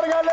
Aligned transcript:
Margalé. 0.00 0.30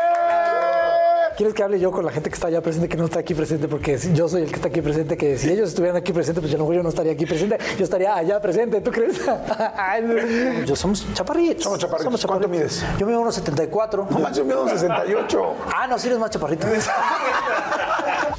¿Quieres 1.36 1.54
que 1.54 1.62
hable 1.62 1.78
yo 1.78 1.92
con 1.92 2.04
la 2.04 2.10
gente 2.10 2.30
que 2.30 2.34
está 2.34 2.48
allá 2.48 2.60
presente, 2.60 2.88
que 2.88 2.96
no 2.96 3.04
está 3.04 3.20
aquí 3.20 3.32
presente? 3.32 3.68
Porque 3.68 3.96
yo 4.12 4.28
soy 4.28 4.42
el 4.42 4.48
que 4.48 4.56
está 4.56 4.66
aquí 4.66 4.80
presente, 4.80 5.16
que 5.16 5.38
si 5.38 5.48
ellos 5.48 5.68
estuvieran 5.68 5.96
aquí 5.96 6.12
presentes, 6.12 6.40
pues 6.40 6.50
yo 6.50 6.58
no, 6.58 6.72
yo 6.72 6.82
no 6.82 6.88
estaría 6.88 7.12
aquí 7.12 7.26
presente, 7.26 7.56
yo 7.78 7.84
estaría 7.84 8.12
allá 8.12 8.40
presente, 8.40 8.80
¿tú 8.80 8.90
crees? 8.90 9.20
yo 10.66 10.74
somos 10.74 11.06
chaparritos. 11.14 11.62
Somos 11.62 11.78
chaparritos. 11.78 12.26
¿Cuánto 12.26 12.48
mides? 12.48 12.84
Yo 12.98 13.06
mido 13.06 13.20
unos 13.20 13.36
74. 13.36 14.08
No 14.10 14.18
manches, 14.18 14.38
yo 14.38 14.44
mido 14.44 14.62
unos 14.62 14.80
68. 14.80 15.54
Ah, 15.76 15.86
no, 15.86 15.96
sí 15.96 16.08
eres 16.08 16.18
más 16.18 16.30
chaparrito. 16.30 16.66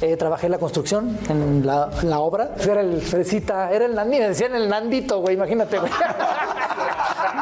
Eh, 0.02 0.16
trabajé 0.16 0.46
en 0.46 0.52
la 0.52 0.58
construcción, 0.58 1.18
en 1.28 1.66
la, 1.66 1.90
en 2.00 2.08
la 2.08 2.20
obra. 2.20 2.52
Era 2.58 2.80
el 2.80 3.02
fresita, 3.02 3.70
era 3.70 3.84
el 3.84 3.94
nandito, 3.94 4.22
me 4.22 4.28
decían 4.30 4.54
el 4.54 4.66
nandito, 4.66 5.20
güey, 5.20 5.34
imagínate, 5.34 5.78
güey. 5.78 5.92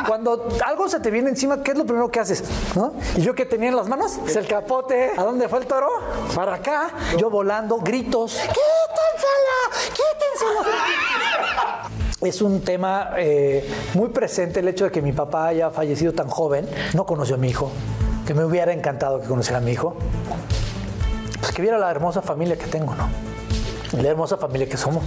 Cuando 0.06 0.48
algo 0.64 0.88
se 0.88 1.00
te 1.00 1.10
viene 1.10 1.30
encima, 1.30 1.62
¿qué 1.62 1.72
es 1.72 1.78
lo 1.78 1.84
primero 1.84 2.10
que 2.10 2.20
haces? 2.20 2.44
¿No? 2.74 2.92
Y 3.16 3.22
yo 3.22 3.34
que 3.34 3.44
tenía 3.46 3.68
en 3.68 3.76
las 3.76 3.88
manos, 3.88 4.18
es 4.26 4.36
el 4.36 4.46
capote. 4.46 5.12
¿A 5.16 5.22
dónde 5.22 5.48
fue 5.48 5.60
el 5.60 5.66
toro? 5.66 5.88
Para 6.34 6.54
acá. 6.54 6.90
Yo 7.16 7.30
volando, 7.30 7.78
gritos. 7.78 8.34
¡Quítenselo! 8.34 9.90
¡Quítenselo! 9.90 10.88
Es 12.20 12.42
un 12.42 12.62
tema 12.62 13.10
eh, 13.16 13.68
muy 13.94 14.08
presente 14.08 14.60
el 14.60 14.68
hecho 14.68 14.84
de 14.84 14.90
que 14.90 15.00
mi 15.00 15.12
papá 15.12 15.48
haya 15.48 15.70
fallecido 15.70 16.12
tan 16.12 16.28
joven. 16.28 16.68
No 16.94 17.06
conoció 17.06 17.36
a 17.36 17.38
mi 17.38 17.48
hijo. 17.48 17.70
Que 18.26 18.34
me 18.34 18.44
hubiera 18.44 18.72
encantado 18.72 19.20
que 19.20 19.28
conociera 19.28 19.58
a 19.58 19.60
mi 19.60 19.72
hijo. 19.72 19.96
Pues 21.40 21.52
que 21.52 21.62
viera 21.62 21.78
la 21.78 21.90
hermosa 21.90 22.20
familia 22.20 22.58
que 22.58 22.66
tengo, 22.66 22.94
¿no? 22.94 23.08
La 24.02 24.08
hermosa 24.08 24.36
familia 24.36 24.68
que 24.68 24.76
somos. 24.76 25.04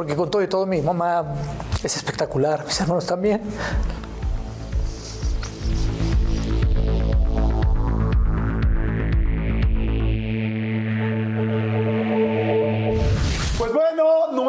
Porque 0.00 0.16
con 0.16 0.30
todo 0.30 0.42
y 0.42 0.46
todo 0.46 0.64
mi 0.64 0.80
mamá 0.80 1.34
es 1.84 1.94
espectacular, 1.94 2.64
mis 2.64 2.80
hermanos 2.80 3.04
también. 3.04 3.42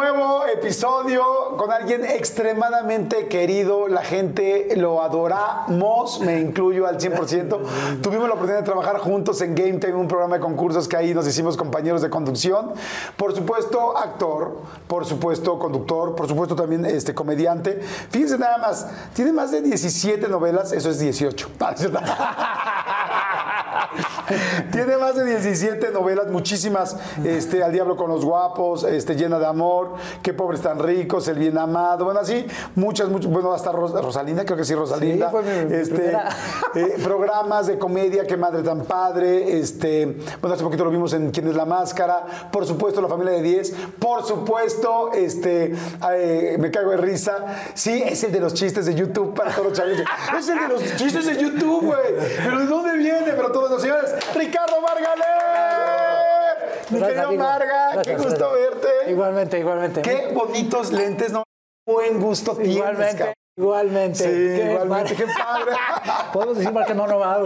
Nuevo 0.02 0.48
episodio 0.48 1.56
con 1.58 1.72
alguien 1.72 2.04
extremadamente 2.04 3.28
querido. 3.28 3.88
La 3.88 4.02
gente 4.02 4.74
lo 4.76 5.04
adoramos, 5.04 6.20
me 6.22 6.40
incluyo 6.40 6.88
al 6.88 6.98
100%. 6.98 8.00
Tuvimos 8.02 8.28
la 8.28 8.34
oportunidad 8.34 8.62
de 8.62 8.66
trabajar 8.66 8.98
juntos 8.98 9.40
en 9.42 9.54
Game 9.54 9.74
Time, 9.74 9.94
un 9.94 10.08
programa 10.08 10.38
de 10.38 10.42
concursos 10.42 10.88
que 10.88 10.98
ahí 10.98 11.14
nos 11.14 11.28
hicimos 11.28 11.56
compañeros 11.56 12.02
de 12.02 12.10
conducción. 12.10 12.74
Por 13.16 13.36
supuesto, 13.36 13.96
actor, 13.96 14.58
por 14.88 15.06
supuesto, 15.06 15.60
conductor, 15.60 16.16
por 16.16 16.28
supuesto 16.28 16.56
también 16.56 16.84
este, 16.84 17.14
comediante. 17.14 17.80
Fíjense 18.10 18.40
nada 18.40 18.58
más, 18.58 18.88
tiene 19.14 19.32
más 19.32 19.52
de 19.52 19.62
17 19.62 20.28
novelas, 20.30 20.72
eso 20.72 20.90
es 20.90 20.98
18. 20.98 21.48
Tiene 24.72 24.98
más 24.98 25.16
de 25.16 25.26
17 25.26 25.92
novelas, 25.92 26.28
muchísimas. 26.28 26.96
Este, 27.24 27.64
Al 27.64 27.72
Diablo 27.72 27.96
con 27.96 28.10
los 28.10 28.24
Guapos, 28.26 28.84
este, 28.84 29.16
Llena 29.16 29.40
de 29.40 29.46
Amor, 29.46 29.96
Qué 30.22 30.34
pobres 30.34 30.62
tan 30.62 30.80
ricos, 30.80 31.28
El 31.28 31.40
Bien 31.40 31.58
Amado. 31.58 32.06
Bueno, 32.06 32.20
así, 32.20 32.46
muchas, 32.76 33.10
muchas. 33.10 33.32
Bueno, 33.32 33.54
hasta 33.54 33.72
Ros- 33.72 33.94
Rosalinda, 33.94 34.46
creo 34.46 34.58
que 34.58 34.66
sí, 34.66 34.76
Rosalinda. 34.76 35.28
Sí, 35.28 35.32
fue 35.32 35.42
mi- 35.44 35.74
este, 35.76 36.14
eh, 36.76 36.96
programas 37.04 37.68
de 37.68 37.78
comedia, 37.78 38.26
Qué 38.26 38.38
madre 38.38 38.64
tan 38.64 38.84
padre. 38.86 39.60
Este, 39.60 40.18
bueno, 40.40 40.54
hace 40.56 40.64
poquito 40.64 40.84
lo 40.86 40.92
vimos 40.92 41.14
en 41.14 41.32
Quién 41.32 41.48
es 41.48 41.56
la 41.56 41.66
Máscara. 41.66 42.50
Por 42.52 42.66
supuesto, 42.66 43.02
La 43.02 43.08
familia 43.08 43.34
de 43.34 43.42
10. 43.42 43.74
Por 44.00 44.24
supuesto, 44.26 45.12
este, 45.14 45.74
eh, 46.14 46.58
me 46.60 46.70
cago 46.72 46.92
de 46.92 46.98
risa. 46.98 47.46
Sí, 47.74 48.04
es 48.06 48.24
el 48.24 48.32
de 48.32 48.40
los 48.40 48.54
chistes 48.54 48.86
de 48.86 48.94
YouTube 48.96 49.34
para 49.34 49.52
todos 49.52 49.68
los 49.70 49.78
chavos. 49.78 49.92
Es 50.38 50.50
el 50.50 50.60
de 50.60 50.68
los 50.68 50.96
chistes 50.98 51.26
de 51.26 51.36
YouTube, 51.42 51.86
güey. 51.86 52.00
Pero 52.44 52.60
¿de 52.60 52.66
dónde 52.66 52.98
viene? 52.98 53.34
Pero 53.36 53.52
todos 53.52 53.72
los 53.72 53.82
señores. 53.82 54.12
Ricardo 54.36 54.82
Margalé. 54.82 55.26
Mi 56.90 57.00
querido 57.00 57.28
amigo. 57.28 57.44
Marga, 57.44 58.02
qué 58.04 58.16
gusto 58.16 58.30
gracias. 58.52 58.52
verte. 58.82 59.12
Igualmente, 59.12 59.60
igualmente. 59.60 60.02
Qué 60.02 60.32
bonitos 60.34 60.92
lentes, 60.92 61.32
¿no? 61.32 61.44
Buen 61.88 62.20
gusto 62.20 62.56
tienes, 62.56 62.76
Igualmente, 62.76 63.18
cabrón. 63.18 63.34
Igualmente. 63.58 64.18
Sí, 64.20 64.24
Qué 64.26 64.72
igualmente, 64.72 65.16
qué 65.16 65.26
padre. 65.26 65.72
Podemos 66.34 66.58
decir 66.58 66.72
Marca 66.72 66.94
no, 66.94 67.06
no 67.06 67.20
va. 67.20 67.40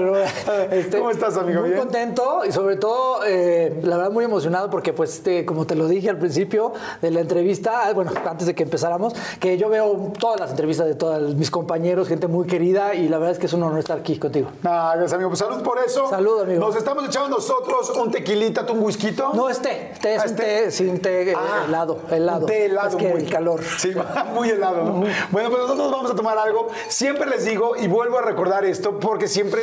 Este, 0.71 0.97
¿Cómo 0.99 1.09
estás, 1.09 1.35
amigo? 1.37 1.61
Muy 1.61 1.69
¿Bien? 1.71 1.81
contento 1.81 2.41
y 2.47 2.51
sobre 2.51 2.75
todo, 2.75 3.21
eh, 3.25 3.79
la 3.83 3.97
verdad, 3.97 4.11
muy 4.11 4.23
emocionado 4.23 4.69
porque, 4.69 4.93
pues, 4.93 5.15
este, 5.15 5.45
como 5.45 5.65
te 5.65 5.75
lo 5.75 5.87
dije 5.87 6.09
al 6.09 6.17
principio 6.19 6.73
de 7.01 7.09
la 7.11 7.21
entrevista, 7.21 7.87
ah, 7.87 7.93
bueno, 7.93 8.11
antes 8.29 8.45
de 8.45 8.53
que 8.53 8.63
empezáramos, 8.63 9.13
que 9.39 9.57
yo 9.57 9.67
veo 9.69 10.13
todas 10.19 10.39
las 10.39 10.51
entrevistas 10.51 10.85
de 10.85 10.93
todos 10.95 11.35
mis 11.35 11.49
compañeros, 11.49 12.07
gente 12.07 12.27
muy 12.27 12.45
querida 12.45 12.93
y 12.93 13.09
la 13.09 13.17
verdad 13.17 13.33
es 13.33 13.39
que 13.39 13.47
es 13.47 13.53
un 13.53 13.63
honor 13.63 13.79
estar 13.79 13.97
aquí 13.99 14.17
contigo. 14.19 14.49
Ah, 14.63 14.91
gracias, 14.95 15.13
amigo. 15.13 15.29
Pues 15.31 15.39
salud 15.39 15.63
por 15.63 15.79
eso. 15.79 16.07
Salud, 16.09 16.41
amigo. 16.41 16.59
Nos 16.59 16.75
estamos 16.75 17.03
echando 17.05 17.29
nosotros 17.29 17.89
un 17.97 18.11
tequilita, 18.11 18.63
un 18.71 18.79
whisky. 18.83 19.15
No, 19.33 19.49
es 19.49 19.59
té. 19.59 19.91
Té 20.01 20.15
es 20.15 20.21
Ah, 20.21 20.25
un 20.27 20.39
es 20.39 20.77
té. 20.77 20.89
un 20.89 20.99
té 20.99 21.31
eh, 21.31 21.35
Ah, 21.35 21.65
helado, 21.67 21.99
helado. 22.11 22.41
un 22.41 22.45
té 22.45 22.65
helado. 22.65 22.89
Es 22.89 22.95
que 22.95 23.09
muy- 23.09 23.21
el 23.21 23.29
calor. 23.29 23.61
Sí, 23.79 23.91
muy 24.35 24.49
helado, 24.49 24.83
¿no? 24.83 25.03
Bueno, 25.31 25.49
pues 25.49 25.61
nosotros 25.61 25.94
vamos 25.95 26.11
a 26.11 26.15
tomar 26.15 26.37
algo. 26.37 26.67
Siempre 26.87 27.29
les 27.29 27.45
digo 27.45 27.75
y 27.75 27.87
vuelvo 27.87 28.19
a 28.19 28.21
recordar 28.21 28.65
esto 28.65 28.99
porque 28.99 29.27
siempre 29.27 29.61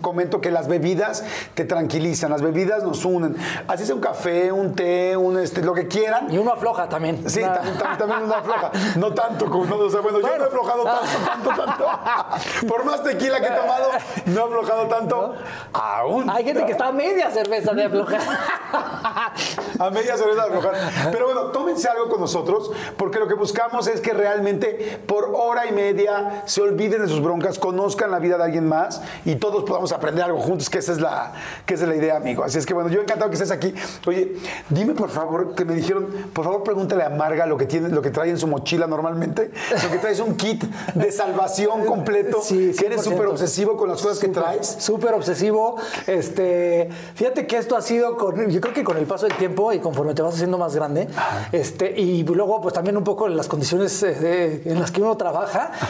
comento 0.00 0.40
que 0.40 0.50
las 0.50 0.68
bebidas 0.68 1.24
te 1.54 1.64
tranquilizan, 1.64 2.30
las 2.30 2.42
bebidas 2.42 2.82
nos 2.82 3.04
unen. 3.04 3.36
Así 3.68 3.84
sea 3.84 3.94
un 3.94 4.00
café, 4.00 4.52
un 4.52 4.74
té, 4.74 5.16
un 5.16 5.38
este, 5.38 5.62
lo 5.62 5.74
que 5.74 5.86
quieran. 5.88 6.32
Y 6.32 6.38
uno 6.38 6.52
afloja 6.52 6.88
también. 6.88 7.28
Sí, 7.28 7.40
Una- 7.40 7.54
también, 7.54 7.78
también, 7.78 7.98
también 7.98 8.22
una 8.24 8.42
floja. 8.42 8.70
No 8.96 9.12
tanto 9.12 9.46
como 9.50 9.64
no, 9.66 9.76
o 9.76 9.90
sea, 9.90 10.00
bueno, 10.00 10.20
yo 10.20 10.26
no 10.26 10.44
he 10.44 10.46
aflojado 10.46 10.84
tanto, 10.84 11.50
tanto, 11.50 11.64
tanto. 11.64 11.86
Por 12.68 12.84
más 12.84 13.02
tequila 13.02 13.40
que 13.40 13.46
he 13.46 13.50
tomado, 13.50 13.90
no 14.26 14.40
he 14.40 14.44
aflojado 14.44 14.86
tanto. 14.88 15.34
Aún. 15.72 16.30
Hay 16.30 16.44
gente 16.44 16.64
que 16.64 16.72
está 16.72 16.88
a 16.88 16.92
media 16.92 17.30
cerveza 17.30 17.72
de 17.72 17.84
aflojar. 17.84 18.20
A 19.78 19.90
media 19.90 20.16
cerveza 20.16 20.46
de 20.46 20.48
aflojar. 20.56 20.74
Pero 21.12 21.26
bueno, 21.26 21.42
tómense 21.46 21.88
algo 21.88 22.08
con 22.08 22.20
nosotros, 22.20 22.70
porque 22.96 23.18
lo 23.18 23.28
que 23.28 23.34
buscamos 23.34 23.86
es 23.86 24.00
que 24.00 24.12
realmente 24.12 25.00
por 25.06 25.30
hora 25.46 25.66
y 25.66 25.72
media 25.72 26.42
se 26.46 26.60
olviden 26.60 27.02
de 27.02 27.08
sus 27.08 27.22
broncas, 27.22 27.58
conozcan 27.58 28.10
la 28.10 28.18
vida 28.18 28.36
de 28.36 28.44
alguien 28.44 28.66
más 28.68 29.00
y 29.24 29.36
todos 29.36 29.64
podamos 29.64 29.92
aprender 29.92 30.24
algo 30.24 30.40
juntos, 30.40 30.68
que 30.70 30.78
esa 30.78 30.92
es 30.92 31.00
la, 31.00 31.32
que 31.64 31.74
esa 31.74 31.84
es 31.84 31.88
la 31.90 31.96
idea, 31.96 32.16
amigo. 32.16 32.44
Así 32.44 32.58
es 32.58 32.66
que 32.66 32.74
bueno, 32.74 32.90
yo 32.90 33.00
encantado 33.00 33.30
que 33.30 33.34
estés 33.36 33.50
aquí. 33.50 33.74
Oye, 34.06 34.36
dime 34.68 34.94
por 34.94 35.10
favor, 35.10 35.54
que 35.54 35.64
me 35.64 35.74
dijeron, 35.74 36.06
por 36.32 36.44
favor 36.44 36.62
pregúntale 36.62 37.02
a 37.04 37.08
Marga 37.10 37.46
lo 37.46 37.56
que 37.56 37.66
tiene, 37.66 37.88
lo 37.88 38.02
que 38.02 38.10
trae 38.10 38.30
en 38.30 38.38
su 38.38 38.46
mochila 38.46 38.86
normalmente, 38.86 39.50
lo 39.82 39.90
que 39.90 39.98
trae 39.98 40.12
es 40.12 40.20
un 40.20 40.36
kit 40.36 40.62
de 40.94 41.10
salvación 41.12 41.84
completo, 41.86 42.40
Sí, 42.42 42.72
que 42.78 42.86
eres 42.86 43.00
100%. 43.06 43.10
súper 43.12 43.26
obsesivo 43.28 43.76
con 43.76 43.88
las 43.88 44.02
cosas 44.02 44.18
que 44.18 44.26
Súper, 44.26 44.42
traes. 44.42 44.76
Súper 44.78 45.14
obsesivo. 45.14 45.76
Este, 46.06 46.88
fíjate 47.14 47.46
que 47.46 47.56
esto 47.58 47.76
ha 47.76 47.82
sido 47.82 48.16
con, 48.16 48.48
yo 48.50 48.60
creo 48.60 48.74
que 48.74 48.82
con 48.84 48.96
el 48.96 49.04
paso 49.06 49.26
del 49.26 49.36
tiempo 49.36 49.72
y 49.72 49.78
conforme 49.80 50.14
te 50.14 50.22
vas 50.22 50.34
haciendo 50.34 50.58
más 50.58 50.74
grande. 50.74 51.08
Este, 51.52 51.90
y 52.00 52.24
luego, 52.24 52.60
pues 52.60 52.74
también 52.74 52.96
un 52.96 53.04
poco 53.04 53.28
las 53.28 53.46
condiciones 53.48 54.02
eh, 54.02 54.14
de- 54.14 54.62
en 54.72 54.80
las 54.80 54.90
que 54.90 55.00
uno 55.02 55.16
trabaja, 55.16 55.35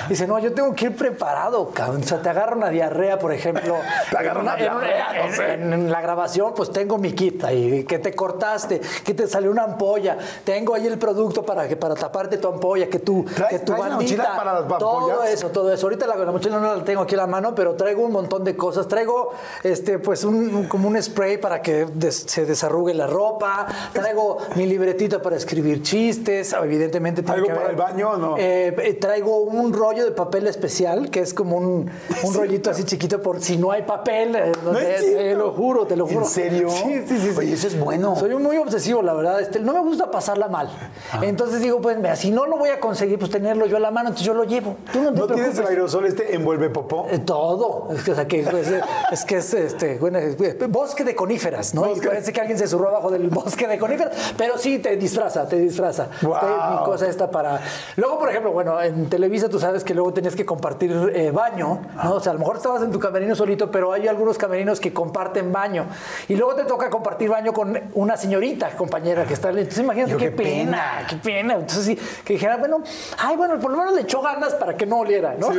dice, 0.09 0.27
no, 0.27 0.39
yo 0.39 0.53
tengo 0.53 0.75
que 0.75 0.87
ir 0.87 0.97
preparado, 0.97 1.71
cabrón. 1.71 2.03
O 2.03 2.07
sea, 2.07 2.21
te 2.23 2.29
agarra 2.29 2.57
una 2.57 2.69
diarrea, 2.71 3.19
por 3.19 3.33
ejemplo. 3.33 3.77
Te 4.11 4.17
agarra 4.19 4.41
una 4.41 4.53
En 4.55 4.59
diarrea, 4.61 5.13
no 5.15 5.25
en- 5.25 5.33
sé. 5.35 5.55
en- 5.55 5.73
en 5.73 5.91
la 5.91 6.01
grabación, 6.01 6.53
pues 6.55 6.71
tengo 6.71 6.99
mi 6.99 7.13
kit 7.13 7.43
ahí, 7.45 7.85
que 7.85 7.99
te 7.99 8.15
cortaste, 8.15 8.81
que 9.05 9.15
te 9.15 9.27
salió 9.27 9.51
una 9.51 9.65
ampolla, 9.65 10.17
tengo 10.45 10.75
ahí 10.75 10.87
el 10.87 10.99
producto 10.99 11.45
para 11.45 11.67
que 11.69 11.77
para 11.77 11.95
taparte 11.95 12.39
tu 12.39 12.49
ampolla, 12.49 12.89
que 12.89 12.99
tu, 13.01 13.25
¿Traes- 13.25 13.49
que 13.51 13.59
tu 13.61 13.73
bandita, 13.77 14.37
para 14.37 14.61
las 14.61 14.79
todo 14.79 15.23
eso, 15.25 15.51
todo 15.51 15.73
eso. 15.73 15.87
Ahorita 15.87 16.07
la, 16.07 16.17
la 16.17 16.33
mochila 16.33 16.59
no 16.59 16.75
la 16.77 16.85
tengo 16.85 17.03
aquí 17.03 17.15
a 17.15 17.19
la 17.19 17.27
mano, 17.27 17.55
pero 17.55 17.75
traigo 17.75 18.03
un 18.05 18.13
montón 18.13 18.45
de 18.45 18.57
cosas. 18.57 18.87
Traigo, 18.89 19.33
este, 19.63 19.99
pues 19.99 20.25
un, 20.25 20.55
un- 20.55 20.69
como 20.69 20.89
un 20.89 21.01
spray 21.03 21.39
para 21.39 21.61
que 21.63 21.87
des- 21.87 22.25
se 22.27 22.47
desarrugue 22.47 22.95
la 22.95 23.07
ropa. 23.07 23.67
Traigo 23.93 24.39
mi 24.55 24.67
libretita 24.67 25.21
para 25.21 25.37
escribir 25.37 25.83
chistes. 25.83 26.53
Evidentemente 26.53 27.23
¿Algo 27.31 27.47
que 27.49 27.55
para 27.55 27.71
el 27.71 27.77
baño 27.77 28.17
no? 28.17 28.37
Eh, 28.39 28.75
eh, 28.79 28.95
traigo 28.95 29.36
un 29.39 29.73
rollo 29.73 30.05
de 30.05 30.11
papel 30.13 30.47
especial, 30.47 31.11
que 31.11 31.21
es 31.21 31.35
como 31.35 31.57
un, 31.57 31.91
un 32.23 32.35
rollito 32.35 32.71
así 32.71 32.85
chiquito 32.85 33.21
por 33.23 33.41
si 33.41 33.57
no 33.57 33.71
hay 33.73 33.83
papel. 33.83 34.35
eh, 34.37 34.53
No 34.65 34.79
es 34.79 35.01
te, 35.01 35.35
lo 35.35 35.53
juro, 35.53 35.87
te 35.87 35.97
lo 35.97 36.07
¿En 36.09 36.15
juro. 36.15 36.27
serio? 36.27 36.69
Sí, 36.71 37.03
sí, 37.07 37.19
sí. 37.19 37.31
Oye, 37.37 37.53
eso 37.55 37.67
es 37.67 37.79
bueno. 37.79 38.17
Soy 38.17 38.35
muy 38.37 38.57
obsesivo, 38.59 39.03
la 39.03 39.13
verdad. 39.15 39.41
Este, 39.41 39.61
no 39.61 39.73
me 39.73 39.81
gusta 39.81 40.11
pasarla 40.11 40.49
mal. 40.49 40.69
Ah. 41.13 41.21
Entonces 41.23 41.61
digo, 41.61 41.81
pues 41.81 41.97
mira, 41.97 42.17
si 42.17 42.31
no 42.31 42.47
lo 42.47 42.57
voy 42.59 42.71
a 42.71 42.81
conseguir, 42.81 43.19
pues 43.19 43.31
tenerlo 43.31 43.67
yo 43.67 43.77
a 43.77 43.81
la 43.81 43.91
mano, 43.91 44.09
entonces 44.09 44.27
yo 44.27 44.35
lo 44.35 44.45
llevo. 44.45 44.77
Tú 44.93 45.01
no 45.03 45.13
te 45.13 45.19
¿No 45.21 45.27
tienes 45.27 45.59
el 45.59 45.67
aerosol 45.67 46.07
este 46.07 46.35
envuelve 46.35 46.71
popó? 46.71 47.07
Eh, 47.11 47.19
Todo. 47.19 47.89
Es 47.93 48.03
que, 48.03 48.13
o 48.13 48.15
sea, 48.15 48.27
que, 48.29 48.43
pues, 48.51 48.69
eh, 48.71 48.81
es 49.13 49.25
que 49.25 49.37
es 49.37 49.55
este, 49.55 49.99
bueno, 49.99 50.19
es- 50.19 50.41
eh, 50.41 50.57
bosque 50.69 51.05
de 51.05 51.15
coníferas, 51.15 51.75
¿no? 51.75 51.95
Y 51.95 52.01
parece 52.01 52.33
que 52.33 52.41
alguien 52.41 52.59
se 52.59 52.67
surró 52.69 52.89
abajo 52.89 53.11
del 53.11 53.29
bosque 53.29 53.67
de 53.67 53.79
coníferas, 53.79 54.13
pero 54.37 54.59
sí 54.59 54.79
te 54.79 54.97
disfraza, 54.97 55.47
te 55.49 55.57
disfraza. 55.57 56.09
Guau. 56.23 56.41
Te- 56.41 56.77
mi 56.79 56.85
cosa 56.85 57.09
está 57.09 57.31
para. 57.31 57.61
Luego, 57.97 58.19
por 58.19 58.31
ejemplo, 58.31 58.53
bueno, 58.53 58.81
en 58.81 59.09
Televisa 59.27 59.49
tú 59.49 59.59
sabes 59.59 59.83
que 59.83 59.93
luego 59.93 60.13
tenías 60.13 60.37
que 60.37 60.47
compartir 60.47 61.11
eh, 61.13 61.33
baño, 61.33 61.81
¿no? 61.97 62.15
O 62.15 62.21
sea, 62.21 62.31
a 62.31 62.35
lo 62.35 62.39
mejor 62.39 62.59
estabas 62.59 62.81
en 62.83 62.93
tu 62.93 63.01
camerino 63.01 63.35
solito, 63.35 63.73
pero 63.73 63.93
hay 63.93 64.07
algunos 64.07 64.39
camerinos 64.39 64.79
que 64.79 64.93
comparten 64.93 65.51
baño. 65.51 65.87
Y 66.29 66.37
luego 66.37 66.55
te 66.55 66.63
toca 66.63 66.89
compartir 66.91 67.29
baño 67.29 67.53
con 67.53 67.77
una 67.95 68.17
señorita 68.17 68.71
compañera 68.77 69.25
que 69.25 69.35
está. 69.35 69.49
Entonces 69.49 69.81
imagínate 69.81 70.13
Yo, 70.13 70.19
qué, 70.19 70.27
qué 70.27 70.31
pena, 70.31 70.63
pena. 70.63 71.07
qué 71.09 71.17
pena. 71.17 71.55
Entonces 71.55 71.85
sí, 71.87 71.99
que 72.25 72.35
dijera, 72.35 72.57
bueno, 72.59 72.85
ay, 73.19 73.37
bueno, 73.37 73.59
por 73.59 73.73
lo 73.73 73.79
menos 73.79 73.95
le 73.95 74.03
echó 74.03 74.23
ganas 74.23 74.55
para 74.55 74.77
que 74.77 74.87
no 74.87 75.01
oliera, 75.01 75.35
¿no? 75.37 75.53
Sí, 75.53 75.59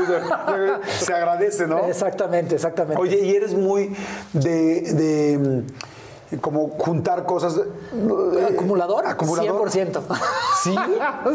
se 0.99 1.13
agradece, 1.13 1.67
¿no? 1.67 1.79
Exactamente, 1.87 2.55
exactamente. 2.55 3.01
Oye, 3.01 3.19
y 3.19 3.35
eres 3.35 3.53
muy 3.53 3.93
de, 4.31 4.81
de, 4.93 5.63
como 6.41 6.69
juntar 6.77 7.25
cosas. 7.25 7.55
eh, 7.57 8.47
¿Acumulador? 8.53 9.05
Acumulador. 9.07 9.69
100%. 9.69 10.01
¿Sí? 10.63 10.75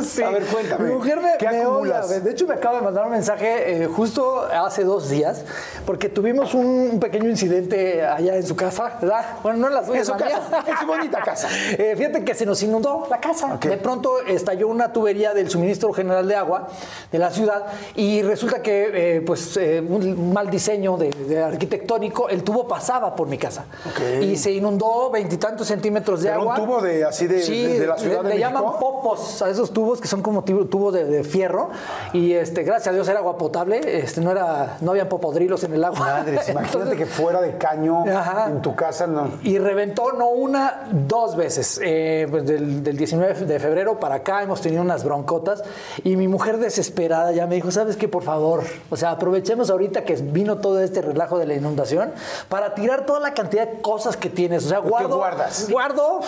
Sí. 0.02 0.22
A 0.22 0.30
ver, 0.30 0.44
cuéntame. 0.46 0.88
Mi 0.88 0.94
mujer 0.94 1.20
me, 1.20 1.36
¿Qué 1.38 1.48
me 1.48 1.66
odia. 1.66 2.00
De 2.02 2.30
hecho, 2.30 2.46
me 2.46 2.54
acaba 2.54 2.76
de 2.78 2.82
mandar 2.82 3.04
un 3.06 3.12
mensaje 3.12 3.82
eh, 3.82 3.86
justo 3.86 4.42
hace 4.42 4.84
dos 4.84 5.08
días, 5.08 5.44
porque 5.86 6.08
tuvimos 6.08 6.54
un, 6.54 6.66
un 6.92 7.00
pequeño 7.00 7.28
incidente 7.28 8.04
allá 8.04 8.36
en 8.36 8.46
su 8.46 8.56
casa, 8.56 8.98
¿verdad? 9.00 9.24
Bueno, 9.42 9.58
no 9.58 9.68
en 9.68 9.74
la 9.74 9.84
suya, 9.84 10.00
En 10.00 10.06
su 10.06 10.12
casa, 10.12 10.40
en 10.66 10.76
su 10.78 10.86
bonita 10.86 11.20
casa. 11.22 11.48
Eh, 11.78 11.94
fíjate 11.96 12.24
que 12.24 12.34
se 12.34 12.44
nos 12.44 12.62
inundó 12.62 13.06
la 13.10 13.18
casa. 13.20 13.54
Ok. 13.54 13.64
De 13.66 13.76
pronto 13.76 14.20
estalló 14.26 14.68
una 14.68 14.92
tubería 14.92 15.32
del 15.32 15.48
suministro 15.48 15.92
general 15.92 16.26
de 16.28 16.36
agua 16.36 16.68
de 17.10 17.18
la 17.18 17.30
ciudad 17.30 17.64
y 17.94 18.22
resulta 18.22 18.60
que, 18.62 19.16
eh, 19.16 19.20
pues, 19.22 19.56
eh, 19.56 19.80
un 19.80 20.32
mal 20.32 20.50
diseño 20.50 20.96
de, 20.96 21.10
de 21.10 21.42
arquitectónico, 21.42 22.28
el 22.28 22.42
tubo 22.42 22.66
pasaba 22.68 23.14
por 23.14 23.28
mi 23.28 23.38
casa. 23.38 23.64
Ok. 23.88 24.22
Y 24.22 24.36
se 24.36 24.50
inundó 24.52 24.81
veintitantos 25.10 25.66
centímetros 25.66 26.22
de 26.22 26.28
Pero 26.30 26.42
un 26.42 26.52
agua. 26.52 26.56
tubo 26.66 26.80
de- 26.82 27.04
así 27.04 27.26
de- 27.26 27.42
Sí, 27.42 27.64
de- 27.66 27.80
de 27.80 27.86
la 27.86 27.96
Ciudad 27.98 28.22
le, 28.22 28.28
de 28.30 28.34
le 28.36 28.40
México. 28.40 28.58
llaman 28.60 28.78
popos 28.80 29.42
a 29.42 29.48
esos 29.50 29.70
tubos 29.72 30.00
que 30.00 30.08
son 30.08 30.22
como 30.22 30.42
tubo, 30.44 30.64
tubo 30.66 30.92
de, 30.92 31.04
de 31.04 31.24
fierro 31.24 31.70
y 32.12 32.32
este 32.32 32.62
gracias 32.62 32.88
a 32.88 32.92
Dios 32.92 33.08
era 33.08 33.18
agua 33.20 33.36
potable 33.38 33.80
este 33.84 34.20
no 34.20 34.30
era 34.30 34.76
no 34.80 34.90
habían 34.92 35.08
popodrilos 35.08 35.62
en 35.64 35.74
el 35.74 35.84
agua 35.84 36.00
Madres, 36.00 36.48
imagínate 36.48 36.78
Entonces, 36.78 36.98
que 36.98 37.06
fuera 37.06 37.40
de 37.40 37.56
caño 37.58 38.04
Ajá. 38.06 38.46
en 38.48 38.62
tu 38.62 38.74
casa, 38.74 39.06
no. 39.06 39.30
y 39.42 39.58
reventó 39.58 40.12
no 40.12 40.28
una, 40.30 40.88
dos 40.90 41.36
veces. 41.36 41.80
Eh, 41.82 42.26
pues 42.30 42.46
del, 42.46 42.82
del 42.82 42.96
19 42.96 43.34
de 43.46 43.60
febrero 43.60 43.98
para 44.00 44.16
acá 44.16 44.42
hemos 44.42 44.60
tenido 44.60 44.82
unas 44.82 45.04
broncotas 45.04 45.62
y 46.04 46.16
mi 46.16 46.28
mujer 46.28 46.58
desesperada 46.58 47.32
ya 47.32 47.46
me 47.46 47.54
dijo, 47.56 47.70
¿sabes 47.70 47.96
qué? 47.96 48.08
Por 48.08 48.22
favor, 48.22 48.62
o 48.90 48.96
sea, 48.96 49.10
aprovechemos 49.12 49.70
ahorita 49.70 50.04
que 50.04 50.14
vino 50.16 50.58
todo 50.58 50.80
este 50.80 51.02
relajo 51.02 51.38
de 51.38 51.46
la 51.46 51.54
inundación 51.54 52.12
para 52.48 52.74
tirar 52.74 53.06
toda 53.06 53.20
la 53.20 53.34
cantidad 53.34 53.68
de 53.68 53.80
cosas 53.80 54.16
que 54.16 54.28
tienes. 54.30 54.64
O 54.66 54.68
sea, 54.72 54.78
guardo, 54.80 55.16
guardas? 55.16 55.68
guardo 55.70 56.20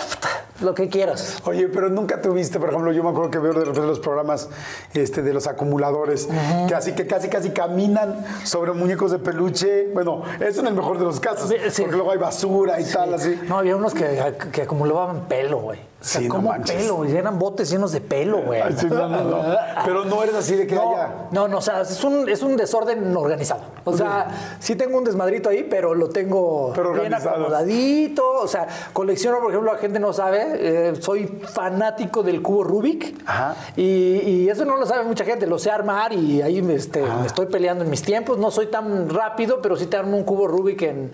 lo 0.61 0.75
que 0.75 0.89
quieras. 0.89 1.39
Oye, 1.45 1.69
pero 1.69 1.89
nunca 1.89 2.21
tuviste, 2.21 2.59
por 2.61 2.69
ejemplo, 2.71 2.93
yo 2.93 3.03
me 3.03 3.11
acuerdo 3.11 3.31
que 3.31 3.39
veo 3.39 3.53
de 3.53 3.61
repente 3.65 3.87
los 3.87 3.99
programas 4.01 4.49
este, 4.95 5.23
de 5.23 5.33
los 5.35 5.47
acumuladores, 5.47 6.29
que 6.69 6.75
así 6.75 6.93
que 6.93 7.07
casi 7.07 7.29
casi 7.29 7.51
caminan 7.51 8.25
sobre 8.45 8.73
muñecos 8.73 9.11
de 9.11 9.19
peluche. 9.19 9.89
Bueno, 9.93 10.23
eso 10.41 10.61
en 10.61 10.69
el 10.69 10.75
mejor 10.75 10.99
de 10.99 11.05
los 11.05 11.21
casos, 11.21 11.49
Sí, 11.49 11.57
sí. 11.71 11.83
porque 11.83 11.97
luego 11.97 12.13
hay 12.13 12.19
basura 12.19 12.81
y 12.81 12.85
tal, 12.85 13.15
así. 13.15 13.39
No, 13.49 13.59
había 13.59 13.77
unos 13.77 13.95
que, 13.95 14.35
que 14.53 14.63
acumulaban 14.63 15.27
pelo, 15.29 15.59
güey. 15.61 15.94
O 16.05 16.07
sea, 16.07 16.21
Sí, 16.21 16.29
no 16.29 16.35
como 16.35 16.51
manches. 16.51 16.77
pelo. 16.77 17.03
Eran 17.07 17.39
botes 17.39 17.71
llenos 17.71 17.91
de 17.93 18.03
pelo, 18.03 18.43
güey. 18.43 18.61
Sí, 18.77 18.89
no, 18.91 19.09
no, 19.09 19.25
no. 19.25 19.43
Pero 19.87 20.05
no 20.05 20.23
eres 20.23 20.35
así 20.35 20.55
de 20.55 20.67
que 20.67 20.75
No, 20.75 20.93
haya. 20.93 21.09
no, 21.31 21.49
no, 21.49 21.59
o 21.59 21.63
sea, 21.63 21.81
es 21.81 22.05
un, 22.05 22.29
es 22.29 22.43
un 22.43 22.59
desorden 22.59 23.17
organizado. 23.17 23.63
O 23.85 23.97
sea, 23.97 24.29
sí 24.61 24.77
tengo 24.77 24.99
un 24.99 25.05
desmadrito 25.05 25.49
ahí, 25.49 25.67
pero 25.69 25.95
lo 25.95 26.09
tengo 26.11 26.73
Pero 26.75 26.93
bien 26.93 27.13
acomodadito. 27.15 28.23
O 28.41 28.47
sea, 28.47 28.67
colecciono, 28.93 29.39
por 29.41 29.51
ejemplo, 29.51 29.73
la 29.73 29.79
gente 29.79 29.99
no 29.99 30.13
sabe, 30.13 30.43
eh, 30.55 30.95
soy 31.01 31.27
fanático 31.27 32.23
del 32.23 32.43
cubo 32.43 32.65
Rubik. 32.65 33.23
Ajá. 33.27 33.57
Y, 33.77 33.83
y 34.21 34.49
eso 34.51 34.65
no 34.65 34.77
lo 34.77 34.85
sabe 34.87 35.05
mucha 35.05 35.25
gente, 35.25 35.47
lo 35.47 35.59
sé 35.59 35.71
armar 35.71 36.13
y 36.13 36.43
ahí 36.43 36.61
me, 36.63 36.75
este, 36.75 37.03
me 37.03 37.27
estoy 37.27 37.47
peleando 37.47 37.85
en 37.85 37.91
mis 37.91 38.03
tiempos. 38.03 38.39
No 38.39 38.51
soy 38.51 38.67
tan 38.67 39.09
rápido, 39.09 39.61
pero 39.63 39.77
sí 39.77 39.87
te 39.87 39.97
armo 39.97 40.17
un 40.17 40.25
cubo 40.25 40.47
Rubik 40.49 40.83
en, 40.83 41.13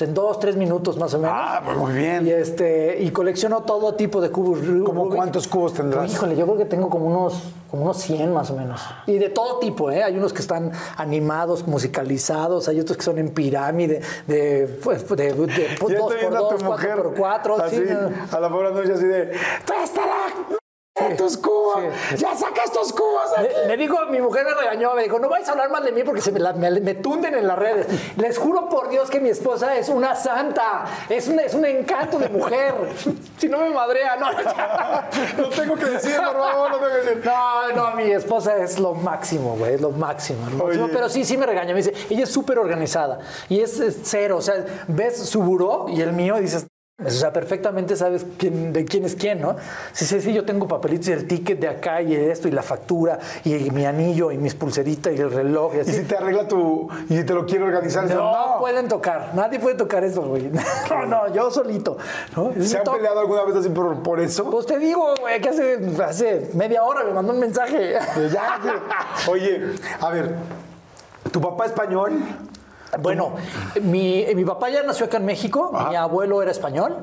pues, 0.00 0.08
en 0.08 0.14
dos, 0.14 0.38
tres 0.40 0.56
minutos 0.56 0.96
más 0.96 1.12
o 1.14 1.18
menos. 1.18 1.36
Ah, 1.38 1.60
pues 1.62 1.76
muy 1.76 1.92
bien. 1.92 2.26
Y, 2.26 2.30
este, 2.30 3.02
y 3.02 3.10
colecciono 3.10 3.62
todo 3.62 3.94
tipo 3.94 4.20
de 4.20 4.30
cubos 4.30 4.60
¿Cómo 4.84 5.04
Rubik. 5.04 5.16
cuántos 5.16 5.46
cubos 5.46 5.74
tendrás? 5.74 6.10
Híjole, 6.10 6.36
yo 6.36 6.46
creo 6.46 6.56
que 6.56 6.64
tengo 6.64 6.88
como 6.88 7.06
unos, 7.06 7.42
como 7.70 7.82
unos 7.82 7.98
100 7.98 8.32
más 8.32 8.50
o 8.50 8.56
menos. 8.56 8.80
Y 9.06 9.18
de 9.18 9.28
todo 9.28 9.58
tipo, 9.58 9.90
¿eh? 9.90 10.02
Hay 10.02 10.16
unos 10.16 10.32
que 10.32 10.40
están 10.40 10.72
animados, 10.96 11.66
musicalizados, 11.66 12.68
hay 12.68 12.80
otros 12.80 12.96
que 12.96 13.04
son 13.04 13.18
en 13.18 13.28
pirámide, 13.30 14.00
de, 14.26 14.78
pues, 14.82 15.06
de, 15.08 15.16
de, 15.16 15.46
de 15.46 15.76
dos 15.78 16.14
por 16.14 16.32
dos, 16.32 16.62
cuatro 16.64 17.02
por 17.02 17.14
cuatro. 17.14 17.62
así, 17.62 17.76
sí, 17.76 17.84
a 18.30 18.40
la 18.40 18.48
pobre 18.48 18.72
noche 18.72 18.92
así 18.94 19.04
de, 19.04 19.32
¡tú 19.66 19.72
estás 19.82 20.06
la... 20.06 20.59
tus 21.16 21.36
cubos! 21.38 21.78
¡Ya 22.18 22.34
saca 22.36 22.62
estos 22.64 22.92
cubos! 22.92 23.30
de 23.36 23.46
aquí". 23.46 23.54
Le, 23.62 23.68
le 23.68 23.76
digo, 23.76 23.98
mi 24.10 24.20
mujer 24.20 24.44
me 24.44 24.54
regañó, 24.54 24.94
me 24.94 25.02
dijo, 25.04 25.18
no 25.18 25.28
vais 25.28 25.48
a 25.48 25.52
hablar 25.52 25.70
mal 25.70 25.82
de 25.84 25.92
mí 25.92 26.02
porque 26.04 26.20
se 26.20 26.30
me, 26.30 26.38
la- 26.40 26.52
me- 26.52 26.80
me 26.80 26.94
tunden 26.94 27.34
en 27.34 27.46
las 27.46 27.58
redes. 27.58 27.86
Les 28.16 28.38
juro 28.38 28.68
por 28.68 28.88
Dios 28.90 29.08
que 29.10 29.18
mi 29.20 29.28
esposa 29.30 29.76
es 29.76 29.88
una 29.88 30.14
santa, 30.14 30.84
es 31.08 31.26
un, 31.28 31.40
es 31.40 31.54
un 31.54 31.64
encanto 31.64 32.18
de 32.18 32.28
mujer. 32.28 32.74
si 33.38 33.48
no 33.48 33.58
me 33.58 33.70
madrea, 33.70 34.16
no. 34.16 34.30
Lo 35.42 35.48
tengo 35.50 35.74
que 35.76 35.84
decir, 35.86 36.16
por 36.16 36.36
favor, 36.36 36.70
lo 36.70 36.78
tengo 36.78 36.90
que 36.92 37.00
decir. 37.08 37.22
No, 37.24 37.72
no, 37.72 37.96
mi 37.96 38.10
esposa 38.10 38.56
es 38.58 38.78
lo 38.78 38.94
máximo, 38.94 39.56
güey, 39.56 39.74
es 39.74 39.80
lo 39.80 39.90
máximo. 39.90 40.40
lo 40.50 40.64
máximo. 40.64 40.88
Pero 40.92 41.08
sí, 41.08 41.24
sí 41.24 41.36
me 41.36 41.46
regaña. 41.46 41.72
Me 41.72 41.82
dice, 41.82 41.94
ella 42.10 42.24
es 42.24 42.30
súper 42.30 42.58
organizada 42.58 43.20
y 43.48 43.60
es, 43.60 43.80
es 43.80 43.98
cero. 44.04 44.36
O 44.36 44.42
sea, 44.42 44.64
ves 44.88 45.18
su 45.28 45.42
buró 45.42 45.86
y 45.88 46.00
el 46.02 46.12
mío 46.12 46.36
y 46.38 46.42
dices, 46.42 46.66
o 47.04 47.10
sea, 47.10 47.32
perfectamente 47.32 47.96
sabes 47.96 48.26
quién, 48.38 48.72
de 48.72 48.84
quién 48.84 49.04
es 49.04 49.14
quién, 49.14 49.40
¿no? 49.40 49.56
Sí, 49.92 50.04
sí, 50.04 50.20
sí, 50.20 50.32
yo 50.32 50.44
tengo 50.44 50.68
papelitos 50.68 51.08
y 51.08 51.12
el 51.12 51.26
ticket 51.26 51.58
de 51.60 51.68
acá 51.68 52.02
y 52.02 52.14
esto 52.14 52.48
y 52.48 52.50
la 52.50 52.62
factura 52.62 53.18
y 53.44 53.70
mi 53.70 53.86
anillo 53.86 54.30
y 54.30 54.38
mis 54.38 54.54
pulseritas 54.54 55.12
y 55.14 55.16
el 55.20 55.30
reloj 55.30 55.72
y 55.74 55.78
Y 55.78 55.80
así. 55.80 55.92
si 55.92 56.02
te 56.02 56.16
arregla 56.16 56.46
tu... 56.46 56.88
y 57.08 57.22
te 57.24 57.34
lo 57.34 57.46
quiero 57.46 57.66
organizar, 57.66 58.02
dices, 58.04 58.16
No, 58.18 58.56
pueden 58.58 58.88
tocar, 58.88 59.32
nadie 59.34 59.58
puede 59.58 59.76
tocar 59.76 60.04
eso, 60.04 60.22
güey. 60.22 60.50
No, 60.90 61.06
no, 61.06 61.34
yo 61.34 61.50
solito. 61.50 61.96
¿no? 62.36 62.52
¿Se 62.62 62.78
han 62.78 62.84
peleado 62.84 63.20
alguna 63.20 63.44
vez 63.44 63.56
así 63.56 63.68
por, 63.70 64.02
por 64.02 64.20
eso? 64.20 64.50
Pues 64.50 64.66
te 64.66 64.78
digo, 64.78 65.14
güey, 65.20 65.40
que 65.40 65.48
hace, 65.48 65.78
hace 66.04 66.50
media 66.54 66.82
hora 66.84 67.04
me 67.04 67.12
mandó 67.12 67.32
un 67.32 67.40
mensaje. 67.40 67.94
Pues 68.14 68.32
ya, 68.32 68.58
Oye, 69.28 69.62
a 70.00 70.10
ver, 70.10 70.34
¿tu 71.30 71.40
papá 71.40 71.66
español? 71.66 72.12
Bueno, 72.98 73.32
mi, 73.82 74.26
mi 74.34 74.44
papá 74.44 74.68
ya 74.70 74.82
nació 74.82 75.06
acá 75.06 75.18
en 75.18 75.24
México, 75.26 75.70
mi 75.88 75.96
abuelo 75.96 76.42
era 76.42 76.50
español. 76.50 76.96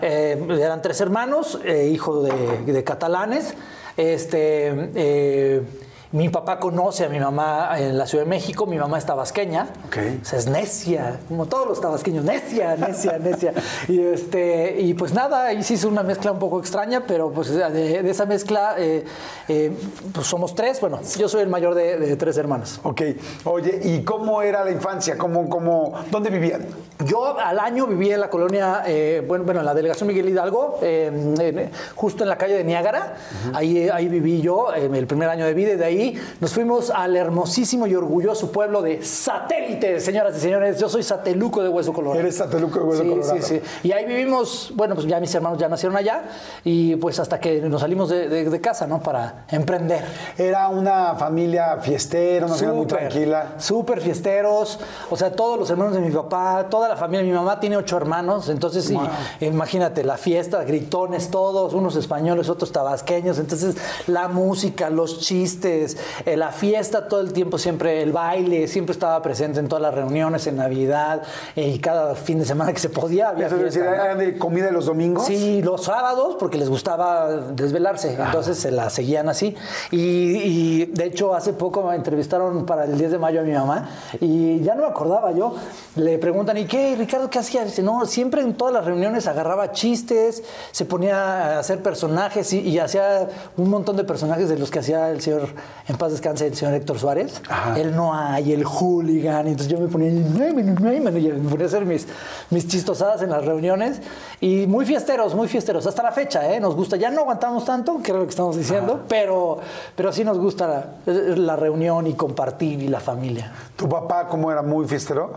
Eh, 0.00 0.46
eran 0.60 0.80
tres 0.82 1.00
hermanos, 1.00 1.58
eh, 1.64 1.88
hijo 1.92 2.22
de, 2.22 2.72
de 2.72 2.84
catalanes, 2.84 3.54
este, 3.96 4.90
eh, 4.94 5.62
Mi 6.12 6.28
papá 6.28 6.58
conoce 6.58 7.06
a 7.06 7.08
mi 7.08 7.18
mamá 7.18 7.70
en 7.78 7.96
la 7.96 8.06
Ciudad 8.06 8.24
de 8.24 8.28
México, 8.28 8.66
mi 8.66 8.76
mamá 8.76 8.98
es 8.98 9.06
tabasqueña. 9.06 9.68
Ok. 9.86 9.96
O 10.20 10.24
sea, 10.26 10.38
es 10.38 10.46
necia, 10.46 11.18
como 11.26 11.46
todos 11.46 11.66
los 11.66 11.80
tabasqueños, 11.80 12.22
necia, 12.22 12.76
necia, 12.76 13.18
necia. 13.18 13.54
Y, 13.88 13.98
este, 13.98 14.76
y 14.78 14.92
pues 14.92 15.14
nada, 15.14 15.46
ahí 15.46 15.62
se 15.62 15.72
hizo 15.72 15.88
una 15.88 16.02
mezcla 16.02 16.30
un 16.32 16.38
poco 16.38 16.60
extraña, 16.60 17.04
pero 17.08 17.30
pues 17.30 17.48
de, 17.48 18.02
de 18.02 18.10
esa 18.10 18.26
mezcla 18.26 18.74
eh, 18.76 19.06
eh, 19.48 19.72
pues 20.12 20.26
somos 20.26 20.54
tres. 20.54 20.82
Bueno, 20.82 21.00
yo 21.16 21.30
soy 21.30 21.40
el 21.40 21.48
mayor 21.48 21.74
de, 21.74 21.96
de 21.96 22.16
tres 22.16 22.36
hermanos. 22.36 22.78
Ok. 22.82 23.00
Oye, 23.44 23.80
¿y 23.82 24.02
cómo 24.02 24.42
era 24.42 24.62
la 24.66 24.70
infancia? 24.70 25.16
¿Cómo, 25.16 25.48
cómo, 25.48 25.94
¿Dónde 26.10 26.28
vivían? 26.28 26.66
Yo 27.06 27.38
al 27.38 27.58
año 27.58 27.86
viví 27.86 28.12
en 28.12 28.20
la 28.20 28.28
colonia, 28.28 28.82
eh, 28.86 29.24
bueno, 29.26 29.44
bueno, 29.44 29.60
en 29.60 29.66
la 29.66 29.72
delegación 29.74 30.08
Miguel 30.08 30.28
Hidalgo, 30.28 30.78
eh, 30.82 31.06
en- 31.10 31.70
justo 31.96 32.22
en 32.22 32.28
la 32.28 32.36
calle 32.36 32.52
de 32.58 32.64
Niágara. 32.64 33.14
ahí, 33.54 33.88
ahí 33.88 34.08
viví 34.08 34.42
yo 34.42 34.74
el 34.74 35.06
primer 35.06 35.30
año 35.30 35.46
de 35.46 35.54
vida 35.54 35.72
y 35.72 35.76
de 35.76 35.84
ahí 35.86 36.01
nos 36.40 36.52
fuimos 36.52 36.90
al 36.90 37.16
hermosísimo 37.16 37.86
y 37.86 37.94
orgulloso 37.94 38.50
pueblo 38.52 38.82
de 38.82 39.04
Satélite, 39.04 40.00
señoras 40.00 40.36
y 40.36 40.40
señores. 40.40 40.78
Yo 40.78 40.88
soy 40.88 41.02
sateluco 41.02 41.62
de 41.62 41.68
Hueso 41.68 41.92
Colorado. 41.92 42.20
Eres 42.20 42.36
Sateluco 42.36 42.78
de 42.80 42.84
Hueso 42.84 43.02
Sí, 43.02 43.08
Colorado. 43.08 43.36
Sí, 43.36 43.42
sí. 43.42 43.60
Y 43.88 43.92
ahí 43.92 44.04
vivimos, 44.06 44.72
bueno, 44.74 44.94
pues 44.94 45.06
ya 45.06 45.20
mis 45.20 45.34
hermanos 45.34 45.58
ya 45.58 45.68
nacieron 45.68 45.96
allá 45.96 46.22
y 46.64 46.96
pues 46.96 47.18
hasta 47.18 47.38
que 47.40 47.60
nos 47.62 47.80
salimos 47.80 48.08
de, 48.08 48.28
de- 48.28 48.50
de 48.50 48.60
casa, 48.60 48.86
¿no? 48.86 49.00
Para 49.02 49.44
emprender. 49.50 50.04
Era 50.36 50.68
una 50.68 51.14
familia 51.14 51.78
fiestera, 51.78 52.46
una 52.46 52.54
familia 52.54 52.76
muy 52.76 52.86
tranquila. 52.86 53.54
Súper 53.58 54.00
fiesteros. 54.00 54.78
O 55.10 55.16
sea, 55.16 55.32
todos 55.32 55.58
los 55.58 55.70
hermanos 55.70 55.94
de 55.94 56.00
mi 56.00 56.10
papá, 56.10 56.66
toda 56.70 56.88
la 56.88 56.96
familia. 56.96 57.22
Mi 57.24 57.32
mamá 57.32 57.60
tiene 57.60 57.76
ocho 57.76 57.96
hermanos. 57.96 58.48
Entonces, 58.48 58.92
imagínate, 59.40 60.04
la 60.04 60.16
fiesta, 60.16 60.62
gritones 60.64 61.30
todos, 61.30 61.74
unos 61.74 61.96
españoles, 61.96 62.48
otros 62.48 62.72
tabasqueños. 62.72 63.38
Entonces, 63.38 63.76
la 64.06 64.28
música, 64.28 64.90
los 64.90 65.20
chistes, 65.20 65.91
eh, 66.24 66.36
la 66.36 66.52
fiesta 66.52 67.08
todo 67.08 67.20
el 67.20 67.32
tiempo, 67.32 67.58
siempre 67.58 68.02
el 68.02 68.12
baile, 68.12 68.68
siempre 68.68 68.92
estaba 68.92 69.20
presente 69.22 69.60
en 69.60 69.68
todas 69.68 69.82
las 69.82 69.94
reuniones, 69.94 70.46
en 70.46 70.56
Navidad 70.56 71.22
eh, 71.56 71.68
y 71.68 71.78
cada 71.78 72.14
fin 72.14 72.38
de 72.38 72.44
semana 72.44 72.72
que 72.72 72.80
se 72.80 72.88
podía. 72.88 73.30
Había 73.30 73.46
Eso 73.46 73.56
es 73.56 73.62
decir, 73.62 73.82
fiesta, 73.82 73.98
¿no? 73.98 74.04
¿Eran 74.04 74.18
de 74.18 74.38
comida 74.38 74.66
de 74.66 74.72
los 74.72 74.86
domingos? 74.86 75.26
Sí, 75.26 75.62
los 75.62 75.84
sábados, 75.84 76.36
porque 76.38 76.58
les 76.58 76.68
gustaba 76.68 77.28
desvelarse, 77.52 78.14
entonces 78.14 78.58
se 78.58 78.70
la 78.70 78.90
seguían 78.90 79.28
así. 79.28 79.56
Y, 79.90 79.98
y, 79.98 80.86
de 80.86 81.04
hecho, 81.06 81.34
hace 81.34 81.52
poco 81.52 81.82
me 81.82 81.94
entrevistaron 81.94 82.66
para 82.66 82.84
el 82.84 82.96
10 82.98 83.12
de 83.12 83.18
mayo 83.18 83.40
a 83.40 83.44
mi 83.44 83.52
mamá 83.52 83.88
y 84.20 84.60
ya 84.60 84.74
no 84.74 84.82
me 84.82 84.88
acordaba 84.88 85.32
yo. 85.32 85.54
Le 85.96 86.18
preguntan, 86.18 86.56
¿y 86.56 86.66
qué, 86.66 86.94
Ricardo, 86.96 87.28
qué 87.30 87.38
hacía? 87.38 87.64
Dice, 87.64 87.82
no, 87.82 88.04
siempre 88.06 88.42
en 88.42 88.54
todas 88.54 88.74
las 88.74 88.84
reuniones 88.84 89.26
agarraba 89.26 89.72
chistes, 89.72 90.42
se 90.70 90.84
ponía 90.84 91.56
a 91.56 91.58
hacer 91.58 91.82
personajes 91.82 92.52
y, 92.52 92.60
y 92.60 92.78
hacía 92.78 93.28
un 93.56 93.70
montón 93.70 93.96
de 93.96 94.04
personajes 94.04 94.48
de 94.48 94.58
los 94.58 94.70
que 94.70 94.78
hacía 94.78 95.10
el 95.10 95.20
señor, 95.20 95.48
en 95.88 95.96
paz 95.96 96.12
descanse, 96.12 96.46
el 96.46 96.54
señor 96.54 96.74
Héctor 96.74 96.98
Suárez. 96.98 97.40
El 97.76 97.94
no 97.94 98.14
hay, 98.14 98.52
el 98.52 98.64
hooligan. 98.64 99.46
Entonces 99.48 99.68
yo 99.68 99.80
me 99.80 99.88
ponía, 99.88 100.10
y 100.10 101.00
me 101.00 101.10
ponía 101.10 101.64
a 101.64 101.66
hacer 101.66 101.84
mis, 101.84 102.06
mis 102.50 102.68
chistosadas 102.68 103.22
en 103.22 103.30
las 103.30 103.44
reuniones 103.44 104.00
y 104.40 104.66
muy 104.66 104.86
fiesteros, 104.86 105.34
muy 105.34 105.48
fiesteros. 105.48 105.86
Hasta 105.86 106.02
la 106.02 106.12
fecha, 106.12 106.52
¿eh? 106.52 106.60
Nos 106.60 106.76
gusta. 106.76 106.96
Ya 106.96 107.10
no 107.10 107.22
aguantamos 107.22 107.64
tanto, 107.64 108.00
que 108.02 108.12
es 108.12 108.16
lo 108.16 108.24
que 108.24 108.30
estamos 108.30 108.56
diciendo, 108.56 109.04
pero, 109.08 109.58
pero 109.96 110.12
sí 110.12 110.24
nos 110.24 110.38
gusta 110.38 110.94
la, 111.06 111.34
la 111.34 111.56
reunión 111.56 112.06
y 112.06 112.14
compartir 112.14 112.82
y 112.82 112.88
la 112.88 113.00
familia. 113.00 113.52
¿Tu 113.76 113.88
papá 113.88 114.28
cómo 114.28 114.52
era? 114.52 114.62
¿Muy 114.62 114.86
fiestero? 114.86 115.32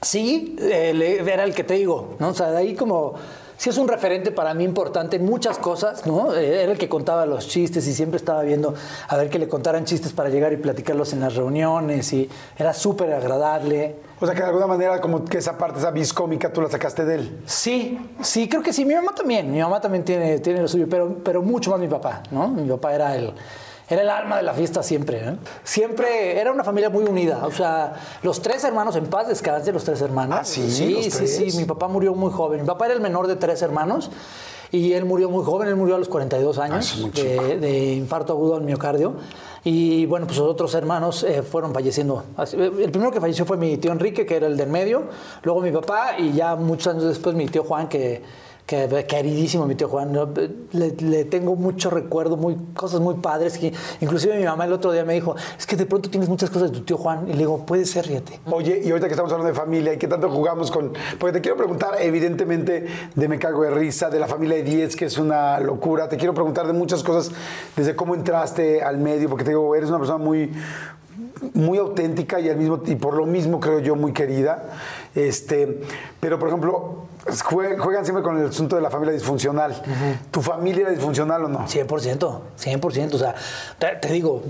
Sí, 0.00 0.56
eh, 0.58 1.22
era 1.30 1.44
el 1.44 1.54
que 1.54 1.62
te 1.64 1.74
digo, 1.74 2.14
¿no? 2.18 2.28
O 2.28 2.34
sea, 2.34 2.50
de 2.50 2.56
ahí 2.56 2.74
como... 2.74 3.14
Sí 3.60 3.68
es 3.68 3.76
un 3.76 3.88
referente 3.88 4.30
para 4.30 4.54
mí 4.54 4.64
importante 4.64 5.16
en 5.16 5.26
muchas 5.26 5.58
cosas, 5.58 6.06
¿no? 6.06 6.34
Eh, 6.34 6.62
Era 6.62 6.72
el 6.72 6.78
que 6.78 6.88
contaba 6.88 7.26
los 7.26 7.46
chistes 7.46 7.86
y 7.86 7.92
siempre 7.92 8.16
estaba 8.16 8.40
viendo 8.40 8.72
a 9.06 9.16
ver 9.18 9.28
que 9.28 9.38
le 9.38 9.48
contaran 9.48 9.84
chistes 9.84 10.14
para 10.14 10.30
llegar 10.30 10.50
y 10.54 10.56
platicarlos 10.56 11.12
en 11.12 11.20
las 11.20 11.34
reuniones 11.34 12.10
y 12.14 12.26
era 12.56 12.72
súper 12.72 13.12
agradable. 13.12 13.96
O 14.18 14.24
sea, 14.24 14.34
que 14.34 14.40
de 14.40 14.46
alguna 14.46 14.66
manera 14.66 14.98
como 15.02 15.26
que 15.26 15.36
esa 15.36 15.58
parte, 15.58 15.78
esa 15.78 15.90
vis 15.90 16.14
cómica, 16.14 16.50
tú 16.50 16.62
la 16.62 16.70
sacaste 16.70 17.04
de 17.04 17.16
él. 17.16 17.38
Sí, 17.44 17.98
sí, 18.22 18.48
creo 18.48 18.62
que 18.62 18.72
sí. 18.72 18.86
Mi 18.86 18.94
mamá 18.94 19.14
también. 19.14 19.52
Mi 19.52 19.60
mamá 19.60 19.78
también 19.78 20.06
tiene, 20.06 20.38
tiene 20.38 20.62
lo 20.62 20.68
suyo, 20.68 20.86
pero, 20.88 21.18
pero 21.22 21.42
mucho 21.42 21.70
más 21.70 21.80
mi 21.80 21.88
papá, 21.88 22.22
¿no? 22.30 22.48
Mi 22.48 22.66
papá 22.66 22.94
era 22.94 23.14
el, 23.14 23.34
era 23.90 24.02
el 24.02 24.08
alma 24.08 24.36
de 24.38 24.42
la 24.44 24.54
fiesta 24.54 24.82
siempre. 24.82 25.18
¿eh? 25.18 25.36
Siempre 25.64 26.40
era 26.40 26.52
una 26.52 26.64
familia 26.64 26.88
muy 26.90 27.04
unida. 27.04 27.44
O 27.46 27.50
sea, 27.50 27.92
los 28.22 28.40
tres 28.40 28.64
hermanos, 28.64 28.96
en 28.96 29.06
paz 29.06 29.28
descanse, 29.28 29.72
los 29.72 29.84
tres 29.84 30.00
hermanos. 30.00 30.38
Ah, 30.40 30.44
¿sí? 30.44 30.70
Sí, 30.70 30.94
¿Los 30.94 31.04
sí, 31.04 31.10
tres? 31.10 31.36
sí. 31.52 31.58
Mi 31.58 31.64
papá 31.64 31.88
murió 31.88 32.14
muy 32.14 32.30
joven. 32.32 32.60
Mi 32.62 32.66
papá 32.66 32.86
era 32.86 32.94
el 32.94 33.00
menor 33.00 33.26
de 33.26 33.36
tres 33.36 33.60
hermanos. 33.62 34.10
Y 34.72 34.92
él 34.92 35.04
murió 35.04 35.28
muy 35.28 35.44
joven, 35.44 35.66
él 35.66 35.74
murió 35.74 35.96
a 35.96 35.98
los 35.98 36.08
42 36.08 36.58
Ah, 36.58 36.62
años 36.64 36.96
muy 37.00 37.10
de, 37.10 37.58
de 37.58 37.94
infarto 37.94 38.34
agudo 38.34 38.54
al 38.54 38.62
miocardio. 38.62 39.14
Y 39.64 40.06
bueno, 40.06 40.26
pues 40.26 40.38
los 40.38 40.46
otros 40.48 40.72
hermanos 40.76 41.24
eh, 41.24 41.42
fueron 41.42 41.74
falleciendo. 41.74 42.22
Así- 42.36 42.56
El 42.56 42.90
primero 42.92 43.10
que 43.10 43.20
falleció 43.20 43.44
fue 43.44 43.56
mi 43.56 43.76
tío 43.78 43.90
Enrique, 43.90 44.24
que 44.24 44.36
era 44.36 44.46
el 44.46 44.56
del 44.56 44.68
medio, 44.70 45.08
luego 45.42 45.60
mi 45.60 45.72
papá 45.72 46.12
y 46.18 46.32
ya 46.34 46.54
muchos 46.54 46.86
años 46.94 47.02
después 47.04 47.34
mi 47.34 47.48
tío 47.48 47.64
Juan, 47.64 47.88
que, 47.88 48.22
que 48.70 49.04
queridísimo 49.08 49.66
mi 49.66 49.74
tío 49.74 49.88
Juan. 49.88 50.12
Le, 50.70 50.90
le 50.92 51.24
tengo 51.24 51.56
mucho 51.56 51.90
recuerdo, 51.90 52.36
muy, 52.36 52.56
cosas 52.72 53.00
muy 53.00 53.16
padres. 53.16 53.58
Que, 53.58 53.72
inclusive 54.00 54.38
mi 54.38 54.44
mamá 54.44 54.64
el 54.64 54.72
otro 54.72 54.92
día 54.92 55.04
me 55.04 55.12
dijo, 55.14 55.34
es 55.58 55.66
que 55.66 55.74
de 55.74 55.86
pronto 55.86 56.08
tienes 56.08 56.28
muchas 56.28 56.50
cosas 56.50 56.70
de 56.70 56.78
tu 56.78 56.84
tío 56.84 56.96
Juan. 56.96 57.28
Y 57.28 57.32
le 57.32 57.38
digo, 57.38 57.66
puede 57.66 57.84
ser, 57.84 58.06
fíjate. 58.06 58.38
Oye, 58.46 58.80
y 58.84 58.90
ahorita 58.90 59.08
que 59.08 59.14
estamos 59.14 59.32
hablando 59.32 59.52
de 59.52 59.58
familia 59.58 59.92
y 59.94 59.98
que 59.98 60.06
tanto 60.06 60.30
jugamos 60.30 60.70
con... 60.70 60.92
Porque 61.18 61.32
te 61.32 61.40
quiero 61.40 61.56
preguntar, 61.56 61.96
evidentemente, 61.98 62.86
de 63.12 63.28
Me 63.28 63.40
Cago 63.40 63.64
de 63.64 63.70
Risa, 63.70 64.08
de 64.08 64.20
la 64.20 64.28
familia 64.28 64.58
de 64.58 64.62
10, 64.62 64.94
que 64.94 65.06
es 65.06 65.18
una 65.18 65.58
locura. 65.58 66.08
Te 66.08 66.16
quiero 66.16 66.32
preguntar 66.32 66.68
de 66.68 66.72
muchas 66.72 67.02
cosas, 67.02 67.34
desde 67.74 67.96
cómo 67.96 68.14
entraste 68.14 68.82
al 68.82 68.98
medio, 68.98 69.28
porque 69.28 69.42
te 69.42 69.50
digo, 69.50 69.74
eres 69.74 69.88
una 69.88 69.98
persona 69.98 70.22
muy 70.22 70.52
muy 71.54 71.78
auténtica 71.78 72.38
y 72.40 72.48
al 72.48 72.56
mismo 72.56 72.82
y 72.84 72.96
por 72.96 73.14
lo 73.14 73.24
mismo 73.24 73.60
creo 73.60 73.78
yo 73.78 73.96
muy 73.96 74.12
querida 74.12 74.64
este 75.14 75.80
pero 76.20 76.38
por 76.38 76.48
ejemplo 76.48 77.04
jue- 77.26 77.78
juegan 77.78 78.04
siempre 78.04 78.22
con 78.22 78.38
el 78.38 78.48
asunto 78.48 78.76
de 78.76 78.82
la 78.82 78.90
familia 78.90 79.12
disfuncional. 79.12 79.80
Tu 80.30 80.40
familia 80.40 80.82
era 80.82 80.90
disfuncional 80.90 81.44
o 81.44 81.48
no 81.48 81.60
100%, 81.66 82.40
100%. 82.58 83.14
O 83.14 83.18
sea, 83.18 83.34
te, 83.78 83.88
te 83.96 84.12
digo, 84.12 84.42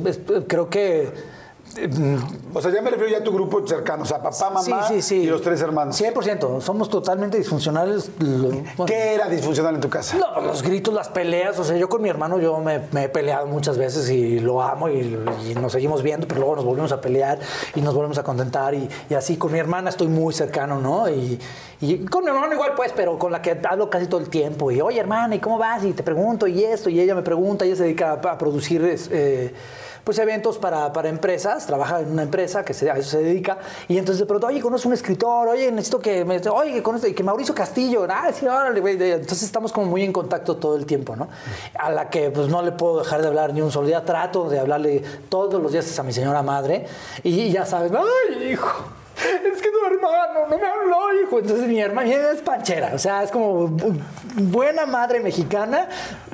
creo 0.46 0.68
que... 0.68 1.39
mm, 1.76 2.56
o 2.56 2.60
sea 2.60 2.70
ya 2.72 2.82
me 2.82 2.90
refiero 2.90 3.10
ya 3.10 3.18
a 3.18 3.24
tu 3.24 3.32
grupo 3.32 3.66
cercano 3.66 4.02
o 4.02 4.06
sea 4.06 4.22
papá 4.22 4.50
mamá 4.50 4.88
sí, 4.88 4.94
sí, 4.94 5.02
sí. 5.02 5.16
y 5.22 5.26
los 5.26 5.42
tres 5.42 5.60
hermanos 5.62 6.00
100%. 6.00 6.60
Somos 6.60 6.88
totalmente 6.88 7.38
disfuncionales. 7.38 8.10
¿qué 8.86 9.14
era 9.14 9.28
disfuncional 9.28 9.74
en 9.74 9.80
tu 9.80 9.88
casa? 9.88 10.16
No, 10.16 10.40
los 10.40 10.62
gritos, 10.62 10.92
las 10.94 11.08
peleas, 11.08 11.58
o 11.58 11.64
sea, 11.64 11.76
yo 11.76 11.88
con 11.88 12.02
mi 12.02 12.08
hermano 12.08 12.38
yo 12.38 12.58
me, 12.58 12.80
me 12.92 13.04
he 13.04 13.08
peleado 13.08 13.46
muchas 13.46 13.78
veces 13.78 14.08
y 14.10 14.40
lo 14.40 14.62
amo 14.62 14.88
y, 14.88 15.18
y 15.48 15.54
nos 15.54 15.72
seguimos 15.72 16.02
viendo, 16.02 16.26
pero 16.26 16.40
luego 16.40 16.56
nos 16.56 16.64
volvemos 16.64 16.92
a 16.92 17.00
pelear 17.00 17.38
y 17.74 17.80
nos 17.80 17.94
volvemos 17.94 18.18
a 18.18 18.22
contentar 18.22 18.74
y, 18.74 18.88
y 19.08 19.14
así 19.14 19.36
con 19.36 19.52
mi 19.52 19.58
hermana 19.58 19.90
estoy 19.90 20.08
muy 20.08 20.34
cercano, 20.34 20.80
¿no? 20.80 21.08
Y, 21.08 21.38
y 21.80 22.04
con 22.06 22.24
mi 22.24 22.30
hermano 22.30 22.52
igual 22.52 22.72
pues, 22.76 22.92
pero 22.94 23.18
con 23.18 23.32
la 23.32 23.40
que 23.40 23.58
hablo 23.68 23.88
casi 23.88 24.06
todo 24.06 24.20
el 24.20 24.28
tiempo 24.28 24.70
y, 24.70 24.80
oye 24.80 24.98
hermana, 25.00 25.34
¿y 25.34 25.38
cómo 25.38 25.58
vas? 25.58 25.84
Y 25.84 25.92
te 25.92 26.02
pregunto 26.02 26.46
y 26.46 26.64
esto 26.64 26.90
y 26.90 27.00
ella 27.00 27.14
me 27.14 27.22
pregunta, 27.22 27.64
ella 27.64 27.76
se 27.76 27.84
dedica 27.84 28.12
a, 28.12 28.30
a 28.32 28.38
producir... 28.38 28.82
eh, 29.10 29.54
pues 30.04 30.18
eventos 30.18 30.58
para, 30.58 30.92
para 30.92 31.08
empresas, 31.08 31.66
trabaja 31.66 32.00
en 32.00 32.12
una 32.12 32.22
empresa 32.22 32.64
que 32.64 32.74
se, 32.74 32.90
a 32.90 32.94
eso 32.96 33.10
se 33.10 33.22
dedica, 33.22 33.58
y 33.88 33.98
entonces 33.98 34.20
de 34.20 34.26
pronto, 34.26 34.46
oye, 34.46 34.60
conoces 34.60 34.86
un 34.86 34.92
escritor, 34.92 35.48
oye, 35.48 35.70
necesito 35.70 35.98
que 35.98 36.24
me, 36.24 36.40
oye, 36.48 36.82
conoces, 36.82 37.14
que 37.14 37.22
Mauricio 37.22 37.54
Castillo, 37.54 38.06
ah, 38.08 38.28
sí, 38.32 38.46
órale, 38.46 38.80
güey. 38.80 38.94
Entonces 39.00 39.42
estamos 39.42 39.72
como 39.72 39.86
muy 39.86 40.02
en 40.02 40.12
contacto 40.12 40.56
todo 40.56 40.76
el 40.76 40.86
tiempo, 40.86 41.16
¿no? 41.16 41.28
A 41.78 41.90
la 41.90 42.08
que 42.10 42.30
pues 42.30 42.48
no 42.48 42.62
le 42.62 42.72
puedo 42.72 42.98
dejar 42.98 43.22
de 43.22 43.28
hablar 43.28 43.52
ni 43.52 43.60
un 43.60 43.70
solo 43.70 43.86
día, 43.86 44.04
trato 44.04 44.48
de 44.48 44.58
hablarle 44.58 45.02
todos 45.28 45.60
los 45.62 45.72
días 45.72 45.98
a 45.98 46.02
mi 46.02 46.12
señora 46.12 46.42
madre, 46.42 46.86
y 47.22 47.50
ya 47.50 47.66
sabes, 47.66 47.92
ay, 47.92 48.52
hijo. 48.52 48.84
Es 49.20 49.60
que 49.60 49.68
tu 49.70 49.84
hermano 49.84 50.48
no 50.48 50.56
me 50.56 50.64
habló, 50.66 51.22
hijo. 51.22 51.40
Entonces 51.40 51.66
mi 51.66 51.78
hermana 51.78 52.10
es 52.32 52.40
panchera, 52.40 52.92
o 52.94 52.98
sea, 52.98 53.22
es 53.22 53.30
como 53.30 53.68
bu- 53.68 54.00
buena 54.36 54.86
madre 54.86 55.20
mexicana, 55.20 55.88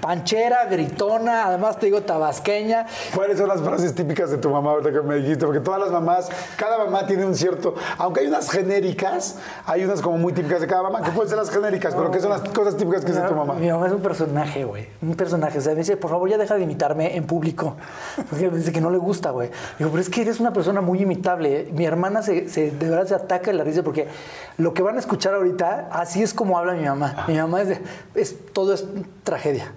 panchera, 0.06 0.66
gritona, 0.66 1.46
además 1.46 1.80
te 1.80 1.86
digo 1.86 2.00
tabasqueña. 2.02 2.86
¿Cuáles 3.12 3.38
son 3.38 3.48
las 3.48 3.60
frases 3.60 3.92
típicas 3.92 4.30
de 4.30 4.38
tu 4.38 4.48
mamá 4.50 4.70
ahorita 4.70 4.92
que 4.92 5.00
me 5.00 5.16
dijiste? 5.16 5.44
Porque 5.44 5.58
todas 5.58 5.80
las 5.80 5.90
mamás, 5.90 6.28
cada 6.56 6.78
mamá 6.78 7.04
tiene 7.08 7.24
un 7.24 7.34
cierto, 7.34 7.74
aunque 7.98 8.20
hay 8.20 8.28
unas 8.28 8.48
genéricas, 8.48 9.36
hay 9.64 9.84
unas 9.84 10.00
como 10.00 10.16
muy 10.16 10.32
típicas 10.32 10.60
de 10.60 10.68
cada 10.68 10.84
mamá, 10.84 11.02
que 11.02 11.10
pueden 11.10 11.28
ser 11.28 11.38
las 11.38 11.50
genéricas, 11.50 11.92
pero 11.96 12.12
¿qué 12.12 12.20
son 12.20 12.30
las 12.30 12.42
cosas 12.42 12.76
típicas 12.76 13.04
que 13.04 13.10
dice 13.10 13.24
tu 13.26 13.34
mamá? 13.34 13.54
Mi 13.54 13.68
mamá 13.68 13.88
es 13.88 13.92
un 13.94 14.00
personaje, 14.00 14.64
güey. 14.64 14.86
Un 15.02 15.16
personaje. 15.16 15.58
O 15.58 15.60
sea, 15.60 15.72
me 15.72 15.78
dice, 15.80 15.96
por 15.96 16.10
favor, 16.12 16.28
ya 16.28 16.38
deja 16.38 16.54
de 16.54 16.62
imitarme 16.62 17.16
en 17.16 17.26
público. 17.26 17.74
Porque 18.30 18.48
me 18.48 18.58
dice 18.58 18.70
que 18.70 18.80
no 18.80 18.90
le 18.90 18.98
gusta, 18.98 19.30
güey. 19.30 19.50
Digo, 19.76 19.90
pero 19.90 20.00
es 20.00 20.08
que 20.08 20.22
eres 20.22 20.38
una 20.38 20.52
persona 20.52 20.80
muy 20.80 21.02
imitable. 21.02 21.68
Mi 21.72 21.84
hermana 21.84 22.22
se, 22.22 22.48
se- 22.48 22.70
de 22.70 22.88
verdad 22.90 23.06
se 23.08 23.14
ataca 23.16 23.50
de 23.50 23.54
la 23.56 23.64
risa 23.64 23.82
porque 23.82 24.06
lo 24.58 24.72
que 24.72 24.84
van 24.84 24.94
a 24.94 25.00
escuchar 25.00 25.34
ahorita, 25.34 25.88
así 25.90 26.22
es 26.22 26.32
como 26.32 26.56
habla 26.58 26.74
mi 26.74 26.84
mamá. 26.84 27.24
Mi 27.26 27.34
mamá 27.36 27.62
es 27.62 27.68
de, 27.70 27.82
es, 28.14 28.36
todo 28.52 28.72
es 28.72 28.84
tragedia. 29.24 29.72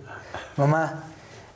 Mamá, 0.60 1.06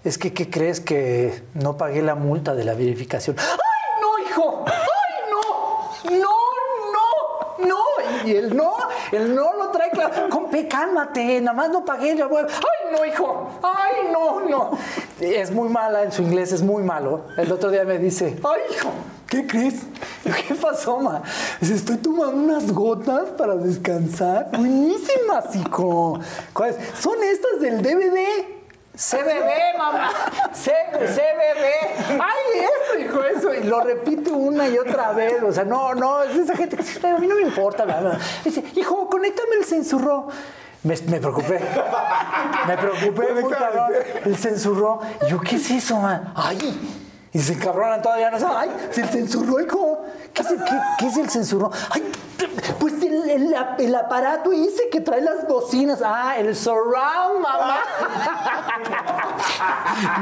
es 0.05 0.17
que, 0.17 0.31
¿qué 0.33 0.49
crees 0.49 0.79
que 0.79 1.43
no 1.55 1.75
pagué 1.75 2.01
la 2.01 2.15
multa 2.15 2.55
de 2.55 2.63
la 2.63 2.73
verificación? 2.73 3.35
¡Ay, 3.37 4.01
no, 4.01 4.29
hijo! 4.29 4.63
¡Ay, 4.65 6.09
no! 6.09 6.17
¡No, 6.19 6.35
no! 6.93 7.67
¡No! 7.67 8.25
Y 8.25 8.33
el 8.33 8.55
no, 8.55 8.75
el 9.11 9.35
no 9.35 9.53
lo 9.55 9.71
trae 9.71 9.89
claro. 9.89 10.29
Compe, 10.29 10.69
cálmate, 10.69 11.41
nada 11.41 11.53
más 11.53 11.69
no 11.69 11.83
pagué. 11.83 12.15
Ya 12.15 12.27
voy. 12.27 12.43
¡Ay, 12.43 12.95
no, 12.97 13.05
hijo. 13.05 13.49
Ay, 13.61 14.07
no, 14.09 14.39
no. 14.39 14.71
Es 15.19 15.51
muy 15.51 15.67
mala 15.67 16.03
en 16.03 16.13
su 16.13 16.21
inglés, 16.21 16.53
es 16.53 16.61
muy 16.61 16.81
malo. 16.83 17.25
El 17.35 17.51
otro 17.51 17.71
día 17.71 17.83
me 17.83 17.99
dice, 17.99 18.39
ay, 18.41 18.61
hijo, 18.73 18.89
¿qué 19.27 19.45
crees? 19.45 19.81
¿Qué 20.47 20.55
pasó, 20.55 21.01
ma? 21.01 21.23
Estoy 21.59 21.97
tomando 21.97 22.37
unas 22.37 22.71
gotas 22.71 23.31
para 23.37 23.57
descansar. 23.57 24.47
Buenísimas, 24.51 25.53
hijo. 25.57 26.21
¿Cuáles? 26.53 26.77
Son 26.97 27.21
estas 27.21 27.59
del 27.59 27.81
DVD. 27.81 28.62
CBD, 28.95 29.77
mamá. 29.77 30.11
CBD. 30.53 31.65
Ay, 32.09 32.59
eso, 32.59 32.99
hijo, 32.99 33.23
eso. 33.23 33.53
Y 33.53 33.63
lo 33.63 33.81
repite 33.81 34.31
una 34.31 34.67
y 34.67 34.77
otra 34.77 35.13
vez. 35.13 35.41
O 35.41 35.51
sea, 35.51 35.63
no, 35.63 35.95
no, 35.95 36.21
es 36.23 36.35
esa 36.35 36.55
gente 36.55 36.77
que 36.77 37.07
a 37.07 37.17
mí 37.17 37.27
no 37.27 37.35
me 37.35 37.41
importa. 37.41 37.85
Dice, 38.43 38.63
hijo, 38.75 39.09
conéctame 39.09 39.55
el 39.57 39.65
censurro. 39.65 40.27
Me, 40.83 40.95
me, 41.07 41.19
preocupé. 41.19 41.59
Me 42.67 42.77
preocupé 42.77 43.33
muy 43.33 43.51
cabrón. 43.51 43.93
El 44.25 44.37
censurro. 44.37 44.99
Y 45.25 45.31
yo, 45.31 45.39
¿qué 45.41 45.55
es 45.55 45.71
eso, 45.71 45.97
man? 45.97 46.31
Ay. 46.35 47.01
Y 47.33 47.39
se 47.39 47.53
encabronan 47.53 48.01
todavía, 48.01 48.29
no 48.29 48.39
saben. 48.39 48.57
Ay, 48.57 48.89
el 48.95 49.09
censurro, 49.09 49.59
hijo. 49.59 50.03
¿Qué 50.33 50.43
es 50.43 50.51
el, 50.51 50.57
qué, 50.59 50.79
qué 50.99 51.07
es 51.07 51.17
el 51.17 51.29
censurro? 51.29 51.71
Ay, 51.89 52.03
pues 52.79 52.93
el, 53.01 53.29
el, 53.29 53.55
el, 53.79 53.95
aparato 53.95 54.51
ese 54.51 54.89
que 54.91 55.01
trae 55.01 55.21
las 55.21 55.47
bocinas. 55.47 56.01
Ah, 56.03 56.35
el 56.37 56.55
surround, 56.55 57.41
mamá. 57.41 57.77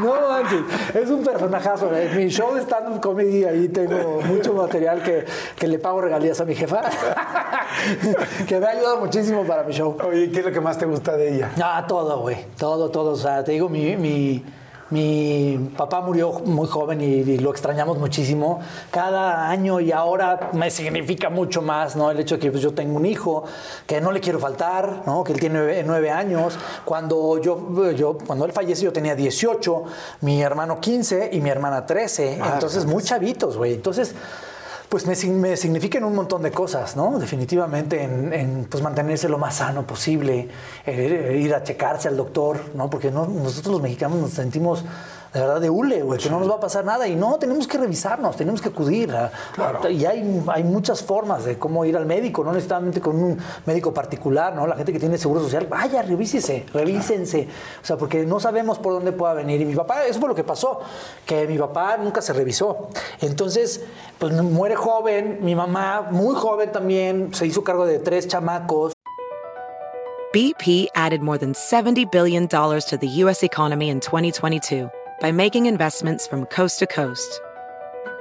No 0.02 0.14
manches, 0.30 0.62
es 0.94 1.10
un 1.10 1.24
personajazo. 1.24 1.96
En 1.96 2.16
mi 2.16 2.28
show 2.30 2.54
de 2.54 2.62
stand-up 2.62 3.02
comedy 3.02 3.46
ahí 3.46 3.68
tengo 3.70 4.22
mucho 4.22 4.54
material 4.54 5.02
que, 5.02 5.26
que, 5.58 5.68
le 5.68 5.80
pago 5.80 6.02
regalías 6.02 6.40
a 6.42 6.46
mi 6.46 6.56
jefa. 6.56 6.82
que 8.48 8.60
me 8.60 8.66
ha 8.66 8.70
ayudado 8.70 9.00
muchísimo 9.00 9.44
para 9.46 9.64
mi 9.64 9.74
show. 9.74 9.98
Oye, 10.04 10.30
¿qué 10.32 10.40
es 10.40 10.46
lo 10.46 10.52
que 10.52 10.62
más 10.62 10.78
te 10.78 10.86
gusta 10.86 11.16
de 11.16 11.36
ella? 11.36 11.52
Ah, 11.62 11.86
todo, 11.88 12.20
güey. 12.20 12.46
Todo, 12.58 12.92
todo. 12.92 13.12
O 13.12 13.16
sea, 13.16 13.44
te 13.44 13.54
digo, 13.54 13.70
mi, 13.70 13.96
mi 13.96 14.44
mi 14.92 15.72
papá 15.78 16.02
murió 16.02 16.32
muy 16.46 16.68
joven 16.68 17.02
y, 17.02 17.38
lo 17.38 17.52
extrañamos 17.52 17.98
muchísimo. 17.98 18.60
Cada 18.92 19.50
año 19.50 19.80
y 19.80 19.92
ahora 19.92 20.52
me 20.54 20.70
significa 20.70 21.30
mucho 21.30 21.62
más, 21.62 21.96
¿no? 21.96 22.12
El 22.12 22.20
hecho 22.20 22.36
de 22.36 22.42
que 22.42 22.52
pues, 22.52 22.62
yo 22.62 22.74
tengo 22.74 22.98
un 22.98 23.06
hijo, 23.06 23.46
que 23.88 24.00
no 24.02 24.12
le 24.12 24.20
quiero 24.20 24.38
faltar, 24.38 25.04
¿no? 25.06 25.24
Que 25.24 25.34
él 25.34 25.40
tiene 25.40 25.84
nueve, 25.84 26.12
años. 26.12 26.58
Cuando 26.84 27.40
yo, 27.42 27.92
yo, 27.94 28.18
cuando 28.26 28.46
él 28.46 28.52
falleció 28.52 28.90
yo 28.90 28.94
tenía 28.94 29.16
18, 29.16 29.84
mi 30.22 30.42
hermano 30.42 30.80
15 30.80 31.30
y 31.32 31.40
mi 31.40 31.50
hermana 31.50 31.86
13. 31.86 32.40
Ah, 32.42 32.52
Entonces, 32.54 32.86
muy 32.86 33.02
chavitos, 33.02 33.58
güey. 33.58 33.74
Entonces 33.74 34.14
pues 34.92 35.08
me, 35.08 35.16
me, 35.32 35.56
significan 35.56 36.04
un 36.04 36.14
montón 36.14 36.44
de 36.44 36.52
cosas, 36.52 36.98
¿no? 36.98 37.18
Definitivamente 37.18 38.04
en, 38.04 38.68
pues 38.70 38.84
mantenerse 38.84 39.30
lo 39.30 39.38
más 39.38 39.56
sano 39.56 39.88
posible, 39.88 40.50
eh, 40.86 41.40
ir 41.42 41.56
a 41.56 41.64
checarse 41.64 42.10
al 42.10 42.18
doctor, 42.18 42.60
¿no? 42.76 42.90
Porque 42.90 43.10
nosotros 43.10 43.68
los 43.68 43.82
mexicanos 43.82 44.18
nos 44.18 44.32
sentimos 44.32 44.84
de 45.34 45.40
verdad 45.40 45.62
de 45.62 45.70
hule, 45.70 46.02
güey, 46.04 46.20
que 46.20 46.30
no 46.30 46.40
nos 46.40 46.50
va 46.50 46.56
a 46.56 46.60
pasar 46.60 46.84
nada. 46.84 47.08
Y 47.08 47.16
no, 47.16 47.38
tenemos 47.38 47.66
que 47.66 47.78
revisarnos, 47.78 48.36
tenemos 48.36 48.62
que 48.62 48.70
acudir. 48.70 49.16
y 49.90 50.06
hay, 50.06 50.44
hay 50.48 50.64
muchas 50.64 51.02
formas 51.02 51.46
de 51.46 51.58
cómo 51.58 51.86
ir 51.86 51.96
al 51.96 52.06
médico, 52.06 52.44
no 52.44 52.52
necesariamente 52.52 53.00
con 53.00 53.16
un 53.16 53.38
médico 53.66 53.94
particular, 53.94 54.54
¿no? 54.54 54.68
La 54.68 54.76
gente 54.76 54.92
que 54.92 55.00
tiene 55.00 55.18
seguro 55.18 55.42
social, 55.42 55.68
vaya, 55.68 56.02
revísese, 56.02 56.66
revísense. 56.74 57.48
O 57.82 57.86
sea, 57.86 57.98
porque 57.98 58.26
no 58.26 58.42
sabemos 58.42 58.78
por 58.78 58.94
dónde 58.94 59.14
pueda 59.14 59.34
venir. 59.34 59.62
Y 59.62 59.66
mi 59.66 59.76
papá, 59.76 60.06
eso 60.06 60.20
fue 60.20 60.28
lo 60.28 60.36
que 60.36 60.44
pasó, 60.44 60.82
que 61.26 61.48
mi 61.48 61.58
papá 61.58 61.96
nunca 61.98 62.22
se 62.22 62.34
revisó. 62.34 62.90
Entonces, 63.22 63.82
pues 64.20 64.34
muere 64.34 64.76
joven, 64.76 65.40
mi 65.42 65.56
mamá, 65.56 66.10
muy 66.12 66.36
joven 66.36 66.74
también, 66.74 67.34
se 67.34 67.46
hizo 67.48 67.64
cargo 67.64 67.86
de 67.86 68.00
tres 68.00 68.28
chamacos. 68.28 68.92
BP 70.34 70.88
added 70.96 71.22
more 71.22 71.38
than 71.38 71.54
$70 71.54 72.10
billion 72.10 72.48
to 72.48 72.98
the 72.98 73.08
U.S. 73.24 73.44
economy 73.44 73.90
in 73.90 74.00
2022 74.00 74.90
by 75.22 75.32
making 75.32 75.68
investments 75.68 76.28
from 76.28 76.46
coast 76.48 76.80
to 76.80 76.88
coast. 76.88 77.40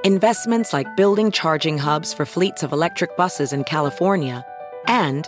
Investments 0.05 0.73
like 0.73 0.97
building 0.97 1.33
charging 1.33 1.79
hubs 1.79 2.13
for 2.13 2.27
fleets 2.27 2.63
of 2.63 2.73
electric 2.73 3.17
buses 3.17 3.53
in 3.53 3.65
California 3.65 4.45
and 4.87 5.27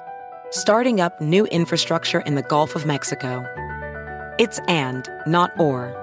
starting 0.50 1.00
up 1.00 1.18
new 1.20 1.46
infrastructure 1.46 2.20
in 2.20 2.34
the 2.34 2.42
Gulf 2.42 2.76
of 2.76 2.84
Mexico. 2.84 3.42
It's 4.38 4.60
and, 4.68 5.08
not 5.26 5.50
or. 5.58 5.96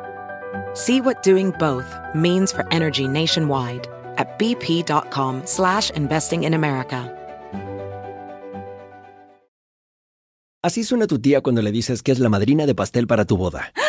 See 0.73 1.01
what 1.01 1.23
doing 1.23 1.51
both 1.59 1.95
means 2.15 2.51
for 2.51 2.65
energy 2.73 3.07
nationwide 3.07 3.87
at 4.17 4.39
bp.com 4.39 5.45
slash 5.45 5.91
investing 5.91 6.43
in 6.43 6.53
America. 6.53 7.15
Así 10.61 10.83
suena 10.83 11.07
tu 11.07 11.19
tía 11.19 11.41
cuando 11.41 11.61
le 11.61 11.71
dices 11.71 12.03
que 12.03 12.11
es 12.11 12.19
la 12.19 12.27
madrina 12.27 12.65
de 12.65 12.75
pastel 12.75 13.07
para 13.07 13.23
tu 13.23 13.37
boda. 13.37 13.71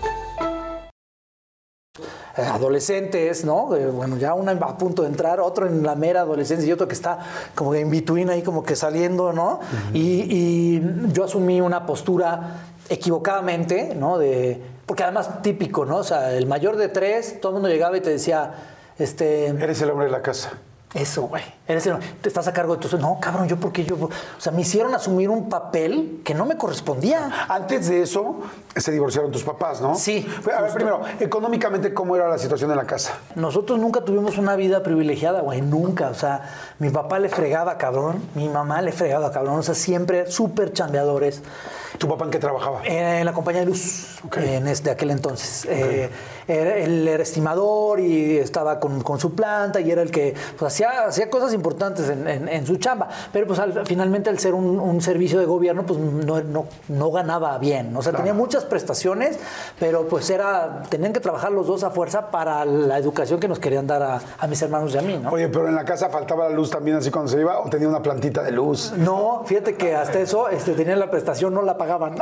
Eh, 2.37 2.41
adolescentes, 2.43 3.43
¿no? 3.43 3.65
bueno, 3.91 4.17
ya 4.17 4.33
una 4.33 4.53
a 4.53 4.77
punto 4.77 5.01
de 5.01 5.09
entrar, 5.09 5.41
otro 5.41 5.67
en 5.67 5.83
la 5.83 5.95
mera 5.95 6.21
adolescencia 6.21 6.67
y 6.67 6.71
otro 6.71 6.87
que 6.87 6.93
está 6.93 7.19
como 7.55 7.75
en 7.75 7.89
between 7.89 8.29
ahí 8.29 8.41
como 8.41 8.63
que 8.63 8.75
saliendo, 8.77 9.33
¿no? 9.33 9.59
y, 9.93 10.81
yo 11.11 11.25
asumí 11.25 11.59
una 11.59 11.85
postura 11.85 12.57
equivocadamente, 12.87 13.95
¿no? 13.95 14.17
De, 14.17 14.61
porque 14.85 15.03
además 15.03 15.41
típico, 15.41 15.85
¿no? 15.85 15.97
O 15.97 16.03
sea, 16.03 16.33
el 16.33 16.45
mayor 16.45 16.77
de 16.77 16.87
tres, 16.87 17.39
todo 17.41 17.51
el 17.51 17.53
mundo 17.55 17.69
llegaba 17.69 17.97
y 17.97 18.01
te 18.01 18.11
decía, 18.11 18.51
este... 18.97 19.47
Eres 19.47 19.81
el 19.81 19.89
hombre 19.89 20.05
de 20.05 20.11
la 20.11 20.21
casa. 20.21 20.51
Eso, 20.93 21.23
güey. 21.23 21.43
Eres 21.67 21.89
te 22.21 22.27
estás 22.27 22.47
a 22.49 22.53
cargo 22.53 22.75
de 22.75 22.85
tu... 22.85 22.97
No, 22.97 23.17
cabrón, 23.21 23.47
yo 23.47 23.57
porque 23.57 23.85
yo... 23.85 23.95
O 23.95 24.09
sea, 24.37 24.51
me 24.51 24.61
hicieron 24.61 24.93
asumir 24.93 25.29
un 25.29 25.47
papel 25.47 26.21
que 26.25 26.33
no 26.33 26.45
me 26.45 26.57
correspondía. 26.57 27.47
Antes 27.47 27.87
de 27.87 28.01
eso, 28.01 28.41
se 28.75 28.91
divorciaron 28.91 29.31
tus 29.31 29.43
papás, 29.43 29.79
¿no? 29.79 29.95
Sí. 29.95 30.27
A 30.53 30.61
ver, 30.61 30.73
primero, 30.73 31.01
económicamente, 31.21 31.93
¿cómo 31.93 32.17
era 32.17 32.27
la 32.27 32.37
situación 32.37 32.71
en 32.71 32.77
la 32.77 32.85
casa? 32.85 33.13
Nosotros 33.35 33.79
nunca 33.79 34.01
tuvimos 34.01 34.37
una 34.37 34.57
vida 34.57 34.83
privilegiada, 34.83 35.39
güey. 35.39 35.61
Nunca. 35.61 36.09
O 36.09 36.13
sea, 36.13 36.41
mi 36.79 36.89
papá 36.89 37.19
le 37.19 37.29
fregaba, 37.29 37.77
cabrón. 37.77 38.21
Mi 38.35 38.49
mamá 38.49 38.81
le 38.81 38.91
fregaba, 38.91 39.31
cabrón. 39.31 39.59
O 39.59 39.63
sea, 39.63 39.75
siempre 39.75 40.29
súper 40.29 40.73
chambeadores. 40.73 41.41
¿Tu 41.97 42.07
papá 42.07 42.25
en 42.25 42.31
qué 42.31 42.39
trabajaba? 42.39 42.81
En 42.85 43.25
la 43.25 43.33
compañía 43.33 43.61
de 43.61 43.67
luz, 43.67 44.07
en 44.37 44.67
este, 44.67 44.91
aquel 44.91 45.11
entonces. 45.11 45.65
Eh, 45.69 46.09
él 46.47 47.07
era 47.07 47.23
estimador 47.23 47.99
y 47.99 48.37
estaba 48.37 48.79
con, 48.79 49.19
su 49.19 49.33
planta 49.33 49.79
y 49.79 49.91
era 49.91 50.01
el 50.01 50.11
que 50.11 50.33
pues, 50.57 50.73
hacía, 50.73 51.05
hacía 51.07 51.29
cosas 51.29 51.53
importantes 51.53 52.09
en, 52.09 52.65
su 52.65 52.77
chamba. 52.77 53.09
Pero 53.31 53.47
pues 53.47 53.59
finalmente 53.85 54.29
al 54.29 54.39
ser 54.39 54.53
un, 54.53 55.01
servicio 55.01 55.39
de 55.39 55.45
gobierno, 55.45 55.83
pues 55.85 55.99
no, 55.99 56.65
no, 56.87 57.11
ganaba 57.11 57.57
bien. 57.57 57.95
O 57.95 58.01
sea, 58.01 58.13
tenía 58.13 58.33
muchas 58.33 58.65
prestaciones, 58.65 59.39
pero 59.79 60.07
pues 60.07 60.29
era, 60.29 60.83
tenían 60.89 61.13
que 61.13 61.19
trabajar 61.19 61.51
los 61.51 61.67
dos 61.67 61.83
a 61.83 61.89
fuerza 61.89 62.29
para 62.29 62.65
la 62.65 62.97
educación 62.97 63.39
que 63.39 63.47
nos 63.47 63.59
querían 63.59 63.87
dar 63.87 64.21
a, 64.39 64.47
mis 64.47 64.61
hermanos 64.61 64.93
y 64.93 64.97
a 64.97 65.01
mí, 65.01 65.17
¿no? 65.17 65.31
Oye, 65.31 65.47
pero 65.47 65.67
en 65.67 65.75
la 65.75 65.85
casa 65.85 66.09
faltaba 66.09 66.49
la 66.49 66.55
luz 66.55 66.69
también 66.69 66.97
así 66.97 67.09
cuando 67.09 67.31
se 67.31 67.39
iba 67.39 67.59
o 67.59 67.69
tenía 67.69 67.87
una 67.87 68.01
plantita 68.01 68.43
de 68.43 68.51
luz. 68.51 68.93
No, 68.97 69.43
fíjate 69.45 69.75
que 69.75 69.95
hasta 69.95 70.19
eso 70.19 70.49
este, 70.49 70.73
tenían 70.73 70.99
la 70.99 71.09
prestación, 71.09 71.53
no 71.53 71.61
la 71.61 71.77
pagaban. 71.91 72.15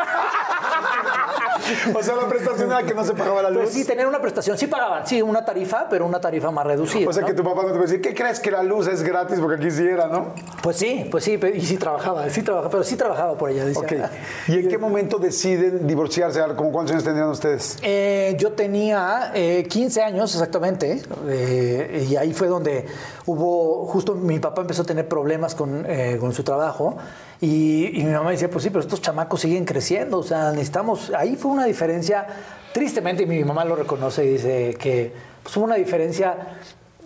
o 1.95 2.03
sea, 2.03 2.15
la 2.15 2.27
prestación 2.27 2.71
era 2.71 2.83
que 2.83 2.93
no 2.93 3.03
se 3.03 3.13
pagaba 3.13 3.41
la 3.43 3.49
pues 3.49 3.65
luz. 3.65 3.73
sí, 3.73 3.85
tener 3.85 4.07
una 4.07 4.19
prestación, 4.19 4.57
sí 4.57 4.67
pagaban, 4.67 5.05
sí, 5.05 5.21
una 5.21 5.45
tarifa, 5.45 5.87
pero 5.89 6.05
una 6.05 6.19
tarifa 6.19 6.51
más 6.51 6.65
reducida. 6.65 7.09
O 7.09 7.13
sea, 7.13 7.25
que 7.25 7.33
tu 7.33 7.43
papá 7.43 7.61
no 7.63 7.67
te 7.67 7.73
puede 7.73 7.87
decir, 7.87 8.01
¿qué 8.01 8.13
crees 8.13 8.39
que 8.39 8.51
la 8.51 8.63
luz 8.63 8.87
es 8.87 9.03
gratis 9.03 9.39
porque 9.39 9.61
quisiera, 9.61 10.07
no? 10.07 10.33
Pues 10.61 10.77
sí, 10.77 11.07
pues 11.09 11.23
sí, 11.23 11.39
y 11.53 11.61
sí 11.61 11.77
trabajaba, 11.77 12.29
sí 12.29 12.41
trabajaba, 12.41 12.71
pero 12.71 12.83
sí 12.83 12.95
trabajaba 12.95 13.37
por 13.37 13.49
ella. 13.49 13.65
Decía. 13.65 14.11
¿Y 14.47 14.59
en 14.59 14.67
qué 14.67 14.77
momento 14.77 15.17
deciden 15.17 15.85
divorciarse? 15.85 16.41
¿Cómo 16.55 16.71
cuántos 16.71 16.93
años 16.93 17.03
tendrían 17.03 17.29
ustedes? 17.29 17.77
Eh, 17.81 18.35
yo 18.39 18.53
tenía 18.53 19.31
15 19.33 19.99
eh, 19.99 20.03
años 20.03 20.33
exactamente, 20.33 21.01
eh, 21.27 22.07
y 22.09 22.15
ahí 22.15 22.33
fue 22.33 22.47
donde 22.47 22.85
hubo, 23.25 23.85
justo 23.85 24.15
mi 24.15 24.39
papá 24.39 24.61
empezó 24.61 24.81
a 24.81 24.85
tener 24.85 25.07
problemas 25.07 25.55
con, 25.55 25.85
con 26.19 26.33
su 26.33 26.43
trabajo. 26.43 26.97
Y, 27.41 27.91
mi 27.93 28.11
mamá 28.11 28.31
decía, 28.31 28.49
pues 28.49 28.63
sí, 28.63 28.69
pero 28.69 28.81
estos 28.81 29.01
chamacos 29.01 29.41
siguen 29.41 29.63
creciendo, 29.63 30.19
o 30.19 30.23
sea, 30.23 30.51
necesitamos, 30.51 31.11
ahí 31.17 31.37
fue 31.37 31.51
una 31.51 31.65
diferencia, 31.65 32.27
tristemente, 32.73 33.23
y 33.23 33.25
mi 33.25 33.43
mamá 33.45 33.63
lo 33.63 33.77
reconoce 33.77 34.25
y 34.25 34.29
dice 34.29 34.75
que 34.77 35.13
pues, 35.41 35.55
hubo 35.55 35.63
una 35.65 35.75
diferencia, 35.75 36.35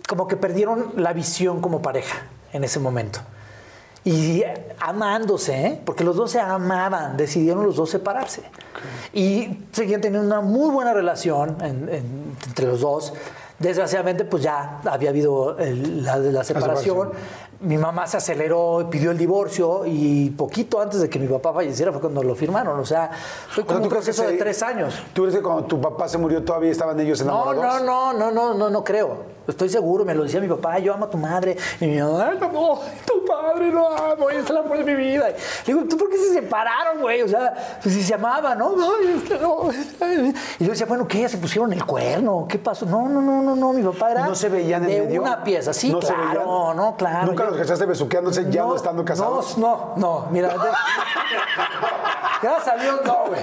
como 0.08 0.26
que 0.26 0.36
perdieron 0.36 0.92
la 0.96 1.12
visión 1.12 1.60
como 1.60 1.80
pareja 1.80 2.26
en 2.52 2.64
ese 2.64 2.80
momento. 2.80 3.20
Y 4.04 4.42
amándose, 4.80 5.66
¿eh? 5.66 5.80
porque 5.84 6.04
los 6.04 6.16
dos 6.16 6.32
se 6.32 6.40
amaban, 6.40 7.16
decidieron 7.16 7.64
los 7.64 7.76
dos 7.76 7.88
separarse. 7.90 8.42
Y 9.14 9.64
seguían 9.72 10.00
teniendo 10.00 10.26
una 10.26 10.40
muy 10.40 10.70
buena 10.70 10.92
relación 10.92 11.56
entre 11.62 12.66
los 12.66 12.80
dos 12.80 13.14
Desgraciadamente, 13.58 14.24
pues 14.24 14.42
ya 14.42 14.80
había 14.84 15.10
habido 15.10 15.56
el- 15.58 16.02
la, 16.04 16.16
la 16.18 16.44
separación. 16.44 17.12
Mi 17.60 17.78
mamá 17.78 18.06
se 18.06 18.16
aceleró 18.18 18.80
y 18.82 18.84
pidió 18.84 19.10
el 19.10 19.18
divorcio 19.18 19.82
y 19.86 20.30
poquito 20.30 20.80
antes 20.80 21.00
de 21.00 21.08
que 21.08 21.18
mi 21.18 21.26
papá 21.28 21.52
falleciera 21.52 21.92
fue 21.92 22.00
cuando 22.00 22.22
lo 22.22 22.34
firmaron. 22.34 22.78
O 22.78 22.84
sea, 22.84 23.10
fue 23.48 23.62
O 23.64 23.66
sea, 23.66 23.74
como 23.74 23.78
un 23.78 23.82
¿tú 23.84 23.88
crees 23.88 24.04
que 24.06 24.12
proceso 24.12 24.28
de 24.30 24.36
tres 24.38 24.62
años. 24.62 25.02
¿Tú 25.12 25.22
crees 25.22 25.36
que 25.36 25.42
cuando 25.42 25.64
tu 25.64 25.80
papá 25.80 26.08
se 26.08 26.18
murió 26.18 26.42
todavía 26.44 26.70
estaban 26.70 26.98
ellos 27.00 27.22
No, 27.24 27.52
enamorados? 27.52 27.82
no, 27.82 28.12
no, 28.12 28.18
no, 28.18 28.30
no, 28.32 28.54
no, 28.54 28.70
no 28.70 28.84
creo. 28.84 29.34
Estoy 29.46 29.68
seguro, 29.68 30.06
me 30.06 30.14
lo 30.14 30.22
decía 30.24 30.40
mi 30.40 30.48
papá, 30.48 30.78
yo 30.78 30.94
amo 30.94 31.04
a 31.04 31.10
tu 31.10 31.18
madre. 31.18 31.54
Y 31.78 31.86
mi 31.86 32.00
mamá, 32.00 32.30
"Ay, 32.32 32.38
no, 32.40 32.80
tu 33.04 33.24
padre 33.26 33.70
lo 33.70 33.88
amo, 33.90 34.30
es 34.30 34.48
el 34.48 34.56
amor 34.56 34.78
de 34.78 34.84
mi 34.84 34.94
vida. 34.94 35.28
Le 35.28 35.74
digo, 35.74 35.86
¿tú 35.86 35.98
por 35.98 36.08
qué 36.08 36.16
se 36.16 36.32
separaron, 36.32 37.02
güey? 37.02 37.20
O 37.20 37.28
sea, 37.28 37.78
pues 37.82 37.94
si 37.94 38.02
se 38.02 38.14
amaban, 38.14 38.58
¿no? 38.58 38.70
Ay, 38.70 39.20
es 39.22 39.28
que 39.28 39.38
no. 39.38 39.68
Y 40.58 40.64
yo 40.64 40.70
decía, 40.70 40.86
bueno, 40.86 41.06
¿qué? 41.06 41.28
¿Se 41.28 41.36
pusieron 41.36 41.70
el 41.74 41.84
cuerno? 41.84 42.46
¿Qué 42.48 42.58
pasó? 42.58 42.86
No, 42.86 43.06
no, 43.06 43.20
no, 43.20 43.42
no, 43.42 43.54
no, 43.54 43.72
mi 43.74 43.82
papá 43.82 44.12
era 44.12 44.20
¿Y 44.22 44.28
no 44.30 44.34
se 44.34 44.48
veían 44.48 44.82
en 44.84 44.88
de 44.88 45.00
medio? 45.02 45.20
una 45.20 45.44
pieza. 45.44 45.74
Sí, 45.74 45.90
¿No 45.92 45.98
claro, 46.00 46.72
no, 46.74 46.96
claro. 46.96 47.26
¿Nunca 47.26 47.43
Yo- 47.44 47.50
los 47.50 47.60
cachaste 47.60 47.86
besuqueándose 47.86 48.46
ya 48.50 48.62
no, 48.62 48.76
estando 48.76 49.04
casados? 49.04 49.56
No, 49.58 49.94
no, 49.96 50.20
no, 50.22 50.26
mira. 50.30 50.48
de- 50.48 50.54
Gracias 52.42 52.68
a 52.68 52.82
Dios, 52.82 53.00
no, 53.06 53.16
güey. 53.28 53.40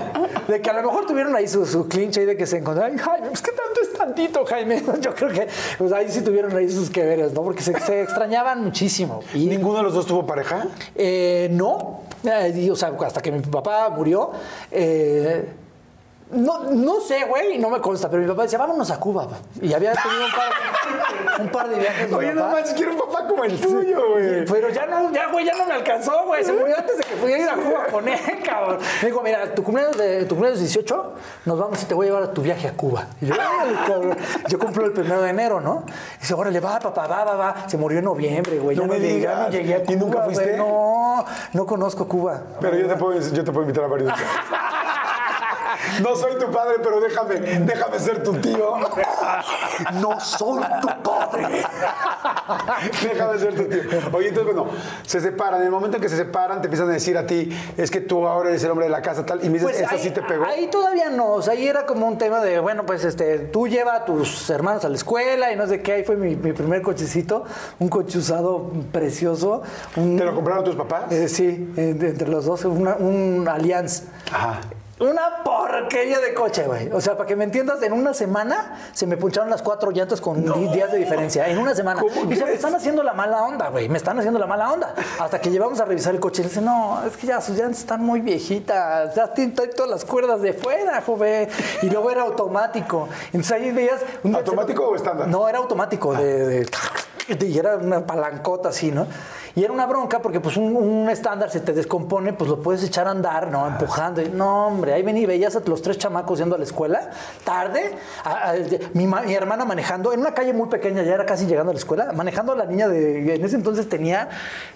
De 0.48 0.62
que 0.62 0.70
a 0.70 0.74
lo 0.74 0.84
mejor 0.84 1.06
tuvieron 1.08 1.36
ahí 1.36 1.48
su, 1.48 1.66
su 1.66 1.88
clinche 1.88 2.22
y 2.22 2.26
de 2.26 2.38
que 2.38 2.46
se 2.46 2.58
encontraron. 2.58 2.98
Jaime, 2.98 3.28
pues 3.30 3.42
qué 3.42 3.52
tanto 3.52 3.82
es 3.82 3.94
tantito, 3.94 4.46
Jaime. 4.46 4.84
Yo 5.02 5.16
creo 5.16 5.30
que 5.30 5.48
pues 5.78 5.92
ahí 5.92 6.10
sí 6.12 6.22
tuvieron 6.22 6.56
ahí 6.56 6.70
sus 6.70 6.90
que 6.92 7.04
veres, 7.04 7.34
¿no? 7.34 7.42
Porque 7.42 7.64
se, 7.64 7.80
se 7.80 8.02
extrañaban 8.04 8.64
muchísimo. 8.64 9.22
¿Y 9.34 9.48
ninguno 9.48 9.78
de 9.80 9.84
los 9.84 9.94
dos 9.96 10.06
tuvo 10.06 10.26
pareja? 10.28 10.68
Eh, 10.96 11.48
no, 11.52 12.02
Eh, 12.24 12.54
y, 12.56 12.70
o 12.70 12.76
sea, 12.76 12.94
hasta 13.04 13.22
que 13.22 13.32
mi 13.32 13.40
papá 13.40 13.90
murió. 13.90 14.32
eh, 14.70 15.52
no, 16.34 16.64
no 16.72 17.02
sé, 17.02 17.26
güey, 17.26 17.58
no 17.58 17.70
me 17.70 17.80
consta, 17.82 18.10
pero 18.10 18.22
mi 18.22 18.28
papá 18.28 18.44
decía, 18.44 18.58
vámonos 18.60 18.90
a 18.92 19.00
Cuba. 19.00 19.28
pa". 19.28 19.38
Y 19.62 19.74
había 19.74 19.94
tenido 19.94 20.26
un 20.26 20.32
par, 20.32 21.42
un 21.42 21.50
par 21.50 21.70
de 21.70 21.80
viajes. 21.80 22.10
mi 22.10 22.16
Oye, 22.16 22.34
no 22.34 22.42
papá. 22.42 22.54
manches, 22.54 22.74
quiero 22.74 22.92
un 22.94 22.98
papá 23.00 23.28
como 23.28 23.44
el 23.44 23.60
tuyo, 23.60 24.12
güey. 24.12 24.46
Pero 24.46 24.70
ya 24.70 24.86
no, 24.86 25.12
ya, 25.12 25.28
güey, 25.32 25.46
ya 25.46 25.56
no 25.56 25.66
me 25.66 25.74
alcanzó, 25.74 26.24
güey. 26.26 26.44
Se 26.44 26.54
murió 26.54 26.78
antes 26.78 26.98
de 26.98 27.04
que 27.04 27.16
pudiera 27.16 27.44
ir 27.44 27.50
a 27.50 27.56
Cuba 27.56 27.86
con 27.92 28.08
él, 28.08 28.20
cabrón. 28.46 28.78
Me 29.02 29.08
dijo, 29.10 29.22
mira, 29.22 29.54
tu 29.54 29.64
cumpleaños, 29.64 29.98
de, 29.98 30.24
tu 30.26 30.36
cumpleaños 30.36 30.60
18, 30.60 31.14
nos 31.46 31.60
vamos 31.60 31.82
y 31.82 31.86
te 31.86 31.94
voy 31.94 32.08
a 32.08 32.10
llevar 32.10 32.24
a 32.24 32.32
tu 32.34 32.42
viaje 32.42 32.68
a 32.68 32.74
Cuba. 32.74 33.08
Y 33.22 33.26
yo, 33.28 33.34
"Órale, 33.36 33.74
cabrón. 33.88 34.18
Yo 34.48 34.60
cumplo 34.60 34.86
el 34.86 34.92
primero 34.94 35.22
de 35.22 35.30
enero, 35.30 35.60
¿no? 35.62 35.84
Y 36.18 36.22
dice, 36.22 36.34
órale, 36.34 36.60
va, 36.60 36.80
papá, 36.80 37.08
va, 37.08 37.24
va, 37.24 37.36
va. 37.36 37.56
Se 37.68 37.78
murió 37.78 38.00
en 38.00 38.06
noviembre, 38.06 38.58
güey. 38.60 38.76
No 38.78 38.84
ya 38.84 38.88
me 38.88 39.00
llegué, 39.00 39.20
ya 39.22 39.30
digas. 39.32 39.40
no 39.48 39.50
llegué 39.50 39.76
a 39.76 39.80
Cuba. 39.84 39.92
¿Y 39.94 39.96
nunca 39.98 40.22
fuiste? 40.24 40.58
No, 40.58 41.26
no 41.54 41.66
conozco 41.66 42.08
Cuba. 42.08 42.42
Pero 42.60 42.78
yo 42.78 42.88
te 42.88 42.96
puedo, 42.96 43.20
yo 43.20 43.44
te 43.44 43.52
puedo 43.52 43.62
invitar 43.62 43.84
a 43.84 43.88
varios. 43.88 44.12
No 46.02 46.16
soy 46.16 46.38
tu 46.38 46.52
padre, 46.52 46.76
pero 46.84 47.00
déjame, 47.00 47.36
déjame 47.36 48.00
ser 48.00 48.24
tu 48.24 48.34
tío. 48.36 48.76
No 50.02 50.20
soy 50.20 50.62
tu 50.82 50.88
padre. 51.04 51.64
Déjame 53.04 53.40
ser 53.40 53.56
tu 53.56 53.64
tío. 53.64 53.82
Oye, 54.14 54.30
entonces, 54.30 54.54
bueno, 54.56 54.72
se 55.06 55.20
separan. 55.22 55.60
En 55.62 55.66
el 55.68 55.72
momento 55.72 55.98
en 55.98 56.04
que 56.04 56.10
se 56.10 56.18
separan, 56.18 56.62
te 56.62 56.68
empiezan 56.68 56.90
a 56.90 56.94
decir 56.94 57.18
a 57.18 57.26
ti, 57.26 57.50
es 57.78 57.90
que 57.92 58.02
tú 58.02 58.28
ahora 58.28 58.50
eres 58.50 58.64
el 58.64 58.72
hombre 58.72 58.86
de 58.86 58.92
la 58.92 59.02
casa, 59.02 59.26
tal. 59.26 59.44
Y 59.44 59.50
me 59.50 59.60
dices, 59.60 59.72
¿eso 59.72 59.80
Pues 59.90 59.92
ahí, 59.92 60.00
sí 60.08 60.12
te 60.12 60.22
pegó? 60.22 60.46
ahí 60.46 60.68
todavía 60.70 61.10
no, 61.10 61.32
o 61.34 61.42
sea, 61.42 61.54
ahí 61.54 61.68
era 61.68 61.86
como 61.86 62.08
un 62.08 62.18
tema 62.18 62.42
de, 62.42 62.60
bueno, 62.60 62.86
pues 62.86 63.04
este, 63.04 63.40
tú 63.40 63.68
lleva 63.68 63.96
a 63.96 64.06
tus 64.06 64.50
hermanos 64.50 64.86
a 64.86 64.90
la 64.90 64.96
escuela 64.96 65.52
y 65.52 65.56
no 65.56 65.68
sé 65.68 65.82
qué, 65.82 65.94
ahí 65.94 66.04
fue 66.04 66.16
mi, 66.16 66.36
mi 66.36 66.54
primer 66.54 66.82
cochecito, 66.82 67.44
un 67.80 67.90
coche 67.90 68.18
usado 68.20 68.72
precioso. 68.92 69.62
Un, 69.96 70.18
¿Te 70.18 70.26
lo 70.26 70.36
compraron 70.36 70.64
tus 70.64 70.76
papás? 70.76 71.12
Eh, 71.12 71.28
sí, 71.28 71.74
eh, 71.78 71.96
entre 72.00 72.28
los 72.30 72.46
dos, 72.46 72.64
una- 72.66 72.96
un 72.96 73.48
Allianz. 73.48 74.04
Ajá. 74.32 74.60
Una 75.02 75.44
porquería 75.44 76.20
de 76.20 76.34
coche, 76.36 76.64
güey. 76.68 76.92
O 76.92 77.02
sea, 77.02 77.18
para 77.18 77.28
que 77.28 77.36
me 77.36 77.44
entiendas, 77.44 77.82
en 77.82 77.92
una 77.92 78.14
semana 78.14 78.78
se 78.94 79.08
me 79.08 79.18
puncharon 79.18 79.50
las 79.50 79.62
cuatro 79.64 79.90
llantas 79.92 80.22
con 80.22 80.44
días 80.72 80.92
de 80.92 81.00
diferencia. 81.00 81.48
En 81.48 81.58
una 81.58 81.74
semana. 81.74 82.00
¿Cómo 82.02 82.32
y 82.32 82.36
se 82.36 82.46
me 82.46 82.54
están 82.54 82.76
haciendo 82.76 83.02
la 83.02 83.14
mala 83.14 83.44
onda, 83.44 83.70
güey. 83.70 83.90
Me 83.90 83.98
están 83.98 84.20
haciendo 84.20 84.38
la 84.40 84.46
mala 84.46 84.72
onda. 84.72 84.94
Hasta 85.20 85.42
que 85.42 85.50
llevamos 85.50 85.80
a 85.80 85.86
revisar 85.86 86.14
el 86.14 86.20
coche 86.20 86.44
y 86.44 86.46
dice, 86.46 86.62
no, 86.62 87.02
es 87.06 87.18
que 87.18 87.26
ya 87.28 87.42
sus 87.42 87.58
llantas 87.58 87.80
están 87.80 88.02
muy 88.04 88.22
viejitas. 88.22 89.16
Ya 89.16 89.34
tienen 89.34 89.56
todas 89.56 89.90
las 89.90 90.06
cuerdas 90.06 90.42
de 90.42 90.54
fuera, 90.54 91.02
joven. 91.02 91.50
Y 91.82 91.90
luego 91.90 92.12
era 92.12 92.22
automático. 92.22 93.10
Entonces 93.28 93.52
ahí 93.54 93.72
veías... 93.72 94.02
un 94.24 94.36
¿Automático 94.36 94.84
se- 94.84 94.90
o 94.90 94.96
estándar? 94.96 95.28
No, 95.28 95.50
era 95.50 95.58
automático. 95.58 96.14
De, 96.14 96.66
de- 97.28 97.48
y 97.48 97.58
era 97.58 97.78
una 97.78 98.06
palancota 98.06 98.70
así, 98.70 98.92
¿no? 98.92 99.08
Y 99.56 99.64
era 99.64 99.74
una 99.74 99.86
bronca 99.86 100.20
porque 100.22 100.40
pues 100.40 100.58
un, 100.58 101.10
estándar 101.10 101.50
se 101.50 101.60
te 101.60 101.74
descompone, 101.74 102.34
pues 102.34 102.50
lo 102.50 102.62
puedes 102.62 102.84
echar 102.84 103.08
a 103.08 103.12
andar, 103.12 103.48
¿no? 103.50 103.68
Empujando. 103.68 104.22
Y, 104.22 104.30
no, 104.30 104.68
hombre, 104.68 104.94
ahí 104.94 105.04
venía 105.04 105.24
y 105.24 105.26
veías 105.26 105.56
a 105.56 105.62
los 105.66 105.82
tres 105.82 105.98
chamacos 105.98 106.40
yendo 106.40 106.56
a 106.56 106.58
la 106.58 106.64
escuela, 106.64 107.10
tarde, 107.44 107.96
mi, 108.94 109.08
mi 109.08 109.34
hermana 109.34 109.66
manejando, 109.66 110.14
en 110.14 110.22
una 110.22 110.34
calle 110.34 110.54
muy 110.54 110.68
pequeña, 110.70 111.04
ya 111.04 111.14
era 111.16 111.26
casi 111.26 111.46
llegando 111.48 111.72
a 111.72 111.74
la 111.74 111.80
escuela, 111.80 112.12
manejando 112.14 112.54
a 112.54 112.56
la 112.56 112.66
niña 112.66 112.88
de, 112.88 113.36
en 113.36 113.44
ese 113.46 113.56
entonces 113.56 113.90
tenía 113.90 114.30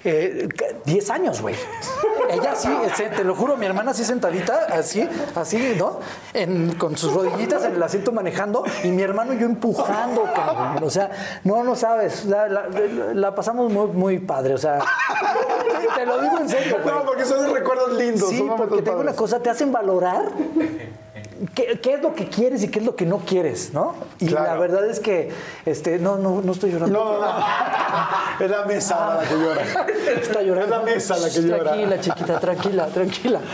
eh, 0.03 0.47
10 0.85 1.09
años, 1.09 1.41
güey. 1.41 1.55
Ella 2.29 2.55
sí, 2.55 2.69
te 3.15 3.23
lo 3.23 3.35
juro, 3.35 3.55
mi 3.55 3.65
hermana 3.65 3.91
así 3.91 4.03
sentadita, 4.03 4.67
así, 4.71 5.07
así, 5.35 5.75
¿no? 5.77 5.99
En- 6.33 6.73
con 6.75 6.97
sus 6.97 7.13
rodillitas 7.13 7.63
en 7.65 7.75
el 7.75 7.83
asiento 7.83 8.11
manejando 8.11 8.63
y 8.83 8.89
mi 8.89 9.03
hermano 9.03 9.33
yo 9.33 9.45
empujando, 9.45 10.23
cabrón. 10.33 10.83
O 10.83 10.89
sea, 10.89 11.11
no, 11.43 11.63
no 11.63 11.75
sabes, 11.75 12.25
la, 12.25 12.47
la- 12.49 12.67
la 13.13 13.35
pasamos 13.35 13.71
muy, 13.71 13.87
muy 13.87 14.19
padre, 14.19 14.53
o 14.55 14.57
sea, 14.57 14.64
te, 14.73 15.89
te 15.99 16.05
lo 16.05 16.21
digo 16.21 16.39
en 16.39 16.49
serio, 16.49 16.77
güey. 16.83 16.95
No, 16.95 17.05
porque 17.05 17.25
son 17.25 17.53
recuerdos 17.53 17.93
lindos. 17.93 18.29
Sí, 18.29 18.45
porque 18.57 18.77
te 18.81 18.89
digo 18.89 19.01
una 19.01 19.13
cosa, 19.13 19.39
te 19.39 19.49
hacen 19.49 19.71
valorar 19.71 20.25
qué, 21.53 21.79
qué 21.81 21.93
es 21.95 22.01
lo 22.01 22.13
que 22.15 22.27
quieres 22.29 22.63
y 22.63 22.69
qué 22.69 22.79
es 22.79 22.85
lo 22.85 22.95
que 22.95 23.05
no 23.05 23.19
quieres, 23.19 23.73
¿no? 23.73 23.95
Y 24.19 24.27
Claro. 24.27 24.45
la 24.45 24.57
verdad 24.59 24.89
es 24.89 24.99
que, 24.99 25.31
este, 25.65 25.99
no, 25.99 26.17
no, 26.17 26.41
no 26.41 26.51
estoy 26.51 26.71
llorando. 26.71 26.97
No, 26.97 27.19
no, 27.19 27.39
no. 27.39 27.45
Es 28.39 28.49
la 28.51 28.65
mesa 28.65 29.19
la 29.21 29.27
que 29.27 29.35
llora. 29.35 29.61
Está 30.21 30.41
llorando. 30.41 30.75
Es 30.75 30.79
la 30.81 30.93
mesa 30.95 31.17
la 31.17 31.29
que 31.29 31.41
llora. 31.41 31.63
Tranquila, 31.71 31.99
chiquita, 32.01 32.39
tranquila, 32.39 32.85
tranquila. 32.87 33.39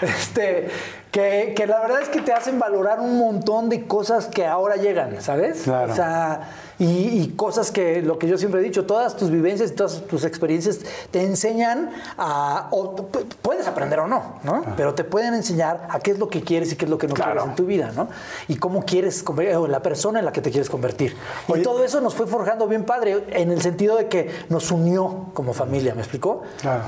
Este, 0.00 0.68
que, 1.10 1.54
que 1.56 1.66
la 1.66 1.80
verdad 1.80 2.00
es 2.02 2.08
que 2.08 2.20
te 2.20 2.32
hacen 2.32 2.60
valorar 2.60 3.00
un 3.00 3.18
montón 3.18 3.68
de 3.68 3.84
cosas 3.88 4.26
que 4.26 4.46
ahora 4.46 4.76
llegan, 4.76 5.20
¿sabes? 5.20 5.62
Claro. 5.64 5.92
O 5.92 5.96
sea, 5.96 6.40
y, 6.78 6.84
y 7.22 7.28
cosas 7.36 7.70
que, 7.72 8.02
lo 8.02 8.18
que 8.18 8.28
yo 8.28 8.38
siempre 8.38 8.60
he 8.60 8.64
dicho, 8.64 8.86
todas 8.86 9.16
tus 9.16 9.30
vivencias 9.30 9.70
y 9.72 9.74
todas 9.74 10.02
tus 10.06 10.24
experiencias 10.24 10.80
te 11.10 11.22
enseñan 11.24 11.90
a, 12.16 12.68
o 12.70 12.94
pu- 12.94 13.24
puedes 13.42 13.66
aprender 13.66 13.98
o 14.00 14.06
no, 14.06 14.34
¿no? 14.44 14.64
Pero 14.76 14.94
te 14.94 15.02
pueden 15.04 15.34
enseñar 15.34 15.88
a 15.90 15.98
qué 15.98 16.12
es 16.12 16.18
lo 16.18 16.28
que 16.28 16.42
quieres 16.42 16.72
y 16.72 16.76
qué 16.76 16.84
es 16.84 16.90
lo 16.90 16.98
que 16.98 17.08
no 17.08 17.14
Claro. 17.14 17.32
quieres 17.32 17.48
en 17.50 17.56
tu 17.56 17.66
vida, 17.66 17.92
¿no? 17.96 18.08
Y 18.46 18.56
cómo 18.56 18.84
quieres, 18.84 19.24
o 19.26 19.66
la 19.66 19.82
persona 19.82 20.18
en 20.20 20.24
la 20.24 20.32
que 20.32 20.40
te 20.40 20.50
quieres 20.50 20.70
convertir. 20.70 21.16
Oye. 21.48 21.60
y 21.60 21.64
todo 21.64 21.82
eso 21.84 22.00
nos 22.00 22.14
fue 22.14 22.26
forjando 22.26 22.66
bien 22.68 22.84
padre, 22.84 23.24
en 23.30 23.50
el 23.50 23.60
sentido 23.62 23.96
de 23.96 24.08
que 24.08 24.30
nos 24.48 24.70
unió 24.70 25.26
como 25.34 25.52
familia, 25.52 25.94
¿me 25.94 26.00
explicó? 26.02 26.42
Claro. 26.60 26.84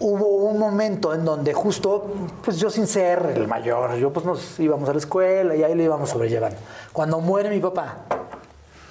Hubo 0.00 0.26
un 0.48 0.58
momento 0.58 1.14
en 1.14 1.24
donde 1.24 1.52
justo, 1.52 2.06
pues 2.44 2.58
yo 2.58 2.70
sin 2.70 2.86
ser 2.86 3.32
el 3.36 3.46
mayor, 3.46 3.94
yo 3.96 4.12
pues 4.12 4.26
nos 4.26 4.58
íbamos 4.58 4.88
a 4.88 4.92
la 4.92 4.98
escuela 4.98 5.54
y 5.54 5.62
ahí 5.62 5.74
le 5.74 5.84
íbamos 5.84 6.10
sobrellevando. 6.10 6.56
Cuando 6.92 7.20
muere 7.20 7.50
mi 7.50 7.60
papá, 7.60 7.98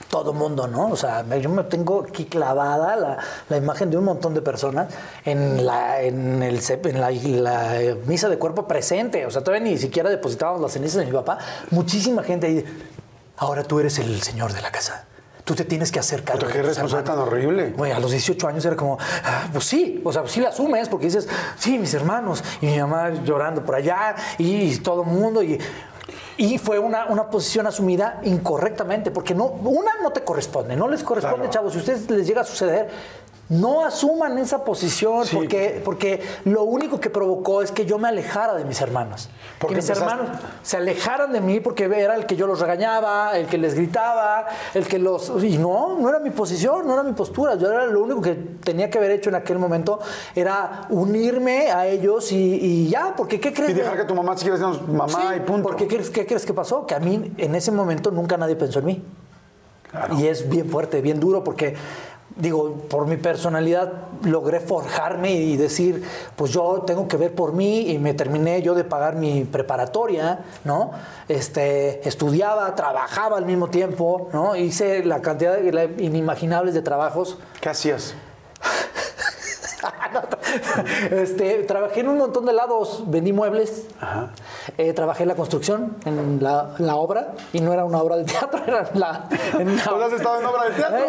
todo 0.09 0.33
mundo, 0.33 0.67
¿no? 0.67 0.87
O 0.89 0.95
sea, 0.95 1.23
yo 1.37 1.49
me 1.49 1.63
tengo 1.63 2.05
aquí 2.09 2.25
clavada 2.25 2.95
la, 2.95 3.17
la 3.47 3.57
imagen 3.57 3.91
de 3.91 3.97
un 3.97 4.05
montón 4.05 4.33
de 4.33 4.41
personas 4.41 4.87
en 5.23 5.65
la, 5.65 6.01
en 6.01 6.41
el, 6.43 6.61
cep- 6.61 6.87
en 6.89 6.99
la, 6.99 7.11
la, 7.11 7.79
eh, 7.81 7.95
misa 8.07 8.27
de 8.27 8.37
cuerpo 8.39 8.67
presente. 8.67 9.25
O 9.25 9.31
sea, 9.31 9.43
todavía 9.43 9.69
ni 9.69 9.77
siquiera 9.77 10.09
depositábamos 10.09 10.61
las 10.61 10.71
cenizas 10.73 10.97
de 10.97 11.05
mi 11.05 11.11
papá. 11.11 11.37
Muchísima 11.69 12.23
gente 12.23 12.47
ahí. 12.47 12.65
Ahora 13.37 13.63
tú 13.63 13.79
eres 13.79 13.99
el 13.99 14.21
señor 14.21 14.51
de 14.53 14.61
la 14.61 14.71
casa. 14.71 15.05
Tú 15.45 15.55
te 15.55 15.63
tienes 15.65 15.91
que. 15.91 15.99
Puta, 15.99 16.33
de 16.33 16.39
qué 16.53 16.61
responsabilidad 16.61 16.99
hermanos". 16.99 17.03
tan 17.05 17.19
horrible. 17.19 17.69
Güey, 17.71 17.91
a 17.91 17.99
los 17.99 18.11
18 18.11 18.47
años 18.47 18.65
era 18.65 18.75
como, 18.75 18.99
ah, 19.23 19.47
pues 19.51 19.65
sí, 19.65 19.99
o 20.03 20.13
sea, 20.13 20.21
sí 20.27 20.41
la 20.41 20.49
asumes 20.49 20.89
porque 20.89 21.05
dices, 21.07 21.27
sí, 21.57 21.79
mis 21.79 21.91
hermanos, 21.95 22.43
y 22.61 22.67
mi 22.67 22.79
mamá 22.79 23.09
llorando 23.23 23.63
por 23.63 23.73
allá, 23.75 24.15
y, 24.37 24.77
todo 24.77 25.01
el 25.01 25.07
mundo, 25.07 25.41
y, 25.41 25.57
y 26.39 26.57
fue 26.57 26.79
una, 26.79 27.07
una 27.07 27.29
posición 27.29 27.67
asumida 27.67 28.21
incorrectamente, 28.23 29.11
porque 29.11 29.35
no, 29.35 29.43
una 29.45 29.91
no 30.01 30.11
te 30.11 30.23
corresponde, 30.23 30.73
no 30.77 30.87
les 30.87 31.03
corresponde, 31.03 31.49
Claro. 31.49 31.51
chavos, 31.51 31.73
si 31.73 31.79
a 31.79 31.81
ustedes 31.81 32.09
les 32.09 32.25
llega 32.25 32.41
a 32.41 32.45
suceder, 32.45 32.87
no 33.49 33.83
asuman 33.83 34.37
esa 34.37 34.63
posición, 34.63 35.25
Sí. 35.25 35.35
porque, 35.35 35.81
porque 35.83 36.21
lo 36.45 36.63
único 36.63 36.99
que 36.99 37.09
provocó 37.09 37.61
es 37.63 37.71
que 37.71 37.85
yo 37.85 37.97
me 37.97 38.07
alejara 38.07 38.53
de 38.53 38.63
mis 38.63 38.79
hermanos. 38.79 39.27
Porque 39.59 39.75
que 39.75 39.81
mis 39.81 39.89
empezaste- 39.89 40.11
hermanos 40.21 40.39
se 40.61 40.77
alejaran 40.77 41.33
de 41.33 41.41
mí 41.41 41.59
porque 41.59 41.85
era 41.85 42.15
el 42.15 42.27
que 42.27 42.35
yo 42.35 42.45
los 42.45 42.59
regañaba, 42.59 43.35
el 43.37 43.47
que 43.47 43.57
les 43.57 43.73
gritaba, 43.73 44.45
el 44.75 44.87
que 44.87 44.99
los... 44.99 45.31
Y 45.43 45.57
no, 45.57 45.97
no 45.99 46.09
era 46.09 46.19
mi 46.19 46.29
posición, 46.29 46.85
no 46.85 46.93
era 46.93 47.01
mi 47.03 47.13
postura. 47.13 47.55
Yo 47.55 47.71
era 47.71 47.87
lo 47.87 48.03
único 48.03 48.21
que 48.21 48.35
tenía 48.35 48.89
que 48.89 48.99
haber 48.99 49.11
hecho 49.11 49.29
en 49.29 49.35
aquel 49.35 49.57
momento 49.57 49.99
era 50.35 50.81
unirme 50.89 51.71
a 51.71 51.87
ellos 51.87 52.31
y, 52.31 52.37
y 52.37 52.89
ya, 52.89 53.15
porque 53.17 53.39
¿qué 53.39 53.51
crees? 53.51 53.71
Y 53.71 53.73
dejar 53.73 53.97
que 53.97 54.05
tu 54.05 54.13
mamá 54.13 54.37
siguiera 54.37 54.57
siendo 54.57 54.79
mamá 54.93 55.07
Sí, 55.09 55.17
y 55.37 55.39
punto. 55.39 55.63
Porque 55.69 55.87
¿qué 55.87 55.95
crees, 55.95 56.09
qué 56.11 56.25
crees 56.27 56.45
que 56.45 56.53
pasó? 56.53 56.85
Que 56.85 56.93
a 56.93 56.99
mí 56.99 57.33
en 57.37 57.55
ese 57.55 57.71
momento 57.71 58.11
nunca 58.11 58.37
nadie 58.37 58.55
pensó 58.55 58.77
en 58.79 58.85
mí. 58.85 59.03
Y 60.19 60.27
es 60.27 60.47
bien 60.47 60.69
fuerte, 60.69 61.01
bien 61.01 61.19
duro, 61.19 61.43
porque 61.43 61.75
digo, 62.39 62.73
por 62.89 63.05
mi 63.05 63.17
personalidad 63.17 63.91
logré 64.23 64.59
forjarme 64.59 65.33
y 65.33 65.57
decir, 65.57 66.03
pues 66.35 66.51
yo 66.51 66.83
tengo 66.87 67.07
que 67.07 67.17
ver 67.17 67.35
por 67.35 67.53
mí 67.53 67.91
y 67.91 67.99
me 67.99 68.13
terminé 68.13 68.61
yo 68.61 68.73
de 68.73 68.83
pagar 68.83 69.15
mi 69.15 69.43
preparatoria, 69.43 70.39
¿no? 70.63 70.91
Este, 71.27 72.07
estudiaba, 72.07 72.73
trabajaba 72.75 73.37
al 73.37 73.45
mismo 73.45 73.69
tiempo, 73.69 74.29
¿no? 74.33 74.55
Hice 74.55 75.03
la 75.05 75.21
cantidad 75.21 75.57
de, 75.57 75.95
inimaginables 75.99 76.73
de 76.73 76.81
trabajos. 76.81 77.37
¿Qué 77.61 77.69
hacías? 77.69 78.15
Este, 81.11 81.63
trabajé 81.63 82.01
en 82.01 82.09
un 82.09 82.17
montón 82.17 82.45
de 82.45 82.53
lados, 82.53 83.03
vendí 83.07 83.33
muebles, 83.33 83.85
Eh, 84.77 84.93
trabajé 84.93 85.23
en 85.23 85.29
la 85.29 85.35
construcción, 85.35 85.97
en 86.05 86.39
la, 86.41 86.75
la 86.77 86.95
obra, 86.95 87.33
y 87.53 87.59
no 87.61 87.73
era 87.73 87.85
una 87.85 87.99
obra 88.01 88.17
de 88.17 88.23
teatro, 88.25 88.61
era 88.67 88.89
la... 88.93 89.27
en 89.59 89.75
la- 89.77 89.83
Pues 89.83 90.03
has 90.05 90.13
estado 90.13 90.39
en 90.39 90.45
obra 90.45 90.63
de 90.65 90.71
teatro 90.71 90.99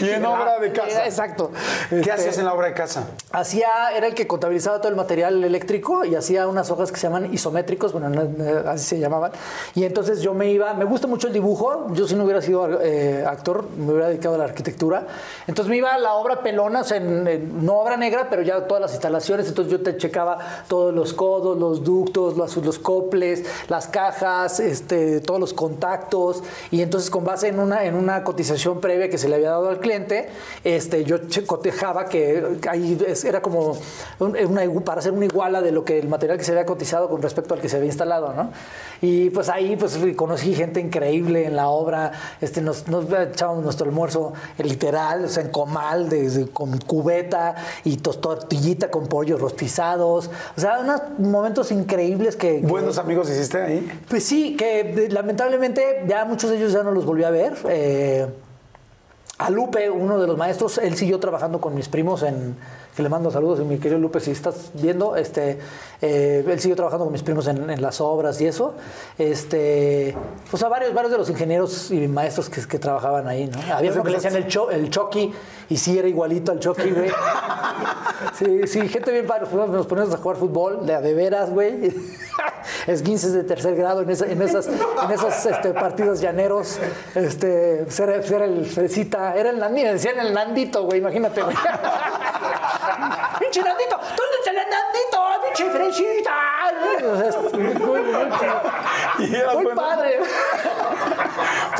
y 0.00 0.08
en 0.10 0.26
obra 0.26 0.58
de 0.58 0.72
casa. 0.72 1.04
Exacto. 1.06 1.50
¿Qué 1.90 1.96
Este, 2.00 2.12
hacías 2.12 2.38
en 2.38 2.44
la 2.44 2.54
obra 2.54 2.68
de 2.68 2.74
casa? 2.74 3.04
Hacía, 3.32 3.68
era 3.96 4.06
el 4.06 4.14
que 4.14 4.26
contabilizaba 4.26 4.78
todo 4.80 4.88
el 4.88 4.96
material 4.96 5.42
eléctrico 5.44 6.04
y 6.04 6.14
hacía 6.14 6.46
unas 6.48 6.70
hojas 6.70 6.90
que 6.92 6.98
se 6.98 7.06
llaman 7.06 7.32
isométricos, 7.32 7.92
bueno, 7.92 8.08
no, 8.08 8.24
no, 8.24 8.70
así 8.70 8.84
se 8.84 8.98
llamaban. 8.98 9.32
Y 9.74 9.84
entonces 9.84 10.20
yo 10.20 10.34
me 10.34 10.50
iba, 10.50 10.74
me 10.74 10.84
gusta 10.84 11.06
mucho 11.06 11.28
el 11.28 11.32
dibujo, 11.32 11.86
yo 11.92 12.06
si 12.06 12.14
no 12.14 12.24
hubiera 12.24 12.42
sido 12.42 12.80
eh, 12.82 13.24
actor, 13.26 13.68
me 13.76 13.90
hubiera 13.92 14.08
dedicado 14.08 14.34
a 14.34 14.38
la 14.38 14.44
arquitectura. 14.44 15.06
Entonces 15.46 15.70
me 15.70 15.76
iba 15.76 15.92
a 15.94 15.98
la 15.98 16.14
obra 16.14 16.40
pelona, 16.42 16.80
o 16.80 16.84
sea, 16.84 16.96
en- 16.98 17.26
en- 17.26 17.64
no 17.64 17.74
obra 17.74 17.96
negra, 17.96 18.13
pero 18.30 18.42
ya 18.42 18.66
todas 18.66 18.80
las 18.80 18.92
instalaciones, 18.92 19.48
entonces 19.48 19.70
yo 19.72 19.82
te 19.82 19.96
checaba 19.96 20.38
todos 20.68 20.94
los 20.94 21.12
codos, 21.14 21.58
los 21.58 21.82
ductos, 21.84 22.36
los, 22.36 22.56
los 22.56 22.78
coples, 22.78 23.44
las 23.68 23.88
cajas, 23.88 24.60
este, 24.60 25.20
todos 25.20 25.40
los 25.40 25.52
contactos, 25.52 26.42
y 26.70 26.80
entonces 26.82 27.10
con 27.10 27.24
base 27.24 27.48
en 27.48 27.58
una, 27.58 27.84
en 27.84 27.94
una 27.94 28.24
cotización 28.24 28.80
previa 28.80 29.08
que 29.08 29.18
se 29.18 29.28
le 29.28 29.36
había 29.36 29.50
dado 29.50 29.68
al 29.68 29.80
cliente, 29.80 30.28
este, 30.64 31.04
yo 31.04 31.16
cotejaba 31.46 32.06
que 32.06 32.58
ahí 32.70 32.98
era 33.24 33.42
como 33.42 33.76
un- 34.18 34.36
una 34.46 34.62
para 34.84 35.00
hacer 35.00 35.12
una 35.12 35.24
iguala 35.26 35.60
de 35.62 35.72
lo 35.72 35.84
que 35.84 35.98
el 35.98 36.08
material 36.08 36.38
que 36.38 36.44
se 36.44 36.52
había 36.52 36.66
cotizado 36.66 37.08
con 37.08 37.20
respecto 37.22 37.54
al 37.54 37.60
que 37.60 37.68
se 37.68 37.76
había 37.76 37.88
instalado, 37.88 38.32
¿no? 38.32 38.50
Y 39.02 39.30
pues 39.30 39.48
ahí 39.48 39.76
pues 39.76 39.98
conocí 40.16 40.54
gente 40.54 40.80
increíble 40.80 41.44
en 41.46 41.56
la 41.56 41.68
obra, 41.68 42.12
este, 42.40 42.60
nos, 42.60 42.88
nos 42.88 43.04
echábamos 43.12 43.62
nuestro 43.64 43.86
almuerzo 43.86 44.32
literal, 44.58 45.24
o 45.24 45.28
sea, 45.28 45.42
en 45.42 45.50
comal, 45.50 46.08
de- 46.08 46.28
de- 46.30 46.48
con 46.48 46.78
cubeta 46.78 47.54
y 47.84 47.96
tortillita 48.12 48.90
con 48.90 49.06
pollos 49.08 49.40
rostizados, 49.40 50.30
o 50.56 50.60
sea, 50.60 50.78
unos 50.80 51.00
momentos 51.18 51.70
increíbles 51.72 52.36
que... 52.36 52.60
que- 52.60 52.66
¿Buenos 52.66 52.98
amigos 52.98 53.28
hiciste 53.30 53.60
ahí? 53.62 54.00
pues 54.08 54.24
sí, 54.24 54.56
que 54.56 55.08
lamentablemente 55.10 56.04
ya 56.06 56.24
muchos 56.24 56.50
de 56.50 56.56
ellos 56.58 56.72
ya 56.72 56.82
no 56.82 56.90
los 56.92 57.04
volví 57.04 57.24
a 57.24 57.30
ver. 57.30 57.54
Eh, 57.68 58.26
a 59.38 59.50
Lupe, 59.50 59.90
uno 59.90 60.20
de 60.20 60.26
los 60.28 60.36
maestros, 60.38 60.78
él 60.78 60.94
siguió 60.96 61.18
trabajando 61.18 61.60
con 61.60 61.74
mis 61.74 61.88
primos 61.88 62.22
en. 62.22 62.56
Que 62.96 63.02
le 63.02 63.08
mando 63.08 63.28
saludos, 63.30 63.58
y 63.60 63.64
mi 63.64 63.78
querido 63.78 63.98
Lupe, 63.98 64.20
si 64.20 64.30
estás 64.30 64.70
viendo, 64.74 65.16
este, 65.16 65.58
eh, 66.00 66.44
él 66.46 66.60
siguió 66.60 66.76
trabajando 66.76 67.04
con 67.06 67.12
mis 67.12 67.24
primos 67.24 67.46
en, 67.48 67.68
en 67.68 67.82
las 67.82 68.00
obras 68.00 68.40
y 68.40 68.46
eso. 68.46 68.74
Este, 69.18 70.14
pues 70.48 70.62
a 70.62 70.68
varios, 70.68 70.94
varios 70.94 71.10
de 71.10 71.18
los 71.18 71.28
ingenieros 71.28 71.90
y 71.90 72.06
maestros 72.06 72.48
que, 72.48 72.64
que 72.66 72.78
trabajaban 72.78 73.26
ahí, 73.26 73.46
¿no? 73.48 73.58
Había 73.74 73.90
uno 73.92 74.04
que 74.04 74.10
le 74.10 74.16
decían 74.16 74.36
el, 74.36 74.46
cho, 74.46 74.70
el 74.70 74.90
Chucky, 74.90 75.32
y 75.70 75.76
sí 75.76 75.98
era 75.98 76.06
igualito 76.06 76.52
al 76.52 76.60
Chucky, 76.60 76.90
güey. 76.90 77.10
Sí, 78.38 78.66
sí, 78.66 78.88
gente 78.88 79.12
bien 79.12 79.26
padre. 79.26 79.46
Nos 79.52 79.68
nos 79.68 79.86
poníamos 79.86 80.14
a 80.14 80.16
jugar 80.16 80.36
fútbol, 80.38 80.86
de 80.86 81.00
de 81.00 81.14
veras, 81.14 81.50
güey. 81.50 81.92
Esguinces 82.86 83.32
de 83.32 83.44
tercer 83.44 83.76
grado 83.76 84.02
en, 84.02 84.10
esa- 84.10 84.26
en 84.26 84.40
esas, 84.40 84.66
en 84.66 85.10
esos 85.10 85.46
este, 85.46 85.72
partidos 85.74 86.20
llaneros. 86.20 86.78
Este, 87.14 87.80
era, 87.80 87.86
pues 88.16 88.30
era 88.30 88.44
el 88.46 88.64
fresita, 88.66 89.34
era 89.36 89.50
el 89.50 89.58
nandito, 89.58 89.88
decían 89.92 90.18
el 90.18 90.32
nandito, 90.32 90.84
güey, 90.84 90.98
imagínate, 91.00 91.42
güey. 91.42 91.54
¡Pinche 93.38 93.62
nandito! 93.62 93.96
¿Dónde 93.96 94.36
está 94.38 94.50
el 94.50 94.56
nandito? 94.56 95.24
¡Pinche 95.42 95.66
es 97.22 97.36
muy, 99.54 99.64
bueno. 99.64 99.74
padre. 99.74 100.20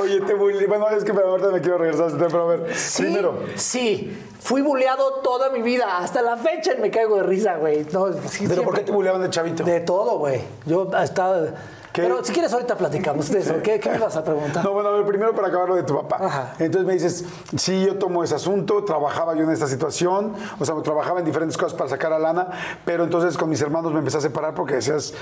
Oye, 0.01 0.21
te 0.21 0.35
bully. 0.35 0.67
Bueno, 0.67 0.89
es 0.91 1.05
que 1.05 1.15
pero 1.15 1.31
ahorita 1.31 1.49
me 1.49 1.61
quiero 1.61 1.79
regresar 1.79 2.05
a 2.05 2.09
este 2.09 2.19
tema, 2.19 2.31
pero 2.31 2.43
a 2.43 2.57
ver. 2.57 2.77
Sí, 2.77 3.03
Primero, 3.03 3.39
sí. 3.57 4.19
Fui 4.41 4.61
buleado 4.63 5.21
toda 5.23 5.51
mi 5.51 5.63
vida. 5.63 5.99
Hasta 5.99 6.23
la 6.23 6.37
fecha 6.37 6.73
me 6.79 6.91
caigo 6.91 7.17
de 7.17 7.23
risa, 7.23 7.57
güey. 7.57 7.87
No, 7.93 8.13
sí, 8.13 8.47
¿pero 8.49 8.63
por 8.63 8.75
qué 8.75 8.83
te 8.83 8.93
bulleaban 8.93 9.23
de 9.23 9.31
chavito? 9.31 9.65
De 9.65 9.81
todo, 9.81 10.19
güey. 10.19 10.43
Yo 10.67 10.91
estaba... 11.03 11.47
Pero 11.95 12.25
si 12.25 12.33
quieres 12.33 12.53
ahorita 12.53 12.77
platicamos 12.77 13.31
de 13.31 13.39
eso. 13.41 13.55
¿Qué, 13.63 13.79
qué 13.79 13.91
me 13.91 13.99
vas 13.99 14.17
a 14.17 14.25
preguntar? 14.25 14.65
No, 14.65 14.73
bueno, 14.73 14.89
a 14.89 14.93
ver, 14.93 15.07
primero 15.07 15.35
para 15.35 15.49
acabar 15.49 15.69
lo 15.69 15.77
de 15.77 15.85
tu 15.85 15.95
papá. 15.95 16.19
Ajá. 16.21 16.55
Entonces 16.59 16.87
me 16.87 16.95
dices, 16.95 17.25
sí, 17.57 17.85
yo 17.85 17.99
tomo 17.99 18.25
ese 18.25 18.35
asunto, 18.35 18.85
trabajaba 18.85 19.35
yo 19.35 19.43
en 19.45 19.51
esta 19.51 19.67
situación, 19.67 20.35
o 20.59 20.65
sea, 20.65 20.75
trabajaba 20.83 21.21
en 21.21 21.25
diferentes 21.25 21.57
cosas 21.57 21.75
para 21.75 21.89
sacar 21.91 22.13
a 22.13 22.19
lana, 22.19 22.49
pero 22.85 23.05
entonces 23.05 23.37
con 23.37 23.49
mis 23.49 23.61
hermanos 23.61 23.93
me 23.93 24.01
empecé 24.01 24.19
a 24.19 24.21
separar 24.21 24.55
porque 24.55 24.75
decías, 24.75 25.15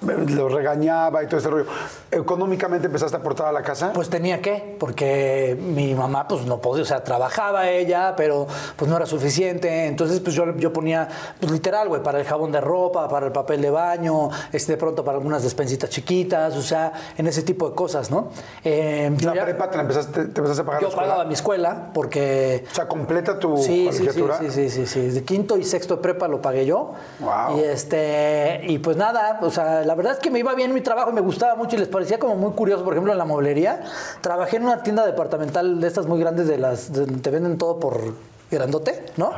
los 0.00 0.52
regañaba 0.52 1.22
y 1.22 1.26
todo 1.26 1.38
este 1.38 1.50
rollo. 1.50 1.66
¿Económicamente 2.10 2.86
empezaste 2.86 3.16
a 3.16 3.20
aportar 3.20 3.46
a 3.48 3.52
la 3.52 3.62
casa? 3.62 3.92
Pues 3.92 4.08
tenía 4.08 4.40
que, 4.40 4.76
porque 4.78 5.56
mi 5.60 5.94
mamá 5.94 6.26
pues 6.28 6.44
no 6.46 6.58
podía, 6.60 6.82
o 6.82 6.86
sea, 6.86 7.02
trabajaba 7.04 7.68
ella, 7.68 8.14
pero 8.16 8.46
pues 8.76 8.88
no 8.90 8.96
era 8.96 9.06
suficiente. 9.06 9.86
Entonces 9.86 10.20
pues 10.20 10.34
yo, 10.34 10.54
yo 10.56 10.72
ponía, 10.72 11.08
pues 11.40 11.52
literal, 11.52 11.88
güey, 11.88 12.02
para 12.02 12.18
el 12.20 12.24
jabón 12.24 12.52
de 12.52 12.60
ropa, 12.60 13.08
para 13.08 13.26
el 13.26 13.32
papel 13.32 13.60
de 13.60 13.70
baño, 13.70 14.30
este, 14.52 14.72
de 14.72 14.78
pronto 14.78 15.04
para 15.04 15.18
algunas 15.18 15.42
despensitas 15.42 15.90
chiquitas, 15.90 16.56
o 16.56 16.62
sea, 16.62 16.92
en 17.16 17.26
ese 17.26 17.42
tipo 17.42 17.68
de 17.68 17.74
cosas, 17.74 18.10
¿no? 18.10 18.28
Eh, 18.64 19.10
la 19.22 19.34
ya- 19.34 19.44
prepa 19.44 19.70
te, 19.70 19.76
la 19.76 19.82
empezaste, 19.82 20.24
te 20.26 20.40
empezaste 20.40 20.62
a 20.62 20.64
pagar 20.64 20.82
Yo 20.82 20.90
pagaba 20.90 21.24
mi 21.24 21.34
escuela 21.34 21.90
porque... 21.92 22.64
O 22.70 22.74
sea, 22.74 22.86
completa 22.88 23.38
tu 23.38 23.56
Sí, 23.58 23.88
sí, 23.92 24.08
sí, 24.12 24.50
sí, 24.50 24.70
sí, 24.70 24.86
sí. 24.86 25.00
De 25.10 25.24
quinto 25.24 25.56
y 25.56 25.64
sexto 25.64 25.96
de 25.96 26.02
prepa 26.02 26.28
lo 26.28 26.40
pagué 26.40 26.64
yo. 26.66 26.92
Wow. 27.20 27.58
Y 27.58 27.62
este, 27.64 28.60
y 28.68 28.78
pues 28.78 28.96
nada, 28.96 29.38
o 29.42 29.50
sea, 29.50 29.84
la 29.88 29.94
verdad 29.94 30.12
es 30.12 30.18
que 30.18 30.30
me 30.30 30.38
iba 30.38 30.54
bien 30.54 30.74
mi 30.74 30.82
trabajo 30.82 31.08
y 31.08 31.14
me 31.14 31.22
gustaba 31.22 31.54
mucho 31.54 31.76
y 31.76 31.78
les 31.78 31.88
parecía 31.88 32.18
como 32.18 32.36
muy 32.36 32.52
curioso, 32.52 32.84
por 32.84 32.92
ejemplo, 32.92 33.10
en 33.10 33.16
la 33.16 33.24
mueblería. 33.24 33.82
Trabajé 34.20 34.56
en 34.56 34.64
una 34.64 34.82
tienda 34.82 35.06
departamental 35.06 35.80
de 35.80 35.88
estas 35.88 36.04
muy 36.04 36.20
grandes 36.20 36.46
de 36.46 36.58
las 36.58 36.92
de 36.92 37.06
donde 37.06 37.22
te 37.22 37.30
venden 37.30 37.56
todo 37.56 37.80
por 37.80 38.12
grandote, 38.50 39.06
¿no? 39.16 39.30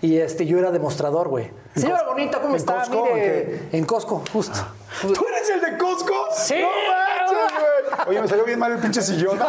Y 0.00 0.16
este, 0.16 0.46
yo 0.46 0.58
era 0.58 0.70
demostrador, 0.70 1.28
güey. 1.28 1.50
Señora 1.76 2.04
bonita, 2.04 2.38
¿cómo 2.38 2.54
en 2.54 2.56
está? 2.56 2.76
Costco 2.76 3.04
Mire, 3.04 3.68
en 3.70 3.84
Costco, 3.84 4.22
justo. 4.32 4.58
¿Tú 5.02 5.26
eres 5.28 5.50
el 5.50 5.60
de 5.60 5.76
Costco? 5.76 6.14
Sí. 6.32 6.54
¡No! 6.58 7.27
Oye, 8.06 8.20
me 8.22 8.28
salió 8.28 8.44
bien 8.44 8.58
mal 8.58 8.72
el 8.72 8.78
pinche 8.78 9.02
sillón. 9.02 9.38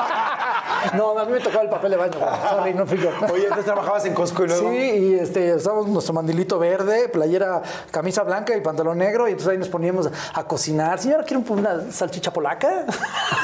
No, 0.93 1.17
a 1.19 1.25
mí 1.25 1.33
me 1.33 1.39
tocaba 1.41 1.63
el 1.63 1.69
papel 1.69 1.91
de 1.91 1.97
baño. 1.97 2.13
Sorry, 2.49 2.73
no 2.73 2.85
fui 2.87 2.97
yo. 2.97 3.09
Oye, 3.33 3.43
entonces 3.43 3.65
trabajabas 3.65 4.05
en 4.05 4.13
Costco 4.13 4.45
y 4.45 4.47
luego... 4.47 4.69
Sí, 4.69 4.77
y 4.77 5.13
este, 5.15 5.53
usábamos 5.53 5.87
nuestro 5.89 6.13
mandilito 6.13 6.57
verde, 6.57 7.09
playera, 7.09 7.61
camisa 7.91 8.23
blanca 8.23 8.55
y 8.55 8.61
pantalón 8.61 8.97
negro, 8.97 9.27
y 9.27 9.31
entonces 9.31 9.51
ahí 9.51 9.57
nos 9.57 9.67
poníamos 9.67 10.09
a 10.33 10.43
cocinar. 10.45 10.97
Señora, 10.99 11.23
¿quiere 11.25 11.43
un- 11.45 11.59
una 11.59 11.91
salchicha 11.91 12.31
polaca? 12.31 12.85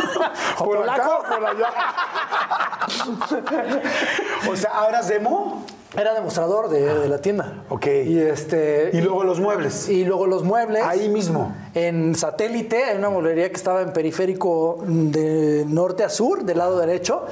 ¿O 0.60 0.64
¿Por 0.66 0.90
acá 0.90 1.04
polaco? 1.04 1.24
por 1.28 1.46
allá? 1.46 1.70
o 4.50 4.56
sea, 4.56 4.72
¿ahora 4.72 4.90
eras 5.00 5.08
demo? 5.10 5.66
Era 5.98 6.14
demostrador 6.14 6.70
de, 6.70 7.00
de 7.00 7.08
la 7.08 7.20
tienda. 7.20 7.64
Ok. 7.70 7.88
Y 7.88 8.20
este. 8.20 8.90
Y 8.94 9.02
luego 9.02 9.24
los 9.24 9.40
muebles. 9.40 9.88
Y 9.90 10.04
luego 10.06 10.28
los 10.28 10.44
muebles. 10.44 10.84
Ahí 10.84 11.10
mismo. 11.10 11.56
En 11.74 12.16
satélite, 12.16 12.84
hay 12.84 12.98
una 12.98 13.10
mueblería 13.10 13.50
que 13.50 13.56
estaba 13.56 13.82
en 13.82 13.94
periférico 13.94 14.84
de 14.86 15.66
norte 15.68 16.04
a 16.04 16.10
sur, 16.10 16.44
del 16.44 16.58
lado 16.58 16.80
derecho. 16.80 17.26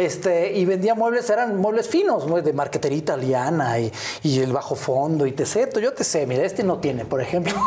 Este, 0.00 0.52
y 0.52 0.64
vendía 0.64 0.94
muebles, 0.94 1.28
eran 1.28 1.56
muebles 1.56 1.88
finos, 1.88 2.26
¿no? 2.26 2.40
de 2.40 2.52
marquetería 2.54 2.96
italiana 2.98 3.78
y, 3.78 3.92
y 4.22 4.40
el 4.40 4.52
bajo 4.52 4.74
fondo 4.74 5.26
y 5.26 5.32
te 5.32 5.44
sé, 5.44 5.68
yo 5.80 5.92
te 5.92 6.04
sé, 6.04 6.26
mira, 6.26 6.42
este 6.44 6.62
no 6.62 6.78
tiene, 6.78 7.04
por 7.04 7.20
ejemplo. 7.20 7.52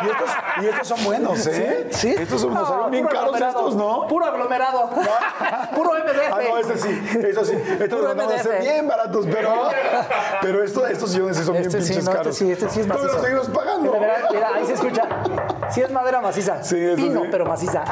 Y 0.00 0.06
estos, 0.06 0.30
y 0.62 0.66
estos 0.66 0.86
son 0.86 1.04
buenos, 1.04 1.44
¿eh? 1.48 1.88
Sí. 1.90 2.14
Estos 2.16 2.42
son, 2.42 2.54
No, 2.54 2.88
bien 2.88 3.04
caros 3.06 3.34
estos, 3.40 3.74
¿no? 3.74 4.06
Puro 4.06 4.26
aglomerado. 4.26 4.90
Puro 5.74 5.90
MDF. 5.90 6.32
Ah, 6.32 6.38
no, 6.48 6.56
este 6.58 6.78
sí, 6.78 7.00
eso 7.28 7.44
sí. 7.44 7.54
Estos 7.80 8.16
van 8.16 8.20
a 8.30 8.38
ser 8.40 8.60
bien 8.60 8.86
baratos, 8.86 9.26
pero, 9.28 9.68
pero 10.40 10.62
esto, 10.62 10.86
estos 10.86 11.10
sillones 11.10 11.36
sí 11.36 11.42
son 11.42 11.56
Este 11.56 11.68
bien 11.68 11.82
sí, 11.82 11.88
pinches 11.88 12.04
no, 12.04 12.10
este 12.12 12.16
caros. 12.18 12.36
sí, 12.36 12.52
este 12.52 12.68
sí 12.68 12.78
es 12.80 12.86
Pero 12.86 12.98
macizo. 13.00 13.12
los 13.16 13.22
seguimos 13.24 13.48
pagando. 13.48 13.92
Mira, 14.30 14.54
ahí 14.54 14.66
se 14.66 14.74
escucha. 14.74 15.02
Sí 15.70 15.80
es 15.80 15.90
madera 15.90 16.20
maciza. 16.20 16.62
Sí, 16.62 16.76
Pino, 16.94 17.22
sí. 17.22 17.28
pero 17.32 17.44
maciza. 17.44 17.82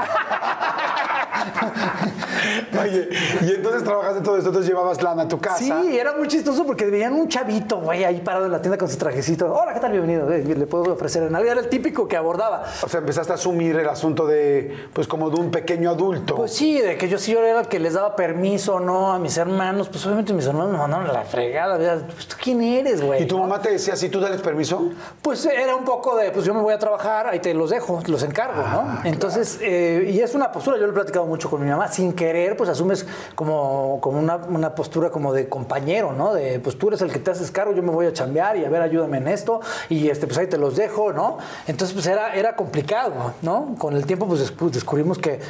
Oye, 2.83 3.09
y 3.42 3.53
entonces 3.55 3.85
trabajaste 3.85 4.20
todo 4.20 4.37
esto, 4.37 4.49
entonces 4.51 4.70
llevabas 4.70 5.03
lana 5.03 5.22
a 5.22 5.29
tu 5.29 5.38
casa. 5.38 5.59
Sí, 5.59 5.99
era 5.99 6.12
muy 6.16 6.29
chistoso 6.29 6.64
porque 6.64 6.87
veían 6.87 7.12
un 7.14 7.29
chavito, 7.29 7.81
güey, 7.81 8.05
ahí 8.05 8.20
parado 8.20 8.46
en 8.46 8.53
la 8.53 8.61
tienda 8.61 8.79
con 8.79 8.88
su 8.88 8.96
trajecito. 8.96 9.53
Hola, 9.53 9.75
¿qué 9.75 9.81
tal? 9.81 9.92
Bienvenido. 9.92 10.31
Eh, 10.33 10.44
Le 10.44 10.66
puedo 10.66 10.92
ofrecer 10.92 11.22
en 11.25 11.35
algo. 11.35 11.51
Era 11.51 11.61
el 11.61 11.68
típico 11.68 12.09
que 12.09 12.16
abordaba. 12.16 12.64
O 12.83 12.88
sea, 12.88 13.01
empezaste 13.01 13.33
a 13.33 13.35
asumir 13.37 13.77
el 13.77 13.88
asunto 13.88 14.27
de, 14.27 14.88
pues 14.92 15.07
como 15.07 15.31
de 15.31 15.40
un 15.40 15.51
pequeño 15.51 15.90
adulto. 15.90 16.37
Pues 16.37 16.53
sí, 16.53 16.81
de 16.81 16.96
que 16.96 17.09
yo 17.09 17.18
sí 17.18 17.33
yo 17.33 17.44
era 17.44 17.61
el 17.61 17.68
que 17.68 17.79
les 17.79 17.94
daba 17.94 18.16
permiso, 18.16 18.81
¿no? 18.81 19.12
A 19.12 19.18
mis 19.18 19.37
hermanos. 19.37 19.88
Pues 19.88 20.05
obviamente 20.07 20.33
mis 20.33 20.46
hermanos 20.46 20.72
me 20.72 20.79
mandaron 20.79 21.07
a 21.09 21.12
la 21.12 21.22
fregada. 21.22 21.77
¿verdad? 21.77 22.07
Pues, 22.12 22.27
¿Tú 22.29 22.37
quién 22.42 22.62
eres, 22.62 23.03
güey? 23.03 23.22
¿Y 23.22 23.27
tu 23.27 23.38
mamá 23.38 23.61
te 23.61 23.70
decía, 23.70 23.96
si 23.96 24.09
tú 24.09 24.20
dales 24.20 24.40
permiso? 24.40 24.90
Pues 25.22 25.44
era 25.46 25.75
un 25.75 25.85
poco 25.85 26.16
de, 26.16 26.31
pues 26.31 26.44
yo 26.44 26.55
me 26.55 26.61
voy 26.61 26.72
a 26.75 26.79
trabajar, 26.79 27.27
ahí 27.29 27.40
te 27.40 27.53
los 27.55 27.70
dejo, 27.70 28.03
los 28.07 28.22
encargo, 28.22 28.62
¿no? 28.62 29.01
Entonces, 29.05 29.59
eh, 29.61 30.11
y 30.12 30.20
es 30.20 30.35
una 30.35 30.53
postura, 30.53 30.79
yo 30.79 30.85
lo 30.85 30.92
he 30.92 30.94
platicado 30.94 31.26
mucho 31.27 31.51
con 31.51 31.62
mi 31.62 31.69
mamá. 31.69 31.89
Sin 31.89 32.12
querer, 32.12 32.57
pues 32.57 32.71
asumes 32.71 33.07
como, 33.35 33.99
como 34.01 34.19
una, 34.19 34.37
una 34.37 34.75
postura 34.75 35.11
como 35.11 35.33
de 35.33 35.49
compañero, 35.49 36.12
¿no? 36.12 36.33
De, 36.35 36.61
pues 36.61 36.79
tú 36.79 36.89
eres 36.89 37.03
el 37.03 37.12
que 37.12 37.19
te 37.19 37.31
haces 37.31 37.51
cargo, 37.51 37.73
yo 37.73 37.83
me 37.83 37.91
voy 37.91 38.07
a 38.07 38.12
chambear 38.12 38.57
y 38.57 38.65
a 38.65 38.71
ver, 38.71 38.83
ayúdame 38.83 39.19
en 39.19 39.29
esto. 39.29 39.61
Y 39.89 40.09
este, 40.09 40.27
pues 40.27 40.39
ahí 40.39 40.47
te 40.47 40.59
los 40.59 40.77
dejo, 40.77 41.12
¿no? 41.12 41.39
Entonces, 41.67 41.95
pues 41.95 42.07
era, 42.07 42.35
era 42.35 42.57
complicado, 42.57 43.35
¿no? 43.43 43.75
Con 43.79 43.95
el 43.97 44.07
tiempo, 44.07 44.27
pues 44.27 44.53
descubrimos 44.73 45.19
que 45.19 45.41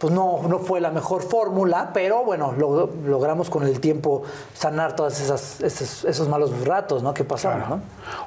pues 0.00 0.14
no, 0.14 0.40
no 0.48 0.58
fue 0.58 0.80
la 0.80 0.90
mejor 0.90 1.20
fórmula, 1.22 1.90
pero 1.92 2.24
bueno, 2.24 2.54
logramos 3.06 3.50
con 3.50 3.64
el 3.64 3.80
tiempo 3.80 4.22
sanar 4.54 4.96
todos 4.96 5.20
esas, 5.20 5.60
esos, 5.60 6.26
malos 6.26 6.64
ratos 6.64 7.02
¿no? 7.02 7.12
que 7.12 7.22
pasaron. 7.22 7.68
¿no? 7.68 7.80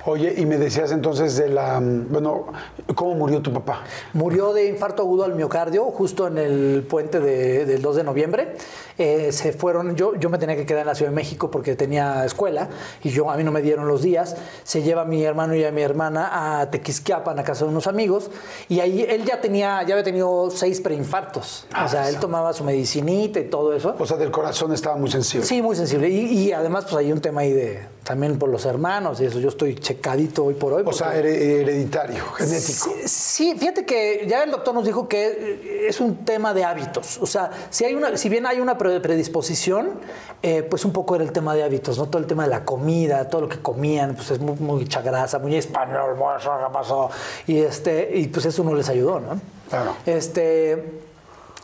Oye, 0.05 0.35
y 0.37 0.45
me 0.45 0.59
decías 0.59 0.91
entonces 0.91 1.35
de 1.35 1.49
la. 1.49 1.79
Bueno, 1.81 2.45
¿cómo 2.93 3.15
murió 3.15 3.41
tu 3.41 3.51
papá? 3.51 3.81
Murió 4.13 4.53
de 4.53 4.67
infarto 4.67 5.01
agudo 5.01 5.23
al 5.23 5.33
miocardio, 5.33 5.85
justo 5.85 6.27
en 6.27 6.37
el 6.37 6.85
puente 6.87 7.19
del 7.19 7.81
2 7.81 7.95
de 7.95 8.03
noviembre. 8.03 8.55
Eh, 8.99 9.31
se 9.31 9.51
fueron, 9.51 9.95
yo, 9.95 10.13
yo 10.13 10.29
me 10.29 10.37
tenía 10.37 10.55
que 10.55 10.67
quedar 10.67 10.81
en 10.81 10.87
la 10.87 10.95
Ciudad 10.95 11.09
de 11.09 11.15
México 11.15 11.49
porque 11.49 11.75
tenía 11.75 12.23
escuela 12.23 12.69
y 13.03 13.09
yo 13.09 13.31
a 13.31 13.35
mí 13.35 13.43
no 13.43 13.51
me 13.51 13.63
dieron 13.63 13.87
los 13.87 14.03
días. 14.03 14.35
Se 14.63 14.83
lleva 14.83 15.01
a 15.01 15.05
mi 15.05 15.23
hermano 15.23 15.55
y 15.55 15.63
a 15.63 15.71
mi 15.71 15.81
hermana 15.81 16.61
a 16.61 16.69
Tequisquiapan, 16.69 17.39
a 17.39 17.43
casa 17.43 17.65
de 17.65 17.71
unos 17.71 17.87
amigos, 17.87 18.29
y 18.69 18.79
ahí 18.79 19.03
él 19.09 19.25
ya 19.25 19.41
tenía, 19.41 19.81
ya 19.81 19.95
había 19.95 20.03
tenido 20.03 20.51
seis 20.51 20.79
preinfartos. 20.79 21.62
O 21.83 21.87
sea, 21.87 22.09
él 22.09 22.17
tomaba 22.19 22.53
su 22.53 22.63
medicinita 22.63 23.39
y 23.39 23.45
todo 23.45 23.73
eso. 23.73 23.95
O 23.97 24.05
sea, 24.05 24.17
del 24.17 24.31
corazón 24.31 24.73
estaba 24.73 24.95
muy 24.95 25.09
sensible. 25.09 25.45
Sí, 25.45 25.61
muy 25.61 25.75
sensible. 25.75 26.09
Y, 26.09 26.51
además, 26.51 26.85
pues 26.85 26.95
hay 26.95 27.11
un 27.11 27.21
tema 27.21 27.41
ahí 27.41 27.51
de 27.51 27.93
también 28.03 28.37
por 28.37 28.49
los 28.49 28.65
hermanos 28.65 29.21
y 29.21 29.25
eso. 29.25 29.39
Yo 29.39 29.49
estoy 29.49 29.75
checadito 29.75 30.45
hoy 30.45 30.53
por 30.53 30.73
hoy. 30.73 30.83
O 30.85 30.93
sea, 30.93 31.15
hereditario, 31.15 32.25
genético. 32.33 32.93
Sí, 33.05 33.55
fíjate 33.57 33.85
que 33.85 34.25
ya 34.27 34.43
el 34.43 34.51
doctor 34.51 34.73
nos 34.73 34.85
dijo 34.85 35.07
que 35.07 35.87
es 35.87 35.99
un 35.99 36.25
tema 36.25 36.53
de 36.53 36.63
hábitos. 36.63 37.17
O 37.21 37.25
sea, 37.25 37.51
si, 37.69 37.85
hay 37.85 37.95
una, 37.95 38.17
si 38.17 38.29
bien 38.29 38.45
hay 38.45 38.59
una 38.59 38.77
predisposición, 38.77 39.99
eh, 40.41 40.63
pues 40.63 40.85
un 40.85 40.91
poco 40.91 41.15
era 41.15 41.23
el 41.23 41.31
tema 41.31 41.55
de 41.55 41.63
hábitos, 41.63 41.97
¿no? 41.97 42.07
Todo 42.07 42.21
el 42.21 42.27
tema 42.27 42.43
de 42.43 42.49
la 42.49 42.65
comida, 42.65 43.29
todo 43.29 43.41
lo 43.41 43.49
que 43.49 43.59
comían, 43.59 44.15
pues 44.15 44.31
es 44.31 44.39
muy, 44.39 44.55
mucha 44.55 45.01
grasa, 45.01 45.39
muy 45.39 45.55
español, 45.55 46.15
¿qué 46.17 46.73
pasó? 46.73 47.09
Y, 47.47 47.59
este, 47.59 48.17
y 48.17 48.27
pues 48.27 48.45
eso 48.45 48.63
no 48.63 48.73
les 48.75 48.89
ayudó, 48.89 49.19
¿no? 49.19 49.39
Claro. 49.69 49.95
Este, 50.05 51.01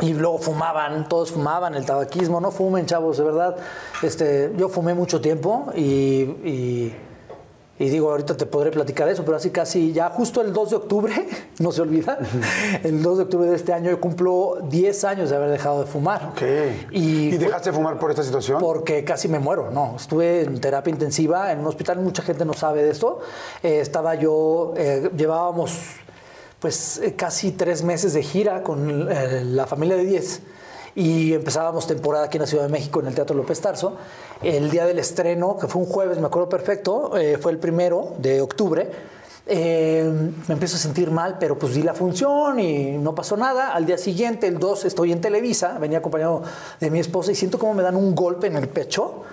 y 0.02 0.14
luego 0.14 0.38
fumaban, 0.38 1.10
todos 1.10 1.32
fumaban, 1.32 1.76
el 1.76 1.86
tabaquismo, 1.86 2.40
no 2.40 2.52
fumen, 2.52 2.86
chavos, 2.86 3.18
de 3.18 3.24
verdad. 3.24 3.56
Este, 4.02 4.54
yo 4.58 4.70
fumé 4.70 4.94
mucho 4.94 5.20
tiempo 5.20 5.72
y 5.76 6.94
y 7.80 7.90
digo, 7.90 8.12
ahorita 8.12 8.36
te 8.36 8.46
podré 8.46 8.72
platicar 8.72 9.08
eso, 9.08 9.24
pero 9.24 9.38
así 9.38 9.52
casi 9.52 9.94
ya 9.94 10.10
justo 10.10 10.42
el 10.42 10.52
2 10.52 10.70
de 10.70 10.76
octubre, 10.76 11.28
no 11.60 11.72
se 11.72 11.82
olvida, 11.82 12.20
el 12.84 13.02
2 13.02 13.18
de 13.18 13.24
octubre 13.24 13.50
de 13.50 13.56
este 13.56 13.72
año 13.72 13.90
yo 13.90 14.02
cumplo 14.02 14.58
10 14.70 15.04
años 15.06 15.30
de 15.30 15.38
haber 15.38 15.50
dejado 15.50 15.80
de 15.80 15.86
fumar. 15.86 16.34
¿Y, 16.92 17.38
dejaste 17.38 17.70
de 17.70 17.76
fumar 17.78 17.98
por 17.98 18.12
esta 18.12 18.24
situación? 18.24 18.60
Porque 18.60 19.06
casi 19.06 19.30
me 19.30 19.40
muero, 19.40 19.72
no. 19.72 19.96
Estuve 19.96 20.42
en 20.42 20.60
terapia 20.60 20.92
intensiva 20.92 21.54
en 21.54 21.60
un 21.60 21.68
hospital, 21.68 22.00
mucha 22.00 22.22
gente 22.22 22.44
no 22.44 22.54
sabe 22.54 22.84
de 22.84 22.92
esto. 22.92 23.20
Eh, 23.64 23.80
estaba 23.80 24.16
yo, 24.16 24.74
eh, 24.76 25.10
llevábamos 25.16 25.80
pues 26.60 27.00
eh, 27.00 27.16
casi 27.16 27.52
tres 27.52 27.84
meses 27.84 28.14
de 28.14 28.24
gira 28.24 28.64
con 28.64 29.08
la 29.56 29.66
familia 29.66 29.96
de 29.96 30.06
10 30.06 30.42
y 30.96 31.34
empezábamos 31.34 31.88
temporada 31.88 32.26
aquí 32.26 32.38
en 32.38 32.42
la 32.42 32.48
Ciudad 32.48 32.64
de 32.64 32.70
México 32.70 33.00
en 33.00 33.08
el 33.08 33.16
Teatro 33.16 33.36
López 33.36 33.60
Tarso. 33.62 33.96
El 34.42 34.70
día 34.70 34.86
del 34.86 35.00
estreno, 35.00 35.58
que 35.58 35.68
fue 35.68 35.82
un 35.82 35.88
jueves, 35.88 36.20
me 36.20 36.28
acuerdo 36.28 36.50
perfecto, 36.50 37.18
eh, 37.18 37.38
fue 37.38 37.52
el 37.52 37.58
primero 37.58 38.14
de 38.18 38.42
octubre. 38.42 38.90
Eh, 39.52 40.12
me 40.48 40.54
empiezo 40.54 40.76
a 40.76 40.80
sentir 40.80 41.10
mal, 41.10 41.38
pero 41.40 41.58
pues 41.58 41.74
di 41.74 41.82
la 41.82 41.94
función 41.94 42.60
y 42.60 42.98
no 42.98 43.16
pasó 43.16 43.38
nada. 43.38 43.74
Al 43.74 43.86
día 43.86 43.98
siguiente, 43.98 44.48
el 44.48 44.60
2, 44.60 44.86
estoy 44.86 45.12
en 45.12 45.22
Televisa, 45.22 45.78
venía 45.80 46.00
acompañado 46.00 46.44
de 46.80 46.92
mi 46.92 47.00
esposa 47.00 47.32
y 47.32 47.36
siento 47.36 47.58
como 47.58 47.74
me 47.74 47.82
dan 47.82 47.96
un 47.96 48.14
golpe 48.14 48.48
en 48.48 48.58
el 48.58 48.68
pecho, 48.68 49.24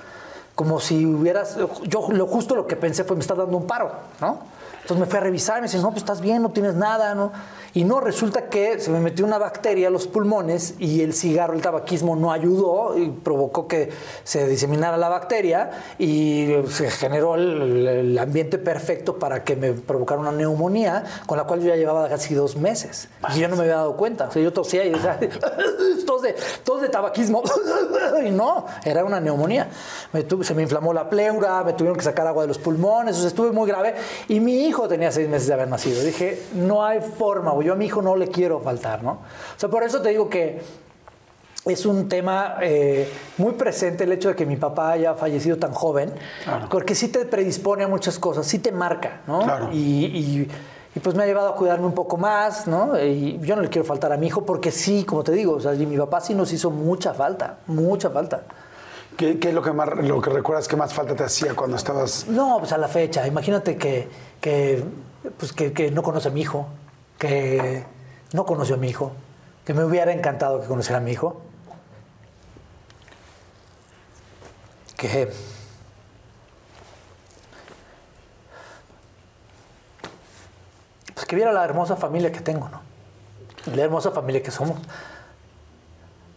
como 0.54 0.80
si 0.80 1.04
hubieras, 1.04 1.58
yo 1.84 2.08
lo 2.10 2.26
justo 2.26 2.54
lo 2.54 2.66
que 2.66 2.76
pensé 2.76 3.04
fue 3.04 3.16
me 3.16 3.20
está 3.20 3.34
dando 3.34 3.56
un 3.58 3.66
paro, 3.66 3.90
¿no? 4.20 4.38
Entonces 4.87 5.05
me 5.05 5.11
fui 5.11 5.18
a 5.18 5.22
revisar 5.22 5.61
me 5.61 5.66
dicen, 5.66 5.83
no, 5.83 5.88
pues 5.88 6.03
estás 6.03 6.20
bien, 6.20 6.42
no 6.42 6.51
tienes 6.51 6.77
nada, 6.77 7.12
¿no? 7.16 7.33
Y 7.76 7.84
no, 7.84 8.00
resulta 8.00 8.48
que 8.48 8.80
se 8.80 8.90
me 8.90 9.00
metió 9.00 9.26
una 9.26 9.36
bacteria 9.36 9.88
a 9.88 9.90
los 9.90 10.06
pulmones 10.06 10.76
y 10.78 11.02
el 11.02 11.12
cigarro, 11.12 11.52
el 11.52 11.60
tabaquismo 11.60 12.16
no 12.16 12.32
ayudó 12.32 12.96
y 12.96 13.10
provocó 13.10 13.68
que 13.68 13.90
se 14.24 14.48
diseminara 14.48 14.96
la 14.96 15.10
bacteria 15.10 15.72
y 15.98 16.54
se 16.70 16.90
generó 16.90 17.34
el, 17.34 18.16
ambiente 18.18 18.56
perfecto 18.56 19.18
para 19.18 19.44
que 19.44 19.56
me 19.56 19.74
provocara 19.74 20.18
una 20.18 20.32
neumonía 20.32 21.04
con 21.26 21.36
la 21.36 21.44
cual 21.44 21.60
yo 21.60 21.68
ya 21.68 21.76
llevaba 21.76 22.08
casi 22.08 22.32
dos 22.32 22.56
meses. 22.56 23.10
Y 23.34 23.40
yo 23.40 23.48
no 23.48 23.56
me 23.56 23.64
había 23.64 23.76
dado 23.76 23.94
cuenta. 23.98 24.28
O 24.28 24.30
sea, 24.30 24.40
yo 24.40 24.54
tosía 24.54 24.82
y 24.86 24.92
decía, 24.92 25.20
tos 26.06 26.22
de, 26.22 26.34
tos 26.64 26.80
de 26.80 26.88
tabaquismo. 26.88 27.42
y 28.24 28.30
no, 28.30 28.64
era 28.86 29.04
una 29.04 29.20
neumonía. 29.20 29.68
se 30.40 30.54
me 30.54 30.62
inflamó 30.62 30.94
la 30.94 31.10
pleura, 31.10 31.62
me 31.62 31.74
tuvieron 31.74 31.98
que 31.98 32.04
sacar 32.04 32.26
agua 32.26 32.44
de 32.44 32.48
los 32.48 32.58
pulmones, 32.58 33.16
o 33.16 33.18
sea, 33.18 33.28
estuve 33.28 33.52
muy 33.52 33.68
grave. 33.68 33.96
Y 34.28 34.40
mi 34.40 34.66
hijo 34.66 34.88
tenía 34.88 35.12
seis 35.12 35.28
meses 35.28 35.46
de 35.46 35.52
haber 35.52 35.68
nacido. 35.68 36.02
Dije, 36.02 36.42
no 36.54 36.82
hay 36.82 37.02
forma, 37.02 37.52
yo 37.66 37.72
a 37.72 37.76
mi 37.76 37.87
hijo 37.87 38.00
no 38.00 38.16
le 38.16 38.29
quiero 38.29 38.61
faltar, 38.61 39.02
¿no? 39.02 39.11
O 39.12 39.59
sea, 39.59 39.68
por 39.68 39.83
eso 39.83 40.00
te 40.00 40.11
digo 40.11 40.29
que 40.29 40.61
es 41.66 41.85
un 41.85 42.09
tema 42.09 42.59
eh, 42.62 43.11
muy 43.38 43.55
presente 43.55 44.05
el 44.05 44.12
hecho 44.12 44.29
de 44.29 44.37
que 44.37 44.46
mi 44.46 44.57
papá 44.57 44.92
haya 44.92 45.14
fallecido 45.14 45.57
tan 45.59 45.72
joven, 45.72 46.12
porque 46.70 46.94
sí 46.94 47.09
te 47.09 47.24
predispone 47.24 47.85
a 47.85 47.88
muchas 47.88 48.18
cosas, 48.18 48.46
sí 48.46 48.61
te 48.61 48.70
marca, 48.70 49.22
¿no? 49.26 49.40
Claro. 49.40 49.70
Y, 49.72 50.48
pues 51.02 51.14
me 51.14 51.24
ha 51.24 51.26
llevado 51.26 51.48
a 51.50 51.57
cuidarme 51.57 51.85
un 51.85 51.92
poco 51.92 52.16
más, 52.16 52.66
¿no? 52.66 52.98
Y 52.98 53.38
yo 53.42 53.55
no 53.55 53.61
le 53.61 53.68
quiero 53.68 53.85
faltar 53.85 54.12
a 54.12 54.16
mi 54.16 54.29
hijo 54.29 54.46
porque 54.46 54.70
sí, 54.70 55.05
como 55.05 55.22
te 55.24 55.33
digo, 55.33 55.55
o 55.55 55.61
sea, 55.61 55.72
mi 55.72 55.98
papá 55.98 56.22
sí 56.22 56.35
nos 56.35 56.50
hizo 56.55 56.70
mucha 56.70 57.12
falta, 57.12 57.59
mucha 57.66 58.09
falta. 58.09 58.44
¿Qué, 59.16 59.38
es 59.42 59.55
lo 59.55 59.61
que, 59.61 59.72
más, 59.72 59.88
lo 59.96 60.22
que 60.22 60.31
recuerdas 60.31 60.68
que 60.68 60.76
más 60.76 60.94
falta 60.94 61.14
te 61.14 61.24
hacía 61.24 61.55
cuando 61.55 61.76
estabas...? 61.76 62.26
No, 62.29 62.57
pues 62.61 62.72
a 62.72 62.79
la 62.79 62.88
fecha. 62.88 63.26
Imagínate 63.26 63.76
que, 63.76 64.09
que, 64.40 64.83
pues 65.37 65.52
que, 65.52 65.72
que 65.72 65.90
no 65.90 66.02
conoce 66.02 66.29
a 66.29 66.31
mi 66.31 66.42
hijo, 66.42 66.66
que 67.18 67.85
no 68.33 68.44
conoció 68.44 68.74
a 68.74 68.79
mi 68.79 68.88
hijo, 68.88 69.12
que 69.64 69.74
me 69.74 69.85
hubiera 69.85 70.12
encantado 70.12 70.61
que 70.61 70.66
conociera 70.66 70.98
a 70.98 71.00
mi 71.00 71.12
hijo, 71.12 71.42
que 74.96 75.33
pues 81.14 81.26
que 81.26 81.37
viera 81.37 81.52
la 81.52 81.64
hermosa 81.64 81.96
familia 81.96 82.33
que 82.33 82.40
tengo, 82.40 82.68
¿no? 82.68 82.81
La 83.74 83.83
hermosa 83.83 84.11
familia 84.11 84.42
que 84.42 84.50
somos. 84.50 84.79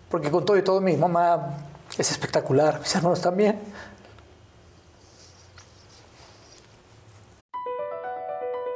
Porque 0.10 0.32
con 0.32 0.46
todo 0.46 0.58
y 0.58 0.64
todo 0.64 0.82
mi 0.82 0.98
mamá 0.98 1.58
es 1.98 2.12
espectacular, 2.12 2.80
mis 2.80 2.96
hermanos 2.96 3.22
también. 3.22 3.62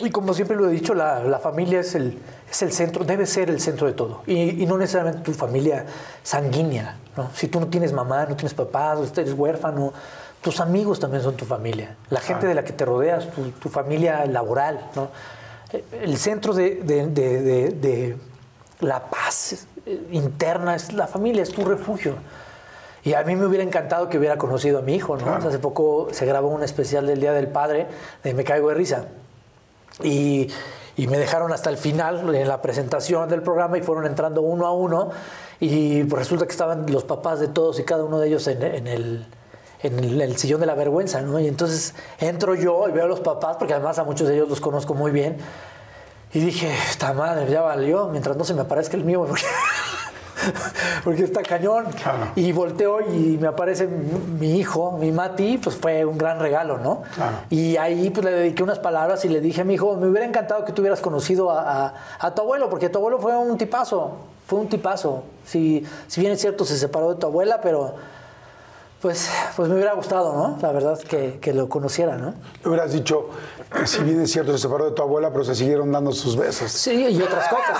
Y 0.00 0.10
como 0.10 0.34
siempre 0.34 0.56
lo 0.56 0.68
he 0.68 0.72
dicho, 0.72 0.94
la, 0.94 1.38
familia 1.42 1.80
es 1.80 1.94
el, 1.94 2.18
es 2.50 2.62
el 2.62 2.72
centro, 2.72 3.04
debe 3.04 3.26
ser 3.26 3.50
el 3.50 3.60
centro 3.60 3.86
de 3.86 3.92
todo. 3.92 4.22
Y, 4.26 4.66
no 4.66 4.78
necesariamente 4.78 5.22
tu 5.22 5.32
familia 5.32 5.86
sanguínea. 6.22 6.96
¿no? 7.16 7.30
Si 7.34 7.48
tú 7.48 7.60
no 7.60 7.66
tienes 7.68 7.92
mamá, 7.92 8.26
no 8.26 8.36
tienes 8.36 8.54
papá, 8.54 8.96
eres 9.16 9.32
huérfano, 9.32 9.92
tus 10.40 10.60
amigos 10.60 11.00
también 11.00 11.22
son 11.22 11.36
tu 11.36 11.44
familia. 11.44 11.96
La 12.10 12.20
gente 12.20 12.46
de 12.46 12.54
la 12.54 12.64
que 12.64 12.72
te 12.72 12.84
rodeas, 12.84 13.28
tu, 13.60 13.68
familia 13.68 14.24
laboral. 14.26 14.90
¿no? 14.94 15.08
El 15.92 16.16
centro 16.16 16.54
de, 16.54 18.16
la 18.80 19.00
paz 19.10 19.66
eh, 19.86 20.08
interna, 20.12 20.74
es 20.76 20.92
la 20.92 21.06
familia, 21.06 21.42
es 21.42 21.50
tu 21.50 21.64
refugio. 21.64 22.14
Y 23.04 23.14
a 23.14 23.22
mí 23.22 23.36
me 23.36 23.46
hubiera 23.46 23.64
encantado 23.64 24.08
que 24.08 24.18
hubiera 24.18 24.38
conocido 24.38 24.80
a 24.80 24.82
mi 24.82 24.94
hijo, 24.94 25.16
¿no? 25.16 25.34
Hace 25.34 25.58
poco 25.58 26.08
se 26.10 26.26
grabó 26.26 26.48
un 26.48 26.62
especial 26.62 27.06
del 27.06 27.20
Día 27.20 27.32
del 27.32 27.46
Padre 27.48 27.86
de 28.22 28.34
Me 28.34 28.44
Caigo 28.44 28.68
de 28.68 28.74
Risa. 28.74 29.06
Y, 30.02 30.48
y 30.96 31.06
me 31.06 31.16
dejaron 31.18 31.52
hasta 31.52 31.70
el 31.70 31.76
final 31.76 32.34
en 32.34 32.48
la 32.48 32.60
presentación 32.60 33.28
del 33.28 33.42
programa 33.42 33.78
y 33.78 33.82
fueron 33.82 34.04
entrando 34.06 34.42
uno 34.42 34.66
a 34.66 34.72
uno. 34.72 35.10
Y 35.60 36.04
pues 36.04 36.20
resulta 36.22 36.44
que 36.44 36.52
estaban 36.52 36.90
los 36.90 37.04
papás 37.04 37.40
de 37.40 37.48
todos 37.48 37.78
y 37.78 37.84
cada 37.84 38.04
uno 38.04 38.18
de 38.18 38.28
ellos 38.28 38.46
en, 38.48 38.62
en 38.62 38.86
el, 38.86 39.26
en 39.82 40.20
el, 40.20 40.36
sillón 40.36 40.60
de 40.60 40.66
la 40.66 40.74
vergüenza, 40.74 41.20
¿no? 41.22 41.38
Y 41.38 41.46
entonces 41.46 41.94
entro 42.18 42.54
yo 42.54 42.88
y 42.88 42.92
veo 42.92 43.04
a 43.04 43.08
los 43.08 43.20
papás, 43.20 43.56
porque 43.58 43.74
además 43.74 43.98
a 43.98 44.04
muchos 44.04 44.28
de 44.28 44.34
ellos 44.34 44.48
los 44.48 44.60
conozco 44.60 44.94
muy 44.94 45.12
bien. 45.12 45.38
Y 46.32 46.40
dije, 46.40 46.70
esta 46.90 47.12
madre, 47.12 47.50
ya 47.50 47.62
valió, 47.62 48.08
mientras 48.08 48.36
no 48.36 48.44
se 48.44 48.54
me 48.54 48.62
aparezca 48.62 48.96
el 48.96 49.04
mío, 49.04 49.24
porque, 49.26 49.42
porque 51.04 51.24
está 51.24 51.42
cañón. 51.42 51.86
Claro. 52.00 52.28
Y 52.36 52.52
volteo 52.52 53.00
y 53.00 53.38
me 53.40 53.48
aparece 53.48 53.86
mi 53.86 54.58
hijo, 54.58 54.92
mi 54.92 55.12
Mati, 55.12 55.58
pues 55.58 55.76
fue 55.76 56.04
un 56.04 56.18
gran 56.18 56.38
regalo, 56.40 56.78
¿no? 56.78 57.02
Claro. 57.14 57.36
Y 57.50 57.76
ahí 57.76 58.10
pues 58.10 58.24
le 58.24 58.32
dediqué 58.32 58.62
unas 58.62 58.78
palabras 58.78 59.24
y 59.24 59.28
le 59.28 59.40
dije 59.40 59.60
a 59.60 59.64
mi 59.64 59.74
hijo, 59.74 59.96
me 59.96 60.06
hubiera 60.08 60.26
encantado 60.26 60.64
que 60.64 60.72
tú 60.72 60.82
hubieras 60.82 61.00
conocido 61.00 61.50
a, 61.50 61.86
a- 61.86 61.94
a 62.18 62.34
tu 62.34 62.42
abuelo, 62.42 62.68
porque 62.70 62.88
tu 62.88 62.98
abuelo 62.98 63.18
fue 63.18 63.36
un 63.36 63.56
tipazo, 63.58 64.12
fue 64.46 64.58
un 64.58 64.68
tipazo. 64.68 65.22
Si, 65.44 65.84
si 66.06 66.20
bien 66.20 66.32
es 66.32 66.40
cierto, 66.40 66.64
se 66.64 66.76
separó 66.78 67.10
de 67.14 67.20
tu 67.20 67.26
abuela, 67.26 67.60
pero 67.62 67.94
pues, 69.00 69.30
pues 69.56 69.68
me 69.68 69.74
hubiera 69.76 69.92
gustado, 69.94 70.32
¿no? 70.32 70.58
La 70.60 70.72
verdad 70.72 70.98
que, 70.98 71.38
que 71.40 71.52
lo 71.54 71.68
conociera, 71.68 72.16
¿no? 72.16 72.34
Le 72.62 72.68
hubieras 72.68 72.92
dicho, 72.92 73.30
si 73.84 74.02
bien 74.02 74.20
es 74.22 74.32
cierto, 74.32 74.52
se 74.52 74.58
separó 74.58 74.86
de 74.86 74.90
tu 74.92 75.02
abuela, 75.02 75.30
pero 75.30 75.44
se 75.44 75.54
siguieron 75.54 75.92
dando 75.92 76.12
sus 76.12 76.36
besos. 76.36 76.70
Sí, 76.72 77.06
y 77.08 77.22
otras 77.22 77.48
cosas. 77.48 77.78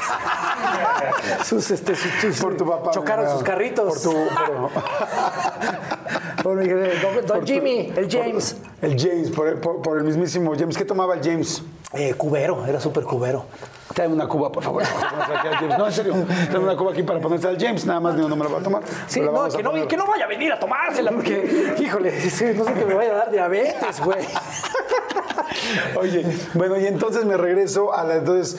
sus, 1.46 1.70
este, 1.70 1.96
sus, 1.96 2.10
sus- 2.20 2.40
Por 2.40 2.56
tu 2.56 2.66
papá. 2.68 2.90
Chocaron 2.92 3.30
sus 3.30 3.42
carritos. 3.42 3.98
Por 3.98 4.00
tu. 4.00 4.12
pero- 4.46 4.70
Don, 6.56 7.26
don 7.26 7.46
Jimmy, 7.46 7.92
el 7.96 8.08
James. 8.10 8.56
el 8.82 8.98
James, 9.00 9.30
por 9.30 9.48
el, 9.48 9.54
por- 9.56 9.82
por 9.82 9.98
el 9.98 10.04
mismísimo 10.04 10.52
James. 10.58 10.76
¿Qué 10.76 10.84
tomaba 10.84 11.14
el 11.14 11.20
James? 11.22 11.62
Eh, 11.94 12.14
cubero, 12.14 12.66
era 12.66 12.80
súper 12.80 13.04
cubero. 13.04 13.46
Tráeme 13.94 14.14
una 14.14 14.28
cuba, 14.28 14.52
por 14.52 14.62
favor. 14.62 14.82
No, 15.78 15.86
en 15.86 15.92
serio. 15.92 16.14
Tráeme 16.50 16.64
una 16.66 16.76
cuba 16.76 16.92
aquí 16.92 17.02
para 17.02 17.20
ponerse 17.20 17.48
al 17.48 17.58
James. 17.58 17.84
Nada 17.86 18.00
más 18.00 18.14
digo, 18.16 18.28
no 18.28 18.36
me 18.36 18.44
la 18.44 18.50
va 18.50 18.58
a 18.58 18.62
tomar. 18.62 18.82
Sí, 19.06 19.20
no, 19.20 19.48
que 19.48 19.62
no, 19.62 19.88
que 19.88 19.96
no 19.96 20.06
vaya 20.06 20.24
a 20.24 20.28
venir 20.28 20.52
a 20.52 20.58
tomársela, 20.60 21.10
porque, 21.12 21.74
híjole, 21.78 22.12
no 22.56 22.64
sé 22.64 22.74
que 22.74 22.84
me 22.84 22.94
vaya 22.94 23.12
a 23.12 23.16
dar 23.16 23.30
diabetes, 23.30 24.00
güey. 24.04 24.24
Oye, 26.00 26.24
bueno, 26.54 26.78
y 26.78 26.86
entonces 26.86 27.24
me 27.24 27.36
regreso 27.36 27.94
a 27.94 28.04
la. 28.04 28.16
Entonces, 28.16 28.58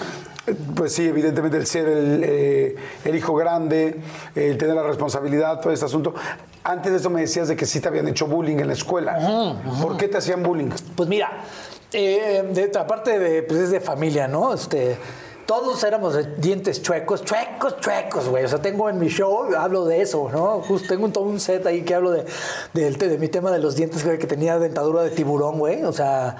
pues 0.75 0.93
sí, 0.93 1.07
evidentemente 1.07 1.57
el 1.57 1.65
ser 1.67 1.87
el, 1.87 2.23
eh, 2.25 2.75
el 3.05 3.15
hijo 3.15 3.35
grande, 3.35 3.99
el 4.35 4.57
tener 4.57 4.75
la 4.75 4.83
responsabilidad, 4.83 5.59
todo 5.61 5.71
este 5.71 5.85
asunto. 5.85 6.13
Antes 6.64 6.91
de 6.91 6.97
eso 6.97 7.10
me 7.10 7.22
decías 7.22 7.47
de 7.47 7.55
que 7.55 7.66
sí 7.66 7.80
te 7.80 7.88
habían 7.88 8.07
hecho 8.07 8.28
bullying 8.28 8.57
en 8.57 8.68
la 8.68 8.74
escuela. 8.74 9.18
¿Por 9.82 9.97
qué 9.97 10.07
te 10.07 10.18
hacían 10.18 10.43
bullying? 10.43 10.70
Pues 10.95 11.07
mira, 11.07 11.30
eh, 11.93 12.43
de, 12.53 12.72
aparte 12.80 13.18
de, 13.18 13.43
pues 13.43 13.60
es 13.60 13.72
de 13.72 13.80
familia, 13.80 14.28
¿no? 14.28 14.53
Este, 14.53 14.97
todos 15.45 15.84
éramos 15.84 16.14
de 16.16 16.36
dientes 16.36 16.82
chuecos, 16.84 17.24
chuecos, 17.24 17.80
chuecos, 17.80 18.28
güey. 18.28 18.43
O 18.45 18.47
sea, 18.47 18.62
tengo 18.62 18.89
en 18.89 18.99
mi 18.99 19.07
show, 19.07 19.47
hablo 19.57 19.86
de 19.86 20.01
eso, 20.01 20.30
¿no? 20.32 20.62
Justo 20.62 20.89
tengo 20.89 21.05
un, 21.05 21.14
todo 21.14 21.24
un 21.24 21.39
set 21.39 21.66
ahí 21.66 21.82
que 21.84 21.95
hablo 21.95 22.12
de, 22.12 22.26
del- 22.74 22.97
de, 22.97 23.18
mi 23.18 23.30
tema 23.30 23.51
de 23.51 23.60
los 23.60 23.76
dientes, 23.76 24.05
güey, 24.05 24.20
que 24.20 24.28
tenía 24.28 24.60
dentadura 24.60 25.01
de 25.01 25.10
tiburón, 25.12 25.57
güey. 25.57 25.84
O 25.86 25.93
sea, 25.93 26.36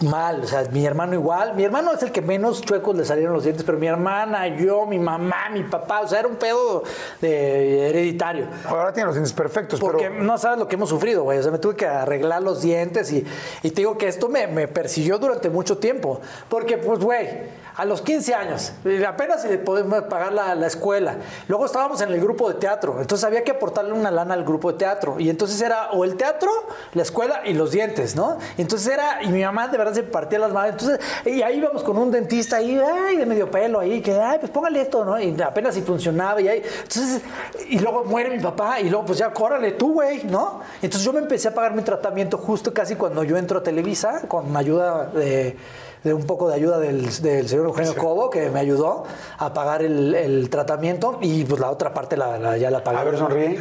mal. 0.00 0.42
O 0.42 0.46
sea, 0.46 0.64
mi 0.70 0.84
hermano 0.84 1.14
igual. 1.14 1.54
Mi 1.54 1.64
hermano 1.64 1.92
es 1.92 2.02
el 2.02 2.12
que 2.12 2.20
menos 2.20 2.60
chuecos 2.60 2.96
le 2.96 3.04
salieron 3.04 3.32
los 3.32 3.44
dientes, 3.44 3.64
pero 3.64 3.78
mi 3.78 3.86
hermana, 3.86 4.48
yo, 4.48 4.86
mi 4.86 4.98
mamá, 4.98 5.48
mi 5.50 5.62
papá, 5.62 6.00
o 6.02 6.08
sea, 6.08 6.20
era 6.20 6.28
un 6.28 6.36
pedo 6.36 6.82
de 7.20 7.88
hereditario. 7.88 8.46
Ahora 8.66 8.92
tiene 8.92 9.06
los 9.06 9.14
dientes 9.14 9.32
perfectos, 9.32 9.80
Porque 9.80 10.10
pero. 10.10 10.22
no 10.22 10.38
sabes 10.38 10.58
lo 10.58 10.68
que 10.68 10.74
hemos 10.76 10.88
sufrido, 10.88 11.22
güey. 11.24 11.38
O 11.38 11.42
sea, 11.42 11.52
me 11.52 11.58
tuve 11.58 11.76
que 11.76 11.86
arreglar 11.86 12.42
los 12.42 12.60
dientes 12.62 13.10
y, 13.12 13.24
y 13.62 13.70
te 13.70 13.80
digo 13.80 13.96
que 13.96 14.08
esto 14.08 14.28
me, 14.28 14.46
me 14.46 14.68
persiguió 14.68 15.18
durante 15.18 15.48
mucho 15.48 15.78
tiempo. 15.78 16.20
Porque, 16.48 16.76
pues, 16.78 17.00
güey, 17.00 17.28
a 17.74 17.84
los 17.84 18.02
15 18.02 18.34
años, 18.34 18.72
eh, 18.84 19.04
apenas 19.06 19.42
si 19.42 19.48
le 19.48 19.58
podemos 19.58 20.02
pagar 20.02 20.32
la, 20.32 20.54
la 20.54 20.66
escuela. 20.66 21.16
Luego 21.48 21.64
estábamos 21.64 22.00
en 22.02 22.10
el 22.10 22.20
grupo 22.20 22.48
de 22.48 22.58
teatro. 22.58 23.00
Entonces 23.00 23.24
había 23.24 23.42
que 23.44 23.52
aportarle 23.52 23.92
una 23.92 24.10
lana 24.10 24.34
al 24.34 24.44
grupo 24.44 24.72
de 24.72 24.78
teatro. 24.78 25.18
Y 25.18 25.30
entonces 25.30 25.60
era 25.60 25.90
o 25.92 26.04
el 26.04 26.16
teatro, 26.16 26.50
la 26.92 27.02
escuela 27.02 27.42
y 27.44 27.54
los 27.54 27.70
dientes, 27.70 28.14
¿no? 28.14 28.38
Entonces 28.58 28.92
era, 28.92 29.22
y 29.22 29.28
mi 29.28 29.42
mamá 29.42 29.61
de 29.70 29.78
verdad 29.78 29.92
se 29.94 30.02
partía 30.02 30.38
las 30.38 30.52
manos. 30.52 30.72
Entonces, 30.72 31.00
y 31.26 31.42
ahí 31.42 31.58
íbamos 31.58 31.82
con 31.82 31.96
un 31.98 32.10
dentista 32.10 32.56
ahí, 32.56 32.78
ay, 32.78 33.16
de 33.16 33.26
medio 33.26 33.50
pelo 33.50 33.78
ahí, 33.80 34.00
que, 34.00 34.12
ay, 34.18 34.38
pues 34.40 34.50
póngale 34.50 34.80
esto, 34.80 35.04
¿no? 35.04 35.20
Y 35.20 35.40
apenas 35.42 35.74
si 35.74 35.82
funcionaba 35.82 36.40
y 36.40 36.48
ahí. 36.48 36.62
Entonces, 36.82 37.22
y 37.68 37.78
luego 37.78 38.04
muere 38.04 38.30
mi 38.36 38.42
papá 38.42 38.80
y 38.80 38.88
luego, 38.90 39.06
pues 39.06 39.18
ya, 39.18 39.32
córrale 39.32 39.72
tú, 39.72 39.92
güey, 39.94 40.24
¿no? 40.24 40.60
Entonces 40.82 41.04
yo 41.04 41.12
me 41.12 41.20
empecé 41.20 41.48
a 41.48 41.54
pagar 41.54 41.74
mi 41.74 41.82
tratamiento 41.82 42.38
justo 42.38 42.72
casi 42.72 42.96
cuando 42.96 43.22
yo 43.24 43.36
entro 43.36 43.58
a 43.58 43.62
Televisa, 43.62 44.22
con 44.28 44.56
ayuda 44.56 45.06
de, 45.06 45.56
de 46.04 46.14
un 46.14 46.24
poco 46.24 46.48
de 46.48 46.54
ayuda 46.54 46.78
del, 46.78 47.04
del 47.22 47.48
señor 47.48 47.66
Eugenio 47.66 47.94
Cobo, 47.96 48.30
que 48.30 48.50
me 48.50 48.60
ayudó 48.60 49.04
a 49.38 49.52
pagar 49.52 49.82
el, 49.82 50.14
el 50.14 50.50
tratamiento 50.50 51.18
y 51.20 51.44
pues 51.44 51.60
la 51.60 51.70
otra 51.70 51.92
parte 51.94 52.16
la, 52.16 52.38
la- 52.38 52.56
ya 52.56 52.70
la 52.70 52.82
pagué. 52.82 52.98
A 52.98 53.04
ver, 53.04 53.18
sonríe. 53.18 53.60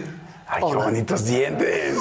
Ay, 0.54 0.64
qué 0.70 0.76
bonitos 0.76 1.24
dientes. 1.26 1.96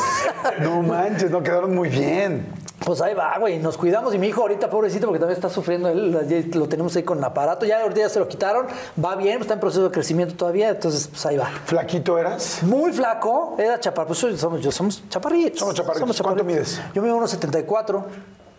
No 0.61 0.83
manches, 0.83 1.31
no 1.31 1.41
quedaron 1.43 1.73
muy 1.75 1.89
bien. 1.89 2.47
Pues 2.85 3.03
ahí 3.03 3.13
va, 3.13 3.37
güey, 3.39 3.59
nos 3.59 3.77
cuidamos 3.77 4.15
y 4.15 4.19
mi 4.19 4.29
hijo 4.29 4.41
ahorita, 4.41 4.71
pobrecito, 4.71 5.07
porque 5.07 5.19
también 5.19 5.37
está 5.37 5.51
sufriendo, 5.51 5.91
él, 5.91 6.13
lo 6.55 6.67
tenemos 6.67 6.97
ahí 6.97 7.03
con 7.03 7.23
aparato, 7.23 7.67
ya 7.67 7.83
ahorita 7.83 8.01
ya 8.01 8.09
se 8.09 8.19
lo 8.19 8.27
quitaron, 8.27 8.67
va 9.03 9.17
bien, 9.17 9.41
está 9.43 9.55
en 9.55 9.61
proceso 9.61 9.85
de 9.85 9.91
crecimiento 9.91 10.35
todavía, 10.35 10.71
entonces 10.71 11.07
pues 11.09 11.27
ahí 11.27 11.37
va. 11.37 11.47
¿Flaquito 11.67 12.19
eras? 12.19 12.63
Muy 12.63 12.91
flaco, 12.91 13.55
era 13.59 13.79
chaparro, 13.79 14.09
pues 14.09 14.19
somos, 14.41 14.63
yo 14.63 14.73
somos 14.73 15.07
chaparritos. 15.11 15.61
Somos 15.61 15.75
chaparritos. 15.75 16.23
¿Cuánto 16.23 16.43
mides? 16.43 16.81
Yo 16.95 17.03
mido 17.03 17.17
unos 17.17 17.31
74. 17.31 18.07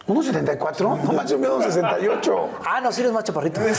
¿1.74? 0.07 1.03
No 1.03 1.13
manches, 1.13 1.31
yo 1.31 1.37
mido 1.37 1.59
1.68. 1.59 2.47
Ah, 2.65 2.81
no, 2.81 2.91
sí 2.91 3.01
eres 3.01 3.13
más 3.13 3.23
chaparrito. 3.23 3.61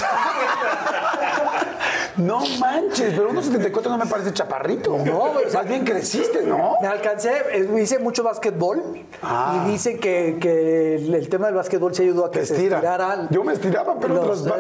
No 2.17 2.41
manches, 2.59 3.15
pero 3.15 3.31
1.74 3.33 3.85
no 3.89 3.99
me 3.99 4.07
parece 4.07 4.33
chaparrito. 4.33 4.99
No, 4.99 5.33
güey, 5.33 5.47
Más 5.53 5.67
bien 5.67 5.85
creciste, 5.85 6.43
¿no? 6.43 6.77
Me 6.83 6.89
alcancé, 6.89 7.67
hice 7.81 7.99
mucho 7.99 8.23
básquetbol 8.23 8.83
Ah. 9.23 9.65
y 9.67 9.71
dicen 9.73 9.99
que, 9.99 10.37
que 10.41 10.97
el, 10.97 11.29
tema 11.29 11.47
del 11.47 11.55
básquetbol 11.55 11.95
se 11.95 12.03
ayudó 12.03 12.27
a 12.27 12.31
que 12.31 12.41
Te 12.41 12.47
se 12.47 12.55
estira. 12.55 12.77
estiraran. 12.79 13.29
Yo 13.31 13.43
me 13.45 13.55
estiraba, 13.55 13.99
pero 13.99 14.15
los- 14.15 14.43
otros... 14.43 14.45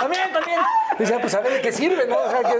también, 0.00 0.32
también. 0.32 0.60
Dice, 0.98 1.18
pues 1.20 1.34
a 1.34 1.40
ver 1.40 1.52
de 1.54 1.60
qué 1.60 1.72
sirve, 1.72 2.06
¿no? 2.06 2.16
O 2.16 2.30
sea, 2.30 2.40
que 2.40 2.58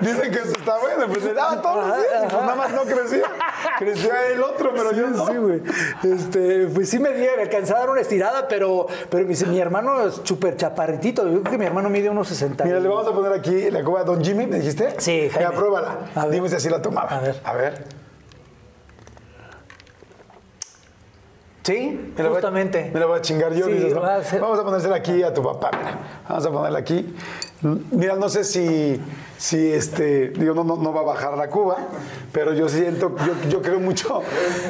Dicen 0.00 0.30
que 0.32 0.38
eso 0.38 0.52
está 0.56 0.78
bueno, 0.78 1.06
pues 1.08 1.22
le 1.24 1.34
daba 1.34 1.60
todos 1.60 1.86
los 1.88 1.96
días, 1.96 2.08
pues 2.30 2.32
nada 2.42 2.54
más 2.54 2.72
no 2.72 2.82
crecía. 2.82 3.24
Crecía 3.78 4.26
el 4.32 4.42
otro, 4.42 4.72
pero 4.74 4.92
yo 4.92 5.06
no. 5.08 5.26
Sí, 5.26 5.36
güey. 5.36 5.62
Este, 6.02 6.66
pues 6.74 6.88
sí 6.88 6.98
me 6.98 7.12
di, 7.12 7.26
me 7.36 7.42
alcancé 7.42 7.74
a 7.74 7.78
dar 7.80 7.90
una 7.90 8.00
estirada, 8.00 8.48
pero, 8.48 8.86
pero 9.10 9.26
mi, 9.26 9.34
mi 9.34 9.60
hermano 9.60 10.06
es 10.06 10.20
súper 10.24 10.56
chaparritito. 10.56 11.24
Yo 11.28 11.40
creo 11.42 11.52
que 11.52 11.58
mi 11.58 11.66
hermano 11.66 11.88
mide 11.90 12.08
unos 12.10 12.28
60. 12.28 12.64
Mira, 12.64 12.80
le 12.80 12.88
vamos 12.88 13.06
a 13.06 13.12
poner 13.12 13.32
aquí 13.32 13.70
la 13.70 13.82
cuba 13.84 14.00
a 14.00 14.04
Don 14.04 14.22
Jimmy, 14.24 14.46
¿me 14.46 14.56
dijiste? 14.58 14.94
Sí, 14.98 15.28
Jaime. 15.32 15.50
pruébala. 15.52 15.98
A 16.14 16.22
ver. 16.24 16.30
Dime 16.34 16.48
si 16.48 16.56
así 16.56 16.68
la 16.68 16.80
tomaba. 16.82 17.08
A 17.08 17.20
ver. 17.20 17.40
A 17.44 17.52
ver. 17.54 17.84
Sí, 21.62 22.12
Me 22.16 22.22
la 22.22 22.28
voy 22.30 22.38
a- 22.38 22.40
justamente. 22.40 22.90
me 22.92 22.98
la 23.00 23.06
voy 23.06 23.18
a 23.18 23.22
chingar 23.22 23.52
yo. 23.52 23.66
Sí, 23.66 23.72
dices, 23.72 23.94
¿no? 23.94 24.00
va 24.00 24.16
a 24.16 24.24
ser- 24.24 24.40
Vamos 24.40 24.58
a 24.58 24.64
ponérsela 24.64 24.96
aquí 24.96 25.22
a 25.22 25.32
tu 25.32 25.42
papá, 25.42 25.70
mira. 25.76 25.98
Vamos 26.28 26.46
a 26.46 26.50
ponerla 26.50 26.78
aquí. 26.78 27.14
Mira, 27.62 28.16
no 28.16 28.28
sé 28.30 28.44
si, 28.44 28.98
si 29.36 29.72
este, 29.72 30.30
digo, 30.30 30.54
no, 30.54 30.64
no, 30.64 30.76
no 30.76 30.92
va 30.94 31.00
a 31.00 31.04
bajar 31.04 31.36
la 31.36 31.48
cuba, 31.48 31.76
pero 32.32 32.54
yo 32.54 32.68
siento, 32.70 33.14
yo, 33.18 33.50
yo 33.50 33.60
creo 33.60 33.78
mucho, 33.78 34.22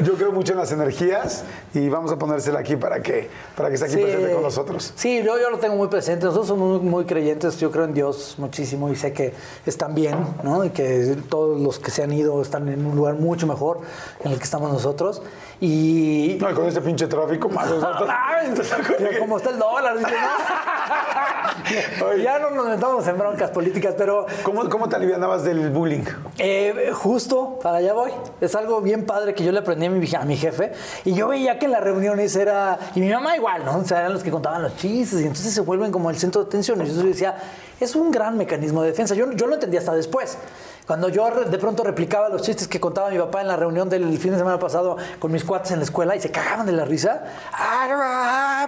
yo 0.02 0.14
creo 0.14 0.32
mucho 0.32 0.52
en 0.52 0.58
las 0.58 0.72
energías 0.72 1.44
y 1.72 1.88
vamos 1.88 2.10
a 2.10 2.18
ponérsela 2.18 2.58
aquí 2.58 2.74
para 2.74 3.00
que, 3.00 3.30
para 3.56 3.68
que 3.68 3.76
esté 3.76 3.86
aquí 3.86 3.96
presente 3.96 4.32
con 4.32 4.42
nosotros. 4.42 4.92
Sí, 4.96 5.22
yo, 5.22 5.38
yo 5.38 5.50
lo 5.50 5.58
tengo 5.58 5.76
muy 5.76 5.86
presente. 5.86 6.24
Nosotros 6.24 6.48
somos 6.48 6.80
muy, 6.80 6.90
muy 6.90 7.04
creyentes. 7.04 7.58
Yo 7.58 7.70
creo 7.70 7.84
en 7.84 7.94
Dios 7.94 8.34
muchísimo 8.38 8.90
y 8.90 8.96
sé 8.96 9.12
que 9.12 9.34
están 9.66 9.94
bien, 9.94 10.16
¿no? 10.42 10.64
Y 10.64 10.70
que 10.70 11.16
todos 11.28 11.60
los 11.60 11.78
que 11.78 11.92
se 11.92 12.02
han 12.02 12.12
ido 12.12 12.42
están 12.42 12.68
en 12.68 12.84
un 12.84 12.96
lugar 12.96 13.14
mucho 13.14 13.46
mejor 13.46 13.80
en 14.24 14.32
el 14.32 14.38
que 14.38 14.44
estamos 14.44 14.72
nosotros. 14.72 15.22
Y. 15.60 16.38
No, 16.40 16.50
y 16.50 16.54
con 16.54 16.66
este 16.66 16.80
pinche 16.80 17.06
tráfico, 17.06 17.48
más. 17.50 17.70
Como 19.18 19.36
está 19.36 19.50
el 19.50 19.58
dólar, 19.58 19.98
dice, 19.98 20.10
¿no? 22.00 22.16
ya 22.16 22.38
no 22.38 22.50
nos 22.50 22.79
metamos 22.80 23.06
en 23.06 23.18
broncas 23.18 23.50
políticas, 23.50 23.94
pero 23.96 24.24
¿Cómo, 24.42 24.66
¿Cómo 24.70 24.88
te 24.88 24.96
alivianabas 24.96 25.44
del 25.44 25.68
bullying? 25.68 26.02
eh, 26.38 26.90
justo 26.94 27.58
para 27.62 27.76
allá 27.76 27.92
voy. 27.92 28.10
Es 28.40 28.54
algo 28.54 28.80
bien 28.80 29.04
padre 29.04 29.34
que 29.34 29.44
yo 29.44 29.52
le 29.52 29.58
aprendí 29.58 29.84
a 29.84 29.90
mi, 29.90 30.14
a 30.14 30.24
mi 30.24 30.36
jefe. 30.36 30.72
Y 31.04 31.12
yo 31.12 31.28
veía 31.28 31.58
que 31.58 31.66
en 31.66 31.72
las 31.72 31.84
reuniones 31.84 32.34
era. 32.36 32.78
Y 32.94 33.00
mi 33.00 33.10
mamá 33.10 33.36
igual, 33.36 33.66
¿no? 33.66 33.76
O 33.76 33.84
sea, 33.84 33.98
eran 34.00 34.14
los 34.14 34.22
que 34.22 34.30
contaban 34.30 34.62
los 34.62 34.76
chistes. 34.76 35.20
Y 35.20 35.26
entonces 35.26 35.52
se 35.52 35.60
vuelven 35.60 35.92
como 35.92 36.08
el 36.08 36.16
centro 36.16 36.42
de 36.42 36.46
atención. 36.48 36.80
Y 36.80 36.88
yo 36.88 37.02
decía, 37.02 37.36
es 37.78 37.94
un 37.94 38.10
gran 38.10 38.38
mecanismo 38.38 38.80
de 38.80 38.88
defensa. 38.88 39.14
Yo, 39.14 39.30
yo 39.32 39.46
lo 39.46 39.54
entendí 39.54 39.76
hasta 39.76 39.92
después. 39.94 40.38
Cuando 40.86 41.08
yo 41.08 41.30
de 41.30 41.58
pronto 41.58 41.84
replicaba 41.84 42.28
los 42.30 42.42
chistes 42.42 42.66
que 42.66 42.80
contaba 42.80 43.10
mi 43.10 43.18
papá 43.18 43.42
en 43.42 43.48
la 43.48 43.56
reunión 43.56 43.88
del 43.88 44.18
fin 44.18 44.32
de 44.32 44.38
semana 44.38 44.58
pasado 44.58 44.96
con 45.20 45.30
mis 45.30 45.44
cuates 45.44 45.70
en 45.70 45.78
la 45.78 45.84
escuela 45.84 46.16
y 46.16 46.20
se 46.20 46.30
cagaban 46.32 46.66
de 46.66 46.72
la 46.72 46.84
risa. 46.84 47.22
Ah, 47.52 47.84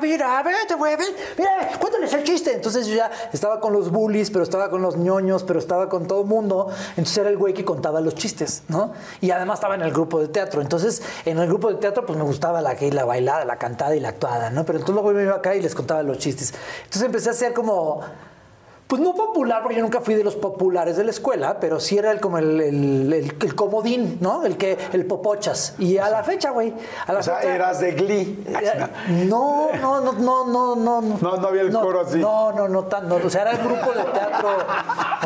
mira, 0.02 0.42
vete, 0.42 0.74
güey, 0.74 0.96
ven, 0.96 1.08
mira, 1.38 1.78
cuéntales 1.78 2.12
el 2.12 2.24
chiste. 2.24 2.52
Entonces 2.52 2.86
yo 2.86 2.96
ya 2.96 3.10
estaba 3.32 3.60
con 3.60 3.72
los 3.72 3.90
bullies, 3.90 4.30
pero 4.30 4.44
estaba 4.44 4.68
con 4.68 4.82
los 4.82 4.96
ñoños, 4.96 5.44
pero 5.44 5.58
estaba 5.58 5.88
con 5.88 6.06
todo 6.06 6.22
el 6.22 6.26
mundo. 6.26 6.68
Entonces 6.90 7.18
era 7.18 7.30
el 7.30 7.36
güey 7.36 7.54
que 7.54 7.64
contaba 7.64 8.00
los 8.00 8.14
chistes, 8.14 8.64
¿no? 8.68 8.92
Y 9.20 9.30
además 9.30 9.58
estaba 9.58 9.74
en 9.74 9.82
el 9.82 9.92
grupo 9.92 10.20
de 10.20 10.28
teatro. 10.28 10.60
Entonces, 10.60 11.02
en 11.24 11.38
el 11.38 11.46
grupo 11.46 11.70
de 11.70 11.76
teatro, 11.76 12.04
pues 12.04 12.18
me 12.18 12.24
gustaba 12.24 12.60
la, 12.60 12.76
la 12.78 13.04
bailada, 13.04 13.44
la 13.44 13.56
cantada 13.56 13.96
y 13.96 14.00
la 14.00 14.10
actuada, 14.10 14.50
¿no? 14.50 14.64
Pero 14.64 14.78
entonces 14.78 15.02
luego 15.02 15.16
me 15.16 15.22
iba 15.22 15.36
acá 15.36 15.54
y 15.54 15.62
les 15.62 15.74
contaba 15.74 16.02
los 16.02 16.18
chistes. 16.18 16.52
Entonces 16.84 17.02
empecé 17.02 17.28
a 17.28 17.32
hacer 17.32 17.54
como 17.54 18.02
pues 18.92 19.00
no 19.00 19.14
popular, 19.14 19.62
porque 19.62 19.76
yo 19.76 19.82
nunca 19.82 20.02
fui 20.02 20.12
de 20.14 20.22
los 20.22 20.36
populares 20.36 20.98
de 20.98 21.04
la 21.04 21.12
escuela, 21.12 21.58
pero 21.58 21.80
sí 21.80 21.96
era 21.96 22.10
el, 22.10 22.20
como 22.20 22.36
el, 22.36 22.60
el, 22.60 23.10
el- 23.10 23.36
el 23.40 23.54
comodín, 23.54 24.18
¿no? 24.20 24.44
El 24.44 24.58
que, 24.58 24.76
el 24.92 25.06
popochas. 25.06 25.74
Y 25.78 25.96
a 25.96 26.10
la 26.10 26.22
fecha, 26.22 26.50
güey. 26.50 26.74
A 27.06 27.12
la 27.14 27.20
O 27.20 27.22
sea, 27.22 27.40
eras 27.40 27.80
de 27.80 27.92
Glee. 27.92 28.44
No, 29.26 29.70
no, 29.80 30.00
no, 30.02 30.12
no, 30.12 30.44
no, 30.44 30.76
no. 30.76 31.00
No, 31.00 31.36
no 31.38 31.48
había 31.48 31.62
el 31.62 31.72
coro 31.72 32.02
así. 32.02 32.18
No, 32.18 32.52
no, 32.52 32.68
no 32.68 32.84
tan, 32.84 33.08
no. 33.08 33.14
O 33.16 33.30
sea, 33.30 33.40
era 33.42 33.52
el 33.52 33.58
grupo 33.66 33.92
de 33.94 34.04
teatro, 34.04 34.48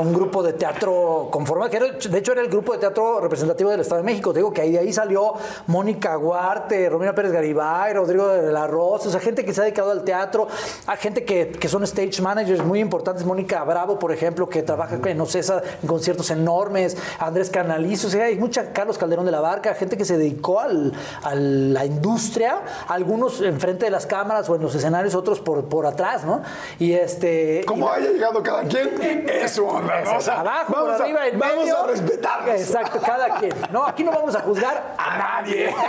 un 0.00 0.12
grupo 0.14 0.42
de 0.44 0.52
teatro 0.52 1.28
conformado, 1.32 1.68
que 1.68 1.76
era- 1.78 1.86
de 1.92 2.18
hecho 2.18 2.30
era 2.32 2.42
el 2.42 2.48
grupo 2.48 2.72
de 2.72 2.78
teatro 2.78 3.18
representativo 3.20 3.70
del 3.70 3.80
Estado 3.80 4.00
de 4.00 4.04
México. 4.06 4.32
Te 4.32 4.38
digo 4.38 4.52
que 4.52 4.60
ahí 4.60 4.70
de 4.70 4.78
ahí 4.78 4.92
salió 4.92 5.34
Mónica 5.66 6.14
Guarte, 6.14 6.88
Romina 6.88 7.14
Pérez 7.16 7.32
Garibay, 7.32 7.94
Rodrigo 7.94 8.28
de 8.28 8.52
la 8.52 8.68
Rosa, 8.68 9.08
o 9.08 9.10
sea, 9.10 9.18
gente 9.20 9.44
que 9.44 9.52
se 9.52 9.60
ha 9.60 9.64
dedicado 9.64 9.90
al 9.90 10.04
teatro, 10.04 10.46
hay 10.86 10.96
gente 10.98 11.24
que, 11.24 11.48
que 11.50 11.68
son 11.68 11.82
stage 11.82 12.22
managers 12.22 12.64
muy 12.64 12.78
importantes, 12.78 13.24
Mónica 13.24 13.55
Bravo, 13.64 13.98
por 13.98 14.12
ejemplo, 14.12 14.48
que 14.48 14.62
trabaja 14.62 14.96
en 15.04 15.20
Ocesa 15.20 15.62
en 15.82 15.88
conciertos 15.88 16.30
enormes, 16.30 16.96
Andrés 17.18 17.50
Canalizo, 17.50 18.08
o 18.08 18.10
sea, 18.10 18.24
hay 18.26 18.36
mucha, 18.36 18.72
Carlos 18.72 18.98
Calderón 18.98 19.26
de 19.26 19.32
la 19.32 19.40
Barca, 19.40 19.74
gente 19.74 19.96
que 19.96 20.04
se 20.04 20.16
dedicó 20.18 20.60
al- 20.60 20.92
a 21.22 21.34
la 21.34 21.84
industria, 21.84 22.60
algunos 22.88 23.40
enfrente 23.40 23.86
de 23.86 23.90
las 23.90 24.06
cámaras 24.06 24.48
o 24.48 24.56
en 24.56 24.62
los 24.62 24.74
escenarios, 24.74 25.14
otros 25.14 25.40
por, 25.40 25.64
por 25.66 25.86
atrás, 25.86 26.24
¿no? 26.24 26.42
Y 26.78 26.92
este... 26.92 27.62
Como 27.66 27.90
haya 27.90 28.10
llegado 28.10 28.42
cada 28.42 28.62
quien, 28.62 29.26
es 29.28 29.52
su 29.52 29.66
onda, 29.66 30.00
¿no? 30.02 30.16
O 30.16 30.20
sea, 30.20 30.40
abajo, 30.40 30.72
vamos, 30.72 30.92
por 30.96 31.02
arriba, 31.02 31.20
a, 31.22 31.28
en 31.28 31.38
vamos 31.38 31.56
medio. 31.58 31.78
a 31.82 31.86
respetarnos. 31.86 32.60
Exacto, 32.60 33.00
cada 33.04 33.36
quien. 33.38 33.52
No, 33.72 33.84
aquí 33.86 34.04
no 34.04 34.12
vamos 34.12 34.34
a 34.36 34.40
juzgar 34.40 34.94
a 34.98 35.18
nadie. 35.18 35.74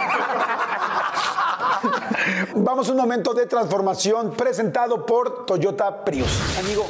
Vamos 2.55 2.89
a 2.89 2.91
un 2.91 2.97
momento 2.97 3.33
de 3.33 3.45
transformación 3.45 4.31
presentado 4.31 5.05
por 5.05 5.45
Toyota 5.45 6.03
Prius. 6.03 6.27
Amigo, 6.59 6.85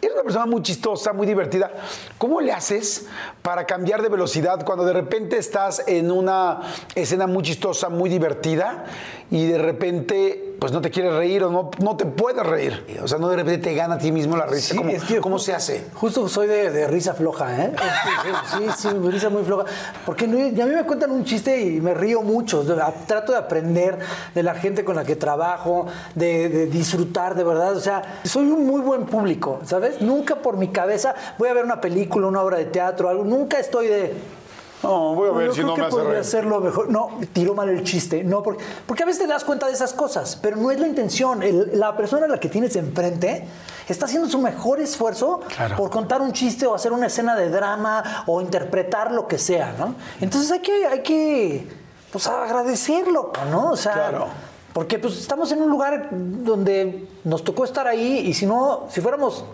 eres 0.00 0.14
una 0.14 0.22
persona 0.24 0.46
muy 0.46 0.62
chistosa, 0.62 1.12
muy 1.12 1.26
divertida. 1.26 1.70
¿Cómo 2.18 2.40
le 2.40 2.52
haces 2.52 3.06
para 3.42 3.64
cambiar 3.66 4.02
de 4.02 4.08
velocidad 4.08 4.64
cuando 4.64 4.84
de 4.84 4.92
repente 4.92 5.38
estás 5.38 5.82
en 5.86 6.10
una 6.10 6.60
escena 6.94 7.26
muy 7.26 7.42
chistosa, 7.42 7.88
muy 7.88 8.10
divertida 8.10 8.84
y 9.30 9.46
de 9.46 9.58
repente 9.58 10.48
pues 10.62 10.70
no 10.70 10.80
te 10.80 10.90
quieres 10.92 11.12
reír 11.14 11.42
o 11.42 11.50
no, 11.50 11.70
no 11.80 11.96
te 11.96 12.06
puedes 12.06 12.46
reír? 12.46 13.00
O 13.02 13.08
sea, 13.08 13.18
no 13.18 13.28
de 13.28 13.36
repente 13.36 13.70
te 13.70 13.74
gana 13.74 13.96
a 13.96 13.98
ti 13.98 14.12
mismo 14.12 14.36
la 14.36 14.46
risa. 14.46 14.70
Sí, 14.74 14.76
¿Cómo, 14.76 14.90
es 14.90 15.02
que 15.02 15.20
cómo 15.20 15.36
ju- 15.36 15.40
se 15.40 15.54
hace? 15.54 15.86
Justo 15.94 16.28
soy 16.28 16.46
de, 16.46 16.70
de 16.70 16.86
risa 16.86 17.14
floja, 17.14 17.64
¿eh? 17.64 17.72
Sí, 18.56 18.64
sí, 18.78 18.88
risa 19.10 19.28
muy 19.28 19.42
floja. 19.42 19.64
Porque 20.06 20.26
a 20.26 20.28
mí 20.28 20.52
me 20.52 20.84
cuentan 20.84 21.10
un 21.10 21.24
chiste 21.24 21.60
y 21.60 21.80
me 21.80 21.94
río 21.94 22.22
mucho. 22.22 22.62
Trato 23.08 23.32
de 23.32 23.38
aprender 23.38 23.98
de 24.36 24.42
la 24.44 24.54
gente 24.54 24.84
con 24.84 24.91
la 24.94 25.04
que 25.04 25.16
trabajo, 25.16 25.86
de, 26.14 26.48
de 26.48 26.66
disfrutar 26.66 27.34
de 27.34 27.44
verdad. 27.44 27.76
O 27.76 27.80
sea, 27.80 28.20
soy 28.24 28.46
un 28.50 28.66
muy 28.66 28.80
buen 28.80 29.06
público, 29.06 29.60
¿sabes? 29.64 30.00
Nunca 30.00 30.36
por 30.36 30.56
mi 30.56 30.68
cabeza 30.68 31.14
voy 31.38 31.48
a 31.48 31.52
ver 31.54 31.64
una 31.64 31.80
película, 31.80 32.26
una 32.28 32.40
obra 32.42 32.58
de 32.58 32.66
teatro, 32.66 33.08
algo. 33.08 33.24
Nunca 33.24 33.58
estoy 33.58 33.86
de. 33.88 34.14
No, 34.82 35.14
voy 35.14 35.28
a 35.28 35.32
ver 35.32 35.46
yo 35.46 35.52
si 35.52 35.60
creo 35.60 35.68
no 35.68 35.74
que 35.76 35.80
me 35.82 35.86
hace 35.86 35.94
podría 35.94 36.10
reír. 36.10 36.20
hacerlo 36.22 36.60
mejor. 36.60 36.88
No, 36.90 37.10
tiro 37.32 37.54
mal 37.54 37.68
el 37.68 37.84
chiste. 37.84 38.24
No, 38.24 38.42
porque, 38.42 38.64
porque 38.84 39.04
a 39.04 39.06
veces 39.06 39.22
te 39.22 39.28
das 39.28 39.44
cuenta 39.44 39.68
de 39.68 39.72
esas 39.74 39.92
cosas, 39.92 40.36
pero 40.42 40.56
no 40.56 40.72
es 40.72 40.80
la 40.80 40.88
intención. 40.88 41.40
El- 41.44 41.78
la 41.78 41.96
persona 41.96 42.24
a 42.26 42.28
la 42.28 42.40
que 42.40 42.48
tienes 42.48 42.74
enfrente 42.74 43.46
está 43.88 44.06
haciendo 44.06 44.28
su 44.28 44.40
mejor 44.40 44.80
esfuerzo 44.80 45.38
Claro. 45.54 45.76
por 45.76 45.88
contar 45.90 46.20
un 46.20 46.32
chiste 46.32 46.66
o 46.66 46.74
hacer 46.74 46.90
una 46.92 47.06
escena 47.06 47.36
de 47.36 47.48
drama 47.48 48.24
o 48.26 48.40
interpretar 48.40 49.12
lo 49.12 49.28
que 49.28 49.38
sea, 49.38 49.72
¿no? 49.78 49.94
Entonces 50.20 50.50
hay 50.50 50.58
que, 50.60 50.84
hay 50.84 51.02
que 51.04 51.68
pues, 52.10 52.26
agradecerlo, 52.26 53.32
¿no? 53.52 53.70
O 53.70 53.76
sea, 53.76 53.92
Claro. 53.92 54.26
Porque 54.72 54.98
pues 54.98 55.18
estamos 55.18 55.52
en 55.52 55.62
un 55.62 55.70
lugar 55.70 56.08
donde 56.12 57.06
nos 57.24 57.44
tocó 57.44 57.64
estar 57.64 57.86
ahí 57.86 58.18
y 58.26 58.34
si 58.34 58.46
no, 58.46 58.86
si 58.90 59.00
fuéramos 59.00 59.44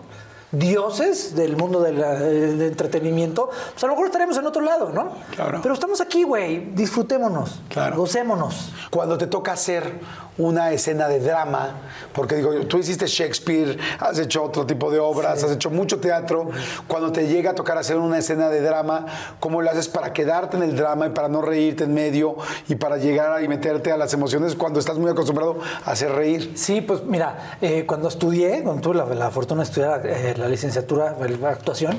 dioses 0.51 1.35
del 1.35 1.55
mundo 1.55 1.79
del 1.81 2.61
entretenimiento, 2.61 3.49
pues 3.71 3.83
a 3.83 3.87
lo 3.87 3.93
mejor 3.93 4.07
estaríamos 4.07 4.37
en 4.37 4.47
otro 4.47 4.61
lado, 4.63 4.89
¿no? 4.91 5.11
Claro. 5.35 5.59
Pero 5.61 5.73
estamos 5.75 6.01
aquí, 6.01 6.23
güey, 6.23 6.71
disfrutémonos, 6.73 7.59
Claro. 7.69 7.97
gocémonos. 7.97 8.71
Cuando 8.89 9.17
te 9.17 9.27
toca 9.27 9.51
hacer 9.51 9.99
una 10.39 10.71
escena 10.71 11.07
de 11.07 11.19
drama, 11.19 11.73
porque 12.13 12.35
digo, 12.35 12.51
tú 12.65 12.79
hiciste 12.79 13.05
Shakespeare, 13.05 13.77
has 13.99 14.17
hecho 14.17 14.43
otro 14.43 14.65
tipo 14.65 14.89
de 14.89 14.97
obras, 14.97 15.43
has 15.43 15.51
hecho 15.51 15.69
mucho 15.69 15.99
teatro, 15.99 16.49
cuando 16.87 17.11
te 17.11 17.27
llega 17.27 17.51
a 17.51 17.55
tocar 17.55 17.77
hacer 17.77 17.97
una 17.97 18.17
escena 18.17 18.49
de 18.49 18.61
drama, 18.61 19.05
¿cómo 19.39 19.61
lo 19.61 19.69
haces 19.69 19.87
para 19.87 20.13
quedarte 20.13 20.57
en 20.57 20.63
el 20.63 20.75
drama 20.75 21.07
y 21.07 21.09
para 21.09 21.27
no 21.27 21.41
reírte 21.41 21.83
en 21.83 21.93
medio 21.93 22.37
y 22.67 22.75
para 22.75 22.97
llegar 22.97 23.43
y 23.43 23.47
meterte 23.47 23.91
a 23.91 23.97
las 23.97 24.13
emociones 24.13 24.55
cuando 24.55 24.79
estás 24.79 24.97
muy 24.97 25.11
acostumbrado 25.11 25.59
a 25.85 25.91
hacer 25.91 26.11
reír? 26.13 26.53
Sí, 26.55 26.81
pues 26.81 27.03
mira, 27.03 27.57
eh, 27.61 27.85
cuando 27.85 28.07
estudié, 28.07 28.63
cuando 28.63 28.81
tuve 28.81 28.95
la, 28.95 29.05
la 29.05 29.31
fortuna 29.31 29.63
de 29.63 29.69
estudiar 29.69 30.07
eh, 30.07 30.35
la 30.37 30.47
licenciatura 30.47 31.17
en 31.19 31.45
actuación, 31.45 31.97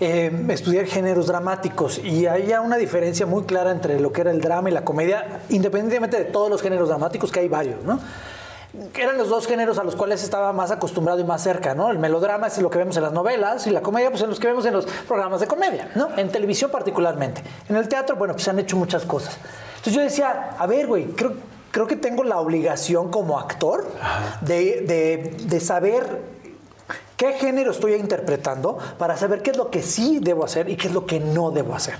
eh, 0.00 0.30
estudié 0.48 0.84
géneros 0.86 1.26
dramáticos 1.26 1.98
y 1.98 2.26
había 2.26 2.60
una 2.60 2.76
diferencia 2.76 3.26
muy 3.26 3.44
clara 3.44 3.70
entre 3.70 3.98
lo 4.00 4.12
que 4.12 4.20
era 4.22 4.30
el 4.30 4.40
drama 4.40 4.68
y 4.68 4.72
la 4.72 4.84
comedia, 4.84 5.40
independientemente 5.48 6.18
de 6.18 6.24
todos 6.26 6.50
los 6.50 6.62
géneros 6.62 6.88
dramáticos, 6.88 7.30
que 7.32 7.40
hay 7.40 7.48
varios, 7.48 7.82
¿no? 7.84 7.98
Eran 8.94 9.16
los 9.16 9.30
dos 9.30 9.46
géneros 9.46 9.78
a 9.78 9.84
los 9.84 9.96
cuales 9.96 10.22
estaba 10.22 10.52
más 10.52 10.70
acostumbrado 10.70 11.18
y 11.18 11.24
más 11.24 11.42
cerca, 11.42 11.74
¿no? 11.74 11.90
El 11.90 11.98
melodrama 11.98 12.48
es 12.48 12.58
lo 12.58 12.68
que 12.68 12.76
vemos 12.76 12.94
en 12.98 13.04
las 13.04 13.12
novelas 13.12 13.66
y 13.66 13.70
la 13.70 13.80
comedia, 13.80 14.10
pues 14.10 14.22
en 14.22 14.28
los 14.28 14.38
que 14.38 14.48
vemos 14.48 14.66
en 14.66 14.74
los 14.74 14.84
programas 15.08 15.40
de 15.40 15.46
comedia, 15.46 15.90
¿no? 15.94 16.08
En 16.18 16.28
televisión 16.28 16.70
particularmente. 16.70 17.42
En 17.70 17.76
el 17.76 17.88
teatro, 17.88 18.16
bueno, 18.16 18.34
pues 18.34 18.44
se 18.44 18.50
han 18.50 18.58
hecho 18.58 18.76
muchas 18.76 19.06
cosas. 19.06 19.38
Entonces 19.76 19.94
yo 19.94 20.02
decía, 20.02 20.50
a 20.58 20.66
ver, 20.66 20.86
güey, 20.88 21.06
creo, 21.06 21.32
creo 21.70 21.86
que 21.86 21.96
tengo 21.96 22.22
la 22.22 22.38
obligación 22.38 23.10
como 23.10 23.38
actor 23.38 23.86
de, 24.42 24.82
de- 24.82 25.36
de 25.46 25.60
saber 25.60 26.36
qué 27.16 27.32
género 27.34 27.70
estoy 27.70 27.94
interpretando 27.94 28.78
para 28.98 29.16
saber 29.16 29.42
qué 29.42 29.50
es 29.50 29.56
lo 29.56 29.70
que 29.70 29.82
sí 29.82 30.18
debo 30.20 30.44
hacer 30.44 30.68
y 30.68 30.76
qué 30.76 30.88
es 30.88 30.94
lo 30.94 31.06
que 31.06 31.20
no 31.20 31.50
debo 31.50 31.74
hacer. 31.74 31.94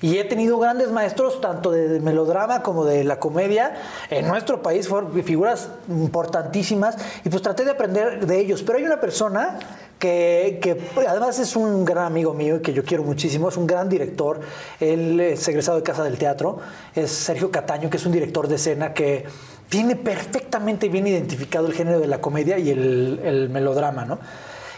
Y 0.00 0.18
he 0.18 0.24
tenido 0.24 0.58
grandes 0.58 0.90
maestros, 0.90 1.40
tanto 1.40 1.70
de 1.70 1.98
melodrama 1.98 2.62
como 2.62 2.84
de 2.84 3.04
la 3.04 3.18
comedia. 3.18 3.74
En 4.10 4.28
nuestro 4.28 4.60
país 4.60 4.86
fueron 4.86 5.12
figuras 5.22 5.70
importantísimas 5.88 6.96
y 7.24 7.30
pues 7.30 7.40
traté 7.40 7.64
de 7.64 7.70
aprender 7.70 8.26
de 8.26 8.38
ellos. 8.38 8.62
Pero 8.62 8.78
hay 8.78 8.84
una 8.84 9.00
persona 9.00 9.58
que, 9.98 10.58
que 10.60 10.78
además 11.08 11.38
es 11.38 11.56
un 11.56 11.86
gran 11.86 12.04
amigo 12.04 12.34
mío 12.34 12.56
y 12.56 12.60
que 12.60 12.74
yo 12.74 12.84
quiero 12.84 13.02
muchísimo, 13.02 13.48
es 13.48 13.56
un 13.56 13.66
gran 13.66 13.88
director. 13.88 14.40
Él 14.78 15.18
es 15.20 15.48
egresado 15.48 15.78
de 15.78 15.82
Casa 15.82 16.04
del 16.04 16.18
Teatro, 16.18 16.58
es 16.94 17.10
Sergio 17.10 17.50
Cataño, 17.50 17.88
que 17.88 17.96
es 17.96 18.04
un 18.04 18.12
director 18.12 18.46
de 18.46 18.56
escena 18.56 18.92
que 18.92 19.24
tiene 19.70 19.96
perfectamente 19.96 20.90
bien 20.90 21.06
identificado 21.06 21.66
el 21.66 21.72
género 21.72 21.98
de 21.98 22.08
la 22.08 22.20
comedia 22.20 22.58
y 22.58 22.68
el, 22.68 23.20
el 23.24 23.48
melodrama, 23.48 24.04
¿no? 24.04 24.18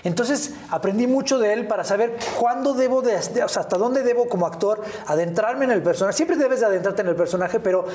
Entonces 0.06 0.54
aprendí 0.70 1.08
mucho 1.08 1.36
de 1.38 1.52
él 1.52 1.66
para 1.66 1.82
saber 1.82 2.16
cuándo 2.38 2.74
debo, 2.74 3.02
de, 3.02 3.16
o 3.16 3.48
sea, 3.48 3.62
hasta 3.62 3.76
dónde 3.76 4.04
debo 4.04 4.28
como 4.28 4.46
actor 4.46 4.80
adentrarme 5.06 5.64
en 5.64 5.72
el 5.72 5.82
personaje. 5.82 6.16
Siempre 6.16 6.36
debes 6.36 6.60
de 6.60 6.66
adentrarte 6.66 7.02
en 7.02 7.08
el 7.08 7.16
personaje, 7.16 7.58
pero 7.58 7.86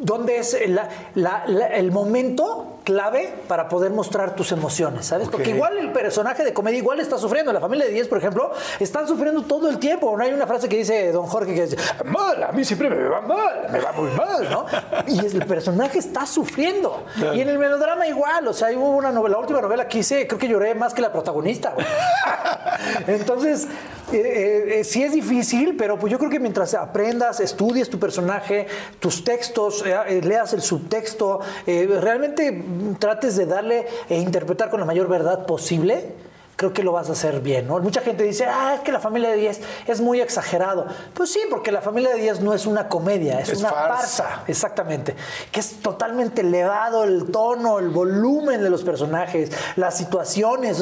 ¿dónde 0.00 0.38
es 0.38 0.56
la- 0.68 0.88
la- 1.14 1.44
la- 1.46 1.66
el 1.68 1.90
momento 1.92 2.78
clave 2.84 3.32
para 3.48 3.68
poder 3.68 3.90
mostrar 3.92 4.34
tus 4.36 4.52
emociones? 4.52 5.06
¿Sabes? 5.06 5.28
Porque 5.28 5.50
Ok. 5.50 5.54
igual 5.56 5.78
el 5.78 5.92
personaje 5.92 6.44
de 6.44 6.52
comedia 6.52 6.78
igual 6.78 7.00
está 7.00 7.18
sufriendo. 7.18 7.52
La 7.52 7.60
familia 7.60 7.86
de 7.86 7.92
10, 7.92 8.08
por 8.08 8.18
ejemplo, 8.18 8.50
están 8.80 9.08
sufriendo 9.08 9.42
todo 9.42 9.68
el 9.68 9.78
tiempo. 9.78 10.14
No 10.16 10.22
hay 10.22 10.32
una 10.32 10.46
frase 10.46 10.68
que 10.68 10.76
dice 10.76 11.12
don 11.12 11.26
Jorge 11.26 11.54
que 11.54 11.62
dice, 11.66 11.76
mal, 12.04 12.42
a 12.42 12.52
mí 12.52 12.64
siempre 12.64 12.90
me 12.90 13.08
va 13.08 13.20
mal, 13.20 13.66
me 13.70 13.80
va 13.80 13.92
muy 13.92 14.10
mal, 14.10 14.48
¿no? 14.50 14.66
Y 15.06 15.18
el 15.24 15.46
personaje 15.46 15.98
está 15.98 16.26
sufriendo. 16.26 17.04
Y 17.34 17.40
en 17.40 17.48
el 17.48 17.58
melodrama 17.58 18.06
igual, 18.06 18.46
o 18.48 18.52
sea, 18.52 18.68
hubo 18.76 18.90
una 18.90 19.10
novela, 19.12 19.34
la 19.36 19.40
última 19.40 19.60
novela 19.60 19.88
que 19.88 19.98
hice, 19.98 20.26
creo 20.26 20.38
que 20.38 20.48
lloré 20.48 20.74
más 20.74 20.92
que 20.94 21.00
la 21.02 21.10
protagonista. 21.12 21.72
güey. 21.74 21.86
Entonces, 23.06 23.66
eh, 24.12 24.16
eh, 24.16 24.80
eh, 24.80 24.84
sí 24.84 25.02
es 25.02 25.12
difícil, 25.12 25.76
pero 25.76 25.98
pues 25.98 26.10
yo 26.12 26.18
creo 26.18 26.30
que 26.30 26.38
mientras 26.40 26.74
aprendas, 26.74 27.40
estudies 27.40 27.88
tu 27.90 27.98
personaje, 27.98 28.66
tus 29.00 29.24
textos, 29.24 29.82
eh, 29.86 29.96
eh, 30.08 30.20
leas 30.22 30.52
el 30.52 30.62
subtexto, 30.62 31.40
realmente 31.66 32.62
trates 32.98 33.36
de 33.36 33.46
darle 33.46 33.86
e 34.08 34.18
interpretar 34.18 34.70
con 34.70 34.80
la 34.80 34.86
mayor 34.86 35.08
verdad 35.08 35.46
posible, 35.46 36.12
creo 36.56 36.72
que 36.72 36.84
lo 36.84 36.92
vas 36.92 37.08
a 37.08 37.12
hacer 37.12 37.40
bien, 37.40 37.66
¿no? 37.66 37.80
Mucha 37.80 38.00
gente 38.00 38.22
dice, 38.22 38.44
ah, 38.46 38.74
es 38.76 38.80
que 38.82 38.92
la 38.92 39.00
familia 39.00 39.30
de 39.30 39.36
10 39.38 39.60
es 39.88 40.00
muy 40.00 40.20
exagerado. 40.20 40.86
Pues 41.12 41.32
sí, 41.32 41.40
porque 41.50 41.72
la 41.72 41.80
familia 41.80 42.10
de 42.14 42.20
10 42.20 42.40
no 42.42 42.54
es 42.54 42.64
una 42.66 42.88
comedia, 42.88 43.40
es, 43.40 43.48
Es 43.48 43.58
una 43.58 43.70
farsa. 43.70 43.96
farsa, 44.24 44.42
exactamente. 44.46 45.16
Que 45.50 45.58
es 45.58 45.80
totalmente 45.82 46.42
elevado 46.42 47.02
el 47.02 47.24
tono, 47.32 47.80
el 47.80 47.88
volumen 47.88 48.62
de 48.62 48.70
los 48.70 48.84
personajes, 48.84 49.50
las 49.74 49.96
situaciones. 49.98 50.78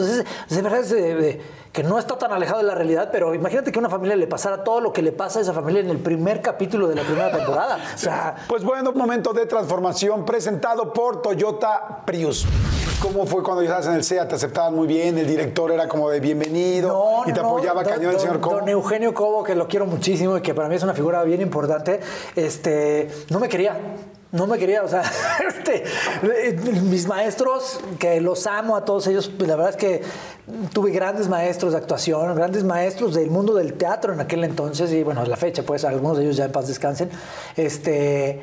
De 0.50 0.60
verdad 0.62 0.80
es 0.80 0.90
de- 0.90 1.14
de- 1.14 1.61
que 1.72 1.82
no 1.82 1.98
está 1.98 2.18
tan 2.18 2.32
alejado 2.32 2.58
de 2.58 2.64
la 2.64 2.74
realidad, 2.74 3.08
pero 3.10 3.34
imagínate 3.34 3.72
que 3.72 3.78
a 3.78 3.80
una 3.80 3.88
familia 3.88 4.14
le 4.14 4.26
pasara 4.26 4.62
todo 4.62 4.80
lo 4.80 4.92
que 4.92 5.00
le 5.00 5.10
pasa 5.10 5.38
a 5.38 5.42
esa 5.42 5.54
familia 5.54 5.80
en 5.80 5.88
el 5.88 5.98
primer 5.98 6.42
capítulo 6.42 6.86
de 6.86 6.94
la 6.94 7.02
primera 7.02 7.32
temporada. 7.32 7.78
O 7.94 7.98
sea, 7.98 8.34
Pues 8.46 8.62
bueno, 8.62 8.92
momento 8.92 9.32
de 9.32 9.46
transformación 9.46 10.24
presentado 10.26 10.92
por 10.92 11.22
Toyota 11.22 12.02
Prius. 12.04 12.46
¿Cómo 13.00 13.26
fue 13.26 13.42
cuando 13.42 13.62
estabas 13.62 13.86
en 13.86 13.94
el 13.94 14.04
SEA? 14.04 14.28
¿Te 14.28 14.34
aceptaban 14.36 14.74
muy 14.76 14.86
bien? 14.86 15.16
¿El 15.18 15.26
director 15.26 15.72
era 15.72 15.88
como 15.88 16.08
de 16.10 16.20
bienvenido? 16.20 16.88
No, 16.88 17.22
¿Y 17.30 17.32
te 17.32 17.40
no, 17.40 17.48
apoyaba 17.48 17.82
cañón 17.82 18.04
el 18.04 18.12
don- 18.12 18.20
señor 18.20 18.40
Cobo? 18.40 18.56
Don 18.56 18.68
Eugenio 18.68 19.12
Cobo, 19.14 19.42
que 19.42 19.54
lo 19.54 19.66
quiero 19.66 19.86
muchísimo 19.86 20.36
y 20.36 20.42
que 20.42 20.54
para 20.54 20.68
mí 20.68 20.74
es 20.76 20.82
una 20.84 20.94
figura 20.94 21.24
bien 21.24 21.40
importante, 21.40 22.00
este, 22.36 23.10
no 23.30 23.40
me 23.40 23.48
quería. 23.48 23.76
No 24.32 24.46
me 24.46 24.58
quería, 24.58 24.82
o 24.82 24.88
sea, 24.88 25.02
este, 25.46 25.84
mis 26.82 27.06
maestros, 27.06 27.80
que 27.98 28.18
los 28.20 28.46
amo 28.46 28.76
a 28.76 28.84
todos 28.84 29.06
ellos, 29.06 29.30
pues, 29.36 29.46
la 29.46 29.56
verdad 29.56 29.72
es 29.72 29.76
que 29.76 30.02
tuve 30.72 30.90
grandes 30.90 31.28
maestros 31.28 31.72
de 31.72 31.78
actuación, 31.78 32.34
grandes 32.34 32.64
maestros 32.64 33.14
del 33.14 33.30
mundo 33.30 33.54
del 33.54 33.74
teatro 33.74 34.14
en 34.14 34.20
aquel 34.20 34.42
entonces, 34.44 34.90
y 34.90 35.02
bueno, 35.02 35.20
a 35.20 35.26
la 35.26 35.36
fecha, 35.36 35.62
pues 35.64 35.84
algunos 35.84 36.16
de 36.16 36.24
ellos 36.24 36.36
ya 36.36 36.46
en 36.46 36.52
paz 36.52 36.66
descansen, 36.66 37.10
este, 37.56 38.40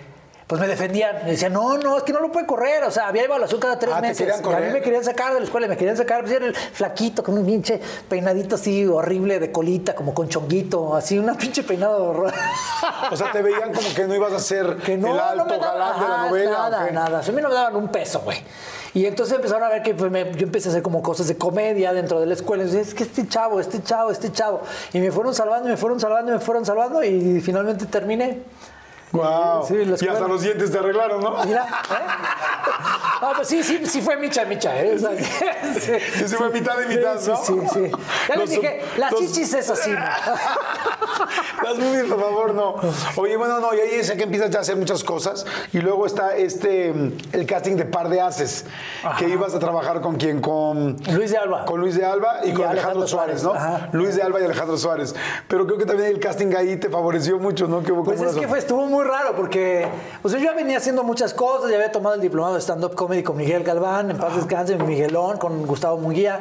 pues 0.50 0.60
me 0.60 0.68
defendían, 0.68 1.18
me 1.26 1.30
decían, 1.30 1.54
no, 1.54 1.78
no, 1.78 1.96
es 1.98 2.02
que 2.02 2.12
no 2.12 2.20
lo 2.22 2.32
puede 2.32 2.48
correr, 2.48 2.84
o 2.84 2.90
sea, 2.90 3.08
había 3.08 3.24
evaluación 3.24 3.60
cada 3.62 3.78
tres 3.78 3.94
Ah, 3.96 4.02
¿te 4.02 4.08
meses, 4.08 4.28
y 4.44 4.50
a 4.52 4.60
mí 4.60 4.68
me 4.74 4.82
querían 4.82 5.04
sacar 5.04 5.32
de 5.32 5.40
la 5.42 5.46
escuela, 5.46 5.68
me 5.68 5.78
querían 5.78 5.96
sacar, 5.96 6.22
pues 6.22 6.32
era 6.34 6.48
el 6.48 6.56
flaquito 6.56 7.24
con 7.24 7.38
un 7.38 7.46
pinche 7.46 7.80
peinadito 8.10 8.56
así 8.56 8.84
horrible 8.88 9.40
de 9.40 9.52
colita, 9.52 9.94
como 9.94 10.16
con 10.16 10.28
chonguito, 10.28 10.96
así 10.96 11.20
una 11.20 11.36
pinche 11.36 11.62
peinado 11.62 12.04
horror. 12.10 12.34
O 13.12 13.16
sea, 13.16 13.32
te 13.32 13.44
veían 13.44 13.72
como 13.72 13.94
que 13.94 14.08
no 14.08 14.16
ibas 14.16 14.34
a 14.34 14.40
ser 14.40 14.78
que 14.78 14.98
no, 14.98 15.10
el 15.10 15.18
no 15.18 15.24
alto 15.24 15.46
me 15.46 15.58
daban 15.60 15.78
galán 15.78 16.02
de 16.02 16.08
la 16.10 16.18
novela. 16.30 16.52
Nada, 16.52 16.84
¿o 16.84 16.88
qué? 16.88 16.92
nada. 16.94 17.20
A 17.20 17.32
mí 17.32 17.42
no 17.44 17.48
me 17.50 17.54
daban 17.54 17.76
un 17.76 17.90
peso, 17.90 18.22
güey. 18.22 18.40
Y 18.96 19.06
entonces 19.06 19.36
empezaron 19.36 19.62
a 19.66 19.70
ver 19.70 19.84
que 19.84 19.94
pues, 19.94 20.10
me- 20.10 20.32
yo 20.34 20.48
empecé 20.48 20.70
a 20.70 20.72
hacer 20.72 20.82
como 20.82 21.04
cosas 21.04 21.28
de 21.28 21.38
comedia 21.38 21.94
dentro 21.94 22.20
de 22.20 22.26
la 22.26 22.34
escuela. 22.34 22.64
Y 22.64 22.66
decía, 22.66 22.82
es 22.82 22.96
que 22.96 23.04
este 23.04 23.28
chavo, 23.28 23.60
este 23.60 23.84
chavo, 23.84 24.10
este 24.10 24.32
chavo. 24.32 24.62
Y 24.94 25.00
me 25.00 25.12
fueron 25.12 25.36
salvando, 25.36 25.70
me 25.70 25.78
fueron 25.78 26.00
salvando, 26.00 26.32
me 26.32 26.40
fueron 26.40 26.66
salvando. 26.66 27.04
Y 27.04 27.40
finalmente 27.40 27.86
terminé. 27.86 28.40
Guau. 29.12 29.66
Sí, 29.68 29.76
y 30.02 30.08
hasta 30.08 30.28
los 30.28 30.42
dientes 30.42 30.72
te 30.72 30.78
arreglaron, 30.78 31.22
¿no? 31.22 31.44
Mira, 31.46 31.64
¿eh? 31.64 31.96
Ah, 33.22 33.34
pues 33.36 33.48
sí, 33.50 33.64
sí, 33.64 33.86
sí 33.86 34.02
fue 34.02 34.16
micha, 34.18 34.46
micha, 34.46 34.80
¿eh? 34.82 34.96
O 34.96 35.00
sea, 35.00 35.12
sí. 35.18 35.24
Sí, 36.20 36.28
sí 36.28 36.36
fue 36.36 36.50
mitad 36.50 36.76
y 36.82 36.88
mitad, 36.88 37.20
Sí, 37.20 37.30
¿no? 37.30 37.38
Sí, 37.44 37.54
sí. 37.74 37.92
Ya 38.30 38.36
les 38.36 38.50
dije, 38.50 38.82
las 38.98 39.12
los- 39.12 39.22
chichis 39.22 39.54
es 39.54 39.70
así, 39.70 39.92
¿no? 39.92 40.00
Las 41.64 41.78
movies, 41.78 42.06
por 42.06 42.20
favor, 42.22 42.54
no. 42.54 42.76
Oye, 43.18 43.36
bueno, 43.36 43.60
no, 43.60 43.74
y 43.76 43.80
ahí 43.80 44.04
sé 44.04 44.16
que 44.16 44.24
empiezas 44.24 44.50
ya 44.50 44.60
a 44.60 44.62
hacer 44.62 44.78
muchas 44.78 45.04
cosas. 45.04 45.46
Y 45.74 45.80
luego 45.80 46.06
está 46.06 46.36
este, 46.38 46.90
el 47.34 47.46
casting 47.46 47.76
de 47.76 47.86
Par 47.86 48.08
de 48.10 48.22
Haces, 48.22 48.66
que 49.18 49.28
ibas 49.28 49.54
a 49.54 49.60
trabajar 49.60 50.00
con 50.02 50.16
quién, 50.16 50.40
con... 50.42 50.96
Luis 51.14 51.32
de 51.32 51.38
Alba. 51.38 51.66
Con 51.66 51.82
Luis 51.82 51.96
de 51.98 52.06
Alba 52.06 52.40
y, 52.44 52.50
Y 52.50 52.54
con 52.54 52.66
Alejandro, 52.66 53.04
Alejandro 53.04 53.08
Suárez, 53.08 53.42
Suárez, 53.42 53.44
¿no? 53.44 53.74
ajá. 53.76 53.90
Luis 53.92 54.16
de 54.16 54.22
Alba 54.24 54.40
y 54.40 54.46
Alejandro 54.46 54.78
Suárez. 54.78 55.14
Pero 55.48 55.66
creo 55.66 55.78
que 55.78 55.86
también 55.86 56.10
el 56.10 56.20
casting 56.20 56.56
ahí 56.56 56.78
te 56.78 56.90
favoreció 56.90 57.38
mucho, 57.38 57.68
¿no? 57.68 57.84
¿Qué- 57.84 57.92
Pues 57.94 58.22
es 58.22 58.36
que 58.36 58.48
fue, 58.48 58.60
estuvo 58.60 58.86
muy 58.86 58.99
raro 59.04 59.36
porque 59.36 59.88
pues 60.22 60.34
yo 60.34 60.40
ya 60.40 60.54
venía 60.54 60.78
haciendo 60.78 61.04
muchas 61.04 61.34
cosas, 61.34 61.70
ya 61.70 61.76
había 61.78 61.92
tomado 61.92 62.16
el 62.16 62.22
diplomado 62.22 62.56
de 62.56 62.62
stand-up 62.62 62.96
comedy 62.96 63.24
con 63.24 63.38
Miguel 63.38 63.64
Galván, 63.64 64.12
en 64.12 64.18
paz 64.18 64.36
descanse, 64.36 64.76
Miguelón, 64.78 65.38
con 65.38 65.66
Gustavo 65.66 65.98
Munguía. 65.98 66.40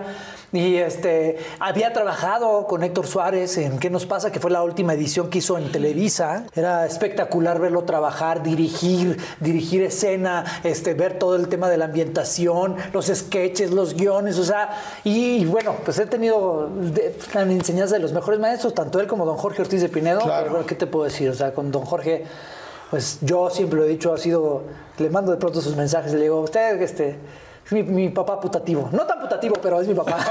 Y 0.50 0.76
este, 0.76 1.36
había 1.60 1.92
trabajado 1.92 2.66
con 2.66 2.82
Héctor 2.82 3.06
Suárez 3.06 3.58
en 3.58 3.78
¿Qué 3.78 3.90
nos 3.90 4.06
pasa? 4.06 4.32
que 4.32 4.40
fue 4.40 4.50
la 4.50 4.62
última 4.62 4.94
edición 4.94 5.28
que 5.28 5.38
hizo 5.38 5.58
en 5.58 5.70
Televisa. 5.70 6.44
Era 6.54 6.86
espectacular 6.86 7.58
verlo 7.60 7.84
trabajar, 7.84 8.42
dirigir, 8.42 9.18
dirigir 9.40 9.82
escena, 9.82 10.44
este, 10.64 10.94
ver 10.94 11.18
todo 11.18 11.36
el 11.36 11.48
tema 11.48 11.68
de 11.68 11.76
la 11.76 11.84
ambientación, 11.84 12.76
los 12.94 13.06
sketches, 13.06 13.72
los 13.72 13.92
guiones, 13.94 14.38
o 14.38 14.44
sea, 14.44 14.70
y, 15.04 15.44
bueno, 15.44 15.74
pues 15.84 15.98
he 15.98 16.06
tenido 16.06 16.70
de- 16.74 17.14
la 17.34 17.42
enseñanza 17.42 17.96
de 17.96 18.00
los 18.00 18.14
mejores 18.14 18.40
maestros, 18.40 18.74
tanto 18.74 19.00
él 19.00 19.06
como 19.06 19.26
don 19.26 19.36
Jorge 19.36 19.60
Ortiz 19.60 19.82
de 19.82 19.88
Pinedo. 19.90 20.20
Claro. 20.20 20.48
Pero, 20.52 20.66
¿Qué 20.66 20.74
te 20.74 20.86
puedo 20.86 21.04
decir? 21.04 21.28
O 21.28 21.34
sea, 21.34 21.52
con 21.52 21.70
don 21.70 21.84
Jorge, 21.84 22.24
pues 22.90 23.18
yo 23.20 23.50
siempre 23.50 23.78
lo 23.78 23.84
he 23.84 23.88
dicho, 23.88 24.12
ha 24.12 24.18
sido, 24.18 24.62
le 24.98 25.10
mando 25.10 25.32
de 25.32 25.38
pronto 25.38 25.60
sus 25.60 25.76
mensajes, 25.76 26.12
le 26.12 26.22
digo, 26.22 26.40
usted, 26.40 26.80
este, 26.80 27.10
es 27.10 27.16
mi, 27.70 27.82
mi 27.82 28.08
papá 28.08 28.40
putativo. 28.40 28.88
No 28.92 29.04
tan 29.06 29.20
putativo, 29.20 29.56
pero 29.62 29.80
es 29.80 29.88
mi 29.88 29.94
papá. 29.94 30.18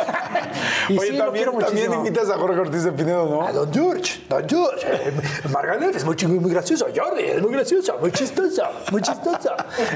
y 0.90 0.98
Oye, 0.98 1.12
sí, 1.12 1.18
lo 1.18 1.26
también, 1.26 1.50
muchísimo. 1.52 1.96
invitas 1.96 2.30
a 2.30 2.38
Jorge 2.38 2.60
Ortiz 2.60 2.84
de 2.84 2.92
Pinedo, 2.92 3.26
¿no? 3.28 3.42
A 3.46 3.52
Don 3.52 3.72
George, 3.74 4.22
Don 4.30 4.48
George, 4.48 4.88
eh, 4.90 5.12
Margaret 5.52 5.96
es 5.96 6.06
muy, 6.06 6.16
muy 6.40 6.52
gracioso, 6.52 6.88
Jordi 6.96 7.24
es 7.24 7.42
muy 7.42 7.52
gracioso, 7.52 7.98
muy 8.00 8.12
chistoso, 8.12 8.64
muy 8.92 9.02
chistoso. 9.02 9.50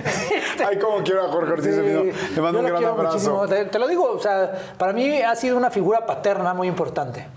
Ay, 0.67 0.77
cómo 0.79 1.03
quiero 1.03 1.25
a 1.25 1.29
Jorge 1.29 1.53
Ortiz 1.53 1.75
de 1.75 1.81
Pinedo. 1.81 2.03
Le 2.35 2.41
mando 2.41 2.59
yo 2.61 2.65
un 2.67 2.71
lo 2.73 2.79
gran 2.79 2.91
abrazo. 2.91 3.13
muchísimo. 3.13 3.47
Te, 3.47 3.65
te 3.65 3.79
lo 3.79 3.87
digo, 3.87 4.11
o 4.11 4.19
sea, 4.19 4.51
para 4.77 4.93
mí 4.93 5.21
ha 5.21 5.35
sido 5.35 5.57
una 5.57 5.69
figura 5.71 6.05
paterna 6.05 6.53
muy 6.53 6.67
importante. 6.67 7.27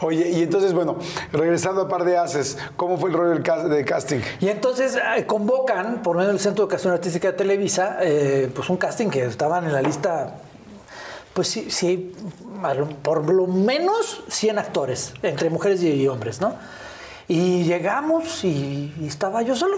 Oye, 0.00 0.28
y 0.30 0.42
entonces, 0.42 0.72
bueno, 0.72 0.96
regresando 1.32 1.82
a 1.82 1.88
Par 1.88 2.04
de 2.04 2.16
Haces, 2.18 2.58
¿cómo 2.76 2.96
fue 2.98 3.10
el 3.10 3.16
rollo 3.16 3.30
del 3.30 3.42
cas- 3.42 3.68
de 3.68 3.84
casting? 3.84 4.20
Y 4.40 4.48
entonces 4.48 4.96
eh, 5.16 5.26
convocan, 5.26 6.02
por 6.02 6.16
medio 6.16 6.28
del 6.30 6.40
Centro 6.40 6.64
de 6.64 6.68
Educación 6.68 6.92
Artística 6.92 7.28
de 7.28 7.34
Televisa, 7.34 7.98
eh, 8.00 8.50
pues 8.54 8.68
un 8.68 8.76
casting 8.76 9.08
que 9.08 9.24
estaban 9.52 9.64
en 9.68 9.72
la 9.74 9.82
lista, 9.82 10.34
pues 11.34 11.48
sí, 11.48 11.70
sí, 11.70 12.14
por 13.02 13.30
lo 13.30 13.46
menos 13.46 14.22
100 14.28 14.58
actores, 14.58 15.12
entre 15.22 15.50
mujeres 15.50 15.82
y 15.82 16.08
hombres, 16.08 16.40
¿no? 16.40 16.54
Y 17.28 17.64
llegamos 17.64 18.44
y, 18.44 18.94
y 18.98 19.06
estaba 19.06 19.42
yo 19.42 19.54
solo. 19.54 19.76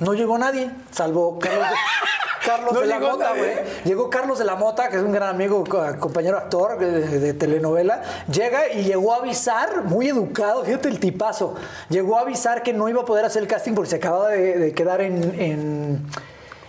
No 0.00 0.14
llegó 0.14 0.38
nadie, 0.38 0.70
salvo 0.90 1.38
Carlos 1.38 1.68
de, 1.68 1.76
Carlos 2.46 2.72
No 2.72 2.80
de 2.80 2.86
la 2.86 2.98
Mota, 2.98 3.30
güey. 3.36 3.50
Llegó 3.84 4.10
Carlos 4.10 4.38
de 4.40 4.44
la 4.44 4.56
Mota, 4.56 4.88
que 4.88 4.96
es 4.96 5.02
un 5.02 5.12
gran 5.12 5.28
amigo, 5.28 5.62
co- 5.68 5.84
compañero 6.00 6.36
actor 6.38 6.78
de, 6.78 7.20
de 7.20 7.34
telenovela. 7.34 8.02
Llega 8.32 8.72
y 8.72 8.82
llegó 8.84 9.12
a 9.14 9.18
avisar, 9.18 9.84
muy 9.84 10.08
educado, 10.08 10.64
fíjate 10.64 10.88
el 10.88 10.98
tipazo. 10.98 11.54
Llegó 11.90 12.18
a 12.18 12.22
avisar 12.22 12.62
que 12.62 12.72
no 12.72 12.88
iba 12.88 13.02
a 13.02 13.04
poder 13.04 13.24
hacer 13.26 13.42
el 13.42 13.48
casting 13.48 13.74
porque 13.74 13.90
se 13.90 13.96
acababa 13.96 14.30
de, 14.30 14.58
de 14.58 14.72
quedar 14.72 15.00
en. 15.00 15.40
en 15.40 16.06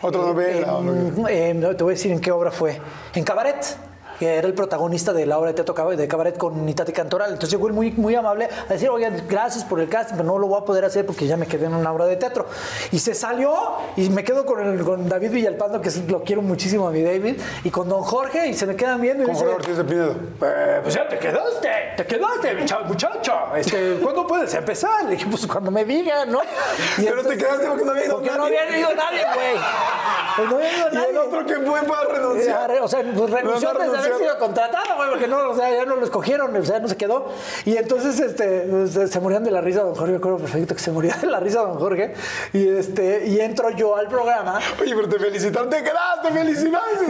Otra 0.02 0.22
eh, 0.22 0.26
novela, 0.26 0.80
en- 0.80 1.28
en- 1.28 1.60
no, 1.60 1.76
te 1.76 1.84
voy 1.84 1.92
a 1.92 1.96
decir 1.96 2.12
en 2.12 2.20
qué 2.20 2.32
obra 2.32 2.52
fue. 2.52 2.80
En 3.14 3.24
Cabaret. 3.24 3.78
Que 4.22 4.36
era 4.36 4.46
el 4.48 4.54
protagonista 4.54 5.14
de 5.14 5.26
la 5.26 5.40
obra 5.40 5.48
de 5.50 5.56
teatro 5.56 5.74
Cab- 5.74 5.96
de 5.96 6.08
Cabaret 6.08 6.38
con 6.38 6.70
Itati 6.70 6.92
Cantoral. 6.92 7.30
Entonces 7.32 7.50
llegó 7.50 7.66
él 7.66 7.74
muy, 7.74 7.90
muy 7.94 8.14
amable 8.14 8.48
a 8.70 8.72
decir, 8.72 8.88
oye, 8.92 9.10
gracias 9.28 9.64
por 9.66 9.80
el 9.80 9.90
casting, 9.90 10.14
pero 10.18 10.28
no 10.28 10.38
lo 10.38 10.46
voy 10.46 10.62
a 10.62 10.64
poder 10.64 10.86
hacer 10.86 11.08
porque 11.08 11.26
ya 11.26 11.38
me 11.38 11.48
quedé 11.48 11.66
en 11.66 11.74
una 11.74 11.92
obra 11.92 12.06
de 12.06 12.18
teatro. 12.18 12.46
Y 12.92 13.00
se 13.00 13.16
salió 13.16 13.52
y 13.96 14.12
me 14.12 14.24
quedo 14.24 14.46
con, 14.46 14.60
el- 14.62 14.84
con 14.84 15.10
David 15.10 15.32
Villalpando, 15.32 15.82
que 15.82 15.90
lo 16.08 16.22
quiero 16.22 16.44
muchísimo 16.44 16.88
a 16.88 16.92
mi 16.92 17.02
David, 17.02 17.42
y 17.64 17.72
con 17.72 17.90
Don 17.90 18.04
Jorge, 18.04 18.46
y 18.48 18.54
se 18.54 18.68
me 18.68 18.76
quedan 18.76 19.02
viendo 19.02 19.24
y 19.24 19.26
Con 19.26 19.34
Jorge 19.36 19.56
Ortiz 19.56 19.78
de 19.78 19.84
Pinedo. 19.86 20.12
eh, 20.44 20.80
pues 20.84 20.94
ya 20.94 21.08
te 21.10 21.18
quedaste, 21.18 21.70
te 21.98 22.06
quedaste, 22.06 22.54
muchacho. 22.88 23.34
Este, 23.56 23.98
¿Cuándo 24.04 24.28
puedes 24.28 24.54
empezar? 24.54 25.04
Le 25.06 25.12
dije, 25.16 25.26
pues 25.32 25.48
cuando 25.48 25.72
me 25.72 25.84
digan, 25.84 26.32
¿no? 26.32 26.42
Y 27.00 27.06
Pero 27.06 27.24
te 27.24 27.36
quedaste 27.38 27.66
porque 27.68 27.86
no 27.86 27.92
había 27.92 28.06
ido 28.06 28.16
porque 28.18 28.30
no 28.30 28.38
nadie. 28.38 28.60
había 28.60 28.78
ido 28.82 28.90
nadie, 28.94 29.24
güey. 29.34 29.64
Pues 30.36 30.50
no 30.50 30.56
había 30.58 30.78
ido 30.78 30.88
Y 30.92 30.96
nadie. 30.96 31.10
el 31.10 31.18
otro 31.18 31.46
que 31.48 31.56
fue 31.56 31.82
para 31.82 32.02
Eh, 32.04 32.06
renunciar. 32.14 32.70
arre- 32.72 32.82
O 32.82 32.88
sea, 32.88 33.00
pues 33.02 33.30
renunció 33.32 33.74
No, 33.74 33.80
no 33.80 33.84
antes 33.86 34.04
de 34.04 34.11
haber 34.16 34.28
sido 34.28 34.38
contratado, 34.40 34.96
güey, 34.98 35.10
porque 35.10 35.28
no, 35.28 35.50
o 35.50 35.56
sea, 35.56 35.70
ya 35.74 35.86
no 35.86 35.96
lo 35.96 36.04
escogieron, 36.06 36.56
o 36.56 36.66
sea, 36.66 36.80
no 36.80 36.88
se 36.88 36.98
quedó. 36.98 37.28
Y 37.66 37.78
entonces 37.78 38.20
este, 38.20 38.62
pues, 38.70 38.92
se 39.12 39.20
morían 39.20 39.44
de 39.44 39.52
la 39.52 39.62
risa 39.62 39.82
don 39.84 39.96
Jorge, 39.96 40.12
me 40.12 40.18
acuerdo 40.18 40.38
perfecto 40.40 40.76
que 40.76 40.82
se 40.82 40.92
moría 40.92 41.16
de 41.16 41.28
la 41.28 41.40
risa 41.40 41.62
don 41.62 41.78
Jorge. 41.80 42.14
Y 42.54 42.68
este, 42.68 43.26
y 43.28 43.40
entro 43.40 43.70
yo 43.72 43.96
al 43.96 44.08
programa. 44.08 44.60
Oye, 44.82 44.94
pero 44.96 45.10
te 45.10 45.20
felicitaron, 45.20 45.70
te 45.70 45.84
quedaste, 45.84 46.32
felicidades. 46.32 47.10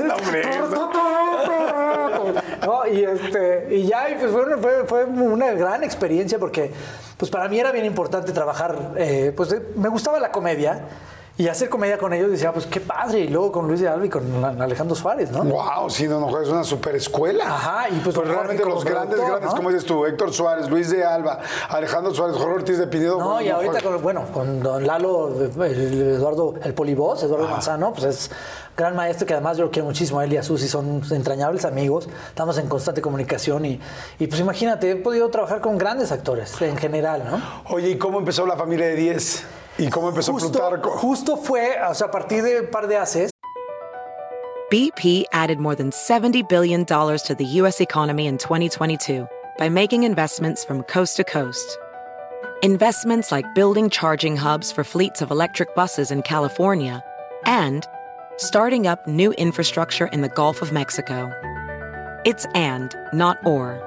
No, 2.65 2.85
y 2.91 3.03
este 3.03 3.67
y 3.71 3.87
ya 3.87 4.09
y 4.09 4.15
pues 4.15 4.31
fue, 4.31 4.43
una- 4.43 4.57
fue, 4.57 4.85
fue 4.85 5.03
una 5.05 5.51
gran 5.51 5.83
experiencia 5.83 6.37
porque 6.39 6.71
pues 7.17 7.31
para 7.31 7.47
mí 7.47 7.59
era 7.59 7.71
bien 7.71 7.85
importante 7.85 8.31
trabajar 8.31 8.91
eh, 8.97 9.33
pues 9.35 9.55
me 9.75 9.89
gustaba 9.89 10.19
la 10.19 10.31
comedia 10.31 10.81
y 11.41 11.47
hacer 11.47 11.69
comedia 11.69 11.97
con 11.97 12.13
ellos 12.13 12.29
decía 12.31 12.51
pues 12.53 12.65
qué 12.65 12.79
padre 12.79 13.21
y 13.21 13.27
luego 13.27 13.51
con 13.51 13.67
Luis 13.67 13.79
de 13.79 13.87
Alba 13.87 14.05
y 14.05 14.09
con 14.09 14.43
Alejandro 14.61 14.95
Suárez 14.95 15.31
no 15.31 15.43
Wow, 15.43 15.89
sí, 15.89 16.07
no, 16.07 16.19
no, 16.19 16.39
es 16.41 16.47
una 16.49 16.63
super 16.63 16.95
escuela. 16.95 17.45
Ajá, 17.47 17.89
y 17.89 17.93
pues 17.99 18.15
Pues 18.15 18.27
Jorge 18.27 18.33
realmente 18.33 18.65
los 18.65 18.83
grandes, 18.85 19.19
grandes, 19.19 19.49
¿no? 19.51 19.55
como 19.55 19.69
dices 19.69 19.85
tú, 19.85 20.05
Héctor 20.05 20.33
Suárez, 20.33 20.69
Luis 20.69 20.89
de 20.89 21.03
Alba, 21.03 21.39
Alejandro 21.69 22.13
Suárez, 22.13 22.35
Jorge 22.37 22.53
Ortiz 22.53 22.77
de 22.77 22.87
Pinedo. 22.87 23.17
No, 23.19 23.25
bueno, 23.33 23.41
y 23.41 23.49
ahorita 23.49 23.73
Jorge- 23.81 23.87
con, 23.93 24.01
bueno, 24.03 24.25
con 24.33 24.59
don 24.61 24.85
Lalo, 24.85 25.29
el 25.63 26.01
Eduardo, 26.15 26.53
el 26.63 26.73
Polibos, 26.73 27.23
Eduardo 27.23 27.47
Manzano, 27.47 27.93
pues 27.93 28.03
es 28.05 28.31
gran 28.77 28.95
maestro 28.95 29.25
que 29.27 29.33
además 29.33 29.57
yo 29.57 29.65
lo 29.65 29.71
quiero 29.71 29.85
muchísimo, 29.87 30.19
a 30.19 30.23
él 30.25 30.33
y 30.33 30.37
a 30.37 30.43
Susi 30.43 30.67
son 30.67 31.01
entrañables 31.11 31.65
amigos, 31.65 32.07
estamos 32.29 32.57
en 32.57 32.67
constante 32.67 33.01
comunicación 33.01 33.65
y, 33.65 33.79
y 34.19 34.27
pues 34.27 34.39
imagínate, 34.39 34.91
he 34.91 34.95
podido 34.95 35.29
trabajar 35.29 35.59
con 35.61 35.77
grandes 35.77 36.11
actores 36.11 36.61
en 36.61 36.77
general, 36.77 37.23
¿no? 37.29 37.41
Oye, 37.75 37.89
¿y 37.89 37.97
cómo 37.97 38.19
empezó 38.19 38.45
la 38.45 38.55
familia 38.55 38.85
de 38.87 38.95
10? 38.95 39.43
¿Y 39.77 39.89
cómo 39.89 40.09
empezó 40.09 40.33
Justo, 40.33 40.51
Plutarco? 40.51 40.91
justo 40.91 41.37
fue, 41.37 41.75
o 41.81 41.93
sea, 41.93 42.07
a 42.07 42.11
partir 42.11 42.43
de 42.43 42.61
un 42.61 42.67
par 42.67 42.87
de 42.87 42.97
haces, 42.97 43.31
BP 44.69 45.25
added 45.33 45.59
more 45.59 45.75
than 45.75 45.91
$70 45.91 46.47
billion 46.47 46.85
to 46.85 47.35
the 47.37 47.45
U.S. 47.59 47.81
economy 47.81 48.25
in 48.25 48.37
2022 48.37 49.27
by 49.57 49.67
making 49.67 50.03
investments 50.03 50.63
from 50.63 50.83
coast 50.83 51.17
to 51.17 51.25
coast. 51.25 51.77
Investments 52.63 53.33
like 53.33 53.53
building 53.53 53.89
charging 53.89 54.37
hubs 54.37 54.71
for 54.71 54.85
fleets 54.85 55.21
of 55.21 55.29
electric 55.29 55.75
buses 55.75 56.09
in 56.09 56.21
California 56.21 57.03
and 57.45 57.85
starting 58.37 58.87
up 58.87 59.05
new 59.07 59.33
infrastructure 59.33 60.05
in 60.07 60.21
the 60.21 60.29
Gulf 60.29 60.61
of 60.61 60.71
Mexico. 60.71 61.29
It's 62.23 62.45
and, 62.55 62.95
not 63.11 63.45
or. 63.45 63.81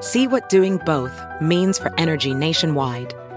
See 0.00 0.26
what 0.26 0.48
doing 0.48 0.78
both 0.86 1.20
means 1.42 1.78
for 1.78 1.92
energy 1.98 2.32
nationwide 2.32 3.12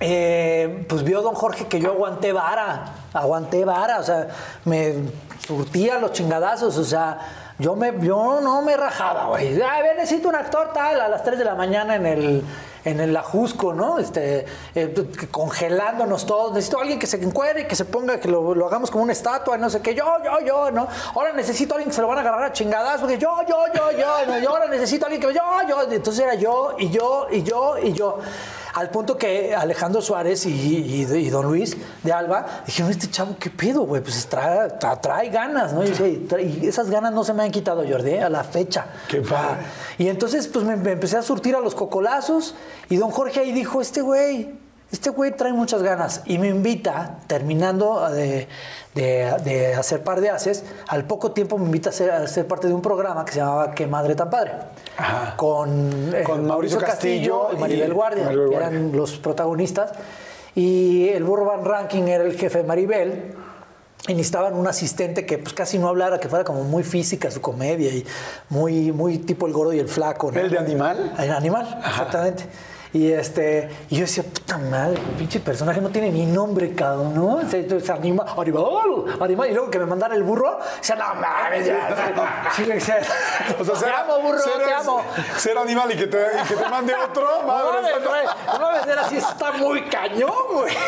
Eh, 0.00 0.86
pues 0.88 1.02
vio 1.02 1.22
don 1.22 1.34
Jorge 1.34 1.66
que 1.66 1.80
yo 1.80 1.90
aguanté 1.90 2.32
vara, 2.32 2.84
aguanté 3.12 3.64
vara, 3.64 3.98
o 3.98 4.02
sea, 4.04 4.28
me 4.64 4.94
surtía 5.44 5.98
los 5.98 6.12
chingadazos, 6.12 6.78
o 6.78 6.84
sea, 6.84 7.18
yo, 7.58 7.74
me, 7.74 7.92
yo 8.00 8.40
no 8.40 8.62
me 8.62 8.76
rajaba, 8.76 9.26
güey. 9.26 9.60
A 9.60 9.82
ver, 9.82 9.96
necesito 9.96 10.28
un 10.28 10.36
actor 10.36 10.72
tal 10.72 11.00
a 11.00 11.08
las 11.08 11.24
3 11.24 11.38
de 11.38 11.44
la 11.44 11.56
mañana 11.56 11.96
en 11.96 12.06
el, 12.06 12.44
en 12.84 13.00
el 13.00 13.16
Ajusco, 13.16 13.72
¿no? 13.72 13.98
Este, 13.98 14.46
eh, 14.76 14.94
congelándonos 15.32 16.24
todos. 16.24 16.52
Necesito 16.52 16.78
a 16.78 16.82
alguien 16.82 17.00
que 17.00 17.08
se 17.08 17.16
encuere, 17.16 17.66
que 17.66 17.74
se 17.74 17.84
ponga, 17.84 18.20
que 18.20 18.28
lo, 18.28 18.64
hagamos 18.64 18.92
como 18.92 19.02
una 19.02 19.12
estatua, 19.12 19.58
no 19.58 19.68
sé 19.68 19.82
qué. 19.82 19.96
Yo, 19.96 20.04
yo, 20.24 20.38
yo, 20.46 20.70
¿no? 20.70 20.86
Ahora 21.14 21.32
necesito 21.32 21.74
alguien 21.74 21.90
que 21.90 21.96
se 21.96 22.02
lo 22.02 22.06
van 22.06 22.18
a 22.18 22.20
agarrar 22.20 22.44
a 22.44 22.52
chingadas, 22.52 23.00
porque 23.00 23.18
yo, 23.18 23.34
yo, 23.48 23.64
yo, 23.74 23.90
yo, 23.90 24.40
¿no? 24.40 24.50
Ahora 24.50 24.68
necesito 24.68 25.06
alguien 25.06 25.20
que 25.20 25.34
yo, 25.34 25.42
yo. 25.68 25.90
Entonces 25.90 26.24
era 26.24 26.34
yo, 26.34 26.76
y 26.78 26.90
yo, 26.90 27.26
y 27.32 27.42
yo, 27.42 27.76
y 27.78 27.92
yo. 27.92 28.20
Al 28.78 28.90
punto 28.90 29.16
que 29.18 29.54
Alejandro 29.54 30.00
Suárez 30.00 30.46
y, 30.46 30.50
y- 30.50 31.02
y 31.12 31.30
don 31.30 31.46
Luis 31.46 31.76
de 32.02 32.12
Alba 32.12 32.46
dijeron, 32.64 32.90
este 32.90 33.10
chavo, 33.10 33.36
¿qué 33.38 33.50
pedo, 33.50 33.82
güey? 33.82 34.02
Pues 34.02 34.26
trae, 34.26 34.68
tra- 34.78 35.00
trae 35.00 35.28
ganas, 35.30 35.72
¿no? 35.72 35.84
Y, 35.84 36.60
esas 36.62 36.88
ganas 36.90 37.12
no 37.12 37.24
se 37.24 37.34
me 37.34 37.42
han 37.42 37.50
quitado, 37.50 37.84
Jordi, 37.88 38.10
¿eh? 38.12 38.22
a 38.22 38.28
la 38.30 38.44
fecha. 38.44 38.86
Qué 39.08 39.20
padre. 39.20 39.58
Y 39.98 40.08
entonces, 40.08 40.46
pues 40.46 40.64
me, 40.64 40.76
me 40.76 40.92
empecé 40.92 41.16
a 41.16 41.22
surtir 41.22 41.56
a 41.56 41.60
los 41.60 41.74
cocolazos 41.74 42.54
y 42.88 42.96
don 42.96 43.10
Jorge 43.10 43.40
ahí 43.40 43.52
dijo, 43.52 43.80
este 43.80 44.00
güey, 44.00 44.54
este 44.92 45.10
güey 45.10 45.36
trae 45.36 45.52
muchas 45.52 45.82
ganas. 45.82 46.22
Y 46.24 46.38
me 46.38 46.48
invita, 46.48 47.18
terminando 47.26 48.08
de, 48.10 48.48
de- 48.98 49.34
de 49.44 49.74
hacer 49.74 50.02
par 50.02 50.20
de 50.20 50.30
haces, 50.30 50.64
al 50.88 51.04
poco 51.04 51.32
tiempo 51.32 51.56
me 51.58 51.64
invita 51.66 51.90
a 51.90 51.92
ser, 51.92 52.10
a 52.10 52.26
ser 52.26 52.46
parte 52.46 52.66
de 52.68 52.74
un 52.74 52.82
programa 52.82 53.24
que 53.24 53.32
se 53.32 53.38
llamaba 53.38 53.72
Qué 53.74 53.86
Madre 53.86 54.14
tan 54.14 54.28
Padre. 54.30 54.52
Ajá. 54.96 55.34
Con, 55.36 56.12
eh, 56.14 56.22
Con 56.24 56.46
Mauricio 56.46 56.78
Castillo 56.78 57.48
y 57.52 57.56
Maribel 57.56 57.94
Guardia, 57.94 58.24
Maribel 58.24 58.48
que 58.50 58.56
Guardia. 58.56 58.78
eran 58.78 58.96
los 58.96 59.16
protagonistas. 59.18 59.92
Y 60.54 61.08
el 61.10 61.22
Burro 61.24 61.44
Van 61.44 61.64
Ranking 61.64 62.02
era 62.08 62.24
el 62.24 62.36
jefe 62.36 62.58
de 62.58 62.64
Maribel. 62.64 63.34
Y 64.06 64.14
necesitaban 64.14 64.54
un 64.54 64.66
asistente 64.66 65.26
que 65.26 65.38
pues 65.38 65.52
casi 65.52 65.78
no 65.78 65.88
hablara, 65.88 66.18
que 66.18 66.28
fuera 66.28 66.44
como 66.44 66.62
muy 66.64 66.82
física 66.82 67.30
su 67.30 67.40
comedia 67.40 67.90
y 67.90 68.04
muy, 68.48 68.90
muy 68.92 69.18
tipo 69.18 69.46
el 69.46 69.52
gordo 69.52 69.72
y 69.74 69.78
el 69.80 69.88
flaco. 69.88 70.32
¿no? 70.32 70.40
¿El 70.40 70.50
de 70.50 70.58
animal? 70.58 71.12
El 71.18 71.30
animal, 71.32 71.78
exactamente. 71.86 72.44
Y 72.92 73.12
este, 73.12 73.68
y 73.90 73.96
yo 73.96 74.00
decía, 74.02 74.22
puta 74.22 74.56
madre, 74.56 74.94
el 74.94 75.16
pinche 75.16 75.40
personaje 75.40 75.80
no 75.80 75.90
tiene 75.90 76.10
ni 76.10 76.24
nombre, 76.24 76.74
cabrón, 76.74 77.14
¿no? 77.14 77.48
Se, 77.50 77.80
se 77.80 77.92
anima, 77.92 78.24
animal, 78.36 79.04
animal. 79.20 79.50
Y 79.50 79.54
luego 79.54 79.70
que 79.70 79.78
me 79.78 79.86
mandara 79.86 80.14
el 80.14 80.22
burro, 80.22 80.58
decía, 80.78 80.96
no 80.96 81.14
mames, 81.20 81.66
ya. 81.66 82.50
Sí, 82.56 82.64
decía, 82.64 83.00
O 83.58 83.64
sea, 83.64 83.74
te 83.74 83.90
amo, 83.90 84.20
burro, 84.20 84.38
ser, 84.38 84.64
te 84.64 84.72
amo. 84.72 85.02
Ser 85.36 85.58
animal 85.58 85.92
y 85.92 85.96
que 85.96 86.06
te, 86.06 86.18
y 86.18 86.48
que 86.48 86.54
te 86.54 86.68
mande 86.68 86.94
otro, 86.94 87.42
madre. 87.46 87.88
no 88.46 88.58
mames, 88.58 88.86
era 88.86 89.02
así, 89.02 89.18
está 89.18 89.52
muy 89.52 89.82
cañón, 89.82 90.32
güey. 90.52 90.74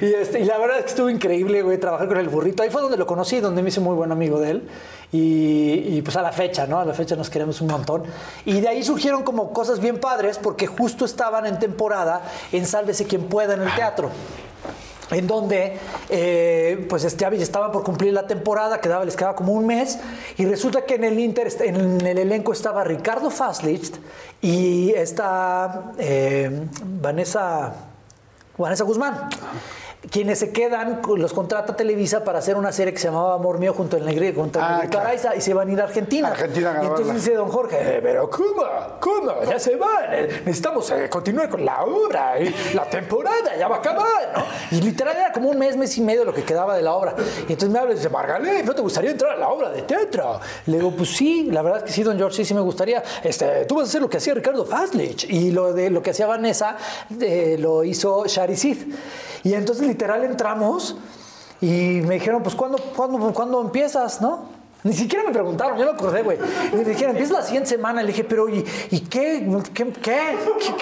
Y, 0.00 0.14
este, 0.14 0.40
y 0.40 0.44
la 0.44 0.58
verdad 0.58 0.78
es 0.78 0.84
que 0.84 0.90
estuvo 0.90 1.10
increíble, 1.10 1.62
güey, 1.62 1.78
trabajar 1.78 2.08
con 2.08 2.16
el 2.16 2.28
burrito. 2.28 2.62
Ahí 2.62 2.70
fue 2.70 2.80
donde 2.80 2.96
lo 2.96 3.06
conocí, 3.06 3.40
donde 3.40 3.62
me 3.62 3.68
hice 3.68 3.80
muy 3.80 3.94
buen 3.94 4.10
amigo 4.10 4.40
de 4.40 4.50
él. 4.50 4.68
Y, 5.14 6.00
pues 6.00 6.16
a 6.16 6.22
la 6.22 6.32
fecha, 6.32 6.66
¿no? 6.66 6.80
A 6.80 6.86
la 6.86 6.94
fecha 6.94 7.14
nos 7.16 7.28
queremos 7.28 7.60
un 7.60 7.68
montón. 7.68 8.04
Y 8.46 8.60
de 8.60 8.68
ahí 8.68 8.82
surgieron 8.82 9.22
como 9.22 9.52
cosas 9.52 9.78
bien 9.78 10.00
padres, 10.00 10.38
porque 10.38 10.66
justo 10.66 11.04
estaban 11.04 11.44
en 11.44 11.58
temporada 11.58 12.22
en 12.50 12.66
Sálvese 12.66 13.04
quien 13.04 13.24
pueda 13.24 13.54
en 13.54 13.62
el 13.62 13.74
teatro 13.74 14.10
en 15.12 15.26
donde 15.26 15.78
eh, 16.08 16.86
pues 16.88 17.04
este, 17.04 17.26
estaban 17.42 17.70
por 17.70 17.84
cumplir 17.84 18.12
la 18.12 18.26
temporada, 18.26 18.80
quedaba, 18.80 19.04
les 19.04 19.14
quedaba 19.14 19.36
como 19.36 19.52
un 19.52 19.66
mes, 19.66 19.98
y 20.38 20.46
resulta 20.46 20.86
que 20.86 20.94
en 20.94 21.04
el 21.04 21.18
Inter, 21.18 21.52
en 21.60 22.00
el 22.00 22.18
elenco 22.18 22.52
estaba 22.52 22.82
Ricardo 22.82 23.30
Faslicht 23.30 23.96
y 24.40 24.90
está 24.90 25.92
eh, 25.98 26.66
Vanessa, 26.82 27.74
Vanessa 28.56 28.84
Guzmán. 28.84 29.28
Quienes 30.10 30.40
se 30.40 30.50
quedan, 30.50 31.00
los 31.16 31.32
contrata 31.32 31.76
Televisa 31.76 32.24
para 32.24 32.40
hacer 32.40 32.56
una 32.56 32.72
serie 32.72 32.92
que 32.92 32.98
se 32.98 33.06
llamaba 33.06 33.34
Amor 33.34 33.58
Mío 33.60 33.72
junto 33.72 33.96
al 33.96 34.04
Negri, 34.04 34.34
junto 34.34 34.58
al 34.60 34.64
Ah, 34.64 34.86
claro. 34.90 35.06
Araiza, 35.06 35.36
y 35.36 35.40
se 35.40 35.54
van 35.54 35.68
a 35.68 35.72
ir 35.72 35.80
a 35.80 35.84
Argentina. 35.84 36.28
Argentina 36.28 36.76
y 36.82 36.86
entonces 36.86 37.14
dice 37.14 37.34
don 37.34 37.48
Jorge, 37.48 37.76
"Eh, 37.80 38.00
pero 38.02 38.28
¿cómo? 38.28 38.64
¿Cómo? 38.98 39.32
Ya 39.48 39.60
se 39.60 39.76
van. 39.76 40.12
eh, 40.12 40.42
Necesitamos 40.44 40.90
eh, 40.90 41.08
continuar 41.08 41.48
con 41.48 41.64
la 41.64 41.84
obra. 41.84 42.34
y 42.40 42.52
la 42.74 42.84
temporada 42.90 43.56
ya 43.56 43.68
va 43.68 43.76
a 43.76 43.78
acabar, 43.78 44.32
¿no? 44.36 44.76
Y 44.76 44.80
literal 44.80 45.16
era 45.16 45.32
como 45.32 45.50
un 45.50 45.58
mes, 45.58 45.76
mes 45.76 45.96
y 45.96 46.00
medio 46.00 46.24
lo 46.24 46.34
que 46.34 46.42
quedaba 46.42 46.74
de 46.76 46.82
la 46.82 46.94
obra. 46.94 47.14
Y 47.48 47.52
entonces 47.52 47.70
me 47.70 47.78
habla 47.78 47.92
y 47.92 47.96
dice, 47.96 48.08
Margalé, 48.08 48.62
¿no 48.64 48.74
te 48.74 48.82
gustaría 48.82 49.12
entrar 49.12 49.32
a 49.32 49.36
la 49.36 49.48
obra 49.50 49.70
de 49.70 49.82
teatro? 49.82 50.40
Le 50.66 50.78
digo, 50.78 50.90
pues 50.90 51.10
sí, 51.10 51.48
la 51.52 51.62
verdad 51.62 51.78
es 51.78 51.84
que 51.84 51.92
sí, 51.92 52.02
don 52.02 52.16
George, 52.18 52.38
sí, 52.38 52.44
sí 52.44 52.54
me 52.54 52.60
gustaría. 52.60 53.02
Este, 53.22 53.66
tú 53.66 53.76
vas 53.76 53.84
a 53.84 53.88
hacer 53.88 54.02
lo 54.02 54.10
que 54.10 54.16
hacía 54.16 54.34
Ricardo 54.34 54.64
Faslich. 54.66 55.24
Y 55.30 55.52
lo 55.52 55.72
de 55.72 55.90
lo 55.90 56.02
que 56.02 56.10
hacía 56.10 56.26
Vanessa 56.26 56.76
eh, 57.20 57.56
lo 57.58 57.84
hizo 57.84 58.26
Shari 58.26 58.56
Sid. 58.56 58.78
Y 59.44 59.54
entonces 59.54 59.86
literal 59.86 60.24
entramos 60.24 60.96
y 61.60 62.00
me 62.06 62.14
dijeron, 62.14 62.42
pues 62.42 62.54
¿cuándo, 62.54 62.78
cuándo, 62.96 63.32
¿cuándo 63.32 63.60
empiezas, 63.60 64.20
no? 64.20 64.50
Ni 64.84 64.92
siquiera 64.94 65.24
me 65.24 65.32
preguntaron, 65.32 65.78
yo 65.78 65.84
me 65.84 65.92
acordé, 65.92 66.22
güey. 66.22 66.38
Me 66.72 66.82
dijeron, 66.84 67.10
empieza 67.12 67.34
la 67.34 67.42
siguiente 67.44 67.70
semana. 67.70 68.02
Le 68.02 68.08
dije, 68.08 68.24
pero 68.24 68.48
¿y, 68.48 68.64
y 68.90 69.00
qué? 69.02 69.48
¿Qué? 69.72 69.84
¿Qué? 69.92 69.92
¿Qué? 70.02 70.36
¿Qué, 70.72 70.80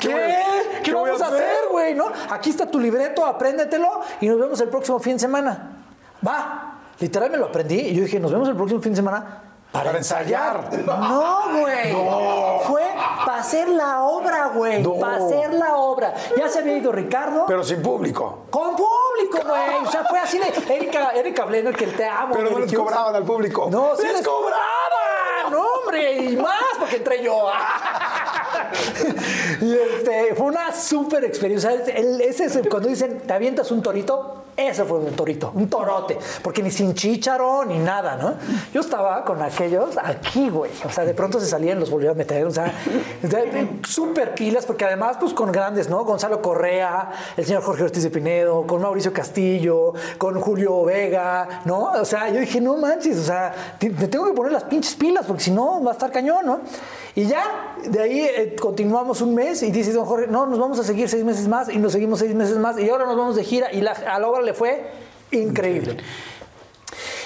¿Qué 0.00 0.12
voy 0.12 0.22
a- 0.22 0.36
¿Qué 0.78 0.82
qué 0.82 0.94
voy 0.94 1.10
vamos 1.10 1.22
a 1.22 1.28
hacer? 1.28 1.54
güey? 1.70 1.94
¿No? 1.94 2.06
Aquí 2.30 2.50
está 2.50 2.66
tu 2.66 2.80
libreto, 2.80 3.24
apréndetelo 3.24 4.00
y 4.20 4.26
nos 4.28 4.38
vemos 4.40 4.60
el 4.60 4.68
próximo 4.68 4.98
fin 4.98 5.12
de 5.12 5.20
semana. 5.20 5.76
Va. 6.26 6.78
Literal 6.98 7.30
me 7.30 7.36
lo 7.36 7.46
aprendí 7.46 7.76
y 7.78 7.94
yo 7.94 8.02
dije, 8.02 8.18
nos 8.18 8.32
vemos 8.32 8.48
el 8.48 8.56
próximo 8.56 8.80
fin 8.80 8.92
de 8.92 8.96
semana. 8.96 9.42
Para, 9.72 9.84
Para 9.86 9.98
ensayar. 9.98 10.68
No, 10.84 11.42
güey. 11.60 11.92
Fue 12.66 12.82
para 13.24 13.40
hacer 13.40 13.68
la 13.68 14.02
obra, 14.02 14.48
güey. 14.48 14.82
No. 14.82 14.98
Para 14.98 15.24
hacer 15.24 15.54
la 15.54 15.76
obra. 15.76 16.14
Ya 16.36 16.48
se 16.48 16.58
había 16.58 16.76
ido 16.76 16.90
Ricardo. 16.90 17.44
Pero 17.46 17.62
sin 17.62 17.80
público. 17.80 18.46
Con 18.50 18.70
público, 18.70 19.38
güey. 19.46 19.84
O 19.86 19.90
sea, 19.90 20.04
fue 20.04 20.18
así 20.18 20.38
de 20.38 20.74
Erika, 20.74 21.10
Erika 21.10 21.44
Blenner, 21.44 21.76
que 21.76 21.86
te 21.86 22.04
amo. 22.04 22.34
Pero 22.34 22.50
no 22.50 22.58
me 22.58 22.66
les 22.66 22.74
cobraban 22.74 23.14
al 23.14 23.24
público. 23.24 23.68
No, 23.70 23.94
sí 23.96 24.02
¡Les 24.02 24.14
les 24.14 24.26
cobraban. 24.26 24.60
No, 25.50 25.64
hombre, 25.64 26.14
y 26.14 26.36
más 26.36 26.62
porque 26.78 26.96
entré 26.96 27.22
yo. 27.22 27.48
y 29.60 29.72
este, 29.74 30.34
fue 30.34 30.46
una 30.46 30.72
súper 30.74 31.24
experiencia. 31.24 31.72
El- 31.72 32.20
ese 32.20 32.44
es 32.46 32.58
cuando 32.68 32.88
dicen, 32.88 33.20
te 33.26 33.32
avientas 33.32 33.70
un 33.70 33.82
torito, 33.82 34.36
eso 34.56 34.84
fue 34.84 34.98
un 34.98 35.12
torito, 35.16 35.52
un 35.54 35.68
torote. 35.70 36.18
Porque 36.42 36.62
ni 36.62 36.70
sin 36.70 36.94
chícharo 36.94 37.64
ni 37.64 37.78
nada, 37.78 38.16
¿no? 38.16 38.34
Yo 38.74 38.80
estaba 38.82 39.24
con 39.24 39.40
aquellos 39.42 39.96
aquí, 40.02 40.50
güey. 40.50 40.70
O 40.84 40.90
sea, 40.90 41.04
de 41.04 41.14
pronto 41.14 41.40
se 41.40 41.46
salían, 41.46 41.80
los 41.80 41.90
volvía 41.90 42.10
a 42.10 42.14
meter. 42.14 42.44
O 42.46 42.50
sea, 42.50 42.72
súper 43.86 44.34
pilas, 44.34 44.66
porque 44.66 44.84
además, 44.84 45.16
pues 45.18 45.32
con 45.32 45.50
grandes, 45.52 45.88
¿no? 45.88 46.04
Gonzalo 46.04 46.42
Correa, 46.42 47.10
el 47.36 47.44
señor 47.46 47.62
Jorge 47.62 47.84
Ortiz 47.84 48.02
de 48.02 48.10
Pinedo, 48.10 48.66
con 48.66 48.82
Mauricio 48.82 49.12
Castillo, 49.12 49.94
con 50.18 50.40
Julio 50.40 50.84
Vega, 50.84 51.62
¿no? 51.64 51.92
O 51.92 52.04
sea, 52.04 52.28
yo 52.28 52.40
dije, 52.40 52.60
no 52.60 52.76
manches, 52.76 53.18
o 53.18 53.24
sea, 53.24 53.54
te- 53.78 53.90
me 53.90 54.08
tengo 54.08 54.26
que 54.26 54.32
poner 54.32 54.52
las 54.52 54.64
pinches 54.64 54.94
pilas, 54.94 55.24
porque 55.26 55.42
si 55.44 55.50
no, 55.50 55.82
va 55.82 55.90
a 55.92 55.94
estar 55.94 56.10
cañón, 56.12 56.44
¿no? 56.44 56.60
Y 57.14 57.24
ya, 57.24 57.76
de 57.84 58.00
ahí 58.00 58.20
eh, 58.20 58.56
continuamos 58.60 59.20
un 59.20 59.34
mes 59.34 59.62
y 59.62 59.70
dice 59.70 59.92
don 59.92 60.04
Jorge, 60.04 60.26
no, 60.28 60.46
nos 60.46 60.58
vamos 60.58 60.78
a 60.78 60.84
seguir 60.84 61.08
seis 61.08 61.24
meses 61.24 61.48
más 61.48 61.68
y 61.68 61.78
nos 61.78 61.92
seguimos 61.92 62.20
seis 62.20 62.34
meses 62.34 62.56
más 62.56 62.78
y 62.78 62.88
ahora 62.88 63.06
nos 63.06 63.16
vamos 63.16 63.36
de 63.36 63.44
gira 63.44 63.72
y 63.72 63.80
la, 63.80 63.92
a 63.92 64.18
la 64.18 64.28
obra 64.28 64.42
le 64.42 64.54
fue 64.54 64.90
increíble. 65.32 65.96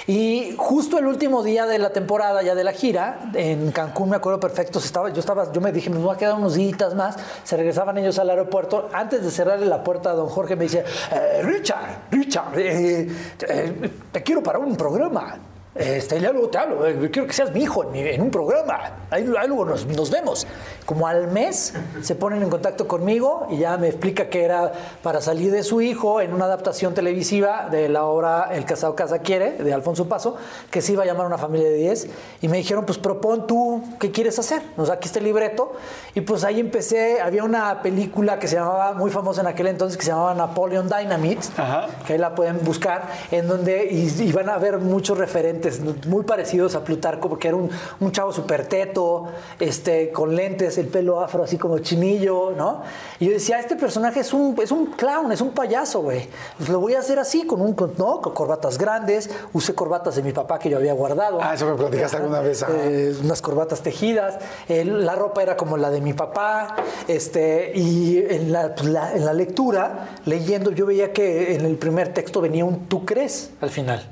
Y 0.07 0.53
justo 0.57 0.99
el 0.99 1.07
último 1.07 1.41
día 1.41 1.65
de 1.65 1.79
la 1.79 1.89
temporada, 1.91 2.43
ya 2.43 2.53
de 2.53 2.63
la 2.63 2.73
gira, 2.73 3.31
en 3.33 3.71
Cancún, 3.71 4.09
me 4.09 4.17
acuerdo 4.17 4.39
perfecto, 4.39 4.77
estaba, 4.77 5.09
yo 5.09 5.19
estaba, 5.19 5.51
yo 5.51 5.59
me 5.61 5.71
dije, 5.71 5.89
me 5.89 5.97
voy 5.97 6.13
a 6.13 6.17
quedar 6.17 6.35
unos 6.35 6.53
días 6.53 6.93
más. 6.93 7.17
Se 7.43 7.57
regresaban 7.57 7.97
ellos 7.97 8.19
al 8.19 8.29
aeropuerto. 8.29 8.89
Antes 8.93 9.23
de 9.23 9.31
cerrarle 9.31 9.65
la 9.65 9.83
puerta 9.83 10.11
a 10.11 10.13
don 10.13 10.27
Jorge, 10.27 10.55
me 10.55 10.65
dice, 10.65 10.83
eh, 11.11 11.41
Richard, 11.41 12.03
Richard, 12.11 12.59
eh, 12.59 13.07
eh, 13.47 13.91
te 14.11 14.21
quiero 14.21 14.43
para 14.43 14.59
un 14.59 14.75
programa. 14.75 15.39
Este, 15.75 16.21
luego 16.21 16.47
te 16.47 16.57
hablo, 16.57 16.87
eh, 16.87 17.09
quiero 17.11 17.27
que 17.27 17.33
seas 17.33 17.51
mi 17.51 17.61
hijo 17.63 17.83
en, 17.83 17.91
mi- 17.91 17.99
en 17.99 18.21
un 18.21 18.31
programa. 18.31 18.91
Ahí, 19.11 19.29
ahí 19.37 19.47
luego 19.47 19.65
nos, 19.65 19.85
nos 19.85 20.09
vemos. 20.09 20.47
Como 20.85 21.05
al 21.05 21.27
mes 21.27 21.73
se 22.01 22.15
ponen 22.15 22.41
en 22.43 22.49
contacto 22.49 22.87
conmigo 22.87 23.47
y 23.49 23.57
ya 23.57 23.75
me 23.75 23.87
explica 23.89 24.29
que 24.29 24.45
era 24.45 24.71
para 25.03 25.19
salir 25.19 25.51
de 25.51 25.63
su 25.63 25.81
hijo 25.81 26.21
en 26.21 26.33
una 26.33 26.45
adaptación 26.45 26.93
televisiva 26.93 27.67
de 27.69 27.89
la 27.89 28.05
obra 28.05 28.49
El 28.53 28.63
casado 28.63 28.95
casa 28.95 29.19
quiere, 29.19 29.51
de 29.51 29.73
Alfonso 29.73 30.07
Paso, 30.07 30.37
que 30.71 30.81
se 30.81 30.93
iba 30.93 31.03
a 31.03 31.05
llamar 31.05 31.25
Una 31.25 31.37
familia 31.37 31.67
de 31.67 31.75
10. 31.75 32.07
Y 32.41 32.47
me 32.47 32.55
dijeron, 32.57 32.85
pues 32.85 32.97
propon 32.97 33.45
tú 33.45 33.83
qué 33.99 34.11
quieres 34.11 34.39
hacer. 34.39 34.61
O 34.77 34.85
sea, 34.85 34.95
aquí 34.95 35.07
está 35.07 35.19
el 35.19 35.25
libreto. 35.25 35.73
Y 36.13 36.21
pues 36.21 36.45
ahí 36.45 36.61
empecé, 36.61 37.19
había 37.19 37.43
una 37.43 37.81
película 37.81 38.39
que 38.39 38.47
se 38.47 38.55
llamaba, 38.55 38.93
muy 38.93 39.11
famosa 39.11 39.41
en 39.41 39.47
aquel 39.47 39.67
entonces, 39.67 39.97
que 39.97 40.05
se 40.05 40.11
llamaba 40.11 40.33
Napoleon 40.35 40.87
Dynamite, 40.87 41.47
Ajá. 41.57 41.87
que 42.07 42.13
ahí 42.13 42.19
la 42.19 42.33
pueden 42.33 42.63
buscar, 42.63 43.03
en 43.31 43.47
donde 43.49 43.87
y, 43.91 44.07
y 44.21 44.31
van 44.31 44.49
a 44.49 44.57
ver 44.57 44.77
muchos 44.77 45.17
referentes 45.17 45.64
muy 46.07 46.23
parecidos 46.23 46.75
a 46.75 46.83
Plutarco, 46.83 47.29
porque 47.29 47.47
era 47.49 47.57
un, 47.57 47.69
un 47.99 48.11
chavo 48.11 48.31
súper 48.31 48.67
teto, 48.67 49.25
este, 49.59 50.11
con 50.11 50.35
lentes, 50.35 50.77
el 50.77 50.87
pelo 50.87 51.19
afro 51.21 51.43
así 51.43 51.57
como 51.57 51.79
chinillo, 51.79 52.51
¿no? 52.55 52.81
Y 53.19 53.25
yo 53.27 53.31
decía, 53.31 53.59
este 53.59 53.75
personaje 53.75 54.19
es 54.21 54.33
un, 54.33 54.55
es 54.61 54.71
un 54.71 54.87
clown, 54.87 55.31
es 55.31 55.41
un 55.41 55.51
payaso, 55.51 56.01
güey. 56.01 56.27
Pues 56.57 56.69
lo 56.69 56.79
voy 56.79 56.95
a 56.95 56.99
hacer 56.99 57.19
así, 57.19 57.45
con 57.45 57.61
un, 57.61 57.73
con, 57.73 57.93
¿no? 57.97 58.21
con 58.21 58.33
corbatas 58.33 58.77
grandes, 58.77 59.29
usé 59.53 59.73
corbatas 59.73 60.15
de 60.15 60.23
mi 60.23 60.31
papá 60.31 60.59
que 60.59 60.69
yo 60.69 60.77
había 60.77 60.93
guardado. 60.93 61.39
Ah, 61.41 61.53
eso 61.55 61.65
me 61.67 61.75
platicaste 61.75 62.17
alguna 62.17 62.39
vez. 62.41 62.65
Eh, 62.69 63.15
unas 63.23 63.41
corbatas 63.41 63.81
tejidas, 63.81 64.37
eh, 64.69 64.83
la 64.85 65.15
ropa 65.15 65.41
era 65.43 65.57
como 65.57 65.77
la 65.77 65.89
de 65.89 66.01
mi 66.01 66.13
papá, 66.13 66.75
este, 67.07 67.71
y 67.75 68.17
en 68.29 68.51
la, 68.51 68.75
pues, 68.75 68.89
la- 68.89 69.13
en 69.13 69.25
la 69.25 69.33
lectura, 69.33 70.09
leyendo, 70.25 70.71
yo 70.71 70.85
veía 70.85 71.13
que 71.13 71.55
en 71.55 71.65
el 71.65 71.77
primer 71.77 72.13
texto 72.13 72.41
venía 72.41 72.65
un 72.65 72.87
tú 72.87 73.05
crees 73.05 73.51
al 73.61 73.69
final. 73.69 74.07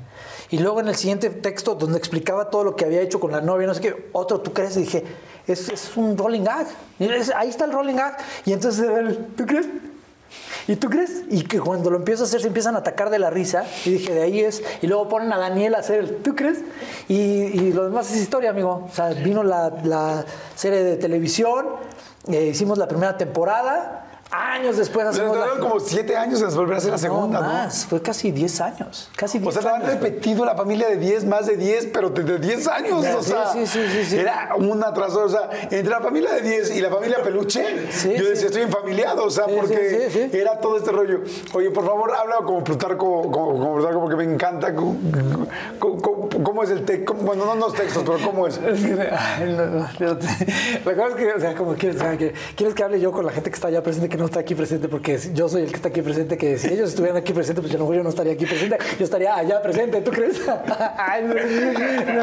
Y 0.54 0.58
luego 0.58 0.78
en 0.78 0.86
el 0.86 0.94
siguiente 0.94 1.30
texto, 1.30 1.74
donde 1.74 1.98
explicaba 1.98 2.48
todo 2.48 2.62
lo 2.62 2.76
que 2.76 2.84
había 2.84 3.00
hecho 3.00 3.18
con 3.18 3.32
la 3.32 3.40
novia, 3.40 3.66
no 3.66 3.74
sé 3.74 3.80
qué, 3.80 4.08
otro 4.12 4.40
tú 4.40 4.52
crees, 4.52 4.76
y 4.76 4.82
dije, 4.82 5.02
es, 5.48 5.68
es 5.68 5.96
un 5.96 6.16
rolling 6.16 6.44
gag. 6.44 6.68
Ahí 7.34 7.48
está 7.48 7.64
el 7.64 7.72
rolling 7.72 7.96
gag. 7.96 8.18
Y 8.44 8.52
entonces 8.52 8.88
el, 8.88 9.16
¿tú 9.36 9.46
crees? 9.46 9.66
¿Y 10.68 10.76
tú 10.76 10.88
crees? 10.88 11.22
Y 11.28 11.42
que 11.42 11.58
cuando 11.58 11.90
lo 11.90 11.96
empiezo 11.96 12.22
a 12.22 12.26
hacer 12.26 12.40
se 12.40 12.46
empiezan 12.46 12.76
a 12.76 12.78
atacar 12.78 13.10
de 13.10 13.18
la 13.18 13.30
risa. 13.30 13.64
Y 13.84 13.94
dije, 13.94 14.14
de 14.14 14.22
ahí 14.22 14.38
es. 14.38 14.62
Y 14.80 14.86
luego 14.86 15.08
ponen 15.08 15.32
a 15.32 15.38
Daniel 15.38 15.74
a 15.74 15.78
hacer 15.78 15.98
el 15.98 16.16
¿tú 16.18 16.36
crees? 16.36 16.60
Y, 17.08 17.14
y 17.16 17.72
lo 17.72 17.82
demás 17.82 18.12
es 18.12 18.18
historia, 18.18 18.50
amigo. 18.50 18.86
O 18.88 18.94
sea, 18.94 19.08
vino 19.08 19.42
la, 19.42 19.72
la 19.82 20.24
serie 20.54 20.84
de 20.84 20.96
televisión, 20.98 21.66
eh, 22.28 22.44
hicimos 22.44 22.78
la 22.78 22.86
primera 22.86 23.18
temporada. 23.18 24.03
Años 24.34 24.76
después 24.76 25.06
hacemos 25.06 25.36
la... 25.36 25.60
como 25.60 25.78
siete 25.78 26.16
años 26.16 26.42
en 26.42 26.54
volver 26.56 26.74
a 26.74 26.78
hacer 26.78 26.90
la 26.90 26.98
segunda, 26.98 27.40
no, 27.40 27.46
más. 27.46 27.86
Fue 27.86 28.02
casi 28.02 28.32
10 28.32 28.60
años. 28.60 29.08
Casi 29.16 29.38
10 29.38 29.56
O 29.56 29.60
sea, 29.60 29.74
años. 29.74 29.88
han 29.88 30.00
repetido 30.00 30.44
la 30.44 30.56
familia 30.56 30.88
de 30.88 30.96
10, 30.96 31.24
más 31.26 31.46
de 31.46 31.56
10, 31.56 31.86
pero 31.92 32.10
de, 32.10 32.24
de 32.24 32.38
10 32.38 32.68
años. 32.68 33.04
O 33.16 33.22
sea, 33.22 33.52
sí, 33.52 33.64
sí, 33.66 33.80
sí, 33.92 34.04
sí. 34.04 34.18
era 34.18 34.50
una 34.56 34.92
tras 34.92 35.12
otra. 35.12 35.24
O 35.24 35.28
sea, 35.28 35.50
entre 35.62 35.90
la 35.90 36.00
familia 36.00 36.32
de 36.32 36.42
10 36.42 36.76
y 36.76 36.80
la 36.80 36.90
familia 36.90 37.22
peluche, 37.22 37.64
yo 38.02 38.28
decía, 38.28 38.46
estoy 38.46 38.62
enfamiliado, 38.62 39.24
o 39.24 39.30
sea, 39.30 39.46
porque 39.46 40.30
era 40.32 40.58
todo 40.58 40.76
este 40.78 40.90
rollo. 40.90 41.20
Oye, 41.52 41.70
por 41.70 41.86
favor, 41.86 42.12
habla 42.14 42.36
como 42.44 42.64
Plutarco, 42.64 43.30
como, 43.30 43.52
como 43.52 43.74
Plutarco, 43.76 44.00
porque 44.00 44.16
me 44.16 44.24
encanta. 44.24 44.74
¿Cómo, 44.74 44.96
cómo- 46.44 46.62
es 46.62 46.70
el 46.70 46.84
texto? 46.84 47.14
Bueno, 47.14 47.44
no 47.46 47.54
los 47.56 47.74
textos, 47.74 48.02
pero 48.06 48.18
¿cómo 48.24 48.46
es? 48.46 48.58
Ay, 48.64 49.54
no, 49.56 49.66
no, 49.66 49.88
fíjate. 49.88 50.26
La 50.84 50.94
cosa 50.94 51.08
es 51.08 51.14
que, 51.14 51.32
o 51.32 51.40
sea, 51.40 51.54
como 51.54 51.74
quieres, 51.74 51.96
o 51.96 52.04
sea, 52.04 52.16
que, 52.16 52.32
quieres 52.56 52.74
que 52.74 52.82
hable 52.84 53.00
yo 53.00 53.12
con 53.12 53.26
la 53.26 53.32
gente 53.32 53.50
que 53.50 53.54
está 53.54 53.68
allá 53.68 53.82
presente, 53.82 54.08
que 54.08 54.16
no 54.16 54.26
está 54.26 54.40
aquí 54.40 54.54
presente, 54.54 54.88
porque 54.88 55.18
yo 55.34 55.48
soy 55.48 55.62
el 55.62 55.70
que 55.70 55.76
está 55.76 55.88
aquí 55.88 56.02
presente, 56.02 56.36
que 56.36 56.58
si 56.58 56.68
ellos 56.68 56.90
estuvieran 56.90 57.16
aquí 57.18 57.32
presentes, 57.32 57.62
pues 57.62 57.72
lo 57.74 57.80
mejor 57.80 57.96
yo 57.96 58.02
no 58.02 58.08
estaría 58.08 58.32
aquí 58.32 58.46
presente, 58.46 58.78
yo 58.98 59.04
estaría 59.04 59.34
allá 59.34 59.60
presente, 59.62 60.00
¿tú 60.00 60.10
crees? 60.10 60.40
Ay, 60.96 61.24
no, 61.24 61.34
no, 61.34 61.40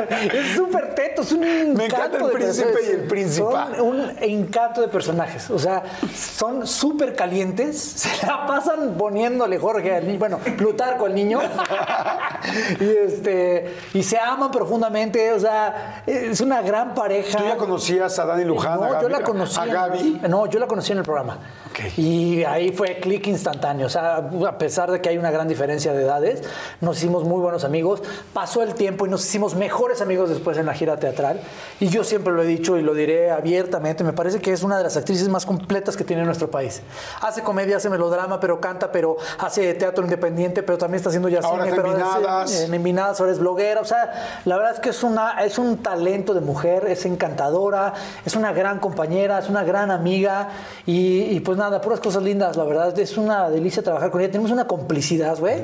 es 0.10 0.56
súper 0.56 0.96
teto, 0.96 1.22
es 1.22 1.32
un 1.32 1.44
encanto. 1.44 1.78
Me 1.78 1.86
encanta 1.86 2.18
el 2.18 2.26
de 2.28 2.32
príncipe 2.32 2.80
y 2.84 2.90
el 2.92 3.02
príncipa. 3.08 3.70
Son 3.76 3.88
un 3.88 4.12
encanto 4.22 4.82
de 4.82 4.88
personajes, 4.88 5.50
o 5.50 5.60
sea, 5.60 5.84
son 6.16 6.66
súper 6.68 7.16
calientes, 7.16 7.78
se 7.80 8.26
la 8.26 8.46
pasan 8.46 8.96
poniéndole 8.98 9.58
Jorge 9.58 9.96
al 9.96 10.08
niño, 10.08 10.20
bueno, 10.20 10.40
Plutarco 10.58 11.06
al 11.06 11.16
niño, 11.16 11.40
y, 12.80 12.90
este, 13.06 13.76
y 13.94 14.04
se 14.12 14.20
aman 14.20 14.52
profundamente, 14.52 15.32
o 15.32 15.40
sea, 15.40 16.04
es 16.06 16.42
una 16.42 16.62
gran 16.62 16.94
pareja. 16.94 17.38
¿Tú 17.38 17.46
ya 17.46 17.56
conocías 17.56 18.20
a 18.20 18.26
Dani 18.26 18.44
Luján? 18.44 18.78
No, 18.78 18.84
a 18.84 18.90
Gaby, 18.90 19.04
yo 19.04 19.08
la 19.10 19.22
conocí. 19.22 19.58
¿A 19.58 19.66
Gaby? 19.66 20.22
No, 20.28 20.48
yo 20.48 20.60
la 20.60 20.68
conocí 20.68 20.92
en 20.92 20.98
el 20.98 21.06
programa. 21.06 21.38
Ok. 21.70 21.98
Y 21.98 22.44
ahí 22.44 22.74
fue 22.74 23.00
clic 23.00 23.26
instantáneo. 23.28 23.88
O 23.88 23.90
sea, 23.90 24.18
a 24.18 24.58
pesar 24.58 24.92
de 24.92 25.00
que 25.00 25.08
hay 25.08 25.18
una 25.18 25.32
gran 25.32 25.48
diferencia 25.48 25.94
de 25.94 26.04
edades, 26.04 26.44
nos 26.82 26.98
hicimos 26.98 27.24
muy 27.24 27.40
buenos 27.40 27.64
amigos. 27.64 28.04
Pasó 28.34 28.62
el 28.64 28.74
tiempo 28.74 29.06
y 29.06 29.10
nos 29.10 29.26
hicimos 29.26 29.56
mejores 29.56 30.02
amigos 30.02 30.30
después 30.30 30.58
en 30.58 30.66
la 30.66 30.74
gira 30.74 30.98
teatral. 30.98 31.40
Y 31.80 31.88
yo 31.88 32.04
siempre 32.04 32.34
lo 32.34 32.44
he 32.44 32.46
dicho 32.46 32.76
y 32.76 32.82
lo 32.82 32.94
diré 32.94 33.32
abiertamente. 33.32 34.04
Me 34.04 34.12
parece 34.12 34.42
que 34.42 34.52
es 34.52 34.62
una 34.62 34.78
de 34.78 34.84
las 34.84 34.98
actrices 34.98 35.30
más 35.30 35.46
completas 35.46 35.96
que 35.96 36.04
tiene 36.04 36.26
nuestro 36.26 36.52
país. 36.52 36.82
Hace 37.22 37.44
comedia, 37.44 37.78
hace 37.78 37.90
melodrama, 37.90 38.42
pero 38.42 38.60
canta, 38.60 38.92
pero 38.92 39.16
hace 39.40 39.74
teatro 39.76 40.04
independiente, 40.04 40.64
pero 40.64 40.78
también 40.78 40.98
está 40.98 41.08
haciendo 41.08 41.30
ya 41.30 41.40
Ahora 41.40 41.64
cine, 41.64 41.78
pero 41.78 41.94
en 41.94 42.84
Minadas. 42.84 43.22
ahora 43.22 43.32
es 43.32 43.40
bloguera. 43.40 43.80
O 43.80 43.86
sea, 43.86 44.01
la 44.46 44.58
verdad 44.58 44.74
es 44.74 44.80
que 44.80 44.90
es, 44.90 45.04
una, 45.04 45.44
es 45.44 45.58
un 45.58 45.78
talento 45.78 46.34
de 46.34 46.42
mujer, 46.42 46.86
es 46.88 47.06
encantadora, 47.06 47.94
es 48.26 48.36
una 48.36 48.52
gran 48.52 48.80
compañera, 48.80 49.40
es 49.40 49.50
una 49.50 49.64
gran 49.64 49.92
amiga. 49.92 50.50
Y, 50.86 51.24
y 51.24 51.40
pues 51.40 51.58
nada, 51.58 51.82
puras 51.82 52.00
cosas 52.00 52.24
lindas, 52.24 52.58
la 52.58 52.64
verdad. 52.64 52.98
Es 52.98 53.18
una 53.18 53.50
delicia 53.50 53.84
trabajar 53.84 54.12
con 54.12 54.22
ella. 54.22 54.32
Tenemos 54.32 54.52
una 54.52 54.68
complicidad, 54.68 55.38
güey. 55.38 55.64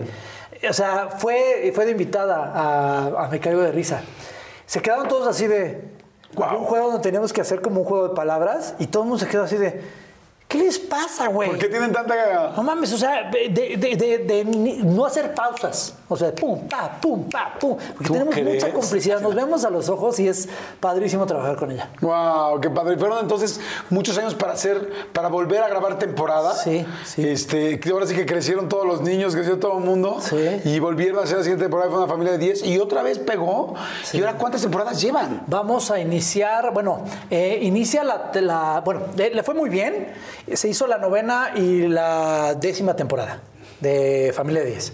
O 0.70 0.74
sea, 0.74 1.10
fue, 1.10 1.72
fue 1.74 1.86
de 1.86 1.92
invitada 1.92 2.52
a, 2.54 3.26
a 3.26 3.28
Me 3.30 3.40
Caigo 3.40 3.62
de 3.62 3.72
Risa. 3.72 4.02
Se 4.66 4.82
quedaron 4.82 5.08
todos 5.08 5.28
así 5.28 5.48
de. 5.48 5.96
Un 6.36 6.66
juego 6.66 6.88
donde 6.88 7.02
teníamos 7.02 7.34
que 7.34 7.42
hacer 7.42 7.62
como 7.62 7.82
un 7.82 7.86
juego 7.88 8.10
de 8.10 8.16
palabras 8.16 8.76
y 8.78 8.88
todo 8.88 9.04
el 9.04 9.10
mundo 9.10 9.24
se 9.24 9.30
quedó 9.30 9.44
así 9.44 9.58
de. 9.58 10.07
¿Qué 10.48 10.60
les 10.60 10.80
pasa, 10.80 11.28
güey? 11.28 11.50
¿Por 11.50 11.58
qué 11.60 11.68
tienen 11.68 11.92
tanta.? 11.92 12.54
No 12.56 12.64
mames, 12.64 12.94
o 12.94 12.98
sea, 12.98 13.30
de, 13.30 13.50
de- 13.50 14.18
de- 14.18 14.46
no 14.86 15.06
hacer 15.06 15.34
pausas. 15.34 15.94
O 16.08 16.16
sea, 16.16 16.34
pum, 16.34 16.70
pa, 16.70 16.98
pum, 17.02 17.30
pa, 17.30 17.54
pum. 17.60 17.76
Porque 17.76 18.06
¿Tú 18.08 18.14
tenemos 18.14 18.34
crees? 18.34 18.64
mucha 18.64 18.74
complicidad. 18.74 19.20
Nos 19.20 19.36
vemos 19.36 19.66
a 19.66 19.70
los 19.70 19.90
ojos 19.90 20.18
y 20.22 20.30
es 20.30 20.48
padrísimo 20.80 21.26
trabajar 21.26 21.58
con 21.58 21.72
ella. 21.72 21.90
Wow, 22.00 22.62
qué 22.62 22.70
padre. 22.70 22.98
Fueron 22.98 23.20
entonces 23.20 23.60
muchos 23.90 24.18
años 24.18 24.36
para 24.36 24.54
hacer, 24.54 24.90
para 25.12 25.28
volver 25.28 25.62
a 25.64 25.68
grabar 25.68 26.00
temporada. 26.00 26.56
Sí, 26.56 26.86
sí. 27.04 27.28
Este, 27.28 27.78
ahora 27.92 28.06
sí 28.08 28.16
que 28.16 28.26
crecieron 28.26 28.70
todos 28.70 28.86
los 28.88 29.02
niños, 29.02 29.36
creció 29.36 29.60
todo 29.60 29.80
el 29.80 29.84
mundo. 29.84 30.20
Sí. 30.22 30.62
Y 30.64 30.80
volvieron 30.80 31.20
a 31.20 31.24
hacer 31.24 31.40
la 31.40 31.44
siguiente 31.44 31.66
temporada, 31.66 31.90
fue 31.92 32.00
una 32.00 32.08
familia 32.08 32.32
de 32.32 32.38
10 32.38 32.64
y 32.64 32.80
otra 32.80 33.04
vez 33.04 33.20
pegó. 33.20 33.74
¿Y 34.14 34.20
ahora 34.22 34.38
cuántas 34.38 34.62
temporadas 34.62 35.02
llevan? 35.02 35.44
Vamos 35.48 35.92
a 35.92 36.00
iniciar, 36.00 36.72
bueno, 36.72 37.02
eh, 37.30 37.60
inicia 37.64 38.06
la, 38.06 38.32
la- 38.36 38.82
bueno, 38.86 39.02
le, 39.18 39.32
le 39.32 39.44
fue 39.44 39.54
muy 39.54 39.70
bien. 39.70 40.14
Se 40.54 40.70
hizo 40.70 40.88
la 40.88 40.98
novena 40.98 41.52
y 41.56 41.88
la 41.88 42.56
décima 42.56 42.96
temporada 42.96 43.42
de 43.80 44.32
Familia 44.36 44.64
de 44.64 44.72
10. 44.72 44.94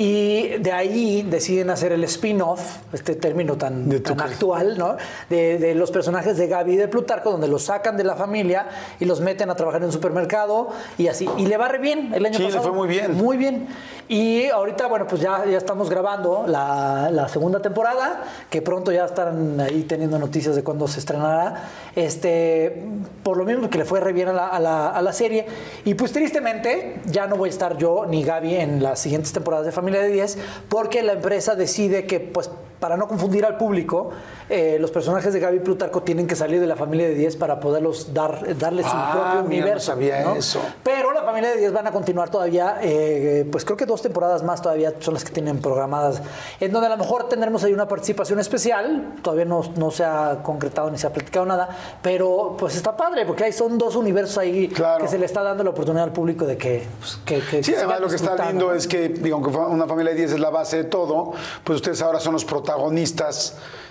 Y 0.00 0.58
de 0.60 0.70
ahí 0.70 1.22
deciden 1.22 1.70
hacer 1.70 1.90
el 1.90 2.04
spin-off, 2.04 2.76
este 2.92 3.16
término 3.16 3.56
tan, 3.56 3.90
tan 4.00 4.20
actual, 4.20 4.78
¿no? 4.78 4.96
De, 5.28 5.58
de 5.58 5.74
los 5.74 5.90
personajes 5.90 6.36
de 6.36 6.46
Gaby 6.46 6.74
y 6.74 6.76
de 6.76 6.86
Plutarco, 6.86 7.32
donde 7.32 7.48
los 7.48 7.64
sacan 7.64 7.96
de 7.96 8.04
la 8.04 8.14
familia 8.14 8.68
y 9.00 9.06
los 9.06 9.20
meten 9.20 9.50
a 9.50 9.56
trabajar 9.56 9.80
en 9.80 9.86
un 9.86 9.92
supermercado 9.92 10.68
y 10.98 11.08
así. 11.08 11.28
Y 11.36 11.46
le 11.46 11.56
va 11.56 11.66
re 11.66 11.78
bien 11.78 12.12
el 12.14 12.24
año 12.24 12.36
Sí, 12.36 12.42
le 12.44 12.48
pasado. 12.50 12.68
fue 12.68 12.76
muy 12.76 12.86
bien. 12.86 13.14
Muy 13.14 13.36
bien. 13.36 13.66
Y 14.06 14.46
ahorita, 14.46 14.86
bueno, 14.86 15.08
pues 15.08 15.20
ya, 15.20 15.44
ya 15.46 15.58
estamos 15.58 15.90
grabando 15.90 16.44
la, 16.46 17.10
la 17.10 17.26
segunda 17.28 17.60
temporada, 17.60 18.22
que 18.50 18.62
pronto 18.62 18.92
ya 18.92 19.04
estarán 19.04 19.58
ahí 19.58 19.82
teniendo 19.82 20.16
noticias 20.20 20.54
de 20.54 20.62
cuándo 20.62 20.86
se 20.86 21.00
estrenará. 21.00 21.64
Este, 21.96 22.84
por 23.24 23.36
lo 23.36 23.44
mismo 23.44 23.68
que 23.68 23.78
le 23.78 23.84
fue 23.84 23.98
re 23.98 24.12
bien 24.12 24.28
a 24.28 24.32
la, 24.32 24.46
a 24.48 24.60
la- 24.60 24.90
a 24.90 25.02
la 25.02 25.12
serie. 25.12 25.44
Y 25.84 25.94
pues 25.94 26.12
tristemente, 26.12 27.00
ya 27.06 27.26
no 27.26 27.34
voy 27.36 27.48
a 27.48 27.50
estar 27.50 27.76
yo 27.76 28.06
ni 28.06 28.22
Gaby 28.22 28.54
en 28.54 28.80
las 28.80 29.00
siguientes 29.00 29.32
temporadas 29.32 29.66
de 29.66 29.72
Familia 29.72 29.87
de 29.90 30.08
10, 30.08 30.38
porque 30.68 31.02
la 31.02 31.14
empresa 31.14 31.54
decide 31.54 32.06
que, 32.06 32.20
pues, 32.20 32.50
para 32.80 32.96
no 32.96 33.08
confundir 33.08 33.44
al 33.44 33.56
público, 33.56 34.10
eh, 34.48 34.78
los 34.80 34.90
personajes 34.90 35.32
de 35.32 35.40
Gaby 35.40 35.60
Plutarco 35.60 36.02
tienen 36.02 36.26
que 36.26 36.36
salir 36.36 36.60
de 36.60 36.66
la 36.66 36.76
familia 36.76 37.08
de 37.08 37.14
10 37.14 37.36
para 37.36 37.60
poderlos 37.60 38.14
dar, 38.14 38.56
darles 38.56 38.86
su 38.86 38.92
Ah, 38.94 39.10
propio 39.12 39.30
mira, 39.30 39.42
no 39.42 39.46
universo. 39.64 39.86
sabía 39.92 40.32
eso. 40.34 40.60
Pero 40.82 41.12
la 41.12 41.22
familia 41.22 41.50
de 41.50 41.56
10 41.58 41.72
van 41.72 41.86
a 41.86 41.92
continuar 41.92 42.30
todavía, 42.30 42.78
eh, 42.82 43.46
pues 43.50 43.64
creo 43.64 43.76
que 43.76 43.84
dos 43.86 44.00
temporadas 44.02 44.42
más 44.42 44.62
todavía 44.62 44.94
son 45.00 45.14
las 45.14 45.24
que 45.24 45.32
tienen 45.32 45.58
programadas, 45.60 46.22
en 46.60 46.72
donde 46.72 46.86
a 46.86 46.90
lo 46.90 46.96
mejor 46.96 47.28
tendremos 47.28 47.64
ahí 47.64 47.72
una 47.72 47.88
participación 47.88 48.38
especial, 48.38 49.14
todavía 49.22 49.44
no, 49.44 49.62
no 49.76 49.90
se 49.90 50.04
ha 50.04 50.38
concretado 50.42 50.90
ni 50.90 50.98
se 50.98 51.06
ha 51.06 51.10
platicado 51.12 51.44
nada, 51.46 51.68
pero 52.02 52.54
pues 52.58 52.76
está 52.76 52.96
padre, 52.96 53.26
porque 53.26 53.44
ahí 53.44 53.52
son 53.52 53.76
dos 53.76 53.96
universos 53.96 54.38
ahí 54.38 54.68
Claro. 54.68 55.02
que 55.04 55.08
se 55.10 55.18
le 55.18 55.26
está 55.26 55.42
dando 55.42 55.64
la 55.64 55.70
oportunidad 55.70 56.04
al 56.04 56.12
público 56.12 56.46
de 56.46 56.56
que... 56.56 56.86
pues, 57.00 57.18
que, 57.24 57.40
que 57.40 57.62
Sí, 57.62 57.74
además 57.74 58.00
lo 58.00 58.08
que 58.08 58.16
está 58.16 58.36
lindo 58.46 58.72
es 58.72 58.86
que, 58.86 59.08
digo, 59.08 59.36
aunque 59.36 59.50
una 59.56 59.86
familia 59.86 60.12
de 60.12 60.18
10 60.18 60.32
es 60.34 60.40
la 60.40 60.50
base 60.50 60.76
de 60.78 60.84
todo, 60.84 61.32
pues 61.64 61.76
ustedes 61.76 62.00
ahora 62.02 62.20
son 62.20 62.32
los 62.34 62.44
protagonistas. 62.44 62.67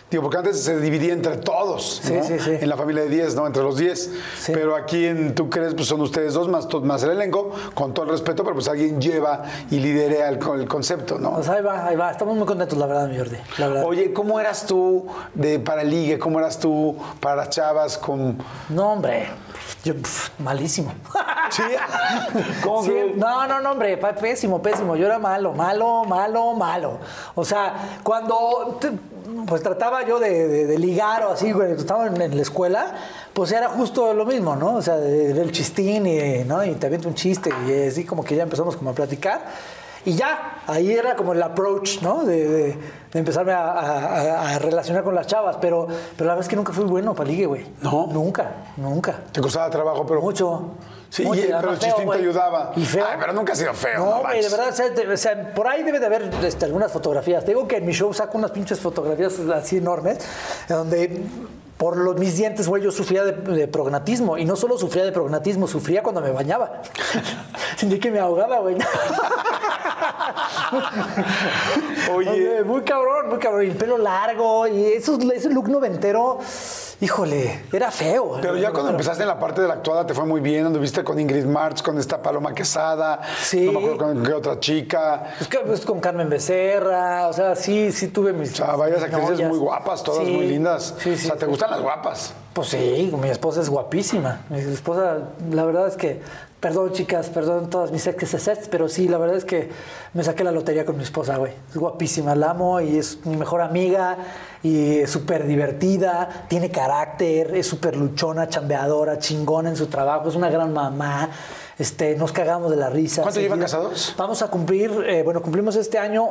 Digo, 0.09 0.23
porque 0.23 0.37
antes 0.37 0.61
se 0.63 0.79
dividía 0.79 1.11
entre 1.11 1.35
todos, 1.35 1.99
Sí, 2.01 2.13
¿no? 2.13 2.23
sí, 2.23 2.39
sí. 2.39 2.51
En 2.61 2.69
la 2.69 2.77
familia 2.77 3.03
de 3.03 3.09
10, 3.09 3.35
¿no? 3.35 3.45
Entre 3.45 3.61
los 3.61 3.75
10. 3.75 4.11
Sí. 4.39 4.53
Pero 4.53 4.73
aquí 4.77 5.05
en 5.05 5.35
Tú 5.35 5.49
crees, 5.49 5.73
pues 5.73 5.87
son 5.89 5.99
ustedes 5.99 6.33
dos 6.33 6.47
más, 6.47 6.65
más 6.81 7.03
el 7.03 7.09
elenco, 7.11 7.51
con 7.73 7.93
todo 7.93 8.05
el 8.05 8.11
respeto, 8.11 8.43
pero 8.43 8.55
pues 8.55 8.69
alguien 8.69 9.01
lleva 9.01 9.43
y 9.69 9.79
lidera 9.79 10.29
el, 10.29 10.39
el 10.61 10.67
concepto, 10.69 11.19
¿no? 11.19 11.33
Pues 11.33 11.49
ahí 11.49 11.61
va, 11.61 11.85
ahí 11.85 11.97
va. 11.97 12.09
Estamos 12.11 12.37
muy 12.37 12.45
contentos, 12.45 12.77
la 12.77 12.85
verdad, 12.85 13.09
mi 13.09 13.17
Jordi. 13.17 13.35
La 13.57 13.67
verdad. 13.67 13.83
Oye, 13.85 14.13
¿cómo 14.13 14.39
eras 14.39 14.65
tú 14.65 15.07
de 15.33 15.59
para 15.59 15.83
ligue? 15.83 16.17
¿Cómo 16.17 16.39
eras 16.39 16.57
tú 16.57 16.95
para 17.19 17.49
chavas 17.49 17.97
con...? 17.97 18.37
No, 18.69 18.93
hombre. 18.93 19.27
Yo, 19.83 19.93
pf, 19.95 20.31
malísimo. 20.39 20.91
¿Sí? 21.51 21.63
¿Cómo 22.63 22.83
Sí, 22.83 22.89
que? 22.89 23.13
no, 23.15 23.47
no, 23.47 23.61
no, 23.61 23.71
hombre, 23.71 23.97
pésimo, 23.97 24.61
pésimo. 24.61 24.95
Yo 24.95 25.05
era 25.05 25.19
malo, 25.19 25.53
malo, 25.53 26.03
malo, 26.05 26.53
malo. 26.53 26.99
O 27.35 27.45
sea, 27.45 27.99
cuando 28.03 28.77
te- 28.81 28.91
pues 29.45 29.61
trataba 29.61 30.05
yo 30.05 30.19
de, 30.19 30.47
de- 30.47 30.65
de 30.67 30.79
ligar 30.79 31.23
o 31.25 31.31
así, 31.31 31.51
güey, 31.51 31.73
estaba 31.73 32.07
en, 32.07 32.19
en 32.21 32.35
la 32.35 32.41
escuela, 32.41 32.93
pues 33.33 33.51
era 33.51 33.69
justo 33.69 34.13
lo 34.13 34.25
mismo, 34.25 34.55
¿no? 34.55 34.75
O 34.75 34.81
sea, 34.81 34.95
de- 34.95 35.33
del 35.33 35.51
chistín 35.51 36.05
y, 36.07 36.43
¿no? 36.45 36.63
y 36.63 36.73
te 36.75 36.87
aviento 36.87 37.07
un 37.07 37.15
chiste 37.15 37.49
y 37.67 37.87
así 37.87 38.03
como 38.05 38.23
que 38.23 38.35
ya 38.35 38.43
empezamos 38.43 38.75
como 38.75 38.89
a 38.91 38.93
platicar. 38.93 39.41
Y 40.07 40.13
ya, 40.15 40.61
ahí 40.67 40.91
era 40.93 41.17
como 41.17 41.33
el 41.33 41.43
approach, 41.43 42.01
¿no? 42.01 42.23
De, 42.23 42.47
de- 42.47 42.77
de 43.11 43.19
empezarme 43.19 43.51
a, 43.51 43.71
a- 43.71 44.55
a 44.55 44.59
relacionar 44.59 45.03
con 45.03 45.13
las 45.13 45.27
chavas, 45.27 45.57
pero, 45.59 45.85
pero 46.15 46.27
la 46.27 46.33
verdad 46.33 46.45
es 46.45 46.47
que 46.49 46.55
nunca 46.55 46.71
fui 46.71 46.85
bueno 46.85 47.13
para 47.13 47.29
ligue, 47.29 47.45
güey. 47.45 47.65
¿No? 47.81 48.07
Nunca, 48.07 48.51
nunca. 48.77 49.19
Te 49.33 49.41
costaba 49.41 49.69
trabajo, 49.69 50.05
pero... 50.05 50.21
Mucho. 50.21 50.71
Sí, 51.09 51.25
mucho, 51.25 51.41
y- 51.41 51.47
pero 51.47 51.71
el 51.73 51.79
chistín 51.79 52.09
te 52.09 52.17
ayudaba. 52.17 52.71
Y 52.77 52.85
feo. 52.85 53.05
Ay, 53.05 53.17
pero 53.19 53.33
nunca 53.33 53.51
ha 53.51 53.55
sido 53.57 53.73
feo, 53.73 53.99
no 53.99 54.05
No, 54.17 54.21
güey, 54.21 54.41
de 54.41 54.49
verdad, 54.49 54.69
o 54.69 54.73
sea, 54.73 54.89
de- 54.89 55.11
o 55.13 55.17
sea, 55.17 55.53
por 55.53 55.67
ahí 55.67 55.83
debe 55.83 55.99
de 55.99 56.05
haber 56.05 56.29
este, 56.43 56.63
algunas 56.65 56.89
fotografías. 56.91 57.43
Te 57.43 57.51
digo 57.51 57.67
que 57.67 57.77
en 57.77 57.85
mi 57.85 57.91
show 57.93 58.13
saco 58.13 58.37
unas 58.37 58.51
pinches 58.51 58.79
fotografías 58.79 59.37
así 59.53 59.77
enormes, 59.77 60.19
donde 60.69 61.21
por 61.77 61.97
los, 61.97 62.17
mis 62.17 62.35
dientes, 62.35 62.67
güey, 62.67 62.83
yo 62.83 62.91
sufría 62.91 63.23
de, 63.23 63.33
de 63.33 63.67
prognatismo. 63.67 64.37
Y 64.37 64.45
no 64.45 64.55
solo 64.55 64.77
sufría 64.77 65.05
de 65.05 65.11
prognatismo, 65.11 65.67
sufría 65.67 66.01
cuando 66.03 66.21
me 66.21 66.31
bañaba. 66.31 66.81
Sentí 67.77 67.99
que 67.99 68.11
me 68.11 68.19
ahogaba, 68.19 68.59
güey. 68.59 68.77
Oye, 72.15 72.63
muy 72.63 72.81
cabrón, 72.81 73.29
muy 73.29 73.39
cabrón. 73.39 73.65
Y 73.65 73.69
el 73.69 73.75
pelo 73.75 73.97
largo 73.97 74.67
y 74.67 74.85
esos, 74.85 75.19
ese 75.31 75.49
look 75.49 75.69
noventero, 75.69 76.39
híjole, 76.99 77.61
era 77.71 77.91
feo. 77.91 78.39
Pero 78.41 78.57
ya 78.57 78.71
cuando 78.71 78.91
empezaste 78.91 79.23
en 79.23 79.27
la 79.29 79.39
parte 79.39 79.61
de 79.61 79.67
la 79.67 79.75
actuada 79.75 80.05
te 80.05 80.13
fue 80.13 80.25
muy 80.25 80.41
bien, 80.41 80.65
anduviste 80.65 81.03
con 81.03 81.19
Ingrid 81.19 81.45
March, 81.45 81.81
con 81.83 81.97
esta 81.97 82.21
Paloma 82.21 82.53
Quesada, 82.53 83.21
Sí. 83.41 83.65
no 83.65 83.73
me 83.73 83.79
acuerdo 83.79 83.97
con 83.97 84.23
qué 84.23 84.33
otra 84.33 84.59
chica. 84.59 85.31
Pues, 85.37 85.49
que, 85.49 85.59
pues, 85.59 85.85
con 85.85 85.99
Carmen 85.99 86.29
Becerra, 86.29 87.27
o 87.27 87.33
sea, 87.33 87.55
sí, 87.55 87.91
sí 87.91 88.07
tuve 88.07 88.33
mis. 88.33 88.53
O 88.53 88.55
sea, 88.55 88.75
varias 88.75 89.03
actrices 89.03 89.47
muy 89.47 89.57
guapas, 89.57 90.03
todas 90.03 90.25
Sí, 90.25 90.31
muy 90.31 90.47
lindas. 90.47 90.95
Sí, 90.99 91.15
sí. 91.17 91.25
o 91.25 91.29
sea, 91.29 91.35
¿te 91.37 91.45
gustan 91.45 91.71
las 91.71 91.81
guapas? 91.81 92.33
Pues 92.53 92.69
sí, 92.69 93.13
mi 93.21 93.29
esposa 93.29 93.61
es 93.61 93.69
guapísima. 93.69 94.41
Mi 94.49 94.57
esposa, 94.59 95.17
la 95.51 95.63
verdad 95.65 95.87
es 95.87 95.95
que, 95.95 96.21
perdón 96.59 96.91
chicas, 96.91 97.29
perdón 97.29 97.69
todas 97.69 97.91
mis 97.91 98.05
exes, 98.07 98.67
pero 98.71 98.89
sí, 98.89 99.07
la 99.07 99.17
verdad 99.17 99.37
es 99.37 99.45
que 99.45 99.69
me 100.13 100.23
saqué 100.23 100.43
la 100.43 100.51
lotería 100.51 100.85
con 100.85 100.97
mi 100.97 101.03
esposa, 101.03 101.37
güey. 101.37 101.51
Es 101.69 101.77
guapísima, 101.77 102.33
la 102.35 102.51
amo 102.51 102.81
y 102.81 102.97
es 102.97 103.19
mi 103.25 103.37
mejor 103.37 103.61
amiga 103.61 104.17
y 104.63 104.99
es 104.99 105.11
súper 105.11 105.45
divertida, 105.45 106.45
tiene 106.49 106.71
carácter, 106.71 107.55
es 107.55 107.67
súper 107.67 107.95
luchona, 107.95 108.49
chambeadora, 108.49 109.19
chingona 109.19 109.69
en 109.69 109.75
su 109.75 109.87
trabajo, 109.87 110.29
es 110.29 110.35
una 110.35 110.49
gran 110.49 110.73
mamá. 110.73 111.29
Este, 111.77 112.15
nos 112.15 112.31
cagamos 112.31 112.71
de 112.71 112.77
la 112.77 112.89
risa. 112.89 113.21
¿Cuánto 113.21 113.39
llevan 113.39 113.59
casados? 113.59 114.15
Vamos 114.17 114.41
a 114.41 114.47
cumplir, 114.49 114.89
eh, 115.07 115.21
bueno, 115.21 115.43
cumplimos 115.43 115.75
este 115.75 115.99
año 115.99 116.23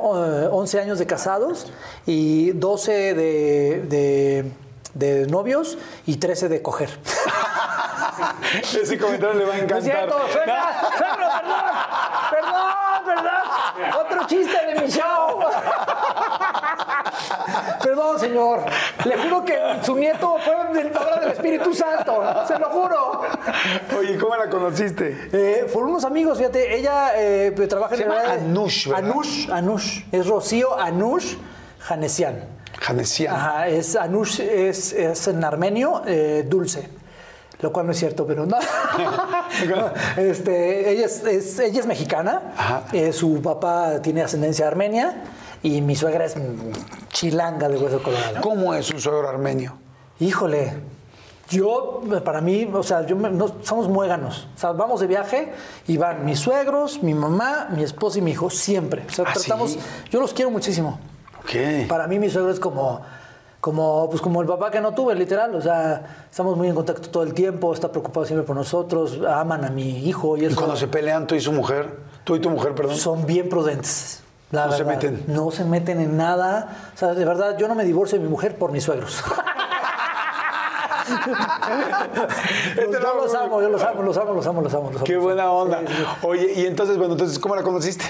eh, 0.43 0.49
11 0.51 0.81
años 0.81 0.99
de 0.99 1.07
casados 1.07 1.69
y 2.05 2.51
12 2.51 2.93
de, 3.15 3.83
de- 3.89 4.53
de 4.95 5.27
novios 5.27 5.77
y 6.07 6.17
13 6.17 6.49
de 6.49 6.63
coger. 6.63 6.89
Ese 8.83 8.99
comentario 8.99 9.35
le 9.35 9.45
va 9.45 9.55
a 9.55 9.59
encantar. 9.59 10.09
suegro, 10.09 10.17
perdón, 10.33 10.65
perdón, 12.31 13.05
perdón. 13.05 14.01
Otro 14.07 14.27
chiste 14.27 14.57
de 14.67 14.81
mi 14.81 14.89
show. 14.91 15.41
Perdón, 17.83 18.19
señor. 18.19 18.65
Le 19.05 19.17
juro 19.17 19.45
que 19.45 19.59
su 19.83 19.95
nieto 19.97 20.37
fue 20.45 20.55
del 20.83 20.97
obra 20.97 21.21
del 21.21 21.31
Espíritu 21.31 21.73
Santo. 21.75 22.23
Se 22.47 22.59
lo 22.59 22.69
juro. 22.71 23.23
Oye, 23.99 24.19
¿cómo 24.19 24.37
la 24.37 24.49
conociste? 24.49 25.29
Eh, 25.33 25.67
por 25.73 25.85
unos 25.85 26.05
amigos, 26.05 26.39
fíjate, 26.39 26.77
ella 26.77 27.13
eh, 27.17 27.53
trabaja 27.69 27.95
en 27.95 27.99
Se 28.01 28.05
llama 28.05 28.21
área 28.21 28.37
de- 28.37 28.41
Anush, 28.43 28.89
¿verdad? 28.89 29.05
Anush, 29.11 29.51
Anush. 29.51 30.01
Es 30.13 30.27
Rocío 30.27 30.79
Anush 30.79 31.37
Janesian. 31.81 32.45
Janesian. 32.81 33.35
Ajá, 33.35 33.69
es 33.69 33.97
Anush 33.97 34.41
es, 34.41 34.93
es 34.93 35.29
en 35.29 35.45
armenio 35.45 36.03
eh, 36.07 36.45
dulce. 36.47 36.89
Lo 37.61 37.73
cual 37.73 37.87
no 37.87 37.93
es 37.93 37.99
cierto, 37.99 38.27
pero 38.27 38.45
no. 38.47 38.57
este, 40.17 40.91
ella, 40.91 41.07
es, 41.07 41.25
es- 41.25 41.59
ella 41.59 41.81
es 41.81 41.87
mexicana. 41.87 42.87
Eh, 42.93 43.13
su 43.13 43.41
papá 43.43 44.01
tiene 44.03 44.23
ascendencia 44.23 44.67
armenia. 44.67 45.23
Y 45.63 45.81
mi 45.81 45.97
suegra 45.97 46.27
es 46.27 46.37
chilanga 47.09 47.69
de 47.69 47.77
hueso 47.79 48.03
colorado. 48.03 48.41
¿Cómo 48.41 48.75
es 48.75 48.91
un 48.91 49.01
suegro 49.01 49.29
armenio? 49.29 49.77
Híjole, 50.21 50.75
yo, 51.49 52.03
para 52.25 52.41
mí, 52.41 52.71
o 52.73 52.83
sea, 52.83 53.05
yo 53.07 53.17
me- 53.17 53.31
no- 53.31 53.57
somos 53.63 53.89
muéganos. 53.89 54.49
O 54.55 54.59
sea, 54.59 54.73
vamos 54.73 55.01
de 55.01 55.07
viaje 55.09 55.53
y 55.89 55.97
van 55.97 56.25
mis 56.25 56.39
suegros, 56.39 57.03
mi 57.03 57.15
mamá, 57.15 57.69
mi 57.71 57.83
esposa 57.83 58.19
y 58.19 58.23
mi 58.23 58.33
hijo, 58.33 58.49
siempre. 58.51 59.05
O 59.09 59.13
sea, 59.13 59.25
¿Ah, 59.27 59.33
tratamos, 59.33 59.73
sí? 59.73 59.81
yo 60.11 60.21
los 60.21 60.33
quiero 60.35 60.51
muchísimo. 60.51 61.01
Para 61.89 62.07
mí 62.07 62.19
mi 62.19 62.29
suegro 62.29 62.51
es 62.53 62.61
como, 62.61 63.01
como, 63.67 64.09
pues 64.09 64.23
como 64.23 64.41
el 64.43 64.47
papá 64.47 64.71
que 64.71 64.81
no 64.81 64.95
tuve, 64.95 65.17
literal. 65.17 65.53
O 65.57 65.61
sea, 65.61 66.29
estamos 66.31 66.57
muy 66.57 66.69
en 66.69 66.75
contacto 66.77 67.11
todo 67.11 67.25
el 67.25 67.35
tiempo, 67.35 67.75
está 67.75 67.91
preocupado 67.91 68.25
siempre 68.25 68.47
por 68.47 68.55
nosotros, 68.55 69.19
aman 69.29 69.65
a 69.65 69.71
mi 69.71 70.07
hijo 70.07 70.37
y 70.37 70.43
¿Y 70.43 70.45
eso. 70.45 70.55
cuando 70.55 70.77
se 70.77 70.87
pelean 70.87 71.27
tú 71.27 71.35
y 71.35 71.41
su 71.41 71.51
mujer? 71.51 71.97
Tú 72.23 72.37
y 72.37 72.41
tu 72.41 72.49
mujer, 72.49 72.77
perdón. 72.77 72.95
Son 72.97 73.27
bien 73.27 73.49
prudentes. 73.49 74.23
la 74.53 74.67
No 74.67 74.73
se 74.73 74.85
meten. 74.85 75.25
No 75.27 75.51
se 75.51 75.65
meten 75.65 76.01
en 76.01 76.17
nada. 76.17 76.93
O 76.95 76.97
sea, 76.97 77.15
de 77.15 77.25
verdad, 77.25 77.59
yo 77.59 77.67
no 77.67 77.75
me 77.75 77.83
divorcio 77.83 78.19
de 78.19 78.23
mi 78.23 78.31
mujer 78.31 78.57
por 78.57 78.71
mis 78.71 78.85
suegros. 78.85 79.21
Este 82.77 82.93
yo 82.93 83.15
los 83.15 83.35
amo, 83.35 83.63
yo 83.63 83.69
los 83.69 83.83
amo, 83.83 84.03
los 84.03 84.17
amo, 84.17 84.33
los 84.33 84.47
amo, 84.47 84.61
los 84.61 84.75
amo. 84.75 84.91
los 84.91 84.97
amo. 84.97 85.05
Qué 85.05 85.17
buena 85.17 85.51
onda. 85.51 85.81
Sí, 85.81 85.87
sí. 85.97 86.05
Oye, 86.23 86.53
y 86.57 86.67
entonces, 86.67 86.99
bueno, 86.99 87.13
entonces, 87.13 87.39
¿cómo 87.39 87.55
la 87.55 87.63
conociste? 87.63 88.05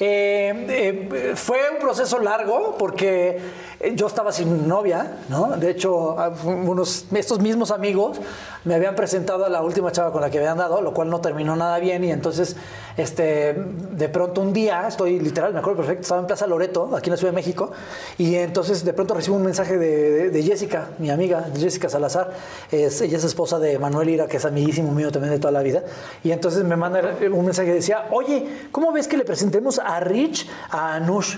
Eh, 0.00 0.66
eh, 0.68 1.32
fue 1.34 1.58
un 1.72 1.78
proceso 1.80 2.20
largo 2.20 2.76
porque 2.78 3.40
eh, 3.80 3.92
yo 3.96 4.06
estaba 4.06 4.30
sin 4.30 4.68
novia, 4.68 5.18
¿no? 5.28 5.56
De 5.56 5.70
hecho, 5.70 6.14
unos, 6.44 7.06
estos 7.12 7.40
mismos 7.40 7.72
amigos 7.72 8.20
me 8.64 8.76
habían 8.76 8.94
presentado 8.94 9.44
a 9.44 9.48
la 9.48 9.60
última 9.60 9.90
chava 9.90 10.12
con 10.12 10.20
la 10.20 10.30
que 10.30 10.38
habían 10.38 10.58
dado, 10.58 10.82
lo 10.82 10.94
cual 10.94 11.10
no 11.10 11.20
terminó 11.20 11.56
nada 11.56 11.80
bien 11.80 12.04
y 12.04 12.12
entonces, 12.12 12.54
este, 12.98 13.54
de 13.54 14.08
pronto 14.10 14.42
un 14.42 14.52
día, 14.52 14.86
estoy 14.86 15.18
literal, 15.20 15.54
me 15.54 15.60
acuerdo 15.60 15.78
perfecto, 15.78 16.02
estaba 16.02 16.20
en 16.20 16.26
Plaza 16.26 16.46
Loreto, 16.46 16.94
aquí 16.94 17.08
en 17.08 17.12
la 17.12 17.16
Ciudad 17.16 17.32
de 17.32 17.36
México, 17.36 17.70
y 18.18 18.34
entonces 18.34 18.84
de 18.84 18.92
pronto 18.92 19.14
recibo 19.14 19.36
un 19.36 19.44
mensaje 19.44 19.78
de, 19.78 20.28
de- 20.30 20.42
Jessica, 20.42 20.88
mi 20.98 21.08
amiga, 21.10 21.46
Jessica 21.56 21.88
Salazar, 21.88 22.32
es, 22.70 23.00
ella 23.00 23.16
es 23.18 23.24
esposa 23.24 23.58
de 23.58 23.78
Manuel 23.78 24.08
Ira, 24.10 24.26
que 24.26 24.36
es 24.36 24.44
amiguísimo 24.44 24.92
mío 24.92 25.10
también 25.10 25.32
de 25.32 25.38
toda 25.40 25.52
la 25.52 25.62
vida, 25.62 25.82
y 26.22 26.30
entonces 26.32 26.64
me 26.64 26.76
manda 26.76 27.00
un 27.32 27.44
mensaje 27.44 27.68
que 27.68 27.74
decía, 27.74 28.06
oye, 28.10 28.46
¿cómo 28.72 28.92
ves 28.92 29.08
que 29.08 29.16
le 29.16 29.24
presentemos 29.24 29.78
a 29.78 30.00
Rich 30.00 30.48
a 30.70 30.94
Anush? 30.96 31.36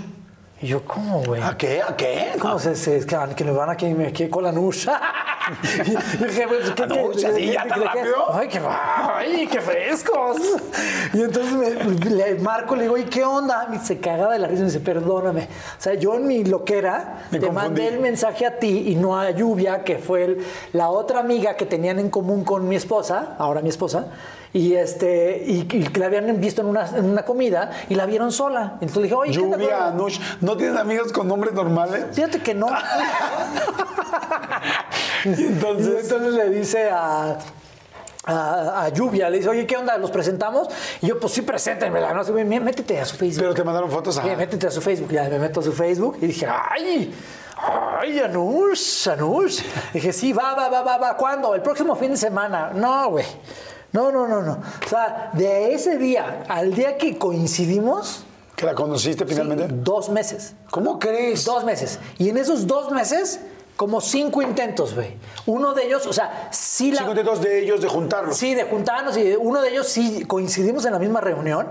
Y 0.63 0.67
yo, 0.67 0.85
¿cómo, 0.85 1.23
güey? 1.25 1.41
¿A 1.43 1.57
qué? 1.57 1.81
¿A 1.81 1.97
qué? 1.97 2.33
¿Cómo 2.39 2.59
se, 2.59 2.77
se 2.77 3.07
que, 3.07 3.17
que 3.35 3.45
me 3.45 3.53
van 3.53 3.71
a 3.71 3.77
que 3.79 3.95
me 3.95 4.13
que 4.13 4.29
con 4.29 4.43
la 4.45 4.51
Anush? 4.51 4.87
y 5.75 6.25
dije, 6.25 6.47
pues, 6.47 6.71
¿qué, 6.73 6.87
qué- 6.87 7.47
ya 7.53 7.67
tan 7.67 7.81
rápido. 7.83 8.15
Ay, 8.35 8.49
qué, 8.49 8.61
ay, 8.69 9.49
qué 9.51 9.61
frescos. 9.63 10.37
Y 11.15 11.23
entonces 11.23 11.53
me, 11.55 11.71
le 12.11 12.35
marco, 12.41 12.77
le 12.77 12.83
digo, 12.83 12.99
¿y 12.99 13.05
qué 13.05 13.25
onda? 13.25 13.69
Y 13.75 13.79
se 13.79 13.99
cagaba 14.01 14.35
de 14.35 14.39
la 14.39 14.49
risa 14.49 14.61
y 14.61 14.65
me 14.65 14.71
dice, 14.71 14.81
perdóname. 14.81 15.45
O 15.79 15.81
sea, 15.83 15.95
yo 15.95 16.15
en 16.17 16.27
mi 16.27 16.45
loquera 16.45 17.25
Me 17.31 17.39
te 17.39 17.47
confundí. 17.47 17.55
mandé 17.69 17.89
el 17.89 17.99
mensaje 18.01 18.45
a 18.45 18.59
ti 18.59 18.85
y 18.89 18.97
no 18.97 19.19
a 19.19 19.31
Lluvia, 19.31 19.83
que 19.83 19.97
fue 19.99 20.25
el- 20.25 20.47
la 20.75 20.91
otra 20.91 21.21
amiga 21.21 21.57
que 21.57 21.65
tenían 21.65 21.99
en 21.99 22.11
común 22.11 22.45
con 22.45 22.69
mi 22.69 22.77
esposa, 22.77 23.35
ahora 23.39 23.63
mi 23.63 23.71
esposa, 23.71 24.09
y 24.53 24.75
este 24.75 25.45
y, 25.47 25.61
y 25.61 25.65
que 25.65 26.01
la 26.01 26.07
habían 26.07 26.41
visto 26.41 26.61
en 26.63 26.69
una, 26.69 26.89
en 26.97 27.05
una 27.05 27.25
comida 27.25 27.71
y 27.89 27.95
la 27.95 28.07
vieron 28.07 28.33
sola. 28.33 28.73
Entonces 28.75 28.97
le 28.97 29.03
dije, 29.05 29.15
oye, 29.15 29.31
¿qué 29.33 29.39
te 29.39 29.45
Lluvia? 29.45 29.87
Anush. 29.89 30.19
¿No 30.41 30.57
tienen 30.57 30.77
amigos 30.79 31.13
con 31.13 31.29
nombres 31.29 31.53
normales? 31.55 32.07
Fíjate 32.13 32.41
que 32.43 32.55
no. 32.55 32.67
Y 35.25 35.29
entonces- 35.45 35.87
Y 35.97 35.99
entonces 36.01 36.33
le 36.35 36.49
dice 36.51 36.91
a, 36.91 37.37
a, 38.25 38.85
a 38.85 38.89
Lluvia, 38.89 39.29
le 39.31 39.39
dice, 39.39 39.51
oye, 39.51 39.67
¿qué 39.67 39.77
onda? 39.77 39.97
¿Los 39.99 40.11
presentamos? 40.11 40.69
Y 41.03 41.09
yo, 41.09 41.21
pues 41.21 41.33
sí, 41.35 41.43
preséntenmela, 41.43 42.13
¿no? 42.15 42.21
Así, 42.23 42.33
"Mí- 42.33 42.61
métete 42.61 42.99
a 43.01 43.05
su 43.05 43.17
Facebook. 43.17 43.43
Pero 43.43 43.55
te 43.55 43.65
mandaron 43.65 43.91
fotos 43.91 44.17
a... 44.19 44.23
Métete 44.23 44.67
a 44.67 44.71
su 44.71 44.81
Facebook. 44.81 45.11
Ya 45.11 45.25
me 45.29 45.39
meto 45.39 45.61
a 45.61 45.63
su 45.63 45.73
Facebook 45.73 46.19
y 46.23 46.27
dije, 46.27 46.47
¡ay! 46.47 47.15
¡Ay, 48.01 48.19
Anush! 48.21 49.09
Anush. 49.09 49.61
Dije, 49.93 50.13
sí, 50.13 50.33
va, 50.33 50.55
va, 50.55 50.69
va, 50.71 50.83
va, 50.83 50.97
va. 50.97 51.17
¿Cuándo? 51.17 51.55
El 51.55 51.61
próximo 51.63 51.95
fin 51.97 52.13
de 52.13 52.17
semana. 52.17 52.71
No, 52.75 53.11
güey. 53.11 53.27
No, 53.93 54.13
no, 54.13 54.29
no, 54.29 54.43
no. 54.43 54.53
O 54.85 54.89
sea, 54.89 55.31
de 55.33 55.75
ese 55.75 55.99
día 55.99 56.45
al 56.49 56.75
día 56.75 56.97
que 56.97 57.19
coincidimos, 57.19 58.25
¿Que 58.57 58.67
la 58.67 58.75
conociste 58.75 59.25
sí, 59.25 59.31
finalmente? 59.31 59.69
dos 59.71 60.11
meses. 60.11 60.55
¿Cómo 60.71 60.99
crees? 60.99 61.45
Dos 61.45 61.65
meses. 61.65 61.99
Y 62.19 62.29
en 62.29 62.37
esos 62.37 62.67
dos 62.67 62.93
meses, 62.93 63.41
como 63.75 64.03
cinco 64.03 64.43
intentos, 64.43 64.95
güey. 64.95 65.17
Uno 65.47 65.73
de 65.73 65.87
ellos, 65.87 66.07
o 66.07 66.13
sea, 66.13 66.49
sí 66.53 66.93
la. 66.93 66.99
Cinco 66.99 67.13
intentos 67.13 67.41
de 67.41 67.63
ellos 67.63 67.81
de 67.81 67.89
juntarlos. 67.89 68.37
Sí, 68.37 68.55
de 68.55 68.65
juntarnos 68.65 69.17
y 69.17 69.35
uno 69.35 69.63
de 69.63 69.71
ellos 69.71 69.89
sí 69.89 70.25
coincidimos 70.27 70.85
en 70.85 70.93
la 70.93 70.99
misma 70.99 71.23
reunión 71.23 71.67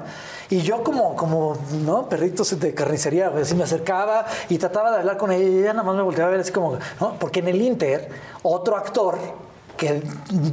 y 0.49 0.61
yo 0.61 0.83
como, 0.83 1.15
como 1.15 1.55
¿no? 1.85 2.09
Perritos 2.09 2.59
de 2.59 2.73
carnicería, 2.73 3.31
así 3.39 3.53
me 3.53 3.63
acercaba 3.63 4.25
y 4.49 4.57
trataba 4.57 4.89
de 4.91 4.97
hablar 4.97 5.17
con 5.17 5.31
ella 5.31 5.47
y 5.47 5.59
ella 5.59 5.73
nada 5.73 5.83
más 5.83 5.95
me 5.95 6.01
volteaba 6.01 6.29
a 6.29 6.31
ver 6.31 6.39
así 6.41 6.51
como, 6.51 6.79
¿no? 6.99 7.13
Porque 7.19 7.41
en 7.41 7.49
el 7.49 7.61
Inter, 7.61 8.09
otro 8.41 8.75
actor 8.75 9.19
que 9.79 10.03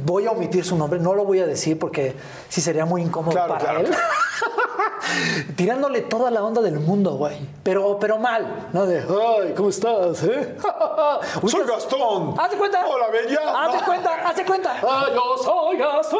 voy 0.05 0.25
a 0.25 0.31
omitir 0.31 0.63
su 0.65 0.77
nombre, 0.77 0.99
no 0.99 1.13
lo 1.13 1.25
voy 1.25 1.39
a 1.39 1.45
decir 1.45 1.77
porque 1.77 2.15
sí 2.49 2.61
sería 2.61 2.85
muy 2.85 3.01
incómodo 3.01 3.33
Claro, 3.33 3.53
para 3.53 3.59
claro. 3.65 3.79
él. 3.81 3.87
Tirándole 5.55 6.01
toda 6.01 6.29
la 6.31 6.43
onda 6.43 6.61
del 6.61 6.79
mundo, 6.79 7.15
güey. 7.15 7.37
Pero, 7.63 7.97
pero 7.99 8.17
mal, 8.17 8.67
¿no? 8.73 8.85
De, 8.85 8.99
ay, 8.99 9.53
¿cómo 9.55 9.69
estás? 9.69 10.23
eh?" 10.23 10.55
Soy 11.47 11.65
Gastón. 11.67 12.35
Haz 12.37 12.51
de 12.51 12.57
cuenta. 12.57 12.85
Hola, 12.85 13.07
bella. 13.09 13.39
Haz 13.65 13.73
de 13.79 13.85
cuenta, 13.85 14.13
haz 14.25 14.35
de 14.37 14.45
cuenta. 14.45 14.75
Ah, 14.81 15.05
yo 15.13 15.43
soy 15.43 15.77
Gastón. 15.77 16.19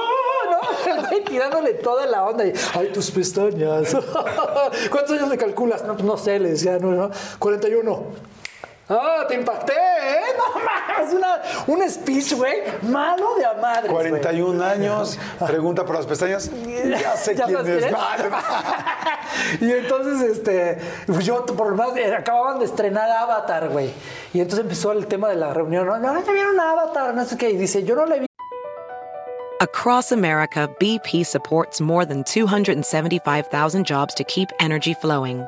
¿no? 0.49 1.17
Tirándole 1.25 1.73
toda 1.75 2.05
la 2.07 2.25
onda. 2.25 2.45
Y, 2.45 2.53
Ay, 2.73 2.91
tus 2.91 3.11
pestañas. 3.11 3.95
¿Cuántos 4.89 5.11
años 5.17 5.29
le 5.29 5.37
calculas? 5.37 5.83
No, 5.83 5.93
pues 5.93 6.05
no 6.05 6.17
sé, 6.17 6.39
le 6.39 6.49
decía, 6.51 6.77
no, 6.79 6.91
no. 6.91 7.11
41. 7.39 8.03
Ah, 8.89 9.25
te 9.27 9.35
impacté, 9.35 9.73
¿eh? 9.73 10.23
No 10.37 10.61
más. 10.63 11.13
Una, 11.13 11.41
un 11.67 11.89
speech, 11.89 12.33
güey, 12.33 12.61
malo 12.83 13.35
de 13.35 13.45
a 13.45 13.53
madres, 13.53 13.91
güey. 13.91 14.09
41 14.09 14.63
años, 14.63 15.19
pregunta 15.47 15.83
por 15.85 15.95
las 15.95 16.05
pestañas. 16.05 16.49
Ya 16.99 17.17
sé 17.17 17.35
¿Ya 17.35 17.45
quién 17.45 17.57
es. 17.57 17.63
quién 17.63 17.77
es? 17.83 17.91
y 19.61 19.71
entonces, 19.71 20.37
este, 20.37 20.77
pues 21.05 21.25
yo, 21.25 21.45
por 21.45 21.69
lo 21.71 21.75
menos, 21.75 21.97
eh, 21.97 22.15
acababan 22.15 22.59
de 22.59 22.65
estrenar 22.65 23.09
Avatar, 23.09 23.69
güey. 23.69 23.91
Y 24.33 24.39
entonces 24.39 24.63
empezó 24.63 24.91
el 24.91 25.07
tema 25.07 25.29
de 25.29 25.35
la 25.35 25.53
reunión. 25.53 25.85
No, 25.85 25.97
no, 25.97 26.23
ya 26.23 26.31
vieron 26.31 26.59
Avatar, 26.59 27.13
no 27.13 27.25
sé 27.25 27.37
qué. 27.37 27.49
Y 27.49 27.57
dice, 27.57 27.83
yo 27.83 27.95
no 27.95 28.05
la 28.05 28.17
he 28.17 28.27
Across 29.59 30.11
America, 30.11 30.69
BP 30.79 31.25
supports 31.25 31.81
more 31.81 32.05
than 32.05 32.23
275,000 32.23 33.83
jobs 33.83 34.13
to 34.13 34.23
keep 34.23 34.49
energy 34.59 34.93
flowing. 34.93 35.47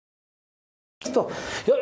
Yo, 1.03 1.27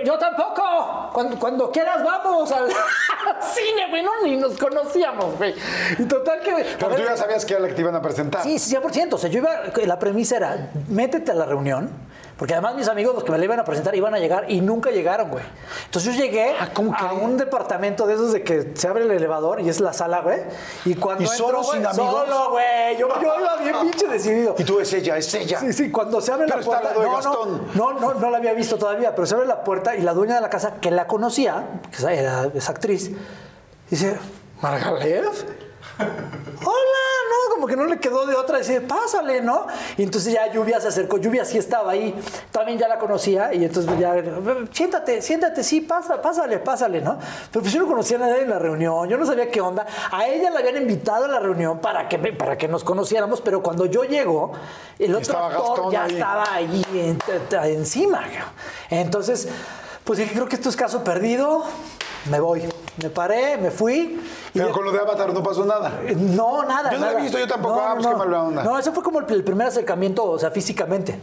yo 0.05 0.17
tampoco. 0.17 1.09
Cuando, 1.13 1.37
cuando 1.37 1.71
quieras, 1.71 2.03
vamos 2.03 2.49
al 2.53 2.69
cine, 3.53 3.89
güey. 3.89 4.01
No, 4.01 4.11
ni 4.23 4.37
nos 4.37 4.57
conocíamos, 4.57 5.37
güey. 5.37 5.53
Y 5.97 6.03
total 6.05 6.39
que. 6.39 6.65
Pero 6.79 6.95
tú 6.95 7.01
ya 7.01 7.17
sabías 7.17 7.43
que 7.45 7.53
era 7.53 7.63
la 7.63 7.67
que 7.67 7.73
te 7.73 7.81
iban 7.81 7.95
a 7.95 8.01
presentar. 8.01 8.43
Sí, 8.43 8.57
sí, 8.57 8.73
100%. 8.73 9.13
O 9.13 9.17
sea, 9.17 9.29
yo 9.29 9.39
iba, 9.39 9.49
la 9.85 9.99
premisa 9.99 10.37
era, 10.37 10.71
métete 10.87 11.31
a 11.31 11.35
la 11.35 11.45
reunión, 11.45 11.91
porque 12.39 12.53
además 12.53 12.73
mis 12.75 12.87
amigos, 12.87 13.13
los 13.13 13.23
que 13.25 13.31
me 13.33 13.37
la 13.37 13.43
iban 13.43 13.59
a 13.59 13.65
presentar, 13.65 13.93
iban 13.93 14.15
a 14.15 14.17
llegar 14.19 14.49
y 14.49 14.61
nunca 14.61 14.89
llegaron, 14.91 15.29
güey. 15.29 15.43
Entonces 15.85 16.15
yo 16.15 16.21
llegué 16.23 16.55
Ah, 16.57 16.69
¿cómo 16.73 16.95
a 16.97 17.11
un 17.11 17.35
departamento 17.35 18.07
de 18.07 18.13
esos 18.13 18.31
de 18.31 18.43
que 18.43 18.71
se 18.75 18.87
abre 18.87 19.03
el 19.03 19.11
elevador 19.11 19.59
y 19.59 19.67
es 19.67 19.81
la 19.81 19.91
sala, 19.91 20.21
güey. 20.21 20.39
Y 20.85 20.95
cuando 20.95 21.23
¿Y 21.23 21.27
entro, 21.27 21.37
solo 21.37 21.61
güey, 21.63 21.77
sin 21.77 21.85
amigos? 21.85 22.25
Solo, 22.27 22.51
güey. 22.51 22.97
Yo, 22.97 23.09
yo 23.21 23.39
iba 23.39 23.55
bien 23.57 23.75
pinche 23.81 24.07
decidido. 24.07 24.55
Y 24.57 24.63
tú 24.63 24.79
es 24.79 24.93
ella, 24.93 25.17
es 25.17 25.33
ella. 25.33 25.59
Sí, 25.59 25.73
sí, 25.73 25.91
cuando 25.91 26.21
se 26.21 26.31
abre 26.31 26.45
Pero 26.47 26.55
la 26.57 26.61
está 26.61 26.79
puerta. 26.79 26.89
lado 26.89 27.01
de 27.01 27.07
no, 27.07 27.15
Gastón. 27.15 27.67
no, 27.75 27.93
no, 27.93 27.99
no, 27.99 28.19
no 28.21 28.29
la 28.29 28.37
había 28.37 28.53
visto 28.53 28.77
todavía, 28.77 29.13
pero 29.13 29.27
se 29.27 29.35
abre 29.35 29.45
la 29.45 29.61
puerta 29.65 29.95
y 29.97 30.01
la 30.01 30.13
dueña 30.13 30.35
de 30.35 30.41
la 30.41 30.49
casa, 30.49 30.75
que 30.79 30.91
la 30.91 31.07
conocía, 31.07 31.65
que 31.91 32.01
era 32.13 32.49
esa 32.55 32.71
actriz, 32.71 33.11
dice, 33.89 34.17
¿Margalef? 34.61 35.43
Hola, 35.99 37.05
no, 37.29 37.53
como 37.55 37.67
que 37.67 37.75
no 37.75 37.85
le 37.85 37.99
quedó 37.99 38.25
de 38.25 38.35
otra, 38.35 38.57
dice, 38.59 38.81
pásale, 38.81 39.41
¿no? 39.41 39.67
Y 39.97 40.03
entonces 40.03 40.33
ya 40.33 40.51
Lluvia 40.51 40.79
se 40.79 40.87
acercó, 40.89 41.17
Lluvia 41.17 41.43
sí 41.45 41.57
estaba 41.57 41.91
ahí, 41.91 42.13
también 42.51 42.77
ya 42.77 42.87
la 42.87 42.99
conocía, 42.99 43.53
y 43.53 43.63
entonces 43.65 43.97
ya, 43.99 44.13
siéntate, 44.71 45.21
siéntate, 45.21 45.63
sí, 45.63 45.81
pasa, 45.81 46.21
pásale, 46.21 46.59
pásale, 46.59 47.01
¿no? 47.01 47.17
Pero 47.51 47.61
pues 47.61 47.73
yo 47.73 47.81
no 47.81 47.87
conocía 47.87 48.17
a 48.17 48.21
nadie 48.21 48.41
en 48.43 48.49
la 48.49 48.59
reunión, 48.59 49.07
yo 49.09 49.17
no 49.17 49.25
sabía 49.25 49.49
qué 49.49 49.61
onda. 49.61 49.85
A 50.11 50.27
ella 50.27 50.49
la 50.51 50.59
habían 50.59 50.77
invitado 50.77 51.25
a 51.25 51.27
la 51.27 51.39
reunión 51.39 51.79
para 51.79 52.07
que, 52.07 52.17
para 52.33 52.57
que 52.57 52.67
nos 52.67 52.83
conociéramos, 52.83 53.41
pero 53.41 53.61
cuando 53.63 53.85
yo 53.85 54.03
llego, 54.03 54.51
el 54.99 55.15
otro 55.15 55.37
actor 55.37 55.91
ya 55.91 56.03
ahí. 56.03 56.13
estaba 56.13 56.43
ahí 56.53 56.85
en- 56.93 57.19
encima. 57.77 58.21
Entonces, 58.89 59.47
pues 60.03 60.19
dije, 60.19 60.33
creo 60.33 60.47
que 60.47 60.55
esto 60.55 60.69
es 60.69 60.75
caso 60.75 61.03
perdido, 61.03 61.63
me 62.29 62.39
voy. 62.39 62.63
Me 63.03 63.09
paré, 63.09 63.57
me 63.57 63.71
fui. 63.71 63.97
y 63.99 64.21
Pero 64.53 64.67
ya- 64.67 64.73
con 64.73 64.85
lo 64.85 64.91
de 64.91 64.99
Avatar 64.99 65.33
no 65.33 65.41
pasó 65.43 65.65
nada. 65.65 65.99
no, 66.15 66.63
nada. 66.63 66.91
Yo 66.91 66.99
no 66.99 67.11
lo 67.11 67.17
he 67.19 67.21
visto, 67.21 67.37
yo 67.39 67.47
tampoco. 67.47 67.79
Ah, 67.79 67.93
pues 67.95 68.07
qué 68.07 68.15
mala 68.15 68.43
onda. 68.43 68.63
No, 68.63 68.77
eso 68.77 68.91
fue 68.91 69.03
como 69.03 69.19
el, 69.19 69.25
el 69.33 69.43
primer 69.43 69.67
acercamiento, 69.67 70.23
o 70.25 70.37
sea, 70.39 70.51
físicamente. 70.51 71.19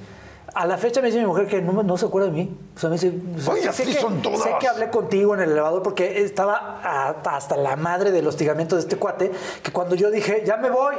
A 0.55 0.65
la 0.65 0.79
fecha 0.79 1.03
me 1.03 1.09
dice 1.09 1.19
mi 1.21 1.27
mujer 1.27 1.47
que 1.47 1.61
no, 1.61 1.83
no 1.83 1.99
se 1.99 2.07
acuerda 2.07 2.29
de 2.29 2.33
mí. 2.35 2.59
O 2.75 2.79
sea, 2.81 2.89
me 2.89 2.95
dice, 2.97 3.13
Oye, 3.51 3.63
sé, 3.63 3.69
así 3.69 3.85
que, 3.85 4.01
son 4.01 4.23
todas. 4.23 4.41
sé 4.43 4.51
que 4.59 4.67
hablé 4.69 4.89
contigo 4.89 5.35
en 5.35 5.41
el 5.43 5.51
elevador 5.51 5.83
porque 5.83 6.23
estaba 6.23 6.81
hasta 7.25 7.57
la 7.59 7.77
madre 7.77 8.11
del 8.11 8.27
hostigamiento 8.27 8.75
de 8.77 8.81
este 8.81 8.97
cuate, 8.97 9.31
que 9.63 9.71
cuando 9.71 9.95
yo 9.97 10.11
dije, 10.11 10.45
ya 10.47 10.57
me 10.57 10.71
voy, 10.71 10.95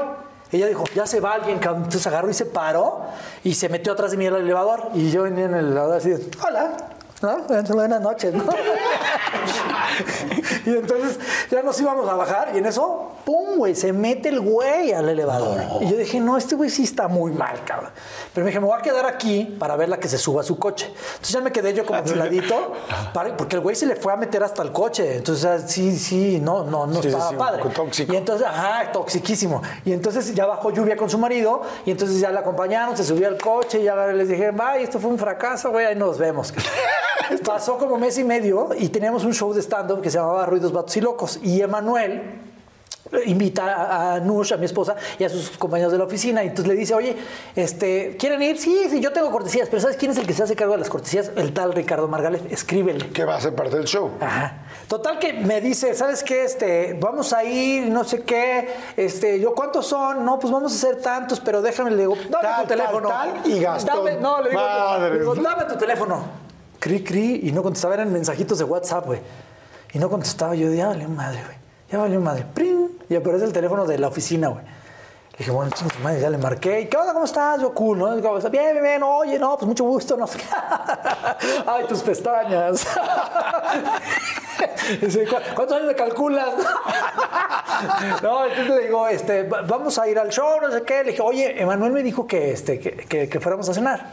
ella 0.51 0.67
dijo, 0.67 0.83
ya 0.93 1.07
se 1.07 1.19
va 1.19 1.33
alguien, 1.33 1.57
cabrón. 1.57 1.85
Entonces 1.85 2.05
agarró 2.05 2.29
y 2.29 2.35
se 2.35 2.45
paró 2.45 3.01
y 3.43 3.55
se 3.55 3.67
metió 3.67 3.93
atrás 3.93 4.11
de 4.11 4.17
mí 4.17 4.27
al 4.27 4.35
elevador. 4.35 4.89
Y 4.93 5.09
yo 5.09 5.23
venía 5.23 5.45
en 5.45 5.55
el 5.55 5.65
elevador 5.69 5.95
así, 5.97 6.09
de, 6.11 6.29
hola. 6.47 6.73
¿No? 7.21 7.37
Buenas 7.73 8.01
noches, 8.01 8.33
¿no? 8.33 8.43
y 10.65 10.69
entonces 10.69 11.19
ya 11.49 11.61
nos 11.63 11.79
íbamos 11.79 12.07
a 12.09 12.13
bajar 12.15 12.51
y 12.53 12.57
en 12.59 12.65
eso, 12.65 13.11
¡pum! 13.25 13.57
güey, 13.57 13.73
se 13.75 13.91
mete 13.93 14.29
el 14.29 14.39
güey 14.39 14.93
al 14.93 15.09
elevador. 15.09 15.59
Y 15.81 15.89
yo 15.89 15.97
dije, 15.97 16.19
no, 16.19 16.37
este 16.37 16.55
güey 16.55 16.69
sí 16.69 16.83
está 16.83 17.07
muy 17.07 17.31
mal, 17.31 17.63
cabrón. 17.65 17.89
Pero 18.33 18.43
me 18.45 18.51
dije, 18.51 18.59
me 18.59 18.67
voy 18.67 18.77
a 18.77 18.81
quedar 18.81 19.05
aquí 19.07 19.55
para 19.59 19.75
verla 19.75 19.97
que 19.99 20.07
se 20.07 20.17
suba 20.17 20.41
a 20.41 20.43
su 20.43 20.59
coche. 20.59 20.85
Entonces 20.87 21.29
ya 21.33 21.41
me 21.41 21.51
quedé 21.51 21.73
yo 21.73 21.85
como 21.85 22.01
de 22.01 22.11
un 22.11 22.19
ladito, 22.19 22.73
para- 23.13 23.35
porque 23.35 23.55
el 23.55 23.61
güey 23.61 23.75
se 23.75 23.85
le 23.87 23.95
fue 23.95 24.13
a 24.13 24.15
meter 24.15 24.43
hasta 24.43 24.61
el 24.61 24.71
coche. 24.71 25.15
Entonces, 25.17 25.63
sí, 25.71 25.97
sí, 25.97 26.39
no, 26.39 26.63
no, 26.65 26.85
no 26.85 26.95
Sí, 26.95 27.03
sí, 27.03 27.07
estaba 27.07 27.29
sí, 27.29 27.35
padre. 27.35 27.63
tóxico. 27.73 28.13
Y 28.13 28.17
entonces, 28.17 28.45
ajá, 28.45 28.91
toxiquísimo. 28.91 29.61
Y 29.85 29.93
entonces 29.93 30.33
ya 30.35 30.45
bajó 30.45 30.69
lluvia 30.71 30.95
con 30.95 31.09
su 31.09 31.17
marido 31.17 31.61
y 31.85 31.91
entonces 31.91 32.19
ya 32.19 32.31
la 32.31 32.41
acompañaron, 32.41 32.95
se 32.95 33.03
subió 33.03 33.27
al 33.27 33.37
coche 33.37 33.79
y 33.79 33.83
ya 33.85 33.95
les 34.07 34.27
dije, 34.29 34.51
bye, 34.51 34.83
esto 34.83 34.99
fue 34.99 35.09
un 35.09 35.17
fracaso, 35.17 35.71
güey, 35.71 35.85
ahí 35.87 35.95
nos 35.95 36.17
vemos. 36.19 36.53
Pasó 37.45 37.77
como 37.77 37.97
mes 37.97 38.17
y 38.17 38.23
medio 38.23 38.69
y 38.77 38.89
teníamos 38.89 39.23
un 39.23 39.33
show 39.33 39.53
de 39.53 39.61
stand-up 39.61 40.01
que 40.01 40.09
se 40.09 40.17
llamaba 40.17 40.45
Ruidos, 40.45 40.71
Vatos 40.71 40.95
y 40.97 41.01
Locos. 41.01 41.39
Y 41.43 41.61
Emanuel 41.61 42.41
invita 43.25 44.15
a, 44.15 44.19
Nush, 44.19 44.51
a 44.53 44.57
mi 44.57 44.65
esposa, 44.65 44.93
y 45.17 45.23
a 45.23 45.29
sus 45.29 45.51
compañeros 45.51 45.93
de 45.93 45.97
la 45.97 46.03
oficina. 46.03 46.43
Y 46.43 46.47
entonces 46.47 46.67
le 46.73 46.77
dice, 46.77 46.93
oye, 46.93 47.15
este, 47.55 48.17
¿quieren 48.19 48.41
ir? 48.43 48.57
Sí, 48.57 48.87
sí, 48.89 48.99
yo 48.99 49.13
tengo 49.13 49.31
cortesías, 49.31 49.69
pero 49.69 49.81
¿sabes 49.81 49.95
quién 49.95 50.11
es 50.11 50.17
el 50.17 50.27
que 50.27 50.33
se 50.33 50.43
hace 50.43 50.57
cargo 50.57 50.73
de 50.73 50.79
las 50.79 50.89
cortesías? 50.89 51.31
El 51.37 51.53
tal 51.53 51.71
Ricardo 51.73 52.09
Margalef. 52.09 52.51
Escríbele. 52.51 53.09
Que 53.11 53.23
va 53.23 53.37
a 53.37 53.41
ser 53.41 53.55
parte 53.55 53.77
del 53.77 53.85
show. 53.85 54.11
Ajá. 54.19 54.65
Total 54.89 55.19
que 55.19 55.31
me 55.33 55.61
dice, 55.61 55.93
¿sabes 55.95 56.21
qué? 56.21 56.43
Este, 56.43 56.97
vamos 56.99 57.31
a 57.31 57.45
ir, 57.45 57.89
no 57.89 58.03
sé 58.03 58.23
qué. 58.23 58.73
Este, 58.97 59.39
yo, 59.39 59.55
¿cuántos 59.55 59.87
son? 59.87 60.25
No, 60.25 60.37
pues 60.37 60.51
vamos 60.51 60.73
a 60.73 60.75
hacer 60.75 61.01
tantos, 61.01 61.39
pero 61.39 61.61
déjame, 61.61 61.91
le 61.91 61.97
digo, 61.97 62.15
dame 62.29 62.41
Tal, 62.41 62.61
tu 62.63 62.67
teléfono. 62.67 63.07
tal, 63.07 63.33
tal, 63.41 63.51
y 63.51 63.59
Gastón. 63.61 64.05
Dame- 64.05 64.19
no, 64.19 64.41
le 64.41 64.49
digo, 64.49 64.61
le 65.11 65.19
digo, 65.19 65.35
dame 65.35 65.63
tu 65.63 65.77
teléfono. 65.77 66.46
Cri, 66.79 67.03
cri, 67.03 67.41
y 67.43 67.51
no 67.51 67.63
contestaba, 67.63 67.95
eran 67.95 68.11
mensajitos 68.13 68.57
de 68.59 68.63
WhatsApp, 68.63 69.05
güey. 69.05 69.19
Y 69.93 69.99
no 69.99 70.09
contestaba, 70.09 70.53
yo, 70.55 70.71
ya 70.73 70.87
valió 70.87 71.09
madre, 71.09 71.41
güey. 71.43 71.57
Ya 71.91 71.97
valió 71.97 72.19
madre. 72.19 72.45
¡Prin! 72.53 72.99
Y 73.09 73.15
aparece 73.15 73.45
el 73.45 73.53
teléfono 73.53 73.85
de 73.85 73.97
la 73.97 74.07
oficina, 74.09 74.49
güey. 74.49 74.63
Le 74.63 75.37
dije, 75.39 75.51
bueno, 75.51 75.71
chingue 75.71 75.93
su 75.95 76.01
madre, 76.01 76.19
ya 76.19 76.29
le 76.29 76.37
marqué. 76.37 76.81
¿Y 76.81 76.87
qué 76.87 76.97
onda? 76.97 77.13
¿Cómo 77.13 77.25
estás? 77.25 77.61
Yo, 77.61 77.73
cool, 77.73 77.97
¿no? 77.99 78.15
Bien, 78.15 78.41
bien, 78.51 78.81
bien. 78.83 79.03
Oye, 79.03 79.37
no, 79.39 79.55
pues 79.55 79.67
mucho 79.67 79.83
gusto, 79.85 80.17
no 80.17 80.25
sé 80.27 80.39
qué. 80.39 80.45
Ay, 81.67 81.85
tus 81.87 82.01
pestañas. 82.01 82.85
Dice, 85.01 85.25
"¿Cu- 85.27 85.35
¿cuántos 85.55 85.77
años 85.77 85.87
me 85.87 85.95
calculas? 85.95 86.49
no, 88.23 88.45
entonces 88.45 88.67
le 88.75 88.81
digo, 88.83 89.07
este, 89.07 89.43
va- 89.43 89.61
vamos 89.61 89.97
a 89.99 90.07
ir 90.07 90.17
al 90.17 90.29
show, 90.29 90.59
no 90.61 90.71
sé 90.71 90.81
qué. 90.83 91.03
Le 91.03 91.11
dije, 91.11 91.21
oye, 91.21 91.61
Emanuel 91.61 91.91
me 91.91 92.01
dijo 92.03 92.25
que, 92.25 92.51
este, 92.51 92.79
que- 92.79 93.29
que 93.29 93.39
fuéramos 93.39 93.67
a 93.69 93.73
cenar. 93.73 94.07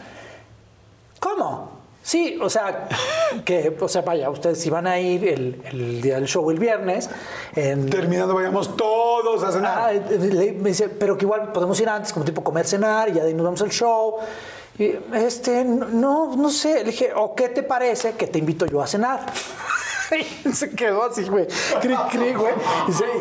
¿Cómo? 1.21 1.74
Sí, 2.07 2.38
o 2.42 2.50
sea, 2.50 2.86
que, 3.46 3.74
o 3.80 3.88
sea, 3.88 4.02
vaya, 4.02 4.28
ustedes 4.28 4.61
si 4.61 4.68
van 4.68 4.86
a 4.86 5.01
ir 5.01 5.26
el, 5.26 5.59
el 5.72 6.02
día 6.02 6.16
del 6.16 6.26
show 6.26 6.51
el 6.51 6.59
viernes, 6.59 7.09
en, 7.56 7.89
Terminando, 7.89 8.35
vayamos 8.35 8.76
todos 8.76 9.43
a 9.43 9.51
cenar. 9.51 9.78
Ah, 9.78 9.93
le- 9.93 10.52
me 10.52 10.68
dice, 10.68 10.90
pero 10.90 11.16
que 11.16 11.24
igual 11.24 11.51
podemos 11.52 11.81
ir 11.81 11.89
antes, 11.89 12.12
como 12.12 12.26
tipo 12.26 12.44
comer, 12.44 12.66
cenar, 12.66 13.09
y 13.09 13.14
ya 13.14 13.22
de 13.22 13.28
ahí 13.28 13.35
nos 13.35 13.44
vamos 13.47 13.62
al 13.62 13.70
show. 13.70 14.16
Y, 14.78 14.93
este, 15.14 15.64
no, 15.64 16.36
no 16.36 16.51
sé. 16.51 16.81
Le 16.85 16.90
dije, 16.90 17.12
¿o 17.16 17.35
qué 17.35 17.48
te 17.48 17.62
parece 17.62 18.12
que 18.12 18.26
te 18.26 18.39
invito 18.39 18.66
yo 18.66 18.82
a 18.82 18.86
cenar? 18.86 19.20
Se 20.52 20.70
quedó 20.70 21.05
así, 21.05 21.24
güey. 21.24 21.47
Cri, 21.81 21.94
cri, 22.10 22.35
güey. 22.35 22.55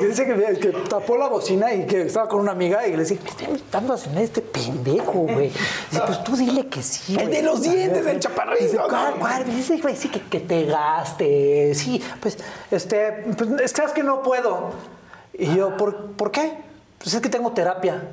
Y 0.01 0.05
dice 0.05 0.25
que, 0.25 0.59
que 0.59 0.69
tapó 0.89 1.17
la 1.17 1.27
bocina 1.27 1.73
y 1.73 1.85
que 1.85 2.03
estaba 2.03 2.27
con 2.27 2.41
una 2.41 2.51
amiga 2.51 2.87
y 2.87 2.95
le 2.95 3.03
dije, 3.03 3.21
¿qué 3.23 3.29
está 3.29 3.43
invitando 3.45 3.93
a 3.93 3.97
cenar 3.97 4.23
este 4.23 4.41
pendejo, 4.41 5.11
güey? 5.11 5.49
Dice, 5.49 6.03
pues 6.05 6.23
tú 6.23 6.35
dile 6.35 6.67
que 6.67 6.83
sí. 6.83 7.15
El 7.15 7.27
güey". 7.27 7.37
de 7.37 7.43
los 7.43 7.61
dientes, 7.61 8.05
el 8.05 8.19
chaparrito, 8.19 8.63
Dice. 8.63 8.77
¿cuál, 8.77 9.15
cuál? 9.15 9.45
Dice, 9.45 9.77
güey, 9.77 9.95
sí, 9.95 10.09
que, 10.09 10.21
que 10.21 10.39
te 10.39 10.65
gaste. 10.65 11.73
Sí, 11.75 12.01
pues, 12.21 12.37
este, 12.71 13.25
pues, 13.37 13.49
es 13.61 13.71
que 13.71 13.77
sabes 13.77 13.93
que 13.93 14.03
no 14.03 14.21
puedo. 14.21 14.71
Y 15.33 15.55
yo, 15.55 15.75
¿por, 15.77 16.11
¿por 16.11 16.31
qué? 16.31 16.57
Pues 16.99 17.13
es 17.13 17.21
que 17.21 17.29
tengo 17.29 17.51
terapia. 17.51 18.09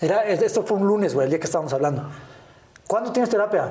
Era, 0.00 0.24
esto 0.24 0.64
fue 0.64 0.76
un 0.76 0.86
lunes, 0.86 1.14
güey, 1.14 1.26
el 1.26 1.30
día 1.30 1.38
que 1.38 1.46
estábamos 1.46 1.72
hablando. 1.72 2.08
¿Cuándo 2.86 3.12
tienes 3.12 3.30
terapia? 3.30 3.70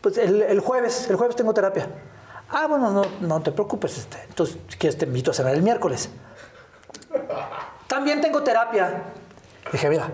Pues 0.00 0.16
el, 0.16 0.42
el 0.42 0.60
jueves, 0.60 1.08
el 1.10 1.16
jueves 1.16 1.36
tengo 1.36 1.52
terapia. 1.52 1.88
Ah, 2.52 2.66
bueno, 2.66 2.90
no, 2.90 3.02
no 3.20 3.40
te 3.40 3.52
preocupes. 3.52 3.96
Este. 3.98 4.18
Entonces, 4.28 4.56
si 4.68 4.76
quieres, 4.76 4.98
te 4.98 5.04
invito 5.06 5.30
a 5.30 5.34
cenar 5.34 5.54
el 5.54 5.62
miércoles. 5.62 6.10
También 7.86 8.20
tengo 8.20 8.42
terapia. 8.42 9.02
Dije, 9.72 9.88
mira, 9.88 10.08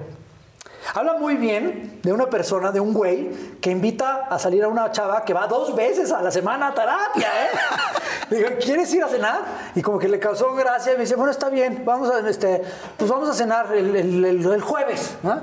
habla 0.95 1.15
muy 1.15 1.37
bien 1.37 2.01
de 2.03 2.13
una 2.13 2.27
persona, 2.27 2.73
de 2.73 2.81
un 2.81 2.93
güey, 2.93 3.31
que 3.61 3.71
invita 3.71 4.27
a 4.31 4.39
salir 4.39 4.65
a 4.65 4.69
una 4.69 4.91
chava 4.93 5.25
que 5.25 5.33
va 5.35 5.47
dos 5.47 5.75
veces 5.75 6.13
a 6.13 6.23
la 6.23 6.31
semana 6.31 6.69
a 6.69 6.75
terapia, 6.75 7.29
¿eh? 7.45 7.49
Digo, 8.31 8.49
¿quieres 8.61 8.93
ir 8.93 9.05
a 9.05 9.09
cenar? 9.09 9.41
Y 9.75 9.83
como 9.83 9.99
que 9.99 10.09
le 10.09 10.19
causó 10.19 10.53
gracia 10.55 10.93
y 10.93 10.97
me 10.97 11.03
dice, 11.03 11.15
bueno, 11.17 11.31
está 11.31 11.49
bien, 11.49 11.83
vamos 11.85 12.11
a, 12.11 12.29
este, 12.29 12.63
pues 12.97 13.11
vamos 13.11 13.29
a 13.29 13.35
cenar 13.35 13.73
el, 13.75 13.95
el- 14.25 14.61
jueves, 14.63 15.17
¿no? 15.23 15.43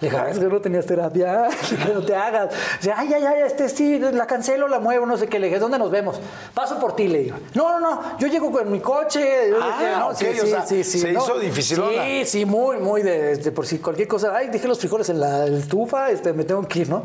Le 0.00 0.08
dije, 0.08 0.16
"Ah, 0.20 0.30
es 0.30 0.38
que 0.38 0.46
no 0.46 0.60
tenías 0.60 0.86
terapia, 0.86 1.48
que 1.86 1.92
no 1.92 2.02
te 2.02 2.14
hagas. 2.14 2.50
Dice, 2.80 2.92
ay, 2.96 3.12
ay, 3.12 3.24
ay, 3.24 3.40
este, 3.46 3.68
sí, 3.68 3.98
la 3.98 4.26
cancelo, 4.26 4.66
la 4.68 4.80
muevo, 4.80 5.04
no 5.06 5.16
sé 5.16 5.26
qué. 5.26 5.38
Le 5.38 5.48
dije, 5.48 5.58
¿dónde 5.58 5.78
nos 5.78 5.90
vemos? 5.90 6.18
Paso 6.54 6.78
por 6.78 6.96
ti, 6.96 7.08
le 7.08 7.18
digo. 7.20 7.36
No, 7.54 7.78
no, 7.78 7.80
no, 7.80 8.18
yo 8.18 8.28
llego 8.28 8.50
con 8.50 8.70
mi 8.72 8.80
coche. 8.80 9.50
Yo 9.50 9.58
Ah, 9.60 9.76
dije, 9.78 9.90
no, 9.98 10.06
ok, 10.08 10.42
o 10.44 10.46
sea, 10.46 10.62
se 10.66 10.76
hizo 11.10 11.38
dificilona. 11.38 12.04
Sí, 12.04 12.24
sí, 12.24 12.44
muy, 12.46 12.78
muy 12.78 13.02
de, 13.02 13.36
de 13.36 13.52
por 13.52 13.66
si 13.66 13.78
cualquier 13.78 14.08
cosa. 14.08 14.34
Ay, 14.34 14.48
dejé 14.48 14.68
los 14.68 14.78
frijoles 14.78 15.08
en 15.10 15.20
la 15.20 15.46
estufa, 15.46 16.10
este, 16.10 16.32
me 16.32 16.44
tengo 16.44 16.66
que 16.66 16.80
ir, 16.80 16.88
¿no? 16.88 17.02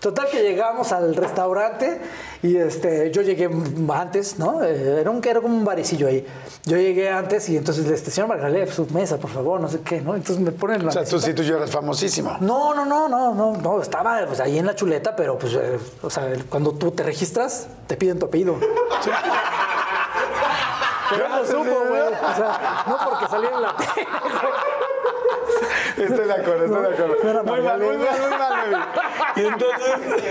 Total 0.00 0.28
que 0.30 0.42
llegamos 0.42 0.92
al 0.92 1.14
restaurante 1.14 2.00
y 2.42 2.56
este, 2.56 3.10
yo 3.10 3.20
llegué 3.20 3.50
antes, 3.92 4.38
¿no? 4.38 4.64
Eh, 4.64 5.00
Era, 5.00 5.10
un, 5.10 5.22
era 5.22 5.42
como 5.42 5.54
un 5.54 5.62
barecillo 5.64 6.08
ahí. 6.08 6.26
Yo 6.64 6.78
llegué 6.78 7.10
antes 7.10 7.46
y 7.50 7.58
entonces 7.58 7.86
le 7.86 7.94
este, 7.94 8.10
señor 8.10 8.28
Margalef, 8.28 8.74
su 8.74 8.86
mesa, 8.86 9.18
por 9.18 9.30
favor, 9.30 9.60
no 9.60 9.68
sé 9.68 9.80
qué, 9.82 10.00
¿no? 10.00 10.14
Entonces 10.14 10.42
me 10.42 10.52
ponen 10.52 10.84
la 10.84 10.88
O 10.88 10.92
sea, 10.92 11.04
tú 11.04 11.20
sí, 11.20 11.34
tú 11.34 11.42
ya 11.42 11.56
eres 11.56 11.70
famosísimo. 11.70 12.38
No, 12.40 12.74
no, 12.74 12.86
no, 12.86 13.08
no, 13.08 13.34
no, 13.34 13.52
no, 13.58 13.82
estaba 13.82 14.24
pues, 14.26 14.40
ahí 14.40 14.58
en 14.58 14.64
la 14.64 14.74
chuleta, 14.74 15.14
pero 15.14 15.38
pues, 15.38 15.52
eh, 15.52 15.78
o 16.00 16.08
sea, 16.08 16.32
cuando 16.48 16.72
tú 16.72 16.90
te 16.92 17.02
registras, 17.02 17.68
te 17.86 17.98
piden 17.98 18.18
tu 18.18 18.24
apellido. 18.24 18.56
Pero 21.10 21.28
no 21.28 21.44
supo, 21.44 21.88
güey. 21.88 22.02
O 22.02 22.36
sea, 22.36 22.84
no 22.86 22.96
porque 23.04 23.26
salía 23.26 23.50
en 23.50 23.62
la 23.62 23.74
tele, 23.76 24.06
Estoy 26.04 26.26
de 26.26 26.32
acuerdo, 26.32 26.64
estoy 26.64 26.82
de 26.82 26.88
acuerdo. 26.88 27.14
No 27.22 27.30
era 27.30 27.42
Muy 27.42 27.60
mal, 27.60 27.78
muy 27.80 27.96
mal, 27.98 28.20
muy 28.20 28.30
mal. 28.38 28.88
Y 29.36 29.40
entonces. 29.40 30.24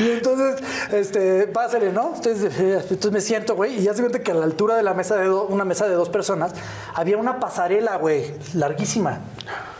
Y 0.00 0.10
entonces, 0.10 0.62
este, 0.92 1.46
pásale, 1.48 1.92
¿no? 1.92 2.12
Entonces, 2.16 2.52
entonces 2.58 3.12
me 3.12 3.20
siento, 3.20 3.54
güey, 3.54 3.78
y 3.78 3.82
ya 3.82 3.94
se 3.94 4.00
cuenta 4.00 4.20
que 4.20 4.30
a 4.30 4.34
la 4.34 4.44
altura 4.44 4.74
de 4.76 4.82
la 4.82 4.94
mesa 4.94 5.16
de 5.16 5.26
do- 5.26 5.46
una 5.46 5.64
mesa 5.64 5.86
de 5.88 5.94
dos 5.94 6.08
personas 6.08 6.52
había 6.94 7.16
una 7.18 7.40
pasarela, 7.40 7.96
güey, 7.96 8.34
larguísima. 8.54 9.20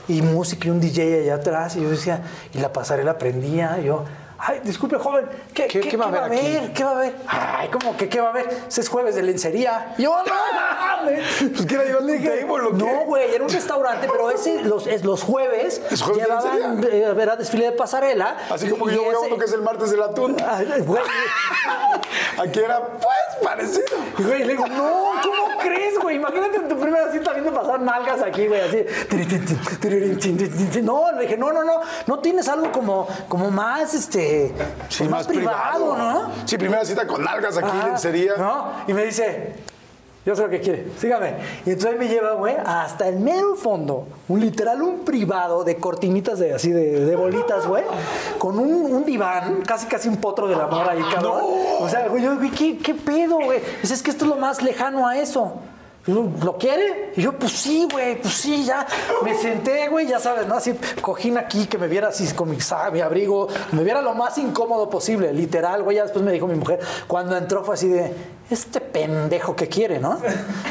Y 0.09 0.21
música 0.23 0.67
y 0.69 0.71
un 0.71 0.81
DJ 0.81 1.21
allá 1.23 1.37
atrás. 1.37 1.77
Y 1.77 1.83
yo 1.83 1.91
decía, 1.91 2.23
y 2.53 2.59
la 2.59 2.73
pasarela 2.73 3.19
prendía. 3.19 3.79
Y 3.81 3.85
yo, 3.87 4.05
ay, 4.45 4.61
disculpe, 4.65 4.97
joven, 4.99 5.27
¿qué, 5.55 5.67
¿Qué- 5.67 5.81
qué- 5.81 5.89
qué 5.91 5.97
va 5.97 6.07
a 6.07 6.25
haber? 6.25 6.73
¿Qué 6.73 6.85
va 6.85 6.91
a 6.91 6.95
haber? 6.95 7.15
Ay, 7.29 7.69
¿cómo 7.69 7.97
que 7.97 8.09
qué 8.09 8.21
va 8.21 8.29
a 8.29 8.31
haber? 8.31 8.49
Ese 8.69 8.81
es 8.81 8.89
jueves 8.89 9.15
de 9.15 9.23
lencería. 9.23 9.95
Y 9.99 10.03
yo, 10.03 10.17
no. 10.25 10.33
Pues, 11.55 11.67
¿qué 11.67 11.75
era, 11.75 12.01
tu 12.01 12.13
dije? 12.13 12.47
No, 12.47 13.05
güey, 13.07 13.35
era 13.35 13.45
un 13.45 13.51
restaurante, 13.51 14.09
pero 14.11 14.31
ese, 14.31 14.63
los, 14.63 14.87
es, 14.87 15.05
los 15.05 15.23
jueves 15.23 15.81
¿Es 15.91 16.01
jueves 16.03 16.23
de 16.23 16.29
llevaban, 16.29 16.85
eh, 16.85 17.15
era 17.23 17.37
desfile 17.37 17.67
de 17.67 17.73
pasarela. 17.73 18.37
Así 18.51 18.69
como 18.69 18.87
que 18.87 18.95
yo 18.95 19.05
voy 19.05 19.15
a 19.15 19.19
uno 19.19 19.37
que 19.39 19.45
es 19.45 19.53
el 19.53 19.63
martes 19.63 19.91
del 19.91 20.03
atún. 20.03 20.37
Ay, 20.47 20.67
güey. 20.87 21.03
Aquí 22.39 22.59
era, 22.61 22.81
pues, 22.87 23.17
parecido. 23.43 23.85
Y 24.19 24.23
güey, 24.23 24.45
le 24.45 24.53
digo, 24.55 24.67
no, 24.67 25.13
¿cómo 25.23 25.59
crees, 25.61 25.99
güey? 26.01 26.17
Imagínate 26.17 26.57
en 26.57 26.69
tu 26.69 26.79
primera 26.79 27.11
cita 27.13 27.33
viendo 27.33 27.53
pasar 27.53 27.81
nalgas 27.81 28.23
aquí, 28.23 28.47
güey, 28.47 28.61
así. 28.61 28.85
No, 30.83 31.13
le 31.13 31.23
dije, 31.23 31.37
no, 31.37 31.53
no, 31.53 31.63
no, 31.65 31.81
no 32.07 32.19
tienes 32.21 32.49
algo 32.49 32.71
como, 32.73 33.07
como 33.29 33.51
más, 33.51 33.95
este, 33.95 34.32
Sí, 34.89 34.99
pues, 34.99 35.11
más, 35.11 35.27
privado, 35.27 35.97
¿no? 35.97 36.31
Sí, 36.45 36.59
primera 36.59 36.85
cita 36.85 37.07
con 37.07 37.23
nalgas 37.23 37.57
aquí, 37.57 37.69
Ajá, 37.69 37.89
lencería. 37.89 38.35
¿No? 38.37 38.73
Y 38.87 38.95
me 38.95 39.05
dice, 39.05 39.55
yo 40.25 40.37
sé 40.37 40.43
lo 40.43 40.51
que 40.51 40.61
quiere, 40.61 40.87
sígame. 40.99 41.35
Y 41.67 41.71
entonces 41.71 41.99
me 41.99 42.07
lleva, 42.07 42.35
güey, 42.35 42.55
hasta 42.65 43.09
el 43.09 43.19
mero 43.19 43.57
fondo, 43.57 44.07
un 44.29 44.41
literal, 44.41 44.81
un 44.81 45.01
privado 45.01 45.65
de 45.65 45.77
cortinitas 45.77 46.39
de 46.39 46.55
así, 46.55 46.71
de, 46.71 47.05
de 47.05 47.17
bolitas, 47.17 47.67
güey, 47.67 47.83
con 48.39 48.59
un, 48.59 48.93
un 48.93 49.05
diván, 49.05 49.63
casi 49.67 49.87
casi 49.87 50.09
un 50.09 50.19
potro 50.19 50.47
del 50.47 50.61
amor 50.61 50.89
ahí, 50.89 51.03
cabrón. 51.13 51.41
O 51.81 51.89
sea, 51.89 52.07
güey, 52.09 52.23
yo, 52.23 52.37
güey, 52.37 52.51
¿qué, 52.51 52.79
qué 52.79 52.95
pedo, 52.95 53.39
güey? 53.41 53.61
Dice, 53.81 53.95
es 53.95 54.03
que 54.03 54.11
esto 54.11 54.25
es 54.25 54.31
lo 54.31 54.37
más 54.37 54.63
lejano 54.63 55.09
a 55.09 55.19
eso. 55.19 55.55
¿Lo 56.07 56.59
quiere? 56.59 57.13
Y 57.15 57.23
yo, 57.23 57.39
pues 57.39 57.53
sí, 57.53 57.87
güey, 57.91 58.21
pues 58.21 58.35
sí, 58.35 58.65
ya. 58.65 58.85
Me 59.23 59.35
senté, 59.35 59.89
güey, 59.89 60.09
ya 60.09 60.19
sabes, 60.19 60.49
¿no? 60.49 60.57
Así, 60.57 60.75
cojín 61.01 61.39
aquí, 61.39 61.67
que 61.67 61.79
me 61.79 61.87
viera 61.87 62.09
así 62.09 62.27
con 62.35 62.51
mi, 62.51 62.59
mi 62.93 63.01
abrigo, 63.01 63.47
me 63.71 63.85
viera 63.85 64.03
lo 64.03 64.13
más 64.13 64.37
incómodo 64.39 64.91
posible, 64.91 65.33
literal, 65.33 65.85
güey. 65.85 65.99
Ya 65.99 66.03
después 66.03 66.25
me 66.25 66.33
dijo 66.33 66.49
mi 66.49 66.57
mujer, 66.57 66.81
cuando 67.07 67.37
entró 67.37 67.63
fue 67.63 67.75
así 67.75 67.87
de, 67.87 68.13
este 68.53 68.81
pendejo 68.81 69.57
que 69.57 69.69
quiere, 69.69 69.99
¿no? 69.99 70.21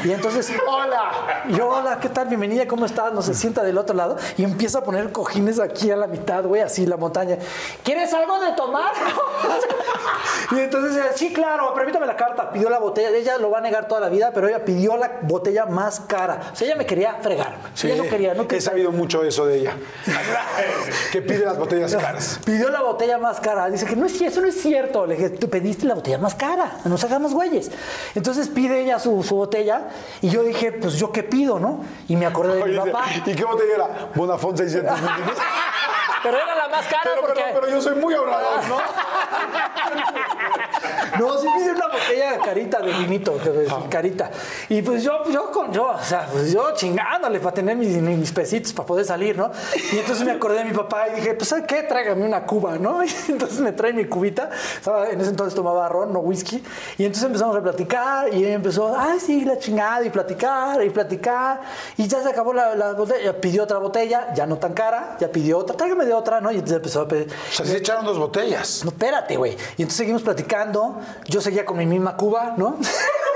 Y 0.04 0.12
entonces, 0.12 0.52
hola. 0.66 1.44
Yo, 1.48 1.68
hola, 1.68 1.98
¿qué 2.00 2.08
tal? 2.08 2.28
Bienvenida, 2.28 2.66
¿cómo 2.66 2.86
estás? 2.86 3.12
No 3.12 3.22
se 3.22 3.34
sienta 3.34 3.62
del 3.62 3.76
otro 3.76 3.96
lado 3.96 4.16
y 4.36 4.44
empieza 4.44 4.78
a 4.78 4.84
poner 4.84 5.10
cojines 5.12 5.58
aquí 5.58 5.90
a 5.90 5.96
la 5.96 6.06
mitad, 6.06 6.44
güey, 6.44 6.62
así 6.62 6.86
la 6.86 6.96
montaña. 6.96 7.38
¿Quieres 7.82 8.12
algo 8.14 8.40
de 8.40 8.52
tomar? 8.52 8.92
y 10.52 10.58
entonces, 10.60 10.96
ella, 10.96 11.12
sí, 11.14 11.32
claro, 11.32 11.74
permítame 11.74 12.06
la 12.06 12.16
carta. 12.16 12.50
Pidió 12.52 12.70
la 12.70 12.78
botella. 12.78 13.10
Ella 13.10 13.38
lo 13.38 13.50
va 13.50 13.58
a 13.58 13.60
negar 13.60 13.88
toda 13.88 14.00
la 14.00 14.08
vida, 14.08 14.30
pero 14.32 14.48
ella 14.48 14.64
pidió 14.64 14.96
la 14.96 15.18
botella 15.22 15.66
más 15.66 16.00
cara. 16.00 16.50
O 16.52 16.56
sea, 16.56 16.66
ella 16.68 16.76
me 16.76 16.86
quería 16.86 17.16
fregar. 17.20 17.56
Sí, 17.74 17.90
ella 17.90 18.04
no 18.04 18.08
quería, 18.08 18.34
no 18.34 18.42
he 18.42 18.46
quería. 18.46 18.62
sabido 18.62 18.92
mucho 18.92 19.24
eso 19.24 19.46
de 19.46 19.58
ella. 19.58 19.76
que 21.12 21.20
pide 21.22 21.44
las 21.44 21.58
botellas 21.58 21.94
caras. 21.96 22.38
Pidió 22.44 22.70
la 22.70 22.82
botella 22.82 23.18
más 23.18 23.40
cara. 23.40 23.68
Dice 23.68 23.86
que 23.86 23.96
no 23.96 24.06
es 24.06 24.12
cierto, 24.12 24.32
eso 24.32 24.40
no 24.42 24.48
es 24.48 24.60
cierto. 24.60 25.06
Le 25.06 25.16
dije, 25.16 25.30
tú 25.30 25.50
pediste 25.50 25.86
la 25.86 25.94
botella 25.94 26.18
más 26.18 26.34
cara, 26.34 26.78
no 26.84 26.90
nos 26.90 27.02
hagamos 27.04 27.34
güeyes. 27.34 27.71
Entonces 28.14 28.48
pide 28.48 28.80
ella 28.82 28.98
su, 28.98 29.22
su 29.22 29.36
botella 29.36 29.88
y 30.20 30.28
yo 30.30 30.42
dije, 30.42 30.72
pues 30.72 30.94
yo 30.94 31.12
qué 31.12 31.22
pido, 31.22 31.58
¿no? 31.58 31.84
Y 32.08 32.16
me 32.16 32.26
acordé 32.26 32.56
de 32.56 32.62
Oye, 32.62 32.80
mi 32.80 32.90
papá. 32.90 33.06
¿Y 33.26 33.34
qué 33.34 33.44
botella 33.44 33.74
era? 33.74 33.88
Bonafont 34.14 34.56
600 34.58 35.00
mililitros. 35.00 35.38
Pero 36.22 36.36
era 36.36 36.54
la 36.54 36.68
más 36.68 36.86
cara 36.86 37.00
Pero, 37.02 37.20
porque... 37.22 37.42
pero, 37.42 37.60
pero 37.62 37.72
yo 37.72 37.80
soy 37.82 37.96
muy 37.96 38.14
ahorrador, 38.14 38.68
¿no? 38.68 38.76
No, 41.18 41.38
sí 41.38 41.46
pide 41.56 41.72
una 41.72 41.88
botella 41.88 42.38
carita 42.42 42.80
de 42.80 42.92
vinito, 42.92 43.36
que- 43.38 43.66
carita. 43.90 44.30
Y 44.68 44.82
pues 44.82 45.02
yo, 45.02 45.24
yo, 45.30 45.50
con, 45.50 45.72
yo, 45.72 45.88
o 45.90 46.02
sea, 46.02 46.26
pues 46.30 46.52
yo 46.52 46.72
chingándole 46.74 47.38
para 47.38 47.54
tener 47.54 47.76
mis, 47.76 47.96
mis 47.98 48.32
pesitos 48.32 48.72
para 48.72 48.86
poder 48.86 49.04
salir, 49.04 49.36
¿no? 49.36 49.50
Y 49.92 49.98
entonces 49.98 50.24
me 50.24 50.32
acordé 50.32 50.58
de 50.58 50.64
mi 50.66 50.72
papá 50.72 51.08
y 51.08 51.16
dije, 51.16 51.34
pues 51.34 51.48
¿sabes 51.50 51.64
qué? 51.66 51.82
Tráigame 51.82 52.24
una 52.24 52.44
cuba, 52.44 52.78
¿no? 52.78 53.02
Y 53.04 53.10
entonces 53.28 53.60
me 53.60 53.72
trae 53.72 53.92
mi 53.92 54.06
cubita. 54.06 54.50
En 55.10 55.20
ese 55.20 55.30
entonces 55.30 55.54
tomaba 55.54 55.88
ron, 55.88 56.12
no 56.12 56.20
whisky. 56.20 56.62
Y 56.98 57.04
entonces 57.04 57.24
empezamos 57.26 57.56
a 57.56 57.61
platicar 57.62 58.32
y 58.34 58.44
empezó, 58.44 58.94
ay, 58.96 59.20
sí, 59.20 59.44
la 59.44 59.58
chingada, 59.58 60.04
y 60.04 60.10
platicar, 60.10 60.84
y 60.84 60.90
platicar. 60.90 61.60
Y 61.96 62.06
ya 62.06 62.22
se 62.22 62.28
acabó 62.28 62.52
la, 62.52 62.74
la 62.74 62.92
botella. 62.92 63.40
Pidió 63.40 63.64
otra 63.64 63.78
botella, 63.78 64.32
ya 64.34 64.46
no 64.46 64.58
tan 64.58 64.72
cara, 64.72 65.16
ya 65.20 65.28
pidió 65.28 65.58
otra, 65.58 65.76
tráigame 65.76 66.04
de 66.04 66.12
otra, 66.12 66.40
¿no? 66.40 66.50
Y 66.50 66.56
entonces 66.56 66.76
empezó 66.76 67.02
a 67.02 67.08
pedir. 67.08 67.28
O 67.28 67.54
sea, 67.54 67.66
se 67.66 67.76
echaron 67.76 68.04
dos 68.04 68.18
botellas. 68.18 68.82
No, 68.84 68.90
espérate, 68.90 69.36
güey. 69.36 69.52
Y 69.52 69.82
entonces 69.82 69.96
seguimos 69.96 70.22
platicando. 70.22 71.00
Yo 71.26 71.40
seguía 71.40 71.64
con 71.64 71.78
mi 71.78 71.86
misma 71.86 72.16
cuba, 72.16 72.54
¿no? 72.56 72.76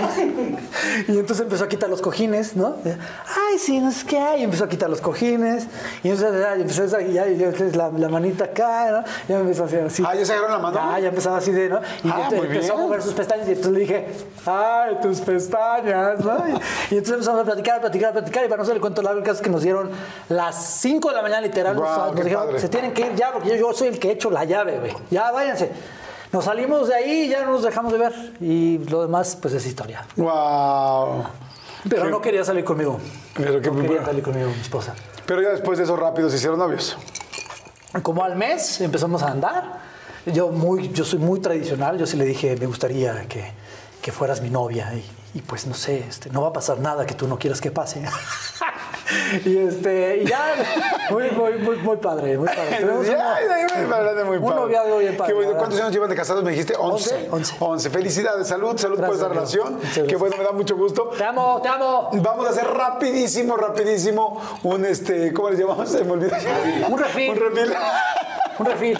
y 1.08 1.18
entonces 1.18 1.40
empezó 1.44 1.64
a 1.64 1.68
quitar 1.68 1.88
los 1.90 2.00
cojines, 2.00 2.56
¿no? 2.56 2.76
Ay, 2.84 3.58
sí, 3.58 3.78
no 3.80 3.90
sé 3.92 4.06
qué. 4.06 4.38
Y 4.38 4.42
empezó 4.44 4.64
a 4.64 4.68
quitar 4.68 4.88
los 4.90 5.00
cojines. 5.00 5.66
Y 6.02 6.08
entonces 6.10 6.40
ya, 6.40 6.54
empezó 6.54 6.96
a, 6.96 7.00
ya, 7.02 7.24
la, 7.76 7.90
la 7.90 8.08
manita 8.08 8.44
acá, 8.44 8.90
¿no? 8.90 9.04
Ya 9.28 9.36
me 9.36 9.40
empezó 9.42 9.64
a 9.64 9.66
hacer 9.66 9.84
así. 9.86 10.02
Ah, 10.06 10.14
¿ya 10.14 10.24
se 10.24 10.32
agarraron 10.32 10.56
la 10.62 10.70
mano? 10.70 10.92
Ya, 10.92 10.98
ya 11.00 11.08
empezaba 11.08 11.36
así 11.38 11.52
de, 11.52 11.68
¿no? 11.68 11.80
Y 12.04 12.08
Ah, 12.08 12.22
entonces 12.24 12.40
empezó 12.50 12.60
bien. 12.72 12.72
a 12.72 12.86
mover 12.86 13.02
sus 13.02 13.12
pestañas. 13.14 13.48
Y 13.48 13.52
entonces 13.52 13.72
le 13.72 13.80
dije, 13.80 14.06
ay, 14.46 14.96
tus 15.02 15.20
pestañas, 15.20 16.24
¿no? 16.24 16.36
Y, 16.48 16.50
y 16.94 16.98
entonces 16.98 17.12
empezamos 17.14 17.40
a 17.40 17.44
platicar, 17.44 17.78
a 17.78 17.80
platicar, 17.80 18.10
a 18.10 18.12
platicar. 18.12 18.44
Y 18.44 18.48
para 18.48 18.62
no 18.62 18.66
se 18.68 18.74
le 18.74 18.80
cuento 18.80 19.02
largo, 19.02 19.18
el 19.18 19.24
caso 19.24 19.36
es 19.38 19.42
que 19.42 19.50
nos 19.50 19.62
dieron 19.62 19.90
las 20.28 20.54
5 20.80 21.08
de 21.08 21.14
la 21.14 21.22
mañana, 21.22 21.40
literal. 21.42 21.76
nos- 21.76 22.14
dijeron, 22.14 22.46
padre. 22.46 22.58
se 22.60 22.68
tienen 22.68 22.92
que 22.92 23.02
ir 23.02 23.14
ya, 23.14 23.32
porque 23.32 23.48
yo, 23.50 23.54
yo 23.56 23.72
soy 23.72 23.88
el 23.88 23.98
que 23.98 24.08
he 24.08 24.12
hecho 24.12 24.30
la 24.30 24.44
llave, 24.44 24.78
güey. 24.78 24.92
Ya, 25.10 25.30
váyanse. 25.30 25.70
Nos 26.32 26.44
salimos 26.44 26.88
de 26.88 26.94
ahí 26.94 27.10
y 27.22 27.28
ya 27.28 27.44
no 27.44 27.52
nos 27.52 27.62
dejamos 27.62 27.92
de 27.92 27.98
ver. 27.98 28.12
Y 28.40 28.78
lo 28.88 29.02
demás, 29.02 29.36
pues 29.40 29.54
es 29.54 29.66
historia. 29.66 30.04
Wow. 30.16 31.24
Pero 31.88 32.08
no 32.10 32.20
quería 32.20 32.44
salir 32.44 32.64
conmigo. 32.64 32.98
Pero, 33.34 33.60
No 33.60 33.82
quería 33.82 34.04
salir 34.04 34.22
conmigo, 34.22 34.48
mi 34.50 34.60
esposa. 34.60 34.94
pero 35.26 35.42
ya 35.42 35.48
después 35.50 35.78
de 35.78 35.84
eso 35.84 35.96
rápido 35.96 36.28
se 36.30 36.36
hicieron 36.36 36.58
novios. 36.58 36.96
Como 38.02 38.22
al 38.22 38.36
mes 38.36 38.80
empezamos 38.80 39.22
a 39.22 39.28
andar. 39.30 39.80
Yo, 40.26 40.48
muy, 40.50 40.90
yo 40.92 41.04
soy 41.04 41.18
muy 41.18 41.40
tradicional. 41.40 41.98
Yo 41.98 42.06
sí 42.06 42.16
le 42.16 42.24
dije, 42.26 42.56
me 42.56 42.66
gustaría 42.66 43.26
que, 43.26 43.50
que 44.02 44.12
fueras 44.12 44.40
mi 44.42 44.50
novia. 44.50 44.92
Y, 44.94 45.38
y 45.38 45.42
pues 45.42 45.66
no 45.66 45.74
sé, 45.74 46.04
este, 46.08 46.30
no 46.30 46.42
va 46.42 46.48
a 46.48 46.52
pasar 46.52 46.78
nada 46.78 47.06
que 47.06 47.14
tú 47.14 47.26
no 47.26 47.38
quieras 47.38 47.60
que 47.60 47.70
pase. 47.70 48.02
y, 49.44 49.56
este, 49.58 50.18
y 50.22 50.26
ya, 50.26 50.54
muy, 51.10 51.30
muy, 51.30 51.52
muy, 51.58 51.76
muy 51.76 51.96
padre. 51.96 52.38
Muy 52.38 52.46
padre. 52.48 52.76
Tenemos 52.78 53.08
una- 53.08 54.24
muy 54.24 54.36
un 54.36 54.44
padre. 54.44 54.60
noviazgo 54.60 54.98
bien 54.98 55.16
padre, 55.16 55.28
Qué 55.32 55.34
bueno. 55.34 55.52
la 55.52 55.58
¿Cuántos 55.58 55.80
años 55.80 55.92
llevan 55.92 56.10
de 56.10 56.16
casados? 56.16 56.44
Me 56.44 56.50
dijiste 56.50 56.74
11. 56.78 57.28
Once, 57.30 57.54
once. 57.58 57.90
Felicidades, 57.90 58.46
salud, 58.46 58.76
salud 58.78 58.96
por 58.96 59.06
Gracias, 59.16 59.24
amigo. 59.24 59.68
relación. 59.78 60.06
Qué 60.06 60.16
bueno, 60.16 60.36
me 60.36 60.44
da 60.44 60.52
mucho 60.52 60.76
gusto. 60.76 61.10
Te 61.16 61.24
amo, 61.24 61.60
te 61.62 61.68
amo. 61.68 62.10
Vamos 62.14 62.46
a 62.46 62.50
hacer 62.50 62.66
rapidísimo, 62.66 63.56
rapidísimo 63.56 64.40
un 64.62 64.84
este, 64.84 65.32
¿cómo 65.32 65.50
les 65.50 65.58
llamamos? 65.58 65.88
Se 65.88 66.04
me 66.04 66.12
olvidó. 66.12 66.36
Un 66.88 66.98
refil. 66.98 67.30
Un 67.30 67.36
refil. 67.36 67.72
Un 68.60 68.66
refil. 68.66 68.98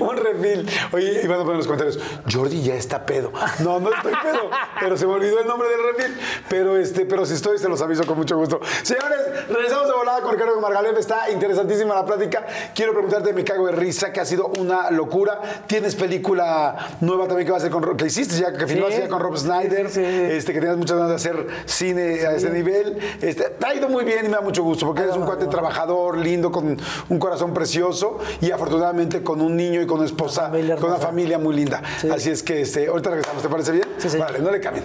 un 0.00 0.16
refil. 0.16 0.68
Oye, 0.90 1.20
y 1.22 1.26
van 1.28 1.38
a 1.38 1.42
poner 1.42 1.52
en 1.52 1.58
los 1.58 1.66
comentarios, 1.66 2.00
Jordi 2.28 2.60
ya 2.60 2.74
está 2.74 3.06
pedo. 3.06 3.30
No, 3.60 3.78
no 3.78 3.94
estoy 3.94 4.12
pedo, 4.20 4.50
pero 4.80 4.96
se 4.96 5.06
me 5.06 5.12
olvidó 5.12 5.38
el 5.38 5.46
nombre 5.46 5.68
del 5.68 5.94
refil. 5.94 6.20
Pero 6.48 6.76
este, 6.76 7.06
pero 7.06 7.24
si 7.24 7.34
estoy, 7.34 7.58
se 7.58 7.68
los 7.68 7.80
aviso 7.82 8.04
con 8.04 8.16
mucho 8.16 8.36
gusto. 8.36 8.60
Señores, 8.82 9.46
regresamos 9.48 9.86
de 9.86 9.94
volada 9.94 10.22
con 10.22 10.32
Ricardo 10.32 10.60
Margalef. 10.60 10.98
Está 10.98 11.30
interesantísima 11.30 11.94
la 11.94 12.04
plática. 12.04 12.44
Quiero 12.74 12.92
preguntarte, 12.92 13.32
me 13.32 13.44
cago 13.44 13.66
de 13.66 13.72
risa, 13.72 14.12
que 14.12 14.18
ha 14.18 14.24
sido 14.24 14.48
una 14.58 14.90
locura. 14.90 15.40
¿Tienes 15.68 15.94
película 15.94 16.96
nueva 17.00 17.28
también 17.28 17.46
que 17.46 17.52
va 17.52 17.58
a 17.58 17.60
hacer 17.60 17.70
con 17.70 17.96
que 17.96 18.06
hiciste 18.06 18.40
ya, 18.40 18.52
que 18.52 18.66
filmaste 18.66 19.02
ya 19.02 19.08
con 19.08 19.20
Rob 19.20 19.36
Snyder? 19.36 19.88
Sí. 19.88 20.02
Este, 20.02 20.52
que 20.52 20.58
tenías 20.58 20.76
muchas 20.76 20.96
ganas 20.96 21.10
de 21.10 21.14
hacer 21.14 21.46
cine 21.66 22.26
a 22.26 22.32
ese 22.32 22.50
nivel. 22.50 22.98
Este, 23.22 23.50
te 23.50 23.66
ha 23.66 23.72
ido 23.72 23.88
muy 23.88 24.04
bien 24.04 24.24
y 24.24 24.28
me 24.28 24.34
da 24.34 24.40
mucho 24.40 24.64
gusto, 24.64 24.84
porque 24.84 25.02
eres 25.02 25.14
un 25.14 25.26
cuate 25.26 25.46
trabajador, 25.46 26.18
lindo, 26.18 26.50
con 26.50 26.76
un 27.08 27.18
corazón 27.20 27.54
precioso 27.54 28.18
y 28.40 28.50
afortunadamente 28.50 28.79
con 29.22 29.40
un 29.40 29.56
niño 29.56 29.80
y 29.82 29.86
con 29.86 29.98
una 29.98 30.06
esposa, 30.06 30.42
familia 30.48 30.76
con 30.76 30.90
una 30.90 30.98
familia 30.98 31.38
muy 31.38 31.54
linda. 31.54 31.82
Así 32.12 32.30
es 32.30 32.42
que 32.42 32.62
este, 32.62 32.86
ahorita 32.88 33.10
regresamos, 33.10 33.42
¿te 33.42 33.48
parece 33.48 33.72
bien? 33.72 33.88
Sí, 33.98 34.08
sí. 34.10 34.18
Vale, 34.18 34.38
no 34.40 34.50
le 34.50 34.60
cambien. 34.60 34.84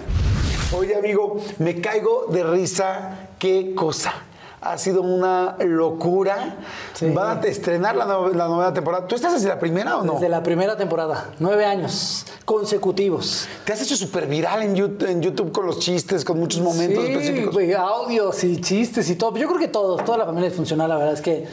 Oye, 0.76 0.94
amigo, 0.96 1.36
me 1.58 1.80
caigo 1.80 2.26
de 2.30 2.42
risa. 2.44 3.28
¿Qué 3.38 3.74
cosa? 3.74 4.12
Ha 4.60 4.78
sido 4.78 5.02
una 5.02 5.56
locura. 5.60 6.56
Sí. 6.94 7.08
Van 7.10 7.38
a 7.38 7.40
estrenar 7.46 7.94
la, 7.94 8.04
no- 8.04 8.28
la 8.30 8.48
novena 8.48 8.72
temporada. 8.74 9.06
¿Tú 9.06 9.14
estás 9.14 9.32
desde 9.34 9.48
la 9.48 9.58
primera 9.60 9.98
o 9.98 10.02
no? 10.04 10.14
Desde 10.14 10.28
la 10.28 10.42
primera 10.42 10.76
temporada. 10.76 11.30
Nueve 11.38 11.64
años 11.64 12.26
consecutivos. 12.44 13.46
Te 13.64 13.72
has 13.72 13.82
hecho 13.82 13.96
súper 13.96 14.26
viral 14.26 14.62
en 14.62 14.74
YouTube, 14.74 15.08
en 15.08 15.22
YouTube 15.22 15.52
con 15.52 15.66
los 15.66 15.78
chistes, 15.78 16.24
con 16.24 16.38
muchos 16.38 16.60
momentos 16.62 17.04
sí, 17.04 17.12
específicos. 17.12 17.56
audios 17.78 18.42
y 18.44 18.60
chistes 18.60 19.08
y 19.10 19.14
todo. 19.16 19.36
Yo 19.36 19.46
creo 19.46 19.58
que 19.60 19.68
todos, 19.68 20.04
toda 20.04 20.18
la 20.18 20.24
familia 20.26 20.48
disfuncional, 20.48 20.88
la 20.88 20.96
verdad 20.96 21.14
es 21.14 21.20
que 21.20 21.46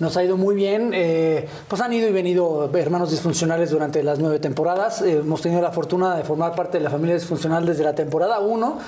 nos 0.00 0.16
ha 0.16 0.24
ido 0.24 0.36
muy 0.36 0.54
bien. 0.54 0.92
Eh, 0.94 1.46
pues 1.68 1.80
han 1.80 1.92
ido 1.92 2.08
y 2.08 2.12
venido 2.12 2.70
hermanos 2.74 3.10
disfuncionales 3.10 3.70
durante 3.70 4.02
las 4.02 4.18
nueve 4.18 4.38
temporadas. 4.38 5.02
Eh, 5.02 5.18
hemos 5.18 5.40
tenido 5.42 5.60
la 5.62 5.70
fortuna 5.72 6.16
de 6.16 6.24
formar 6.24 6.54
parte 6.54 6.78
de 6.78 6.84
la 6.84 6.90
familia 6.90 7.14
disfuncional 7.14 7.64
desde 7.66 7.84
la 7.84 7.94
temporada 7.94 8.40
uno, 8.40 8.78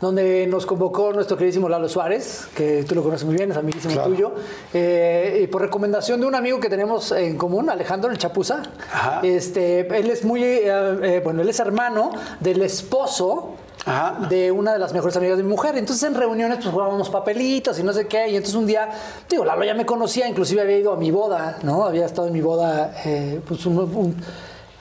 donde 0.00 0.46
nos 0.46 0.64
convocó 0.64 1.12
nuestro 1.12 1.36
queridísimo 1.36 1.68
Lalo 1.68 1.88
Suárez, 1.88 2.46
que 2.54 2.84
tú 2.84 2.94
lo 2.94 3.02
conoces 3.02 3.26
muy 3.26 3.34
bien, 3.36 3.50
es 3.50 3.56
amiguísimo 3.56 3.94
Claro. 3.94 4.08
tuyo, 4.10 4.32
eh, 4.72 5.40
y 5.42 5.46
por 5.48 5.60
recomendación 5.62 6.20
de 6.20 6.26
un 6.26 6.36
amigo 6.36 6.60
que 6.60 6.68
tenemos 6.68 7.10
en 7.10 7.36
común, 7.36 7.68
Alejandro 7.68 8.08
el 8.10 8.16
Chapuza. 8.18 8.62
Ajá. 8.92 9.20
Este, 9.24 9.80
él 9.98 10.08
es 10.10 10.24
muy, 10.24 10.44
eh, 10.44 10.66
eh, 11.02 11.20
bueno, 11.24 11.42
él 11.42 11.48
es 11.48 11.58
hermano 11.58 12.10
del 12.38 12.62
esposo 12.62 13.54
Ajá. 13.86 14.26
de 14.28 14.50
una 14.52 14.72
de 14.72 14.78
las 14.78 14.92
mejores 14.92 15.16
amigas 15.16 15.36
de 15.38 15.42
mi 15.44 15.48
mujer. 15.50 15.76
Entonces 15.76 16.02
en 16.08 16.14
reuniones 16.14 16.58
pues 16.62 16.70
jugábamos 16.70 17.08
papelitos 17.10 17.78
y 17.78 17.82
no 17.82 17.92
sé 17.92 18.06
qué. 18.06 18.28
Y 18.28 18.36
entonces 18.36 18.54
un 18.54 18.66
día, 18.66 18.88
digo, 19.28 19.44
Lalo 19.44 19.64
ya 19.64 19.74
me 19.74 19.86
conocía, 19.86 20.28
inclusive 20.28 20.60
había 20.62 20.78
ido 20.78 20.92
a 20.92 20.96
mi 20.96 21.10
boda, 21.10 21.58
¿no? 21.62 21.84
Había 21.84 22.06
estado 22.06 22.26
en 22.28 22.32
mi 22.34 22.40
boda, 22.40 22.92
eh, 23.04 23.40
pues 23.46 23.64
un- 23.66 23.78
un- 23.78 24.16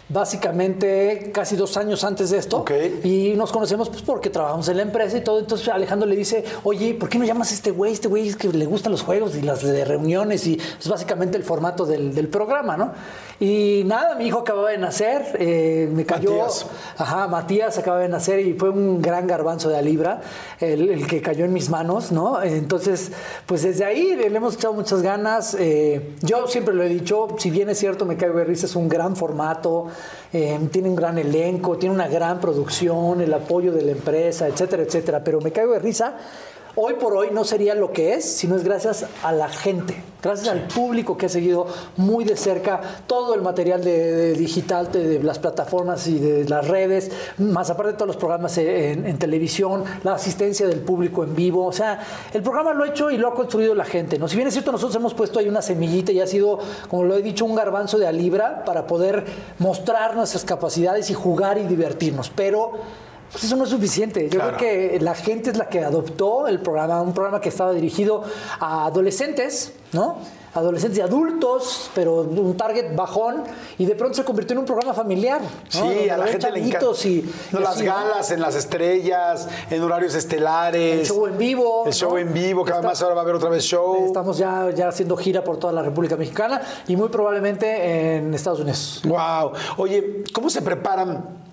básicamente 0.09 1.31
casi 1.33 1.55
dos 1.55 1.77
años 1.77 2.03
antes 2.03 2.29
de 2.29 2.37
esto. 2.37 2.57
Ok. 2.57 2.71
Y 3.03 3.33
nos 3.35 3.51
conocemos 3.51 3.89
pues 3.89 4.01
porque 4.01 4.29
trabajamos 4.29 4.67
en 4.69 4.77
la 4.77 4.83
empresa 4.83 5.17
y 5.17 5.21
todo. 5.21 5.39
Entonces 5.39 5.67
Alejandro 5.67 6.07
le 6.07 6.15
dice, 6.15 6.43
oye, 6.63 6.93
¿por 6.93 7.09
qué 7.09 7.19
no 7.19 7.25
llamas 7.25 7.51
a 7.51 7.55
este 7.55 7.71
güey? 7.71 7.93
Este 7.93 8.07
güey 8.07 8.27
es 8.27 8.35
que 8.35 8.47
le 8.49 8.65
gustan 8.65 8.91
los 8.91 9.03
juegos 9.03 9.35
y 9.35 9.41
las 9.41 9.61
de 9.61 9.85
reuniones 9.85 10.45
y 10.47 10.59
es 10.79 10.87
básicamente 10.87 11.37
el 11.37 11.43
formato 11.43 11.85
del, 11.85 12.13
del 12.13 12.27
programa, 12.27 12.77
¿no? 12.77 12.91
Y 13.39 13.83
nada, 13.85 14.15
mi 14.15 14.25
hijo 14.25 14.39
acababa 14.39 14.71
de 14.71 14.79
nacer, 14.79 15.37
eh, 15.39 15.87
me 15.93 16.05
cayó... 16.05 16.31
Matías. 16.31 16.65
Ajá, 16.97 17.27
Matías 17.27 17.77
acaba 17.77 17.99
de 17.99 18.09
nacer 18.09 18.39
y 18.39 18.53
fue 18.53 18.69
un 18.71 18.99
gran 18.99 19.27
garbanzo 19.27 19.69
de 19.69 19.77
a 19.77 19.81
libra, 19.83 20.21
el, 20.59 20.89
el 20.89 21.05
que 21.05 21.21
cayó 21.21 21.45
en 21.45 21.53
mis 21.53 21.69
manos, 21.69 22.11
¿no? 22.11 22.41
Entonces, 22.41 23.11
pues 23.45 23.61
desde 23.61 23.85
ahí 23.85 24.15
le 24.15 24.25
hemos 24.35 24.55
echado 24.55 24.73
muchas 24.73 25.03
ganas. 25.03 25.55
eh, 25.59 26.15
yo 26.21 26.47
siempre 26.47 26.73
lo 26.73 26.81
he 26.81 26.89
dicho, 26.89 27.27
si 27.37 27.51
bien 27.51 27.69
es 27.69 27.77
cierto, 27.77 28.05
Me 28.05 28.17
Caigo 28.17 28.39
de 28.39 28.45
Risa 28.45 28.65
es 28.65 28.75
un 28.75 28.89
gran 28.89 29.15
formato, 29.15 29.87
eh, 30.33 30.59
tiene 30.71 30.89
un 30.89 30.95
gran 30.95 31.17
elenco, 31.17 31.77
tiene 31.77 31.95
una 31.95 32.07
gran 32.07 32.39
producción, 32.39 33.21
el 33.21 33.33
apoyo 33.33 33.71
de 33.71 33.83
la 33.83 33.91
empresa, 33.91 34.47
etcétera, 34.47 34.83
etcétera, 34.83 35.23
pero 35.23 35.41
Me 35.41 35.51
Caigo 35.51 35.73
de 35.73 35.79
Risa 35.79 36.17
hoy 36.79 36.93
por 36.93 37.15
hoy 37.15 37.29
no 37.33 37.43
sería 37.43 37.73
lo 37.73 37.91
que 37.91 38.13
es 38.13 38.23
si 38.23 38.47
no 38.47 38.55
es 38.55 38.63
gracias 38.63 39.05
a 39.23 39.31
la 39.31 39.49
gente, 39.49 40.01
gracias 40.21 40.47
al 40.47 40.67
público 40.67 41.17
que 41.17 41.25
ha 41.25 41.29
seguido 41.29 41.65
muy 41.97 42.23
de 42.23 42.37
cerca 42.37 42.79
todo 43.07 43.33
el 43.33 43.41
material 43.41 43.83
de, 43.83 44.33
digital 44.33 44.91
de, 44.91 45.21
las 45.23 45.39
plataformas 45.39 46.05
y 46.05 46.19
de 46.19 46.47
las 46.47 46.67
redes, 46.67 47.11
más 47.39 47.71
aparte 47.71 47.93
de 47.93 47.97
todos 47.97 48.07
los 48.07 48.17
programas 48.17 48.55
en, 48.59 49.07
en 49.07 49.17
televisión, 49.17 49.83
la 50.03 50.13
asistencia 50.13 50.67
del 50.67 50.81
público 50.81 51.23
en 51.23 51.35
vivo, 51.35 51.65
o 51.65 51.73
sea, 51.73 51.99
el 52.31 52.43
programa 52.43 52.73
lo 52.73 52.83
ha 52.83 52.89
hecho 52.89 53.09
y 53.09 53.17
lo 53.17 53.27
ha 53.29 53.33
construido 53.33 53.73
la 53.73 53.85
gente, 53.85 54.19
¿no? 54.19 54.27
Si 54.27 54.35
bien 54.35 54.47
es 54.47 54.53
cierto, 54.53 54.71
nosotros 54.71 54.95
hemos 54.95 55.15
puesto 55.15 55.39
ahí 55.39 55.49
una 55.49 55.63
semillita 55.63 56.11
y 56.11 56.21
ha 56.21 56.27
sido, 56.27 56.59
como 56.89 57.05
lo 57.05 57.15
he 57.15 57.23
dicho, 57.23 57.43
un 57.43 57.55
garbanzo 57.55 57.97
de 57.97 58.05
a 58.05 58.11
libra 58.11 58.63
para 58.65 58.85
poder 58.85 59.25
mostrar 59.57 60.15
nuestras 60.15 60.45
capacidades 60.45 61.09
y 61.09 61.15
jugar 61.15 61.57
y 61.57 61.63
divertirnos, 61.63 62.29
pero 62.29 62.73
pues 63.37 63.43
eso 63.45 63.55
no 63.55 63.65
es 63.65 63.69
suficiente. 63.69 64.23
Yo 64.29 64.39
Claro. 64.39 64.57
creo 64.57 64.71
que 64.97 64.99
la 64.99 65.13
gente 65.13 65.51
es 65.51 65.57
la 65.57 65.69
que 65.69 65.83
adoptó 65.83 66.47
el 66.47 66.59
programa, 66.59 66.99
un 67.03 67.13
programa 67.13 67.39
que 67.39 67.49
estaba 67.49 67.71
dirigido 67.71 68.23
a 68.59 68.87
adolescentes, 68.87 69.73
¿no? 69.93 70.17
Adolescentes 70.55 70.97
y 70.97 71.01
adultos, 71.01 71.91
pero 71.93 72.21
un 72.21 72.57
target 72.57 72.95
bajón, 72.95 73.43
y 73.77 73.85
de 73.85 73.93
pronto 73.93 74.15
se 74.15 74.23
convirtió 74.23 74.53
en 74.55 74.59
un 74.59 74.65
programa 74.65 74.91
familiar. 74.95 75.39
¿no? 75.39 75.49
Sí, 75.69 75.77
Donde 75.79 76.09
a 76.11 76.17
la 76.17 76.25
gente 76.25 76.51
le 76.51 76.65
encanta. 76.65 76.87
Y, 77.07 77.31
No, 77.51 77.59
y 77.59 77.63
las 77.63 77.79
galas 77.83 78.31
en 78.31 78.41
las 78.41 78.55
estrellas, 78.55 79.47
en 79.69 79.83
horarios 79.83 80.15
estelares. 80.15 81.01
El 81.01 81.05
show 81.05 81.27
en 81.27 81.37
vivo. 81.37 81.83
El 81.85 81.93
show 81.93 82.09
¿no? 82.13 82.17
en 82.17 82.33
vivo, 82.33 82.63
que 82.63 82.71
Está- 82.71 82.79
además 82.79 82.99
ahora 83.03 83.13
va 83.13 83.21
a 83.21 83.23
haber 83.23 83.35
otra 83.35 83.49
vez 83.49 83.63
show. 83.65 84.07
Estamos 84.07 84.39
ya, 84.39 84.71
ya 84.75 84.87
haciendo 84.87 85.15
gira 85.15 85.43
por 85.43 85.57
toda 85.57 85.73
la 85.73 85.83
República 85.83 86.15
Mexicana 86.15 86.59
y 86.87 86.95
muy 86.95 87.09
probablemente 87.09 88.15
en 88.15 88.33
Estados 88.33 88.59
Unidos. 88.61 89.03
Wow. 89.05 89.51
Oye, 89.77 90.23
¿cómo 90.33 90.49
se 90.49 90.63
preparan? 90.63 91.45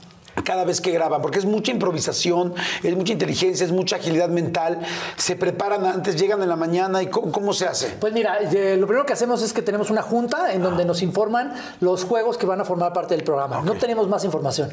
Cada 0.43 0.65
vez 0.65 0.81
que 0.81 0.90
graban, 0.90 1.23
porque 1.23 1.39
es 1.39 1.44
mucha 1.44 1.70
improvisación, 1.70 2.55
es 2.82 2.97
mucha 2.97 3.12
inteligencia, 3.12 3.65
es 3.65 3.73
mucha 3.73 3.97
agilidad 3.97 4.28
mental. 4.28 4.81
Se 5.16 5.36
preparan 5.36 5.85
antes, 5.86 6.16
llegan 6.16 6.43
en 6.43 6.48
la 6.48 6.56
mañana 6.56 7.02
y 7.02 7.06
cómo, 7.06 7.31
cómo 7.31 7.52
se 7.52 7.66
hace. 7.66 7.89
Pues 8.01 8.12
mira, 8.12 8.39
eh, 8.39 8.77
lo 8.77 8.86
primero 8.86 9.06
que 9.06 9.12
hacemos 9.12 9.43
es 9.43 9.52
que 9.52 9.62
tenemos 9.62 9.90
una 9.90 10.02
junta 10.02 10.52
en 10.52 10.62
donde 10.62 10.85
nos 10.85 11.02
informan 11.02 11.55
los 11.81 12.05
juegos 12.05 12.36
que 12.36 12.47
van 12.47 12.61
a 12.61 12.65
formar 12.65 12.93
parte 12.93 13.15
del 13.15 13.24
programa. 13.24 13.62
No 13.62 13.74
tenemos 13.74 14.09
más 14.09 14.24
información. 14.24 14.70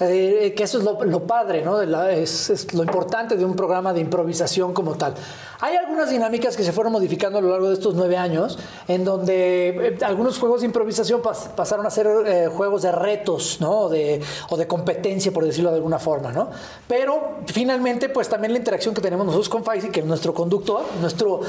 Eh, 0.00 0.54
que 0.56 0.62
eso 0.62 0.78
es 0.78 0.84
lo, 0.84 1.26
padre, 1.26 1.62
¿no? 1.62 1.80
es, 1.82 2.48
es, 2.48 2.72
lo 2.72 2.82
importante 2.82 3.36
de 3.36 3.44
un 3.44 3.54
programa 3.54 3.92
de 3.92 4.00
improvisación 4.00 4.72
como 4.72 4.96
tal. 4.96 5.14
Hay 5.60 5.76
algunas 5.76 6.08
dinámicas 6.08 6.56
que 6.56 6.64
se 6.64 6.72
fueron 6.72 6.94
modificando 6.94 7.38
a 7.38 7.42
lo 7.42 7.50
largo 7.50 7.68
de 7.68 7.74
estos 7.74 7.94
nueve 7.94 8.16
años, 8.16 8.58
en 8.88 9.04
donde 9.04 9.68
eh, 9.68 9.98
algunos 10.02 10.38
juegos 10.38 10.62
de 10.62 10.66
improvisación 10.66 11.20
pasaron 11.54 11.84
a 11.84 11.90
ser 11.90 12.06
eh, 12.24 12.48
juegos 12.48 12.80
de 12.80 12.92
retos, 12.92 13.58
¿no? 13.60 13.90
De, 13.90 14.22
o 14.48 14.56
de 14.56 14.66
competencia, 14.66 15.32
por 15.32 15.44
decirlo 15.44 15.68
de 15.70 15.76
alguna 15.76 15.98
forma, 15.98 16.32
¿no? 16.32 16.48
Pero 16.88 17.40
finalmente, 17.46 18.08
pues 18.08 18.28
también 18.28 18.52
la 18.52 18.58
interacción 18.58 18.94
que 18.94 19.02
tenemos 19.02 19.26
nosotros 19.26 19.50
con 19.50 19.64
Faisy, 19.64 19.90
que 19.90 20.00
es 20.00 20.06
nuestro 20.06 20.32
conductor, 20.32 20.82
nuestro 21.00 21.42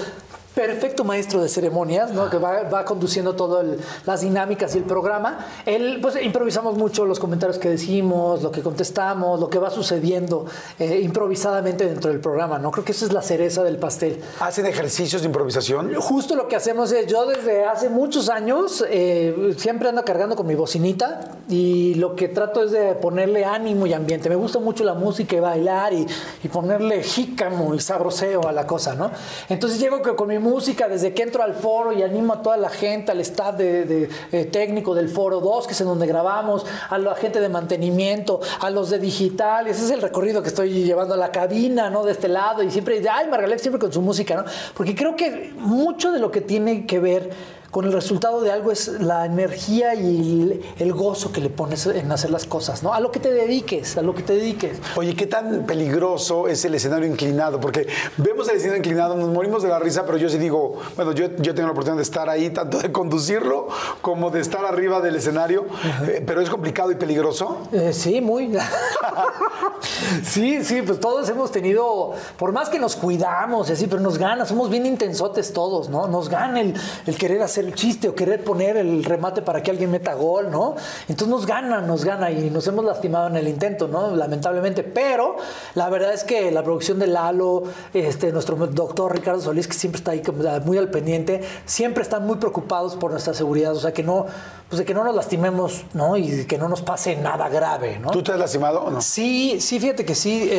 perfecto 0.53 1.03
maestro 1.03 1.41
de 1.41 1.48
ceremonias, 1.48 2.11
¿no? 2.11 2.30
que 2.30 2.38
va, 2.38 2.86
conduciendo 2.86 3.36
todas 3.36 3.65
las 4.06 4.22
dinámicas 4.22 4.76
y 4.76 4.80
el 4.80 4.84
programa. 4.84 5.45
Él, 5.65 5.99
pues 6.02 6.22
improvisamos 6.22 6.78
mucho 6.78 7.06
los 7.06 7.19
comentarios 7.19 7.57
que 7.57 7.69
decimos, 7.69 8.44
lo 8.44 8.52
que 8.52 8.61
contestamos, 8.61 9.40
lo 9.40 9.49
que 9.49 9.60
va 9.60 9.69
sucediendo 9.69 10.45
eh, 10.78 10.99
improvisadamente 11.02 11.86
dentro 11.86 12.11
del 12.11 12.19
programa. 12.19 12.60
¿no? 12.60 12.72
Creo 12.72 12.84
que 12.84 12.91
esa 12.91 13.06
es 13.06 13.14
la 13.14 13.22
cereza 13.22 13.64
del 13.64 13.78
pastel. 13.78 14.22
¿Hacen 14.40 14.65
ejercicios 14.65 15.22
de 15.22 15.28
improvisación? 15.28 15.94
Justo 15.95 16.36
lo 16.36 16.48
que 16.48 16.56
hacemos 16.56 16.91
es, 16.91 17.07
yo 17.07 17.26
desde 17.26 17.65
hace 17.65 17.90
muchos 17.90 18.30
años 18.30 18.84
eh, 18.90 19.53
siempre 19.57 19.90
ando 19.90 20.03
cargando 20.03 20.36
con 20.36 20.48
mi 20.48 20.56
bocinita 20.56 21.32
y 21.48 21.95
lo 21.95 22.15
que 22.15 22.28
trato 22.28 22.64
es 22.64 22.72
de 22.72 22.94
ponerle 22.95 23.45
ánimo 23.45 23.88
y 23.88 23.94
ambiente. 23.94 24.28
Me 24.28 24.36
gusta 24.36 24.60
mucho 24.60 24.84
la 24.84 24.95
música 24.95 25.36
y 25.36 25.40
bailar 25.40 25.94
y, 25.94 26.06
y 26.44 26.48
ponerle 26.49 27.03
jícamo 27.03 27.73
y 27.73 27.80
sabroseo 27.80 28.48
a 28.48 28.52
la 28.52 28.68
cosa, 28.68 28.95
¿no? 28.95 29.11
Entonces 29.48 29.80
llego 29.80 30.02
con 30.02 30.28
mi 30.28 30.40
música 30.41 30.89
desde 30.89 31.13
que 31.13 31.23
entro 31.23 31.43
al 31.43 31.53
foro 31.53 31.93
y 31.93 32.03
animo 32.03 32.34
a 32.34 32.41
toda 32.41 32.57
la 32.57 32.69
gente, 32.69 33.11
al 33.11 33.22
staff 33.22 33.55
de, 33.55 34.09
eh, 34.31 34.45
técnico 34.45 34.93
del 34.93 35.07
foro 35.07 35.39
2, 35.39 35.68
que 35.68 35.73
es 35.73 35.81
en 35.81 35.88
donde 35.88 36.07
grabamos, 36.07 36.65
a 36.89 36.97
la 36.97 37.15
gente 37.15 37.39
de 37.39 37.47
mantenimiento, 37.47 38.41
a 38.59 38.69
los 38.69 38.89
de 38.89 38.99
digital. 38.99 39.68
Ese 39.68 39.85
es 39.85 39.91
el 39.91 40.01
recorrido 40.01 40.41
que 40.41 40.49
estoy 40.49 40.84
llevando 40.84 41.13
a 41.13 41.18
la 41.18 41.31
cabina, 41.31 41.89
¿no? 41.89 42.03
De 42.03 42.11
este 42.11 42.27
lado. 42.27 42.63
Y 42.63 42.72
siempre, 42.72 43.01
ay, 43.09 43.27
Margaret, 43.30 43.59
siempre 43.59 43.80
con 43.80 43.93
su 43.93 44.01
música, 44.01 44.35
¿no? 44.35 44.43
Porque 44.76 44.95
creo 44.95 45.15
que 45.15 45.53
mucho 45.55 46.11
de 46.11 46.19
lo 46.19 46.31
que 46.31 46.41
tiene 46.41 46.85
que 46.85 46.99
ver 46.99 47.30
con 47.72 47.85
el 47.85 47.93
resultado 47.93 48.41
de 48.41 48.52
algo 48.52 48.72
es 48.72 48.89
la 48.99 49.26
energía 49.26 49.95
y 49.95 50.61
el, 50.77 50.91
gozo 50.91 51.31
que 51.31 51.39
le 51.39 51.49
pones 51.49 51.85
en 51.85 52.11
hacer 52.11 52.30
las 52.30 52.45
cosas, 52.45 52.84
¿no? 52.84 52.93
A 52.93 52.99
lo 52.99 53.11
que 53.11 53.22
te 53.22 53.31
dediques, 53.31 53.95
a 53.98 54.02
lo 54.02 54.14
que 54.14 54.23
te 54.23 54.34
dediques. 54.34 54.77
Oye, 54.98 55.15
¿qué 55.15 55.26
tan 55.26 55.65
peligroso 55.65 56.49
es 56.49 56.65
el 56.65 56.76
escenario 56.76 57.07
inclinado? 57.07 57.61
Porque 57.61 57.88
vemos 58.18 58.49
el 58.49 58.57
escenario 58.57 58.80
inclinado, 58.80 59.15
nos 59.15 59.30
morimos 59.30 59.64
de 59.64 59.69
la 59.69 59.80
risa, 59.80 60.06
pero 60.06 60.18
yo 60.18 60.27
sí 60.27 60.38
digo, 60.38 60.80
bueno, 60.98 61.14
yo, 61.14 61.27
yo 61.38 61.56
tengo 61.56 61.68
la 61.68 61.72
oportunidad 61.72 61.95
de 61.95 62.03
estar 62.03 62.30
ahí, 62.30 62.49
tanto 62.49 62.77
de 62.80 62.91
conducirlo 62.91 63.69
como 64.02 64.30
de 64.31 64.41
estar 64.41 64.65
arriba 64.65 64.99
del 64.99 65.15
escenario, 65.15 65.65
eh, 66.07 66.22
pero 66.27 66.41
es 66.41 66.49
complicado 66.49 66.91
y 66.91 66.95
peligroso. 66.95 67.60
Eh, 67.72 67.93
sí, 67.93 68.19
muy. 68.19 68.52
sí, 70.23 70.61
sí, 70.65 70.81
pues 70.81 70.99
todos 70.99 71.30
hemos 71.30 71.52
tenido, 71.52 72.11
por 72.38 72.52
más 72.52 72.68
que 72.68 72.80
nos 72.80 72.98
cuidamos 72.98 73.69
y 73.69 73.73
así, 73.73 73.88
pero 73.88 74.02
nos 74.02 74.18
gana, 74.18 74.45
somos 74.45 74.69
bien 74.69 74.85
intensotes 74.85 75.53
todos, 75.53 75.88
¿no? 75.88 76.07
Nos 76.07 76.27
gana 76.27 76.60
el, 76.60 76.73
el 77.06 77.18
querer 77.18 77.41
hacer 77.41 77.60
el 77.61 77.73
chiste 77.73 78.09
o 78.09 78.15
querer 78.15 78.43
poner 78.43 78.77
el 78.77 79.03
remate 79.03 79.41
para 79.41 79.63
que 79.63 79.71
alguien 79.71 79.91
meta 79.91 80.13
gol, 80.13 80.51
¿no? 80.51 80.75
Entonces 81.07 81.27
nos 81.27 81.45
gana, 81.45 81.81
nos 81.81 82.03
gana 82.03 82.29
y 82.31 82.49
nos 82.49 82.67
hemos 82.67 82.83
lastimado 82.83 83.27
en 83.27 83.38
el 83.38 83.47
intento, 83.47 83.88
¿no? 83.88 84.15
Lamentablemente. 84.15 84.83
Pero 84.83 85.38
la 85.75 85.89
verdad 85.89 86.13
es 86.13 86.23
que 86.23 86.51
la 86.51 86.63
producción 86.63 86.99
de 86.99 87.07
Lalo, 87.07 87.63
este, 87.93 88.31
nuestro 88.31 88.55
doctor 88.55 89.13
Ricardo 89.13 89.41
Solís, 89.41 89.67
que 89.67 89.73
siempre 89.73 89.99
está 89.99 90.11
ahí 90.11 90.21
muy 90.65 90.77
al 90.77 90.89
pendiente, 90.89 91.41
siempre 91.65 92.03
están 92.03 92.25
muy 92.25 92.38
preocupados 92.38 92.95
por 92.95 93.11
nuestra 93.11 93.33
seguridad. 93.33 93.73
O 93.73 93.79
sea, 93.79 93.93
que 93.93 94.03
no, 94.03 94.25
pues 94.69 94.79
de 94.79 94.85
que 94.85 94.93
no 94.93 95.03
nos 95.03 95.15
lastimemos, 95.15 95.85
¿no? 95.93 96.17
Y 96.17 96.45
que 96.45 96.57
no 96.57 96.67
nos 96.67 96.81
pase 96.81 97.15
nada 97.15 97.49
grave, 97.49 97.99
¿no? 97.99 98.11
¿Tú 98.11 98.23
te 98.23 98.31
has 98.31 98.39
lastimado 98.39 98.83
o 98.83 98.89
no? 98.89 99.01
Sí, 99.01 99.59
sí, 99.61 99.79
fíjate 99.79 100.05
que 100.05 100.15
sí, 100.15 100.49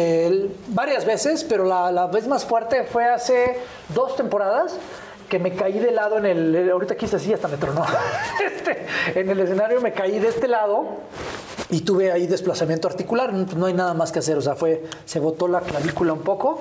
varias 0.69 1.05
veces, 1.05 1.45
pero 1.45 1.65
la, 1.65 1.91
la 1.91 2.07
vez 2.07 2.27
más 2.27 2.45
fuerte 2.45 2.85
fue 2.85 3.05
hace 3.07 3.57
dos 3.95 4.17
temporadas 4.17 4.75
que 5.33 5.39
me 5.39 5.55
caí 5.55 5.79
de 5.79 5.93
lado 5.93 6.19
en 6.19 6.27
el. 6.27 6.71
Ahorita 6.71 6.95
quise 6.95 7.17
así, 7.17 7.33
hasta 7.33 7.49
me 7.49 7.57
tronó. 7.57 7.87
Este, 8.45 8.87
en 9.19 9.31
el 9.31 9.41
escenario 9.41 9.81
me 9.81 9.93
caí 9.93 10.19
de 10.19 10.29
este 10.29 10.47
lado 10.47 10.85
y 11.71 11.81
tuve 11.81 12.13
ahí 12.13 12.27
desplazamiento 12.27 12.87
articular. 12.87 13.33
No, 13.33 13.65
hay 13.65 13.73
nada 13.73 13.95
más 13.95 14.13
que 14.13 14.19
hacer. 14.19 14.37
O 14.37 14.43
sea, 14.43 14.57
fue. 14.57 14.85
Se 15.07 15.21
botó 15.21 15.49
la 15.49 15.63
clavícula 15.63 16.13
un 16.13 16.21
poco. 16.21 16.61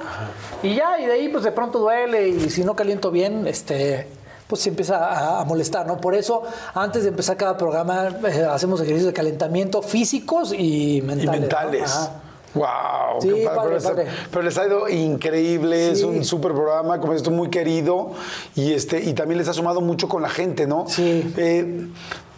Y 0.63 0.75
ya, 0.75 0.97
y 1.01 1.05
de 1.05 1.11
ahí, 1.11 1.27
pues 1.27 1.43
de 1.43 1.51
pronto 1.51 1.79
duele. 1.79 2.29
Y 2.29 2.49
si 2.49 2.63
no 2.63 2.73
caliento 2.73 3.11
bien, 3.11 3.45
este 3.45 4.07
pues 4.47 4.61
se 4.61 4.69
empieza 4.69 5.39
a, 5.39 5.45
molestar, 5.45 5.87
¿no? 5.87 5.97
Por 5.97 6.13
eso, 6.13 6.43
antes 6.73 7.03
de 7.03 7.09
empezar 7.09 7.37
cada 7.37 7.57
programa, 7.57 8.09
eh, 8.09 8.45
hacemos 8.49 8.81
ejercicios 8.81 9.07
de 9.07 9.13
calentamiento 9.13 9.81
físicos 9.81 10.53
y 10.53 11.01
mentales. 11.01 11.37
Y 11.37 11.39
mentales. 11.39 12.09
Wow, 12.53 13.21
sí, 13.21 13.45
pero, 14.29 14.41
les 14.41 14.57
ha 14.57 14.67
ido 14.67 14.89
increíble, 14.89 15.91
es 15.91 16.03
un 16.03 16.25
súper 16.25 16.51
programa, 16.51 16.99
como 16.99 17.13
esto 17.13 17.31
muy 17.31 17.49
querido 17.49 18.11
y 18.55 18.73
este 18.73 19.01
y 19.01 19.13
también 19.13 19.37
les 19.37 19.47
ha 19.47 19.53
sumado 19.53 19.79
mucho 19.79 20.09
con 20.09 20.21
la 20.21 20.29
gente, 20.29 20.67
¿no? 20.67 20.85
Sí. 20.87 21.33
Eh, 21.37 21.87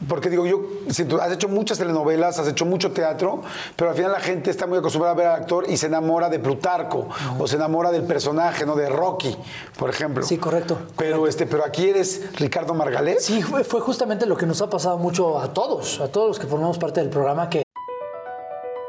porque 0.07 0.29
digo, 0.29 0.45
yo 0.45 0.61
has 1.21 1.31
hecho 1.31 1.47
muchas 1.47 1.77
telenovelas, 1.77 2.37
has 2.37 2.47
hecho 2.47 2.65
mucho 2.65 2.91
teatro, 2.91 3.41
pero 3.75 3.89
al 3.89 3.95
final 3.95 4.11
la 4.11 4.19
gente 4.19 4.51
está 4.51 4.67
muy 4.67 4.77
acostumbrada 4.77 5.13
a 5.13 5.17
ver 5.17 5.27
al 5.27 5.41
actor 5.41 5.65
y 5.69 5.77
se 5.77 5.87
enamora 5.87 6.29
de 6.29 6.39
Plutarco 6.39 7.07
o 7.39 7.47
se 7.47 7.55
enamora 7.55 7.91
del 7.91 8.03
personaje, 8.03 8.65
¿no? 8.65 8.75
De 8.75 8.89
Rocky, 8.89 9.35
por 9.77 9.89
ejemplo. 9.89 10.25
Sí, 10.25 10.37
correcto. 10.37 10.77
Pero 10.97 11.27
este, 11.27 11.45
pero 11.45 11.65
aquí 11.65 11.89
eres 11.89 12.35
Ricardo 12.35 12.73
Margalés. 12.73 13.25
Sí, 13.25 13.41
fue, 13.41 13.63
fue 13.63 13.81
justamente 13.81 14.25
lo 14.25 14.35
que 14.37 14.45
nos 14.45 14.61
ha 14.61 14.69
pasado 14.69 14.97
mucho 14.97 15.39
a 15.39 15.53
todos, 15.53 15.99
a 16.01 16.09
todos 16.09 16.27
los 16.27 16.39
que 16.39 16.47
formamos 16.47 16.77
parte 16.77 16.99
del 16.99 17.09
programa 17.09 17.49
que 17.49 17.63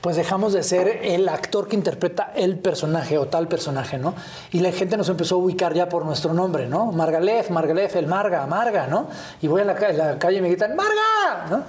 pues 0.00 0.16
dejamos 0.16 0.52
de 0.52 0.62
ser 0.62 1.00
el 1.02 1.28
actor 1.28 1.68
que 1.68 1.76
interpreta 1.76 2.32
el 2.34 2.58
personaje 2.58 3.18
o 3.18 3.26
tal 3.26 3.48
personaje, 3.48 3.98
¿no? 3.98 4.14
Y 4.52 4.60
la 4.60 4.72
gente 4.72 4.96
nos 4.96 5.08
empezó 5.08 5.34
a 5.34 5.38
ubicar 5.38 5.74
ya 5.74 5.88
por 5.88 6.04
nuestro 6.04 6.32
nombre, 6.32 6.68
¿no? 6.68 6.92
Margalef, 6.92 7.50
Margalef, 7.50 7.96
el 7.96 8.06
Marga, 8.06 8.46
Marga, 8.46 8.86
¿no? 8.86 9.08
Y 9.42 9.48
voy 9.48 9.62
a 9.62 9.64
la, 9.64 9.74
calle 10.18 10.38
y 10.38 10.40
me 10.40 10.48
gritan, 10.48 10.74
¡Marga! 10.76 11.48
¿no? 11.50 11.64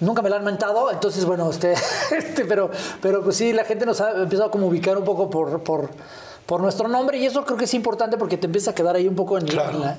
Nunca 0.00 0.22
me 0.22 0.30
lo 0.30 0.36
han 0.36 0.44
mentado, 0.44 0.90
entonces, 0.90 1.24
bueno, 1.26 1.50
este, 1.50 1.74
este, 2.16 2.44
pero, 2.46 2.70
pero 3.02 3.22
pues 3.22 3.36
sí, 3.36 3.52
la 3.52 3.64
gente 3.64 3.84
nos 3.84 4.00
ha 4.00 4.12
empezado 4.22 4.50
a 4.50 4.56
ubicar 4.56 4.96
un 4.96 5.04
poco 5.04 5.28
por, 5.28 5.62
por 5.62 5.90
por 6.50 6.60
nuestro 6.60 6.88
nombre 6.88 7.16
y 7.16 7.26
eso 7.26 7.44
creo 7.44 7.56
que 7.56 7.66
es 7.66 7.74
importante 7.74 8.16
porque 8.16 8.36
te 8.36 8.46
empieza 8.46 8.72
a 8.72 8.74
quedar 8.74 8.96
ahí 8.96 9.06
un 9.06 9.14
poco 9.14 9.38
en, 9.38 9.46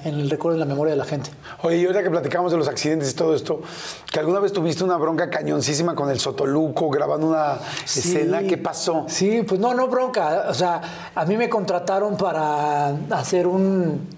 el 0.04 0.30
recuerdo, 0.30 0.56
en 0.56 0.60
la 0.60 0.66
memoria 0.66 0.92
de 0.92 0.98
la 0.98 1.06
gente. 1.06 1.30
Oye, 1.62 1.78
y 1.78 1.86
ahorita 1.86 2.04
que 2.04 2.10
platicamos 2.10 2.52
de 2.52 2.58
los 2.58 2.68
accidentes 2.68 3.10
y 3.10 3.16
todo 3.16 3.34
esto, 3.34 3.62
que 4.12 4.20
alguna 4.20 4.42
vez 4.42 4.52
tuviste 4.52 4.84
una 4.84 4.98
bronca 4.98 5.30
cañoncísima 5.30 5.96
con 5.96 6.10
el 6.10 6.20
Sotoluco 6.20 6.90
grabando 6.90 7.28
una 7.28 7.58
escena, 7.86 8.44
¿qué 8.44 8.58
pasó? 8.58 9.06
Sí, 9.08 9.46
pues 9.48 9.62
no, 9.62 9.74
no 9.74 9.88
bronca, 9.88 10.48
o 10.50 10.54
sea, 10.54 10.82
a 11.16 11.24
mí 11.24 11.38
me 11.38 11.48
contrataron 11.48 12.18
para 12.18 12.98
hacer 13.12 13.48
un, 13.48 14.10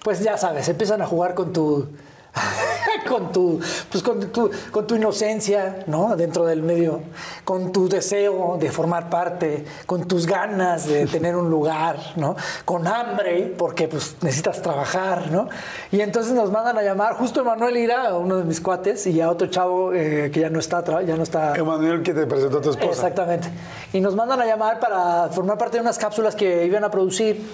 pues 0.00 0.22
ya 0.22 0.38
sabes, 0.38 0.68
empiezan 0.68 1.02
a 1.02 1.06
jugar 1.06 1.34
con 1.34 1.52
tu 1.52 1.88
con 3.08 3.32
tu, 3.32 3.60
pues 3.90 4.02
con 4.02 4.20
tu, 4.32 4.50
con 4.70 4.86
tu 4.86 4.94
inocencia, 4.94 5.84
¿no? 5.86 6.16
Dentro 6.16 6.44
del 6.46 6.62
medio, 6.62 7.02
con 7.44 7.72
tu 7.72 7.88
deseo 7.88 8.56
de 8.58 8.70
formar 8.70 9.10
parte, 9.10 9.64
con 9.86 10.06
tus 10.06 10.26
ganas 10.26 10.86
de 10.86 11.06
tener 11.10 11.36
un 11.36 11.50
lugar, 11.50 11.96
¿no? 12.16 12.36
Con 12.64 12.86
hambre, 12.86 13.54
porque 13.56 13.88
pues 13.88 14.16
necesitas 14.22 14.62
trabajar, 14.62 15.30
¿no? 15.30 15.48
Y 15.90 16.00
entonces 16.00 16.32
nos 16.32 16.50
mandan 16.50 16.78
a 16.78 16.82
llamar, 16.82 17.14
justo 17.14 17.40
Emanuel 17.40 17.76
Ira, 17.76 18.14
uno 18.14 18.36
de 18.36 18.44
mis 18.44 18.60
cuates, 18.60 19.06
y 19.06 19.20
a 19.20 19.30
otro 19.30 19.48
chavo 19.48 19.92
eh, 19.92 20.30
que 20.32 20.40
ya 20.40 20.50
no 20.50 20.60
está, 20.60 20.82
ya 21.02 21.16
no 21.16 21.22
está. 21.22 21.54
Emanuel, 21.56 22.02
que 22.02 22.14
te 22.14 22.26
presentó 22.26 22.58
a 22.58 22.62
tu 22.62 22.70
esposa. 22.70 23.08
Exactamente. 23.08 23.48
Y 23.92 24.00
nos 24.00 24.14
mandan 24.14 24.40
a 24.40 24.46
llamar 24.46 24.80
para 24.80 25.28
formar 25.28 25.58
parte 25.58 25.78
de 25.78 25.82
unas 25.82 25.98
cápsulas 25.98 26.34
que 26.34 26.64
iban 26.66 26.84
a 26.84 26.90
producir, 26.90 27.44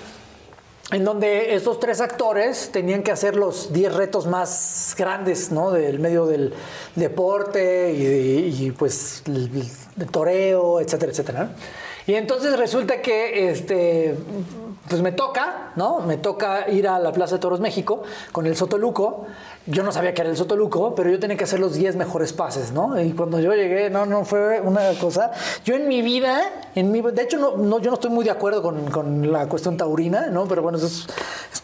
en 0.93 1.05
donde 1.05 1.55
estos 1.55 1.81
tres 1.81 2.01
actores 2.01 2.71
tenían 2.73 3.03
que 3.03 3.11
hacer 3.11 3.35
los 3.35 3.73
10 3.73 3.95
retos 3.95 4.27
más 4.27 4.95
grandes, 4.97 5.51
¿no? 5.51 5.73
Del 5.73 5.99
medio 5.99 6.27
del 6.27 6.55
deporte 6.95 7.93
y, 7.93 8.71
pues 8.71 9.23
el, 9.27 9.51
el 9.99 10.07
toreo, 10.07 10.81
etcétera, 10.81 11.11
etcétera. 11.11 11.51
Y 12.07 12.15
entonces 12.15 12.57
resulta 12.57 13.03
que 13.03 13.51
este 13.51 14.15
pues 14.89 15.03
me 15.03 15.13
toca, 15.13 15.73
¿no? 15.77 16.01
Me 16.01 16.17
toca 16.17 16.69
ir 16.71 16.89
a 16.89 16.99
la 16.99 17.13
Plaza 17.13 17.37
de 17.37 17.41
Toros 17.41 17.61
México 17.61 18.03
con 18.33 18.47
el 18.47 18.57
Sotoluco. 18.57 19.27
Yo 19.67 19.83
no 19.83 19.91
sabía 19.93 20.15
que 20.15 20.23
era 20.23 20.31
el 20.31 20.37
Sotoluco, 20.37 20.95
pero 20.95 21.11
yo 21.11 21.19
tenía 21.19 21.37
que 21.37 21.45
hacer 21.45 21.59
los 21.59 21.75
10 21.75 21.97
mejores 21.97 22.33
pases, 22.33 22.73
¿no? 22.73 23.01
Y 23.01 23.13
cuando 23.13 23.41
yo 23.41 23.53
llegué, 23.55 23.91
no, 23.91 24.07
no 24.07 24.25
fue 24.25 24.61
una 24.61 24.93
cosa. 25.01 25.33
Yo 25.65 25.75
en 25.75 25.89
mi 25.89 26.03
vida, 26.03 26.41
en 26.75 26.93
mi, 26.93 27.03
de 27.03 27.23
hecho, 27.23 27.39
no, 27.39 27.57
no, 27.57 27.81
yo 27.81 27.91
no 27.91 27.95
estoy 27.95 28.11
muy 28.11 28.25
de 28.25 28.31
acuerdo 28.31 28.63
con, 28.63 28.91
con 28.91 29.33
la 29.33 29.49
cuestión 29.49 29.77
taurina, 29.77 30.29
¿no? 30.29 30.47
Pero 30.47 30.63
bueno, 30.63 30.79
eso 30.79 30.87
es, 30.87 31.07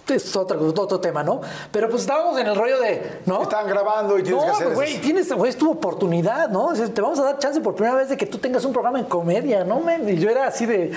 es 0.09 0.36
otro, 0.36 0.61
otro 0.66 1.01
tema, 1.01 1.23
¿no? 1.23 1.40
Pero 1.70 1.89
pues 1.89 2.03
estábamos 2.03 2.39
en 2.39 2.47
el 2.49 2.57
rollo 2.57 2.81
de, 2.81 3.20
¿no? 3.27 3.43
Estaban 3.43 3.69
grabando 3.69 4.19
y 4.19 4.23
tienes 4.23 4.43
no, 4.43 4.47
que 4.47 4.53
hacer 4.53 4.74
güey, 4.74 5.01
tienes, 5.01 5.32
güey, 5.32 5.51
es 5.51 5.57
tu 5.57 5.70
oportunidad, 5.70 6.49
¿no? 6.49 6.66
O 6.66 6.74
sea, 6.74 6.89
te 6.89 7.01
vamos 7.01 7.19
a 7.20 7.24
dar 7.24 7.39
chance 7.39 7.61
por 7.61 7.74
primera 7.74 7.97
vez 7.97 8.09
de 8.09 8.16
que 8.16 8.27
tú 8.27 8.39
tengas 8.39 8.65
un 8.65 8.73
programa 8.73 8.99
en 8.99 9.05
comedia, 9.05 9.65
¿no? 9.65 9.81
men? 9.81 10.09
Y 10.09 10.16
yo 10.16 10.28
era 10.28 10.47
así 10.47 10.66
de, 10.66 10.93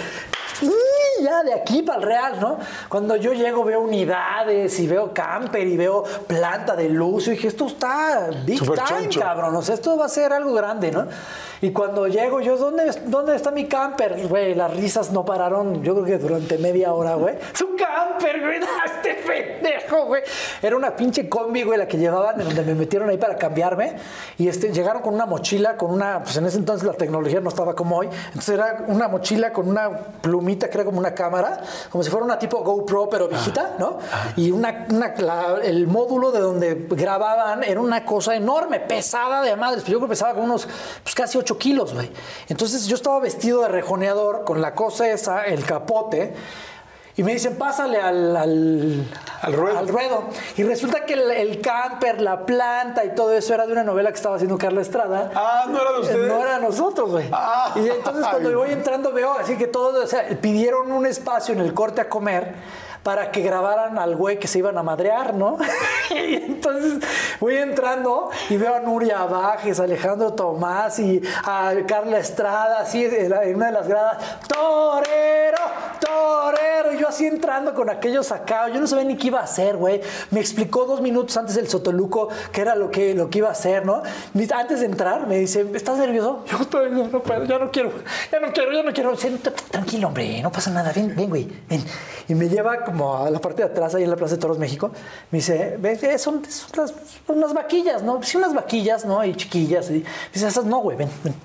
"Mm, 0.62 1.24
ya 1.24 1.44
de 1.44 1.54
aquí 1.54 1.82
para 1.82 2.00
el 2.00 2.06
real, 2.06 2.40
¿no? 2.40 2.58
Cuando 2.90 3.16
yo 3.16 3.34
llego 3.34 3.64
veo 3.64 3.82
unidades 3.82 4.80
y 4.80 4.88
veo 4.88 5.14
camper 5.14 5.68
y 5.68 5.78
veo 5.78 6.04
planta 6.28 6.76
de 6.76 6.90
luz 6.90 7.28
y 7.28 7.32
dije, 7.32 7.48
esto 7.48 7.68
está 7.68 8.30
big 8.46 8.60
time, 8.60 8.76
choncho. 8.86 9.20
cabrón, 9.20 9.56
o 9.56 9.62
sea, 9.62 9.76
esto 9.76 9.98
va 9.98 10.06
a 10.06 10.10
ser 10.10 10.34
algo 10.34 10.54
grande, 10.54 10.92
¿no? 10.92 11.08
Y 11.62 11.72
cuando 11.72 12.08
llego 12.08 12.42
yo, 12.42 12.58
¿dónde, 12.58 12.92
dónde 13.06 13.36
está 13.36 13.52
mi 13.52 13.66
camper? 13.66 14.28
Güey, 14.28 14.56
las 14.56 14.76
risas 14.76 15.12
no 15.12 15.24
pararon, 15.26 15.84
yo 15.84 15.94
creo 15.94 16.06
que 16.06 16.18
durante 16.18 16.58
media 16.58 16.94
hora, 16.94 17.16
güey. 17.16 17.36
Es 17.54 17.62
un 17.62 17.76
camper, 17.78 18.42
güey, 18.42 18.60
este 18.86 19.16
pendejo, 19.26 20.06
güey. 20.06 20.24
Era 20.62 20.76
una 20.76 20.96
pinche 20.96 21.28
combi, 21.30 21.64
güey, 21.64 21.78
la 21.80 21.88
que 21.88 21.98
llevaban, 21.98 22.40
en 22.42 22.48
donde 22.48 22.64
me 22.64 22.76
metieron 22.76 23.10
ahí 23.10 23.18
para 23.18 23.36
cambiarme. 23.38 23.96
Y 24.38 24.48
este, 24.48 24.72
llegaron 24.72 25.02
con 25.02 25.14
una 25.14 25.26
mochila, 25.26 25.78
con 25.78 25.92
una, 25.92 26.22
pues 26.24 26.36
en 26.38 26.46
ese 26.46 26.58
entonces 26.58 26.86
la 26.86 26.94
tecnología 26.94 27.40
no 27.40 27.50
estaba 27.50 27.76
como 27.76 27.98
hoy. 27.98 28.10
Entonces 28.28 28.50
era 28.50 28.84
una 28.88 29.08
mochila 29.08 29.52
con 29.54 29.68
una 29.70 29.90
plumita, 30.22 30.70
que 30.70 30.78
era 30.78 30.86
como 30.86 31.00
una 31.00 31.14
cámara, 31.14 31.60
como 31.90 32.04
si 32.04 32.10
fuera 32.10 32.26
una 32.26 32.38
tipo 32.40 32.58
GoPro, 32.64 33.10
pero 33.10 33.28
viejita, 33.28 33.76
¿no? 33.80 33.98
Y 34.36 34.52
una, 34.52 34.86
una- 34.90 35.14
la- 35.18 35.60
el 35.64 35.88
módulo 35.88 36.32
de 36.32 36.40
donde 36.40 36.88
grababan 36.90 37.64
era 37.64 37.80
una 37.80 38.06
cosa 38.06 38.36
enorme, 38.36 38.80
pesada 38.80 39.42
de 39.42 39.56
madres. 39.56 39.84
Yo 39.86 39.98
creo 39.98 40.02
que 40.02 40.08
pesaba 40.08 40.34
como 40.34 40.46
unos, 40.46 40.68
pues 41.04 41.16
casi 41.16 41.38
8 41.46 41.58
kilos, 41.60 41.94
güey. 41.94 42.10
Entonces 42.50 42.88
yo 42.88 42.96
estaba 42.96 43.20
vestido 43.20 43.62
de 43.62 43.68
rejoneador 43.68 44.44
con 44.44 44.62
la 44.62 44.74
cosa 44.74 45.08
esa, 45.08 45.44
el 45.46 45.64
capote. 45.64 46.34
Y 47.18 47.24
me 47.24 47.32
dicen, 47.32 47.56
pásale 47.56 48.02
al, 48.02 48.36
al, 48.36 49.08
Al 49.42 49.54
ruedo. 49.54 49.78
al 49.78 49.88
ruedo. 49.88 50.24
Y 50.58 50.64
resulta 50.64 51.06
que 51.06 51.14
el, 51.14 51.32
el 51.32 51.62
camper, 51.62 52.20
la 52.20 52.46
planta 52.46 53.06
y 53.06 53.16
todo 53.16 53.32
eso 53.32 53.54
era 53.54 53.66
de 53.66 53.72
una 53.72 53.84
novela 53.84 54.10
que 54.10 54.16
estaba 54.18 54.36
haciendo 54.36 54.58
Carla 54.58 54.82
Estrada. 54.82 55.32
Ah, 55.34 55.66
¿no 55.70 55.80
era 55.82 55.94
de 55.94 56.00
ustedes? 56.00 56.28
No 56.28 56.44
era 56.44 56.60
nosotros, 56.60 57.12
güey. 57.12 57.30
Ah. 57.32 57.72
y 57.76 57.88
entonces 57.88 58.26
cuando 58.28 58.52
yo 58.52 58.58
voy 58.58 58.72
entrando 58.72 59.14
veo 59.14 59.32
así 59.34 59.56
que 59.56 59.68
todos, 59.68 60.04
o 60.04 60.08
sea, 60.08 60.28
pidieron 60.42 60.92
un 60.92 61.06
espacio 61.06 61.54
en 61.54 61.62
el 61.62 61.74
corte 61.74 62.02
a 62.02 62.10
comer 62.10 62.54
para 63.06 63.30
que 63.30 63.42
grabaran 63.42 64.00
al 64.00 64.16
güey 64.16 64.40
que 64.40 64.48
se 64.48 64.58
iban 64.58 64.80
a 64.80 64.82
madrear, 64.84 65.36
¿no? 65.36 65.58
y 66.10 66.34
entonces 66.36 67.04
voy 67.40 67.56
entrando 67.58 68.32
y 68.50 68.58
veo 68.58 68.74
a 68.74 68.80
Nuria 68.80 69.24
Bajes, 69.26 69.80
a 69.80 69.84
Alejandro 69.84 70.34
Tomás 70.34 70.98
y 70.98 71.22
a 71.44 71.72
Carla 71.88 72.18
Estrada, 72.18 72.80
así 72.80 73.06
en 73.06 73.56
una 73.56 73.68
de 73.68 73.72
las 73.72 73.88
gradas, 73.88 74.18
torero, 74.48 75.58
torero, 76.00 76.94
y 76.94 76.98
yo 76.98 77.08
así 77.10 77.28
entrando 77.28 77.76
con 77.76 77.90
aquello 77.92 78.24
sacado, 78.24 78.70
yo 78.70 78.80
no 78.80 78.88
sabía 78.88 79.06
ni 79.06 79.18
qué 79.18 79.28
iba 79.28 79.40
a 79.40 79.44
hacer, 79.44 79.78
güey. 79.78 80.02
Me 80.32 80.40
explicó 80.40 80.86
dos 80.86 81.02
minutos 81.02 81.38
antes 81.38 81.56
del 81.56 81.68
Sotoluco 81.68 82.30
qué 82.52 82.62
era 82.62 82.76
lo 82.76 82.90
que, 82.90 83.14
lo 83.14 83.30
que 83.30 83.38
iba 83.40 83.50
a 83.50 83.52
hacer, 83.52 83.86
¿no? 83.86 84.02
Antes 84.56 84.80
de 84.80 84.86
entrar 84.88 85.28
me 85.28 85.38
dice, 85.38 85.66
¿estás 85.76 85.98
nervioso? 86.00 86.44
Yo 86.52 86.58
estoy, 86.60 86.90
no, 86.90 87.08
no 87.08 87.22
puedo, 87.22 87.44
ya 87.46 87.60
no 87.60 87.70
quiero, 87.72 87.92
ya 88.32 88.40
no 88.40 88.52
quiero, 88.52 88.72
ya 88.74 88.84
no 88.84 88.94
quiero. 88.94 89.12
Dice, 89.12 89.30
"T- 89.32 89.52
Tranquilo, 89.52 90.08
hombre, 90.08 90.42
no 90.42 90.52
pasa 90.52 90.72
nada, 90.72 90.92
ven, 90.96 91.14
ven, 91.16 91.30
güey, 91.30 91.48
ven. 91.70 91.84
Y 92.28 92.34
me 92.34 92.50
lleva 92.50 92.84
como 92.84 92.95
a 93.04 93.30
la 93.30 93.40
parte 93.40 93.64
de 93.64 93.70
atrás, 93.70 93.96
ahí 93.96 94.04
en 94.04 94.10
la 94.10 94.16
Plaza 94.16 94.36
de 94.36 94.42
Toros 94.42 94.58
México. 94.58 94.92
Me 95.32 95.40
dice, 95.40 95.78
"Ves, 95.80 96.02
eh, 96.04 96.18
son, 96.18 96.42
unas 97.28 97.54
vaquillas, 97.54 98.04
¿no? 98.04 98.22
Sí, 98.24 98.38
unas 98.38 98.54
vaquillas, 98.54 99.06
¿no? 99.06 99.24
Y 99.24 99.36
chiquillas. 99.36 99.90
Y 99.90 99.94
me 99.94 100.04
dice, 100.34 100.48
esas 100.48 100.66
no, 100.66 100.80
güey, 100.80 100.98
ven, 100.98 101.10
ven. 101.24 101.36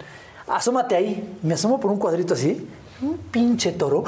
Asómate 0.47 0.97
ahí. 0.97 1.39
Me 1.43 1.55
asomo 1.55 1.79
por 1.79 1.91
un 1.91 1.99
cuadrito 1.99 2.35
así. 2.35 2.69
Un 3.03 3.17
pinche 3.17 3.73
toro. 3.73 4.05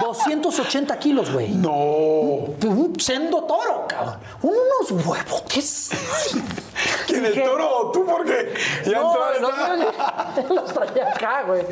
280 0.00 0.98
kilos, 0.98 1.32
güey. 1.32 1.48
No. 1.50 1.70
Un 1.72 2.94
sendo 2.98 3.42
toro, 3.44 3.86
cabrón. 3.88 4.18
Unos 4.42 4.90
huevotes. 5.06 5.90
¿Quién 7.06 7.26
el 7.26 7.42
toro 7.42 7.68
o 7.78 7.90
tú? 7.92 8.04
Porque 8.06 8.54
ya 8.86 9.00
no, 9.00 9.14
entró 9.34 10.50
los, 10.50 10.50
los 10.50 10.72
traía 10.72 11.08
acá, 11.10 11.42
güey. 11.46 11.62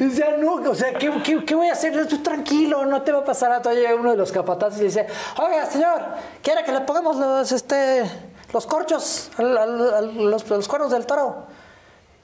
Y 0.00 0.04
decía, 0.04 0.36
no, 0.38 0.54
o 0.54 0.74
sea, 0.74 0.92
¿qué, 0.94 1.10
qué, 1.22 1.44
qué 1.44 1.54
voy 1.54 1.68
a 1.68 1.72
hacer? 1.72 2.06
Tú 2.08 2.18
tranquilo, 2.18 2.84
no 2.86 3.02
te 3.02 3.12
va 3.12 3.20
a 3.20 3.24
pasar 3.24 3.50
nada. 3.50 3.72
Llega 3.72 3.94
uno 3.94 4.10
de 4.10 4.16
los 4.16 4.32
capataces 4.32 4.80
y 4.80 4.84
dice, 4.84 5.06
oiga, 5.38 5.66
señor, 5.66 6.00
¿quiere 6.42 6.64
que 6.64 6.72
le 6.72 6.80
pongamos 6.80 7.16
los, 7.16 7.52
este, 7.52 8.04
los 8.52 8.66
corchos, 8.66 9.30
al- 9.38 9.56
al- 9.56 9.94
al- 9.94 10.30
los, 10.30 10.48
los 10.48 10.68
cuernos 10.68 10.90
del 10.90 11.06
toro? 11.06 11.46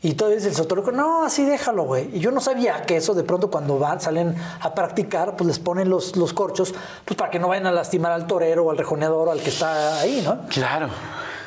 Y 0.06 0.14
todo 0.14 0.28
dice 0.28 0.46
el 0.46 0.54
sotoluco, 0.54 0.92
no, 0.92 1.24
así 1.24 1.44
déjalo, 1.44 1.82
güey. 1.82 2.10
Y 2.12 2.20
yo 2.20 2.30
no 2.30 2.40
sabía 2.40 2.82
que 2.82 2.96
eso 2.96 3.12
de 3.12 3.24
pronto 3.24 3.50
cuando 3.50 3.76
van, 3.76 4.00
salen 4.00 4.36
a 4.60 4.72
practicar, 4.72 5.34
pues 5.34 5.48
les 5.48 5.58
ponen 5.58 5.90
los, 5.90 6.14
los 6.14 6.32
corchos, 6.32 6.72
pues 7.04 7.18
para 7.18 7.28
que 7.28 7.40
no 7.40 7.48
vayan 7.48 7.66
a 7.66 7.72
lastimar 7.72 8.12
al 8.12 8.28
torero 8.28 8.66
o 8.66 8.70
al 8.70 8.78
rejoneador 8.78 9.26
o 9.26 9.32
al 9.32 9.40
que 9.40 9.50
está 9.50 9.98
ahí, 9.98 10.22
¿no? 10.24 10.46
Claro. 10.48 10.90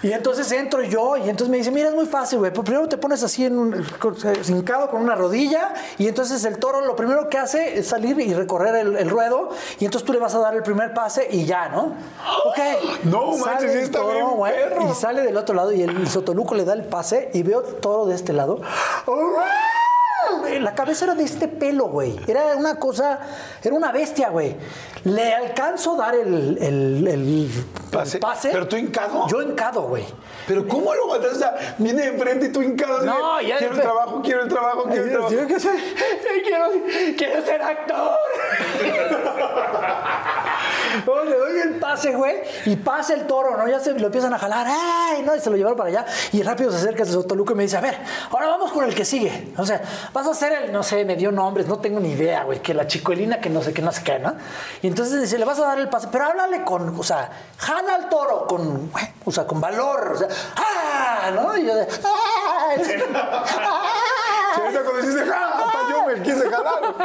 Y 0.01 0.13
entonces 0.13 0.51
entro 0.51 0.81
yo 0.83 1.17
y 1.17 1.29
entonces 1.29 1.49
me 1.49 1.57
dice, 1.57 1.71
mira, 1.71 1.89
es 1.89 1.95
muy 1.95 2.05
fácil, 2.05 2.39
güey. 2.39 2.53
Pues 2.53 2.65
Primero 2.65 2.87
te 2.87 2.97
pones 2.97 3.23
así 3.23 3.45
en 3.45 3.57
un, 3.57 3.85
hincado 4.47 4.89
con 4.89 5.01
una 5.01 5.15
rodilla 5.15 5.73
y 5.97 6.07
entonces 6.07 6.43
el 6.45 6.57
toro 6.57 6.81
lo 6.85 6.95
primero 6.95 7.29
que 7.29 7.37
hace 7.37 7.79
es 7.79 7.87
salir 7.87 8.19
y 8.19 8.33
recorrer 8.33 8.75
el, 8.75 8.95
el 8.95 9.09
ruedo 9.09 9.49
y 9.79 9.85
entonces 9.85 10.05
tú 10.05 10.13
le 10.13 10.19
vas 10.19 10.35
a 10.35 10.39
dar 10.39 10.55
el 10.55 10.63
primer 10.63 10.93
pase 10.93 11.27
y 11.29 11.45
ya, 11.45 11.69
¿no? 11.69 11.95
Ok. 12.45 12.59
No 13.09 13.37
manches, 13.37 13.71
el 13.71 13.79
está 13.79 13.99
toro, 13.99 14.13
bien 14.13 14.29
güey, 14.29 14.53
perro. 14.53 14.91
Y 14.91 14.93
sale 14.93 15.21
del 15.21 15.37
otro 15.37 15.55
lado 15.55 15.71
y 15.71 15.81
el 15.81 16.07
sotoluco 16.07 16.53
le 16.53 16.65
da 16.65 16.73
el 16.73 16.83
pase 16.83 17.31
y 17.33 17.43
veo 17.43 17.61
toro 17.61 18.05
de 18.05 18.15
este 18.15 18.33
lado. 18.33 18.61
La 20.59 20.75
cabeza 20.75 21.05
era 21.05 21.15
de 21.15 21.23
este 21.23 21.47
pelo, 21.47 21.87
güey. 21.87 22.19
Era 22.27 22.55
una 22.55 22.75
cosa, 22.75 23.19
era 23.63 23.73
una 23.73 23.91
bestia, 23.91 24.29
güey. 24.29 24.55
Le 25.03 25.33
alcanzo 25.33 25.93
a 25.93 25.97
dar 26.05 26.15
el, 26.15 26.57
el- 26.61 27.07
el 27.07 27.49
Pase. 27.91 28.19
¿Pero 28.51 28.67
tú 28.67 28.75
hincado? 28.75 29.27
Yo 29.27 29.41
hincado, 29.41 29.81
güey. 29.83 30.05
Pero 30.47 30.67
¿cómo 30.67 30.93
lo 30.93 31.07
mataste? 31.07 31.35
O 31.35 31.39
sea, 31.39 31.75
viene 31.77 32.11
de 32.11 32.17
frente 32.19 32.45
y 32.47 32.51
tú 32.51 32.61
hincado. 32.61 33.01
No, 33.01 33.41
ya 33.41 33.57
Quiero 33.57 33.73
el 33.75 33.81
trabajo, 33.81 34.21
quiero 34.23 34.43
el 34.43 34.49
trabajo, 34.49 34.83
quiero 34.83 35.03
el 35.05 35.11
trabajo. 35.11 35.29
Que 35.29 35.45
quiero, 36.43 36.65
quiero 37.17 37.45
ser 37.45 37.61
actor. 37.61 38.11
No, 41.05 41.23
le 41.23 41.37
doy 41.37 41.59
el 41.61 41.79
pase, 41.79 42.11
güey, 42.15 42.37
y 42.65 42.75
pasa 42.75 43.13
el 43.13 43.25
toro, 43.27 43.55
¿no? 43.57 43.67
Ya 43.67 43.79
se 43.79 43.93
lo 43.93 44.05
empiezan 44.07 44.33
a 44.33 44.39
jalar, 44.39 44.67
¡ay! 44.69 45.21
¿no? 45.23 45.35
Y 45.35 45.39
se 45.39 45.49
lo 45.49 45.55
llevaron 45.57 45.77
para 45.77 45.89
allá. 45.89 46.05
Y 46.31 46.41
rápido 46.43 46.71
se 46.71 46.77
acerca 46.77 47.03
ese 47.03 47.13
Sotoluco 47.13 47.53
y 47.53 47.55
me 47.55 47.63
dice, 47.63 47.77
a 47.77 47.81
ver, 47.81 47.97
ahora 48.31 48.47
vamos 48.47 48.71
con 48.71 48.83
el 48.85 48.93
que 48.95 49.05
sigue. 49.05 49.53
O 49.57 49.65
sea, 49.65 49.81
vas 50.13 50.27
a 50.27 50.31
hacer 50.31 50.51
el, 50.53 50.71
no 50.71 50.83
sé, 50.83 51.05
me 51.05 51.15
dio 51.15 51.31
nombres, 51.31 51.67
no 51.67 51.79
tengo 51.79 51.99
ni 51.99 52.11
idea, 52.11 52.43
güey, 52.43 52.59
que 52.61 52.73
la 52.73 52.87
chicuelina 52.87 53.39
que 53.39 53.49
no 53.49 53.61
sé 53.61 53.73
qué, 53.73 53.81
no 53.81 53.91
sé 53.91 54.03
qué, 54.03 54.19
¿no? 54.19 54.33
Y 54.81 54.87
entonces 54.89 55.21
dice, 55.21 55.37
le 55.37 55.45
vas 55.45 55.59
a 55.59 55.67
dar 55.67 55.79
el 55.79 55.87
pase, 55.87 56.07
pero 56.11 56.25
háblale 56.25 56.63
con, 56.63 56.99
o 56.99 57.03
sea, 57.03 57.29
jala 57.57 57.95
al 57.95 58.09
toro 58.09 58.45
con, 58.47 58.91
o 59.23 59.31
sea, 59.31 59.47
con 59.47 59.61
valor, 59.61 60.11
o 60.15 60.17
sea, 60.17 60.27
¡ah! 60.57 61.31
¿No? 61.31 61.57
Y 61.57 61.65
yo 61.65 61.75
de, 61.75 61.87
¡ah! 62.03 62.73
Ahorita 64.55 64.83
cuando 64.83 65.01
dices, 65.01 65.29
ja, 65.29 65.47
hasta 65.47 65.89
yo 65.89 66.05
me 66.05 66.21
quise 66.23 66.49
jalar. 66.49 66.95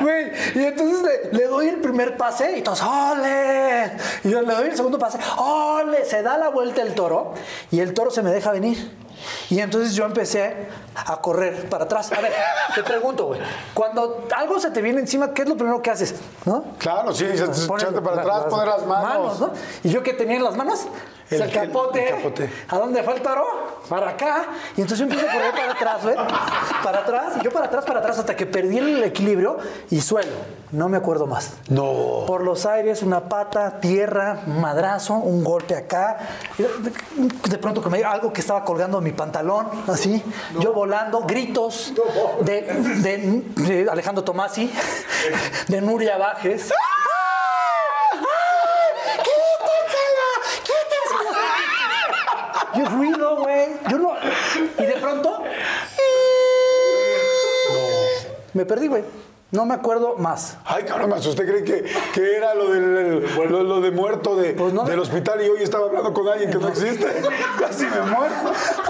Güey, 0.00 0.32
y 0.54 0.64
entonces 0.64 1.02
le, 1.02 1.38
le 1.38 1.46
doy 1.46 1.68
el 1.68 1.80
primer 1.80 2.16
pase 2.16 2.58
y 2.58 2.62
todos, 2.62 2.82
¡ole! 2.82 3.92
Y 4.24 4.30
yo 4.30 4.42
le 4.42 4.54
doy 4.54 4.68
el 4.68 4.76
segundo 4.76 4.98
pase, 4.98 5.18
¡ole! 5.36 6.04
Se 6.04 6.22
da 6.22 6.36
la 6.36 6.48
vuelta 6.48 6.82
el 6.82 6.94
toro 6.94 7.34
y 7.70 7.80
el 7.80 7.94
toro 7.94 8.10
se 8.10 8.22
me 8.22 8.30
deja 8.30 8.50
venir. 8.50 9.07
Y 9.50 9.60
entonces 9.60 9.94
yo 9.94 10.04
empecé 10.04 10.68
a 10.94 11.20
correr 11.20 11.68
para 11.68 11.84
atrás. 11.84 12.10
A 12.12 12.20
ver, 12.20 12.32
te 12.74 12.82
pregunto, 12.82 13.26
güey, 13.26 13.40
cuando 13.74 14.26
algo 14.36 14.58
se 14.60 14.70
te 14.70 14.82
viene 14.82 15.00
encima, 15.00 15.32
¿qué 15.32 15.42
es 15.42 15.48
lo 15.48 15.56
primero 15.56 15.80
que 15.82 15.90
haces? 15.90 16.14
¿No? 16.44 16.64
Claro, 16.78 17.12
sí, 17.14 17.24
dices, 17.26 17.66
Pones 17.66 17.84
echarte 17.84 18.00
para 18.02 18.16
la- 18.16 18.22
atrás, 18.22 18.44
poner 18.50 18.66
las 18.68 18.86
manos. 18.86 19.40
¿no? 19.40 19.50
Y 19.84 19.90
yo 19.90 20.02
que 20.02 20.12
tenía 20.12 20.36
en 20.36 20.44
las 20.44 20.56
manos, 20.56 20.86
El 21.30 21.42
el, 21.42 21.52
capote. 21.52 22.08
el 22.08 22.16
capote. 22.16 22.50
¿A 22.68 22.78
dónde 22.78 23.02
fue 23.02 23.14
el 23.14 23.22
toro? 23.22 23.44
Para 23.88 24.10
acá. 24.10 24.46
Y 24.76 24.80
entonces 24.82 24.98
yo 24.98 25.04
empiezo 25.04 25.26
a 25.28 25.32
correr 25.32 25.52
para 25.52 25.72
atrás, 25.72 26.02
güey. 26.02 26.16
Para 26.82 26.98
atrás, 27.00 27.32
y 27.40 27.44
yo 27.44 27.50
para 27.50 27.66
atrás, 27.66 27.84
para 27.84 28.00
atrás, 28.00 28.18
hasta 28.18 28.34
que 28.36 28.44
perdí 28.46 28.78
el 28.78 29.02
equilibrio 29.04 29.58
y 29.90 30.00
suelo. 30.00 30.32
No 30.72 30.88
me 30.88 30.96
acuerdo 30.98 31.26
más. 31.26 31.52
No. 31.68 32.24
Por 32.26 32.42
los 32.42 32.66
aires, 32.66 33.02
una 33.02 33.28
pata, 33.28 33.80
tierra, 33.80 34.40
madrazo, 34.46 35.14
un 35.14 35.42
golpe 35.44 35.74
acá. 35.76 36.18
De 37.48 37.58
pronto 37.58 37.82
que 37.82 37.88
me 37.88 38.02
algo 38.04 38.32
que 38.32 38.40
estaba 38.40 38.64
colgando 38.64 39.00
mi 39.00 39.07
pantalón, 39.14 39.68
así. 39.88 40.22
Yo 40.60 40.72
volando, 40.72 41.22
gritos 41.22 41.92
de, 42.42 42.62
de- 42.62 43.42
de 43.84 43.90
Alejandro 43.90 44.24
Tomasi, 44.24 44.70
de 45.68 45.80
Nuria 45.80 46.16
Bajes. 46.18 46.70
Yo 52.76 52.84
ruido, 52.86 53.36
güey. 53.36 53.68
Yo 53.90 53.98
no. 53.98 54.12
Y 54.78 54.86
de 54.86 54.92
pronto. 55.00 55.42
Me 58.54 58.64
perdí, 58.64 58.86
güey. 58.88 59.04
No 59.50 59.64
me 59.64 59.74
acuerdo 59.74 60.16
más. 60.16 60.58
Ay, 60.66 60.84
cabrón, 60.84 61.08
me 61.10 61.16
asusté. 61.16 61.46
Creí 61.46 61.64
que, 61.64 61.84
que 62.12 62.36
era 62.36 62.54
lo, 62.54 62.68
del, 62.70 63.24
lo, 63.48 63.62
lo 63.62 63.80
de 63.80 63.90
muerto 63.90 64.36
de, 64.36 64.52
Pues 64.52 64.74
no. 64.74 64.84
del 64.84 65.00
hospital 65.00 65.40
y 65.42 65.48
hoy 65.48 65.62
estaba 65.62 65.86
hablando 65.86 66.12
con 66.12 66.28
alguien 66.28 66.50
que 66.50 66.58
no 66.58 66.68
existe. 66.68 67.06
Casi 67.58 67.84
me 67.84 68.00
muero. 68.02 68.34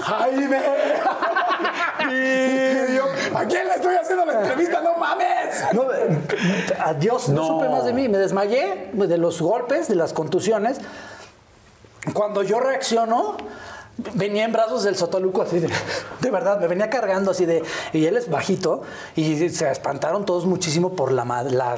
¡Jaime! 0.03 0.61
Y 2.11 2.95
yo, 2.95 3.03
¿a 3.37 3.43
quién 3.45 3.67
le 3.67 3.75
estoy 3.75 3.93
haciendo 3.95 4.25
la 4.25 4.39
entrevista? 4.41 4.81
¡No 4.81 4.95
mames! 4.97 5.63
No, 5.73 5.83
adiós, 6.83 7.29
no. 7.29 7.41
No. 7.41 7.47
supe 7.47 7.69
más 7.69 7.85
de 7.85 7.93
mí. 7.93 8.07
Me 8.09 8.17
desmayé 8.17 8.89
de 8.93 9.17
los 9.17 9.41
golpes, 9.41 9.87
de 9.89 9.95
las 9.95 10.13
contusiones. 10.13 10.77
Cuando 12.13 12.41
yo 12.41 12.59
reacciono, 12.59 13.35
venía 14.13 14.45
en 14.45 14.51
brazos 14.51 14.83
del 14.83 14.95
Sotoluco 14.95 15.41
así 15.41 15.59
de, 15.59 15.69
de 16.19 16.31
verdad, 16.31 16.59
me 16.59 16.67
venía 16.67 16.89
cargando 16.89 17.31
así 17.31 17.45
de, 17.45 17.63
y 17.93 18.05
él 18.05 18.17
es 18.17 18.29
bajito, 18.29 18.81
y 19.15 19.49
se 19.49 19.69
espantaron 19.71 20.25
todos 20.25 20.45
muchísimo 20.45 20.93
por 20.93 21.11
la, 21.11 21.23
la 21.43 21.75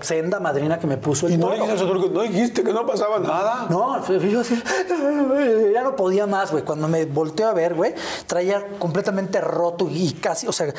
senda 0.00 0.40
madrina 0.40 0.78
que 0.78 0.86
me 0.86 0.96
puso 0.96 1.26
el 1.26 1.34
Y 1.34 1.36
no 1.36 1.46
toro. 1.46 1.56
dijiste, 1.56 1.78
Sotoluco, 1.78 2.08
no 2.10 2.22
dijiste 2.22 2.62
que 2.62 2.72
no 2.72 2.86
pasaba 2.86 3.18
nada. 3.18 3.66
No, 3.70 4.06
yo 4.06 4.40
así, 4.40 4.62
ya 5.74 5.82
no 5.82 5.96
podía 5.96 6.26
más, 6.26 6.50
güey. 6.50 6.64
Cuando 6.64 6.88
me 6.88 7.04
volteó 7.06 7.48
a 7.48 7.52
ver, 7.52 7.74
güey, 7.74 7.94
traía 8.26 8.64
completamente 8.78 9.40
roto 9.40 9.88
y 9.90 10.12
casi, 10.12 10.46
o 10.46 10.52
sea, 10.52 10.72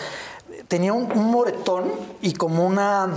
tenía 0.68 0.94
un, 0.94 1.12
un 1.12 1.32
moretón 1.32 1.86
y 2.22 2.34
como 2.34 2.66
una, 2.66 3.10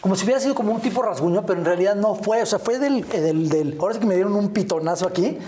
como 0.00 0.16
si 0.16 0.24
hubiera 0.24 0.40
sido 0.40 0.54
como 0.54 0.72
un 0.72 0.80
tipo 0.80 1.02
rasguño, 1.02 1.42
pero 1.44 1.58
en 1.58 1.64
realidad 1.64 1.94
no 1.94 2.14
fue, 2.14 2.42
o 2.42 2.46
sea, 2.46 2.58
fue 2.58 2.78
del, 2.78 3.06
del, 3.08 3.48
del- 3.48 3.76
ahora 3.80 3.94
sí 3.94 4.00
que 4.00 4.06
me 4.06 4.14
dieron 4.14 4.34
un 4.34 4.50
pitonazo 4.50 5.06
aquí 5.06 5.38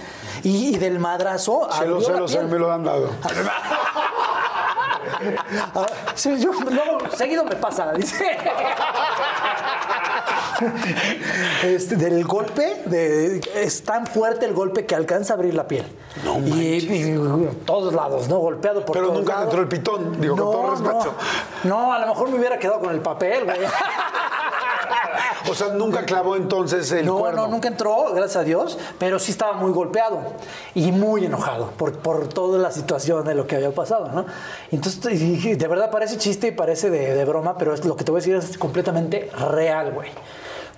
y, 0.43 0.75
y 0.75 0.79
del 0.79 0.99
madrazo. 0.99 1.69
Se 1.73 1.87
lo 1.87 1.95
abrió 1.97 2.01
sé, 2.07 2.13
la 2.13 2.19
lo 2.21 2.29
sé, 2.29 2.39
piel. 2.39 2.49
me 2.51 2.59
lo 2.59 2.71
han 2.73 2.85
dado. 2.85 3.09
Sí, 6.15 6.39
yo, 6.41 6.53
luego, 6.53 6.99
seguido 7.17 7.45
me 7.45 7.57
pasa, 7.57 7.93
dice. 7.93 8.25
Este, 11.65 11.97
del 11.97 12.25
golpe, 12.25 12.83
de, 12.87 13.41
es 13.57 13.83
tan 13.83 14.07
fuerte 14.07 14.47
el 14.47 14.53
golpe 14.53 14.87
que 14.87 14.95
alcanza 14.95 15.33
a 15.33 15.37
abrir 15.37 15.55
la 15.55 15.67
piel. 15.67 15.85
No 16.25 16.39
y, 16.39 16.77
y 16.77 17.49
todos 17.65 17.93
lados, 17.95 18.29
¿no? 18.29 18.39
Golpeado 18.39 18.85
por 18.85 18.95
Pero 18.95 19.09
todos 19.09 19.21
nunca 19.21 19.33
lados. 19.33 19.47
entró 19.47 19.63
el 19.63 19.69
pitón, 19.69 20.21
digo, 20.21 20.37
con 20.37 20.45
todo 20.53 20.71
respeto. 20.71 21.15
No, 21.65 21.87
no, 21.87 21.93
a 21.93 21.99
lo 21.99 22.07
mejor 22.07 22.29
me 22.31 22.39
hubiera 22.39 22.59
quedado 22.59 22.81
con 22.81 22.91
el 22.91 23.01
papel, 23.01 23.45
güey. 23.45 23.59
O 25.51 25.55
sea, 25.55 25.69
nunca 25.69 26.05
clavó 26.05 26.37
entonces 26.37 26.91
el 26.93 27.05
No, 27.07 27.19
cuerno. 27.19 27.43
no, 27.43 27.49
nunca 27.49 27.69
entró, 27.69 28.07
gracias 28.15 28.37
a 28.37 28.45
Dios, 28.45 28.79
pero 28.99 29.19
sí 29.19 29.33
estaba 29.33 29.55
muy 29.55 29.73
golpeado 29.73 30.21
y 30.75 30.93
muy 30.93 31.25
enojado 31.27 31.71
por, 31.73 31.99
por 31.99 32.29
toda 32.29 32.59
la 32.59 32.71
situación 32.71 33.25
de 33.25 33.35
lo 33.35 33.47
que 33.47 33.57
había 33.57 33.75
pasado, 33.75 34.09
¿no? 34.13 34.25
Entonces, 34.71 35.01
de 35.59 35.69
verdad 35.69 35.91
parece 35.91 36.17
chiste 36.19 36.49
y 36.49 36.51
parece 36.53 36.91
de, 36.91 37.15
de 37.15 37.25
broma, 37.25 37.59
pero 37.59 37.75
es, 37.75 37.85
lo 37.85 37.97
que 37.97 38.05
te 38.05 38.11
voy 38.13 38.19
a 38.21 38.23
decir 38.25 38.37
es 38.37 38.57
completamente 38.57 39.31
real, 39.51 39.93
güey. 39.93 40.11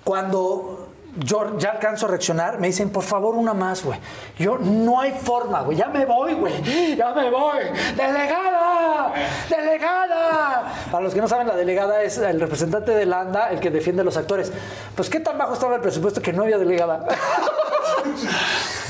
Cuando 0.03 0.84
yo 1.17 1.57
ya 1.57 1.71
alcanzo 1.71 2.05
a 2.05 2.09
reaccionar, 2.09 2.59
me 2.59 2.67
dicen, 2.67 2.89
por 2.89 3.03
favor, 3.03 3.35
una 3.35 3.53
más, 3.53 3.83
güey. 3.83 3.99
Yo, 4.37 4.57
no 4.57 4.99
hay 4.99 5.11
forma, 5.11 5.61
güey, 5.61 5.77
ya 5.77 5.87
me 5.87 6.05
voy, 6.05 6.33
güey, 6.33 6.95
ya 6.95 7.13
me 7.13 7.29
voy. 7.29 7.63
¡Delegada! 7.95 9.13
¡Delegada! 9.49 10.73
Para 10.91 11.03
los 11.03 11.13
que 11.13 11.21
no 11.21 11.27
saben, 11.27 11.47
la 11.47 11.55
delegada 11.55 12.03
es 12.03 12.17
el 12.17 12.39
representante 12.39 12.91
de 12.91 13.05
la 13.05 13.21
ANDA, 13.21 13.49
el 13.51 13.59
que 13.59 13.71
defiende 13.71 14.01
a 14.01 14.05
los 14.05 14.17
actores. 14.17 14.51
Pues, 14.95 15.09
¿qué 15.09 15.19
tan 15.19 15.37
bajo 15.37 15.53
estaba 15.53 15.75
el 15.75 15.81
presupuesto 15.81 16.21
que 16.21 16.33
no 16.33 16.43
había 16.43 16.57
delegada? 16.57 17.05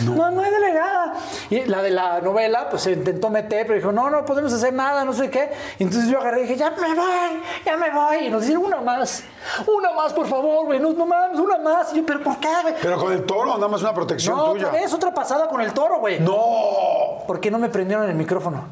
No. 0.03 0.29
no, 0.31 0.41
hay 0.41 0.51
delegada. 0.51 1.13
Y 1.49 1.61
la 1.65 1.81
de 1.81 1.89
la 1.91 2.19
novela, 2.21 2.69
pues 2.69 2.81
se 2.83 2.91
intentó 2.91 3.29
meter, 3.29 3.65
pero 3.65 3.79
dijo, 3.79 3.91
no, 3.91 4.09
no 4.09 4.25
podemos 4.25 4.51
hacer 4.51 4.73
nada, 4.73 5.05
no 5.05 5.13
sé 5.13 5.29
qué. 5.29 5.51
Y 5.79 5.83
entonces 5.83 6.09
yo 6.09 6.19
agarré 6.19 6.39
y 6.39 6.43
dije, 6.43 6.57
ya 6.57 6.71
me 6.71 6.93
voy, 6.95 7.41
ya 7.65 7.77
me 7.77 7.91
voy. 7.91 8.17
Y 8.25 8.29
nos 8.29 8.41
dijeron, 8.41 8.65
una 8.65 8.81
más, 8.81 9.23
una 9.65 9.91
más, 9.93 10.11
por 10.13 10.27
favor, 10.27 10.65
güey, 10.65 10.79
no, 10.79 10.91
no 10.91 11.05
mames, 11.05 11.39
una 11.39 11.57
más. 11.57 11.93
Y 11.93 11.97
yo, 11.97 12.05
pero 12.05 12.21
¿por 12.23 12.37
qué, 12.39 12.49
güey? 12.61 12.73
Pero 12.81 12.97
con 12.99 13.13
el 13.13 13.23
toro, 13.25 13.55
nada 13.55 13.67
más 13.69 13.81
una 13.81 13.93
protección 13.93 14.35
No, 14.35 14.51
tuya. 14.51 14.67
otra 14.67 14.79
vez, 14.81 14.93
otra 14.93 15.13
pasada 15.13 15.47
con 15.47 15.61
el 15.61 15.71
toro, 15.73 15.99
güey. 15.99 16.19
No, 16.19 17.23
¿Por 17.25 17.39
qué 17.39 17.49
no 17.49 17.57
me 17.59 17.69
prendieron 17.69 18.09
el 18.09 18.15
micrófono? 18.15 18.65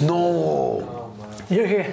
no. 0.00 0.78
Y 1.48 1.56
yo 1.56 1.62
dije, 1.64 1.92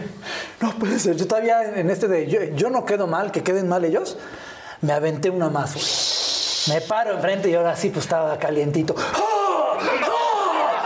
no 0.61 0.69
puede 0.73 0.99
ser. 0.99 1.15
Yo 1.15 1.25
todavía 1.27 1.63
en 1.63 1.89
este 1.89 2.07
de, 2.07 2.27
yo, 2.27 2.43
yo 2.55 2.69
no 2.69 2.85
quedo 2.85 3.07
mal, 3.07 3.31
que 3.31 3.41
queden 3.41 3.67
mal 3.67 3.83
ellos, 3.85 4.15
me 4.81 4.93
aventé 4.93 5.31
una 5.31 5.49
más, 5.49 5.73
güey. 5.73 5.83
Me 6.69 6.81
paro 6.81 7.11
enfrente 7.13 7.49
y 7.49 7.55
ahora 7.55 7.75
sí, 7.75 7.89
pues 7.89 8.05
estaba 8.05 8.37
calientito. 8.37 8.95
¡Ah! 8.97 9.77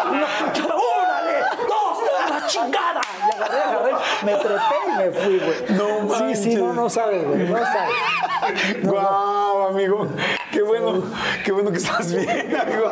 Una- 0.09 0.27
¡Órale! 0.75 1.39
¡Dos! 1.67 1.97
¡La 2.29 2.47
chingada! 2.47 3.01
Y 3.27 3.35
agarré, 3.35 3.61
agarré, 3.63 3.91
me 4.23 4.35
trepé 4.35 4.75
y 4.87 4.97
me 4.97 5.11
fui, 5.11 5.39
güey. 5.39 5.77
No 5.77 6.15
Sí, 6.17 6.35
sí, 6.35 6.55
no, 6.55 6.73
no 6.73 6.89
sabes, 6.89 7.25
güey, 7.25 7.47
no 7.49 7.57
sabes. 7.57 8.83
Guau, 8.83 9.67
amigo. 9.69 10.07
Qué 10.51 10.61
bueno, 10.61 11.03
qué 11.45 11.51
bueno 11.51 11.71
que 11.71 11.77
estás 11.77 12.13
bien, 12.13 12.55
amigo. 12.55 12.91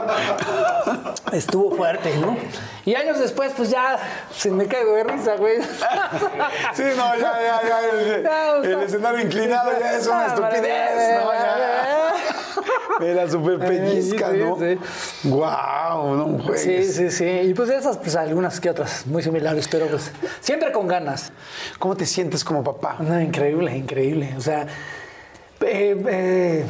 Estuvo 1.33 1.75
fuerte, 1.75 2.15
¿no? 2.17 2.37
Y 2.85 2.95
años 2.95 3.19
después, 3.19 3.51
pues 3.55 3.69
ya 3.69 3.97
se 4.35 4.49
me 4.51 4.65
caigo 4.67 4.93
de 4.95 5.03
risa, 5.03 5.35
güey. 5.35 5.57
Sí, 6.73 6.83
no, 6.95 7.15
ya, 7.17 7.33
ya, 7.41 7.61
ya. 7.67 7.79
El, 7.89 8.23
Ya, 8.23 8.53
o 8.57 8.63
sea, 8.63 8.71
el 8.71 8.81
escenario 8.83 9.19
inclinado 9.21 9.71
ya 9.79 9.97
es 9.97 10.07
una 10.07 10.25
Ah, 10.25 10.27
estupidez. 10.27 11.19
No, 11.23 11.33
ya. 11.33 12.13
Me 12.99 13.13
la 13.13 13.29
super 13.29 13.59
pellizca, 13.59 14.31
Sí, 14.31 14.37
¿no? 14.37 14.57
sí. 14.57 14.77
Guau, 15.29 16.15
no 16.15 16.39
juegues. 16.43 16.61
Sí, 16.61 16.83
sí, 16.91 17.11
sí. 17.11 17.25
Y 17.25 17.53
pues 17.53 17.69
esas, 17.69 17.97
pues 17.97 18.15
algunas 18.15 18.59
que 18.59 18.69
otras 18.69 19.05
muy 19.07 19.21
similares, 19.23 19.67
pero 19.69 19.87
pues 19.87 20.11
siempre 20.41 20.71
con 20.71 20.87
ganas. 20.87 21.31
¿Cómo 21.77 21.95
te 21.95 22.05
sientes 22.05 22.43
como 22.43 22.63
papá? 22.63 22.97
No, 22.99 23.19
increíble, 23.19 23.75
increíble. 23.75 24.33
O 24.37 24.41
sea, 24.41 24.63
eh, 25.61 26.03
eh, 26.07 26.65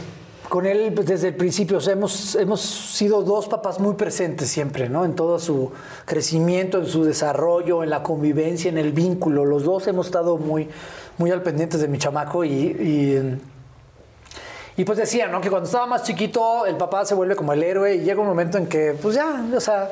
con 0.50 0.66
él 0.66 0.92
pues, 0.94 1.08
desde 1.08 1.30
el 1.30 1.36
principio, 1.36 1.78
o 1.78 1.82
sea, 1.82 1.94
hemos, 1.94 2.36
hemos 2.36 2.60
sido 2.62 3.22
dos 3.22 3.48
papás 3.48 3.80
muy 3.80 3.96
presentes 3.96 4.50
siempre, 4.50 4.90
¿no? 4.90 5.06
En 5.06 5.16
todo 5.16 5.40
su 5.40 5.72
crecimiento, 6.06 6.80
en 6.80 6.88
su 6.88 7.04
desarrollo, 7.04 7.84
en 7.84 7.90
la 7.92 8.04
convivencia, 8.04 8.70
en 8.70 8.78
el 8.78 8.92
vínculo. 8.92 9.46
Los 9.46 9.64
dos 9.64 9.88
hemos 9.88 10.08
estado 10.08 10.38
muy, 10.38 10.68
muy 11.18 11.32
al 11.32 11.44
pendiente 11.44 11.78
de 11.78 11.88
mi 11.88 11.98
chamaco 11.98 12.44
y, 12.44 12.50
y 12.50 13.40
y 14.80 14.86
pues 14.86 14.98
decía, 14.98 15.28
¿no? 15.28 15.42
Que 15.42 15.50
cuando 15.50 15.66
estaba 15.66 15.86
más 15.88 16.04
chiquito, 16.04 16.66
el 16.66 16.78
papá 16.78 17.04
se 17.04 17.14
vuelve 17.14 17.36
como 17.36 17.52
el 17.52 17.62
héroe 17.62 17.96
y 17.96 18.00
llega 18.00 18.22
un 18.22 18.28
momento 18.28 18.58
en 18.58 18.66
que, 18.66 18.96
pues 19.02 19.16
ya, 19.16 19.46
o 19.54 19.60
sea, 19.60 19.92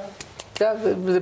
ya 0.60 0.76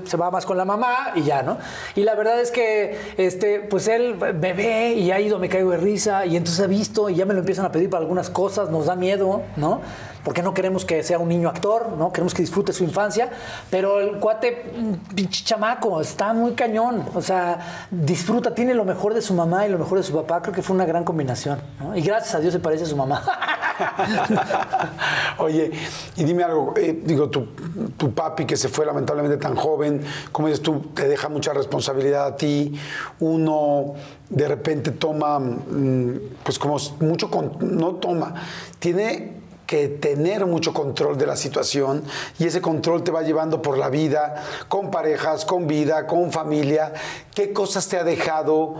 se 0.05 0.17
va 0.17 0.31
más 0.31 0.45
con 0.45 0.57
la 0.57 0.65
mamá 0.65 1.11
y 1.15 1.23
ya, 1.23 1.43
¿no? 1.43 1.57
Y 1.95 2.03
la 2.03 2.15
verdad 2.15 2.39
es 2.39 2.51
que, 2.51 2.97
este, 3.17 3.59
pues 3.59 3.87
él 3.87 4.15
me 4.15 4.53
ve 4.53 4.93
y 4.93 5.11
ha 5.11 5.19
ido, 5.19 5.39
me 5.39 5.49
caigo 5.49 5.71
de 5.71 5.77
risa 5.77 6.25
y 6.25 6.37
entonces 6.37 6.63
ha 6.63 6.67
visto 6.67 7.09
y 7.09 7.15
ya 7.15 7.25
me 7.25 7.33
lo 7.33 7.41
empiezan 7.41 7.65
a 7.65 7.71
pedir 7.71 7.89
para 7.89 8.01
algunas 8.01 8.29
cosas, 8.29 8.69
nos 8.69 8.85
da 8.85 8.95
miedo, 8.95 9.43
¿no? 9.55 9.81
Porque 10.25 10.41
no 10.41 10.53
queremos 10.53 10.83
que 10.83 11.03
sea 11.03 11.19
un 11.19 11.29
niño 11.29 11.47
actor, 11.47 11.93
¿no? 11.97 12.11
Queremos 12.11 12.33
que 12.33 12.41
disfrute 12.41 12.73
su 12.73 12.83
infancia, 12.83 13.29
pero 13.69 14.01
el 14.01 14.19
cuate, 14.19 14.73
pinche 15.13 15.45
chamaco, 15.45 16.01
está 16.01 16.33
muy 16.33 16.53
cañón, 16.53 17.05
o 17.13 17.21
sea, 17.21 17.87
disfruta, 17.91 18.53
tiene 18.53 18.73
lo 18.73 18.83
mejor 18.83 19.13
de 19.13 19.21
su 19.21 19.33
mamá 19.35 19.67
y 19.67 19.69
lo 19.69 19.77
mejor 19.77 19.99
de 19.99 20.03
su 20.03 20.13
papá, 20.13 20.41
creo 20.41 20.53
que 20.53 20.63
fue 20.63 20.75
una 20.75 20.85
gran 20.85 21.03
combinación. 21.03 21.59
Y 21.95 22.01
gracias 22.01 22.33
a 22.35 22.39
Dios 22.39 22.51
se 22.51 22.59
parece 22.59 22.83
a 22.85 22.87
su 22.87 22.97
mamá. 22.97 23.23
Oye, 25.37 25.71
y 26.15 26.23
dime 26.23 26.43
algo, 26.43 26.73
eh, 26.75 26.99
digo, 27.03 27.29
tu, 27.29 27.47
tu 27.97 28.13
papi 28.13 28.45
que 28.45 28.57
se 28.57 28.69
fue 28.69 28.85
lamentablemente 28.85 29.37
tan 29.37 29.55
joven, 29.55 30.01
como 30.31 30.47
dices 30.47 30.63
tú, 30.63 30.79
te 30.95 31.07
deja 31.07 31.29
mucha 31.29 31.53
responsabilidad 31.53 32.25
a 32.25 32.35
ti, 32.35 32.73
uno 33.19 33.93
de 34.29 34.47
repente 34.47 34.91
toma, 34.91 35.37
mm, 35.39 36.19
pues 36.43 36.57
como 36.57 36.77
mucho, 37.01 37.29
con- 37.29 37.57
no 37.61 37.95
toma, 37.95 38.33
tiene 38.79 39.44
que 39.65 39.87
tener 39.87 40.45
mucho 40.45 40.73
control 40.73 41.17
de 41.17 41.25
la 41.25 41.35
situación 41.35 42.03
y 42.39 42.45
ese 42.45 42.61
control 42.61 43.03
te 43.03 43.11
va 43.11 43.23
llevando 43.23 43.61
por 43.61 43.77
la 43.77 43.89
vida, 43.89 44.43
con 44.67 44.91
parejas, 44.91 45.45
con 45.45 45.67
vida, 45.67 46.07
con 46.07 46.31
familia. 46.31 46.93
¿Qué 47.33 47.53
cosas 47.53 47.87
te 47.87 47.97
ha 47.97 48.03
dejado 48.03 48.75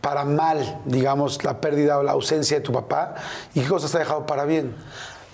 para 0.00 0.24
mal, 0.24 0.80
digamos, 0.84 1.44
la 1.44 1.60
pérdida 1.60 1.98
o 1.98 2.02
la 2.02 2.12
ausencia 2.12 2.58
de 2.58 2.62
tu 2.62 2.72
papá? 2.72 3.14
¿Y 3.54 3.60
qué 3.60 3.68
cosas 3.68 3.90
te 3.90 3.98
ha 3.98 4.00
dejado 4.00 4.26
para 4.26 4.44
bien? 4.44 4.74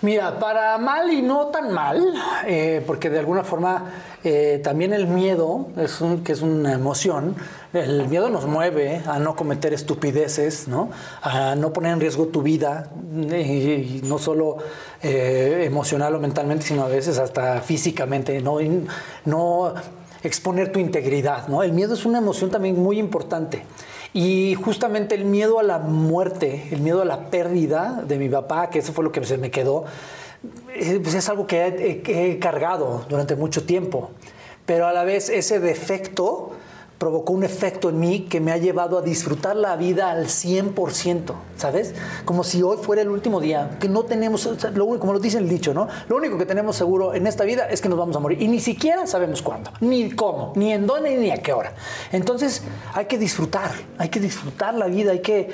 Mira, 0.05 0.39
para 0.39 0.77
mal 0.77 1.11
y 1.11 1.23
no 1.23 1.47
tan 1.47 1.73
mal, 1.73 2.05
eh, 2.47 2.83
porque 2.87 3.09
de 3.09 3.19
alguna 3.21 3.43
forma 3.43 3.87
eh, 4.23 4.61
también 4.63 4.93
el 4.93 5.07
miedo, 5.07 5.69
es 5.79 6.03
un- 6.03 6.23
que 6.23 6.33
es 6.33 6.43
una 6.43 6.75
emoción, 6.75 7.35
el 7.73 8.07
miedo 8.09 8.29
nos 8.29 8.45
mueve 8.47 9.01
a 9.07 9.19
no 9.19 9.35
cometer 9.35 9.73
estupideces, 9.73 10.69
¿no? 10.69 10.91
a 11.23 11.55
no 11.57 11.73
poner 11.73 11.93
en 11.95 12.01
riesgo 12.01 12.27
tu 12.27 12.43
vida, 12.43 12.91
y 13.19 14.03
no 14.05 14.19
solo 14.19 14.59
eh, 15.03 15.63
emocional 15.67 16.15
o 16.15 16.21
mentalmente, 16.21 16.67
sino 16.67 16.85
a 16.85 16.89
veces 16.89 17.19
hasta 17.19 17.63
físicamente, 17.63 18.43
no, 18.43 18.59
no 19.25 19.73
exponer 20.23 20.71
tu 20.71 20.81
integridad. 20.81 21.49
¿no? 21.49 21.63
El 21.63 21.73
miedo 21.73 21.95
es 21.95 22.05
una 22.05 22.19
emoción 22.19 22.51
también 22.51 22.79
muy 22.79 22.99
importante. 22.99 23.65
Y 24.15 24.55
justamente 24.55 25.17
el 25.17 25.25
miedo 25.25 25.59
a 25.59 25.65
la 25.65 25.81
muerte, 25.81 26.69
el 26.71 26.81
miedo 26.81 27.03
a 27.03 27.05
la 27.05 27.31
pérdida 27.31 28.05
de 28.07 28.17
mi 28.17 28.29
papá, 28.29 28.71
que 28.71 28.79
eso 28.79 28.93
fue 28.93 29.03
lo 29.03 29.11
que 29.11 29.25
se 29.25 29.39
me 29.39 29.51
quedó, 29.51 29.87
eh, 30.73 31.01
pues 31.03 31.17
es 31.17 31.29
algo 31.29 31.49
que 31.49 32.03
he, 32.07 32.39
cargado 32.39 33.05
durante 33.09 33.35
mucho 33.35 33.65
tiempo. 33.65 34.11
Pero 34.67 34.87
a 34.87 34.93
la 34.93 35.03
vez 35.03 35.29
ese 35.29 35.59
defecto 35.59 36.53
provocó 36.99 37.33
un 37.33 37.45
efecto 37.45 37.89
en 37.89 37.99
mí 38.01 38.21
que 38.31 38.41
me 38.41 38.53
ha 38.53 38.57
llevado 38.57 38.97
a 38.99 39.03
disfrutar 39.03 39.57
la 39.57 39.77
vida 39.77 40.11
al 40.11 40.27
100%, 40.27 41.35
¿sabes? 41.57 41.95
Como 42.25 42.45
si 42.45 42.63
hoy 42.63 42.79
fuera 42.81 43.03
el 43.03 43.09
último 43.11 43.41
día, 43.41 43.77
que 43.81 43.89
no 43.89 44.05
tenemos, 44.05 44.47
o 44.47 44.59
sea, 44.59 44.71
lo 44.71 44.85
único- 44.87 45.01
como 45.01 45.13
lo 45.13 45.19
dice 45.19 45.39
el 45.39 45.49
dicho, 45.49 45.75
¿no? 45.75 45.89
Lo 46.09 46.17
único 46.17 46.39
que 46.39 46.47
tenemos 46.47 46.77
seguro 46.77 47.13
en 47.15 47.27
esta 47.27 47.45
vida 47.45 47.67
es 47.69 47.81
que 47.81 47.89
nos 47.89 47.99
vamos 47.99 48.17
a 48.17 48.21
morir 48.21 48.41
y 48.41 48.49
ni 48.49 48.61
siquiera 48.61 49.07
sabemos 49.07 49.43
cuándo, 49.43 49.71
ni 49.81 50.13
cómo, 50.13 50.53
ni 50.57 50.73
en 50.73 50.87
dónde, 50.87 51.17
ni 51.17 51.31
a 51.31 51.39
qué 51.43 51.53
hora. 51.53 51.75
Entonces 52.13 52.63
hay 52.95 53.07
que 53.07 53.19
disfrutar, 53.19 53.71
hay 53.99 54.09
que 54.09 54.21
disfrutar 54.21 54.75
la 54.75 54.87
vida, 54.87 55.13
hay 55.13 55.21
que... 55.21 55.51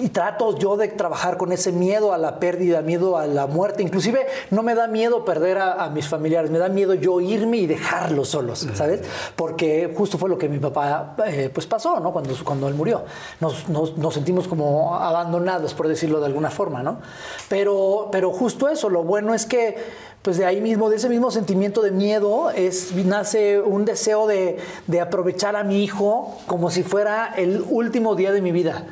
Y 0.00 0.08
trato 0.08 0.58
yo 0.58 0.76
de 0.76 0.88
trabajar 0.88 1.36
con 1.36 1.52
ese 1.52 1.70
miedo 1.70 2.12
a 2.12 2.18
la 2.18 2.40
pérdida, 2.40 2.82
miedo 2.82 3.16
a 3.16 3.26
la 3.28 3.46
muerte, 3.46 3.84
inclusive 3.84 4.26
no 4.50 4.64
me 4.64 4.74
da 4.74 4.88
miedo 4.88 5.24
perder 5.24 5.58
a, 5.58 5.84
a 5.84 5.90
mis 5.90 6.08
familiares, 6.08 6.50
me 6.50 6.58
da 6.58 6.68
miedo 6.68 6.94
yo 6.94 7.20
irme 7.20 7.58
y 7.58 7.66
dejarlos 7.68 8.30
solos, 8.30 8.66
¿sabes? 8.74 9.02
Porque 9.36 9.92
justo 9.96 10.18
fue 10.18 10.28
lo 10.28 10.37
que 10.38 10.48
mi 10.48 10.58
papá 10.58 11.16
eh, 11.26 11.50
pues 11.52 11.66
pasó, 11.66 12.00
¿no? 12.00 12.12
Cuando, 12.12 12.32
cuando 12.44 12.68
él 12.68 12.74
murió. 12.74 13.02
Nos, 13.40 13.68
nos- 13.68 14.14
sentimos 14.14 14.48
como 14.48 14.94
abandonados, 14.94 15.74
por 15.74 15.88
decirlo 15.88 16.20
de 16.20 16.26
alguna 16.26 16.50
forma, 16.50 16.82
¿no? 16.82 17.00
Pero, 17.48 18.08
pero 18.12 18.30
justo 18.32 18.68
eso, 18.68 18.88
lo 18.88 19.02
bueno 19.02 19.34
es 19.34 19.44
que 19.46 19.76
pues 20.22 20.36
de 20.36 20.44
ahí 20.44 20.60
mismo, 20.60 20.90
de 20.90 20.96
ese 20.96 21.08
mismo 21.08 21.30
sentimiento 21.30 21.80
de 21.80 21.90
miedo, 21.92 22.50
es, 22.50 22.92
nace 22.94 23.60
un 23.60 23.84
deseo 23.84 24.26
de, 24.26 24.58
de 24.86 25.00
aprovechar 25.00 25.54
a 25.56 25.62
mi 25.64 25.82
hijo 25.84 26.36
como 26.46 26.70
si 26.70 26.82
fuera 26.82 27.32
el 27.36 27.64
último 27.68 28.14
día 28.14 28.32
de 28.32 28.42
mi 28.42 28.50
vida. 28.52 28.84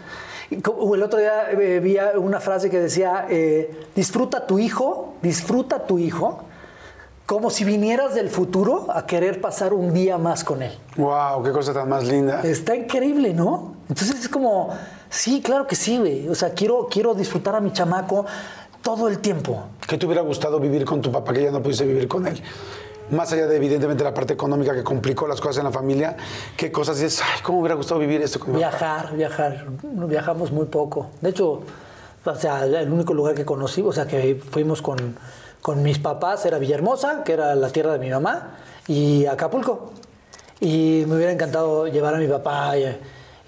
El 0.51 1.03
otro 1.03 1.19
día 1.19 1.51
eh, 1.51 1.81
vi 1.81 1.97
una 2.17 2.39
frase 2.39 2.71
que 2.71 2.79
decía, 2.79 3.27
eh, 3.29 3.87
disfruta 3.97 4.47
tu 4.47 4.61
hijo, 4.61 5.15
disfruta 5.21 5.87
tu 5.87 5.99
hijo, 5.99 6.45
como 7.27 7.51
si 7.51 7.65
vinieras 7.65 8.15
del 8.15 8.31
futuro 8.31 8.87
a 8.89 9.05
querer 9.05 9.41
pasar 9.41 9.75
un 9.75 9.93
día 9.93 10.17
más 10.17 10.45
con 10.45 10.63
él. 10.63 10.73
¡Wow! 10.97 11.43
¡Qué 11.43 11.51
cosa 11.51 11.75
tan 11.75 11.89
más 11.89 12.05
linda! 12.05 12.41
Está 12.43 12.77
increíble, 12.77 13.35
¿no? 13.35 13.75
Entonces 13.89 14.21
es 14.21 14.29
como, 14.29 14.71
sí, 15.11 15.43
claro 15.43 15.67
que 15.67 15.75
sí, 15.75 15.99
güey. 15.99 16.29
O 16.29 16.37
sea, 16.37 16.51
quiero, 16.51 16.87
quiero 16.89 17.15
disfrutar 17.15 17.57
a 17.57 17.61
mi 17.61 17.73
chamaco 17.73 18.27
todo 18.81 19.09
el 19.09 19.19
tiempo. 19.19 19.65
¿Qué 19.89 19.99
te 19.99 20.07
hubiera 20.07 20.23
gustado 20.23 20.61
vivir 20.61 20.85
con 20.85 21.03
tu 21.03 21.11
papá 21.11 21.33
que 21.33 21.43
ya 21.43 21.51
no 21.51 21.61
pudiste 21.61 21.85
vivir 21.85 22.07
con 22.07 22.29
él? 22.29 22.41
Más 23.11 23.33
allá 23.33 23.49
de 23.49 23.57
evidentemente 23.57 24.05
la 24.05 24.15
parte 24.15 24.35
económica 24.35 24.73
que 24.73 24.85
complicó 24.85 25.27
las 25.27 25.41
cosas 25.41 25.59
en 25.59 25.65
la 25.65 25.73
familia, 25.73 26.17
¿qué 26.57 26.71
cosas 26.71 26.99
dices, 26.99 27.23
ay, 27.23 27.41
cómo 27.43 27.59
me 27.59 27.63
hubiera 27.63 27.75
gustado 27.75 28.01
vivir 28.01 28.23
esto 28.23 28.39
con 28.39 28.53
mi 28.53 28.61
papá? 28.61 28.69
Viajar, 28.71 29.17
viajar. 29.17 29.67
Viajamos 29.83 30.53
muy 30.53 30.67
poco. 30.67 31.11
De 31.21 31.31
hecho, 31.31 31.63
o 32.25 32.35
sea, 32.37 32.65
el 32.65 32.91
único 32.91 33.15
lugar 33.15 33.35
que 33.35 33.45
conocí, 33.45 33.83
o 33.83 33.93
sea, 33.93 34.07
que 34.07 34.41
fuimos 34.51 34.83
con, 34.83 35.17
con 35.67 35.83
mis 35.83 35.99
papás 35.99 36.47
era 36.47 36.59
Villahermosa, 36.59 37.25
que 37.25 37.33
era 37.33 37.57
la 37.57 37.71
tierra 37.71 37.95
de 37.95 37.99
mi 37.99 38.09
mamá, 38.09 38.57
y 38.87 39.27
Acapulco. 39.27 39.91
Y 40.61 41.03
me 41.09 41.17
hubiera 41.17 41.33
encantado 41.33 41.89
llevar 41.89 42.15
a 42.15 42.19
mi 42.19 42.29
papá 42.29 42.79
y, 42.79 42.97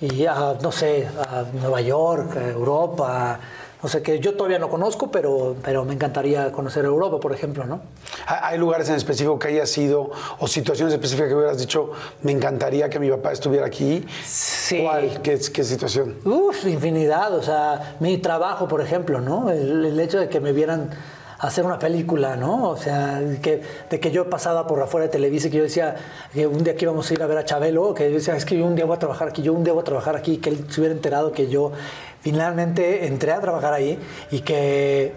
y 0.01 0.27
a, 0.27 0.57
no 0.61 0.73
sé, 0.73 1.07
a 1.07 1.45
Nueva 1.53 1.81
York, 1.81 2.37
a 2.37 2.49
Europa, 2.49 3.39
no 3.81 3.89
sé, 3.89 4.03
que 4.03 4.19
yo 4.19 4.35
todavía 4.35 4.59
no 4.59 4.69
conozco, 4.69 5.13
pero, 5.13 5.55
pero 5.63 5.85
me 5.85 5.95
encantaría 5.95 6.51
conocer 6.51 6.85
Europa, 6.85 7.21
por 7.21 7.33
ejemplo, 7.33 7.65
¿no? 7.65 7.83
¿Hay 8.27 8.55
hay 8.55 8.59
lugares 8.59 8.89
en 8.89 8.97
específico 8.97 9.39
que 9.39 9.47
haya 9.47 9.67
sido, 9.67 10.11
o 10.41 10.49
situaciones 10.49 10.95
específicas 10.95 11.29
que 11.29 11.37
hubieras 11.37 11.59
dicho, 11.59 11.93
me 12.23 12.33
encantaría 12.33 12.91
que 12.91 12.99
mi 12.99 13.11
papá 13.11 13.31
estuviera 13.31 13.65
aquí? 13.65 14.05
Sí. 14.25 14.83
¿Cuál? 14.83 15.23
¿Qué, 15.23 15.39
qué 15.53 15.63
situación? 15.63 16.17
Uf, 16.25 16.67
infinidad. 16.67 17.33
O 17.37 17.43
sea, 17.45 17.95
mi 18.01 18.19
trabajo, 18.19 18.67
por 18.67 18.81
ejemplo, 18.81 19.21
¿no? 19.21 19.53
El, 19.53 19.85
el 19.85 20.01
hecho 20.01 20.19
de 20.19 20.29
que 20.29 20.41
me 20.41 20.51
vieran 20.51 20.91
hacer 21.39 21.65
una 21.65 21.79
película, 21.79 22.37
¿no? 22.37 22.69
O 22.71 22.77
sea, 22.77 23.21
que, 23.41 23.63
de 23.89 24.01
que 24.01 24.11
yo 24.11 24.29
pasaba 24.29 24.67
por 24.67 24.83
afuera 24.83 25.07
de 25.07 25.13
Televisa 25.13 25.49
y 25.49 25.51
que 25.51 25.57
yo 25.59 25.63
decía 25.63 25.95
que 26.33 26.47
un 26.47 26.65
día 26.65 26.75
que 26.75 26.85
íbamos 26.85 27.09
a 27.11 27.15
ir 27.15 27.23
a 27.23 27.27
ver 27.27 27.39
a 27.39 27.45
Chabelo, 27.45 27.95
que 27.95 28.09
yo 28.09 28.17
decía, 28.17 28.35
es 28.35 28.45
que 28.45 28.59
yo 28.59 28.65
un 28.65 28.75
día 28.75 28.85
voy 28.85 28.97
a 28.97 28.99
trabajar 28.99 29.29
aquí, 29.29 29.43
yo 29.43 29.53
un 29.53 29.63
día 29.63 29.73
voy 29.73 29.83
a 29.83 29.85
trabajar 29.85 30.17
aquí, 30.17 30.39
que 30.39 30.51
él 30.51 30.67
se 30.69 30.81
hubiera 30.81 30.95
enterado 30.95 31.33
que 31.33 31.49
yo 31.49 31.73
finalmente 32.21 33.07
entré 33.07 33.33
a 33.33 33.41
trabajar 33.41 33.73
ahí 33.73 33.99
y 34.33 34.41
que, 34.41 35.13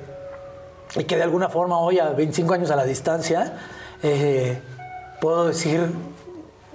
y 0.96 1.04
que 1.06 1.18
de 1.18 1.24
alguna 1.24 1.50
forma 1.50 1.80
hoy, 1.80 1.98
a 1.98 2.10
25 2.10 2.54
años 2.54 2.70
a 2.70 2.76
la 2.76 2.86
distancia, 2.86 3.58
eh, 4.04 4.60
puedo 5.20 5.48
decir 5.48 5.92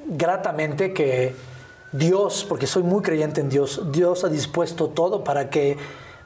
gratamente 0.08 0.92
que 0.92 1.34
Dios, 1.92 2.44
porque 2.48 2.66
soy 2.66 2.82
muy 2.82 3.02
creyente 3.02 3.40
en 3.40 3.48
Dios, 3.48 3.92
Dios 3.92 4.24
ha 4.24 4.28
dispuesto 4.28 4.88
todo 4.88 5.22
para 5.22 5.50
que 5.50 5.76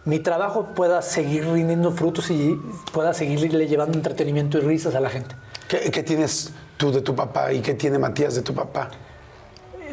mi 0.04 0.18
trabajo 0.18 0.66
pueda 0.74 1.02
seguir 1.02 1.46
rindiendo 1.46 1.92
frutos 1.92 2.30
y 2.30 2.58
pueda 2.92 3.12
seguirle 3.14 3.66
llevando 3.66 3.96
entretenimiento 3.98 4.58
y 4.58 4.62
risas 4.62 4.94
a 4.94 5.00
la 5.00 5.10
gente. 5.10 5.34
¿Qué, 5.68 5.90
qué 5.90 6.02
tienes 6.02 6.52
tú 6.76 6.90
de 6.90 7.02
tu 7.02 7.14
papá 7.14 7.52
y 7.52 7.60
qué 7.60 7.74
tiene 7.74 7.98
Matías 7.98 8.34
de 8.34 8.42
tu 8.42 8.54
papá? 8.54 8.90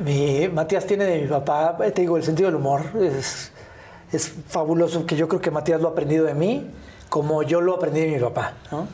Mi, 0.03 0.47
Matías 0.47 0.85
tiene 0.85 1.05
de 1.05 1.21
mi 1.21 1.27
papá, 1.27 1.77
eh, 1.84 1.91
te 1.91 2.01
digo, 2.01 2.17
el 2.17 2.23
sentido 2.23 2.47
del 2.47 2.55
humor 2.55 2.84
es, 3.01 3.51
es 4.11 4.34
fabuloso, 4.47 5.05
que 5.05 5.15
yo 5.15 5.27
creo 5.27 5.41
que 5.41 5.51
Matías 5.51 5.81
lo 5.81 5.89
ha 5.89 5.91
aprendido 5.91 6.25
de 6.25 6.34
mí, 6.34 6.69
como 7.09 7.43
yo 7.43 7.61
lo 7.61 7.75
aprendí 7.75 8.01
de 8.01 8.07
mi 8.07 8.19
papá. 8.19 8.53
¿no? 8.71 8.88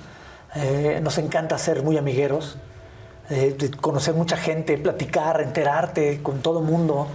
Eh, 0.55 0.99
nos 1.03 1.17
encanta 1.17 1.57
ser 1.57 1.83
muy 1.83 1.97
amigueros, 1.97 2.57
eh, 3.29 3.55
conocer 3.81 4.13
mucha 4.13 4.37
gente, 4.37 4.77
platicar, 4.77 5.41
enterarte 5.41 6.21
con 6.21 6.41
todo 6.41 6.61
mundo, 6.61 7.07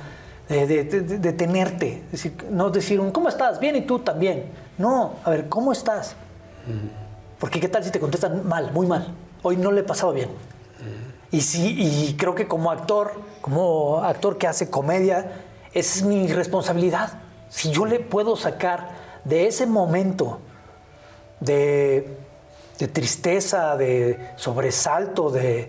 de, 0.48 0.66
de- 0.84 1.18
de- 1.18 1.32
tenerte. 1.32 2.02
Es 2.06 2.12
decir, 2.12 2.46
no 2.50 2.70
decir, 2.70 3.00
¿cómo 3.12 3.28
estás? 3.28 3.60
Bien, 3.60 3.76
y 3.76 3.82
tú 3.82 3.98
también. 3.98 4.44
No, 4.78 5.14
a 5.24 5.30
ver, 5.30 5.48
¿cómo 5.48 5.72
estás? 5.72 6.14
Porque 7.38 7.60
qué 7.60 7.68
tal 7.68 7.84
si 7.84 7.90
te 7.90 8.00
contestan 8.00 8.46
mal, 8.46 8.72
muy 8.72 8.86
mal. 8.86 9.14
Hoy 9.42 9.56
no 9.56 9.70
le 9.72 9.80
he 9.80 9.84
pasado 9.84 10.12
bien. 10.12 10.30
Y 11.30 11.42
sí, 11.42 11.76
y 11.78 12.14
creo 12.16 12.34
que 12.34 12.46
como 12.48 12.70
actor, 12.70 13.12
como 13.42 13.98
actor 14.02 14.38
que 14.38 14.46
hace 14.46 14.70
comedia, 14.70 15.32
es 15.74 16.02
mi 16.02 16.26
responsabilidad. 16.28 17.12
Si 17.50 17.70
yo 17.70 17.84
le 17.84 18.00
puedo 18.00 18.34
sacar 18.36 18.88
de 19.24 19.46
ese 19.46 19.66
momento 19.66 20.40
de, 21.40 22.16
de 22.78 22.88
tristeza, 22.88 23.76
de 23.76 24.18
sobresalto, 24.36 25.30
de, 25.30 25.68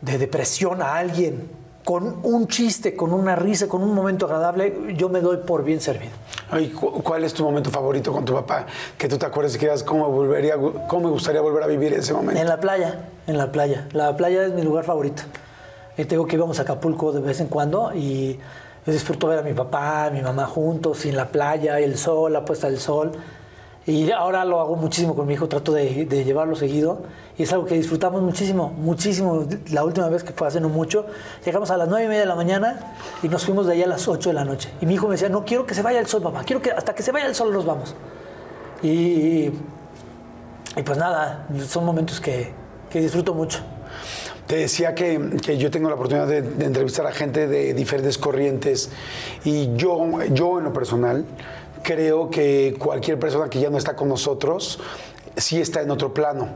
de 0.00 0.18
depresión 0.18 0.82
a 0.82 0.96
alguien, 0.96 1.48
con 1.84 2.20
un 2.22 2.48
chiste, 2.48 2.96
con 2.96 3.12
una 3.12 3.36
risa, 3.36 3.68
con 3.68 3.82
un 3.82 3.94
momento 3.94 4.24
agradable, 4.26 4.94
yo 4.96 5.08
me 5.10 5.20
doy 5.20 5.38
por 5.38 5.62
bien 5.64 5.80
servido. 5.80 6.12
Ay, 6.50 6.70
cu- 6.70 7.02
¿Cuál 7.02 7.24
es 7.24 7.34
tu 7.34 7.44
momento 7.44 7.70
favorito 7.70 8.10
con 8.12 8.24
tu 8.24 8.32
papá? 8.32 8.66
Que 8.96 9.06
tú 9.08 9.18
te 9.18 9.26
acuerdes 9.26 9.54
y 9.54 9.58
que 9.58 9.66
digas, 9.66 9.82
¿cómo, 9.82 10.10
volvería, 10.10 10.54
¿cómo 10.88 11.08
me 11.08 11.10
gustaría 11.10 11.40
volver 11.42 11.62
a 11.62 11.66
vivir 11.66 11.92
ese 11.92 12.14
momento? 12.14 12.40
En 12.40 12.48
la 12.48 12.58
playa, 12.58 13.08
en 13.26 13.36
la 13.36 13.52
playa. 13.52 13.86
La 13.92 14.16
playa 14.16 14.46
es 14.46 14.52
mi 14.54 14.62
lugar 14.62 14.84
favorito. 14.84 15.22
Y 15.98 16.06
tengo 16.06 16.26
que 16.26 16.36
íbamos 16.36 16.58
a 16.58 16.62
Acapulco 16.62 17.12
de 17.12 17.20
vez 17.20 17.40
en 17.40 17.48
cuando 17.48 17.92
y 17.94 18.38
yo 18.86 18.92
disfruto 18.92 19.28
ver 19.28 19.38
a 19.38 19.42
mi 19.42 19.52
papá, 19.52 20.06
a 20.06 20.10
mi 20.10 20.22
mamá 20.22 20.46
juntos 20.46 21.04
y 21.04 21.10
en 21.10 21.16
la 21.16 21.28
playa, 21.28 21.78
el 21.80 21.98
sol, 21.98 22.32
la 22.32 22.44
puesta 22.44 22.68
del 22.68 22.80
sol. 22.80 23.12
Y 23.86 24.10
ahora 24.12 24.46
lo 24.46 24.60
hago 24.60 24.76
muchísimo 24.76 25.14
con 25.14 25.26
mi 25.26 25.34
hijo, 25.34 25.46
trato 25.46 25.72
de, 25.72 26.06
de 26.06 26.24
llevarlo 26.24 26.56
seguido. 26.56 27.02
Y 27.36 27.42
es 27.42 27.52
algo 27.52 27.66
que 27.66 27.74
disfrutamos 27.74 28.22
muchísimo, 28.22 28.70
muchísimo. 28.70 29.46
La 29.72 29.84
última 29.84 30.08
vez 30.08 30.24
que 30.24 30.32
fue 30.32 30.48
hace 30.48 30.60
no 30.60 30.70
mucho, 30.70 31.06
llegamos 31.44 31.70
a 31.70 31.76
las 31.76 31.88
nueve 31.88 32.06
y 32.06 32.08
media 32.08 32.20
de 32.20 32.26
la 32.26 32.34
mañana 32.34 32.94
y 33.22 33.28
nos 33.28 33.44
fuimos 33.44 33.66
de 33.66 33.74
ahí 33.74 33.82
a 33.82 33.86
las 33.86 34.08
8 34.08 34.30
de 34.30 34.34
la 34.34 34.44
noche. 34.44 34.70
Y 34.80 34.86
mi 34.86 34.94
hijo 34.94 35.06
me 35.06 35.12
decía, 35.12 35.28
no 35.28 35.44
quiero 35.44 35.66
que 35.66 35.74
se 35.74 35.82
vaya 35.82 36.00
el 36.00 36.06
sol, 36.06 36.22
papá, 36.22 36.44
quiero 36.44 36.62
que 36.62 36.70
hasta 36.70 36.94
que 36.94 37.02
se 37.02 37.12
vaya 37.12 37.26
el 37.26 37.34
sol 37.34 37.52
nos 37.52 37.66
vamos. 37.66 37.94
Y, 38.82 39.50
y 40.76 40.82
pues 40.82 40.96
nada, 40.96 41.46
son 41.66 41.84
momentos 41.84 42.20
que, 42.20 42.52
que 42.90 43.00
disfruto 43.00 43.34
mucho. 43.34 43.60
Te 44.46 44.56
decía 44.56 44.94
que, 44.94 45.38
que 45.42 45.56
yo 45.58 45.70
tengo 45.70 45.88
la 45.88 45.94
oportunidad 45.94 46.26
de, 46.26 46.42
de 46.42 46.64
entrevistar 46.66 47.06
a 47.06 47.12
gente 47.12 47.48
de 47.48 47.74
diferentes 47.74 48.18
corrientes 48.18 48.90
y 49.44 49.74
yo, 49.74 49.98
yo 50.32 50.58
en 50.58 50.64
lo 50.64 50.72
personal 50.72 51.24
creo 51.84 52.28
que 52.30 52.74
cualquier 52.76 53.20
persona 53.20 53.48
que 53.48 53.60
ya 53.60 53.70
no 53.70 53.78
está 53.78 53.94
con 53.94 54.08
nosotros 54.08 54.80
sí 55.36 55.60
está 55.60 55.82
en 55.82 55.90
otro 55.90 56.12
plano. 56.12 56.48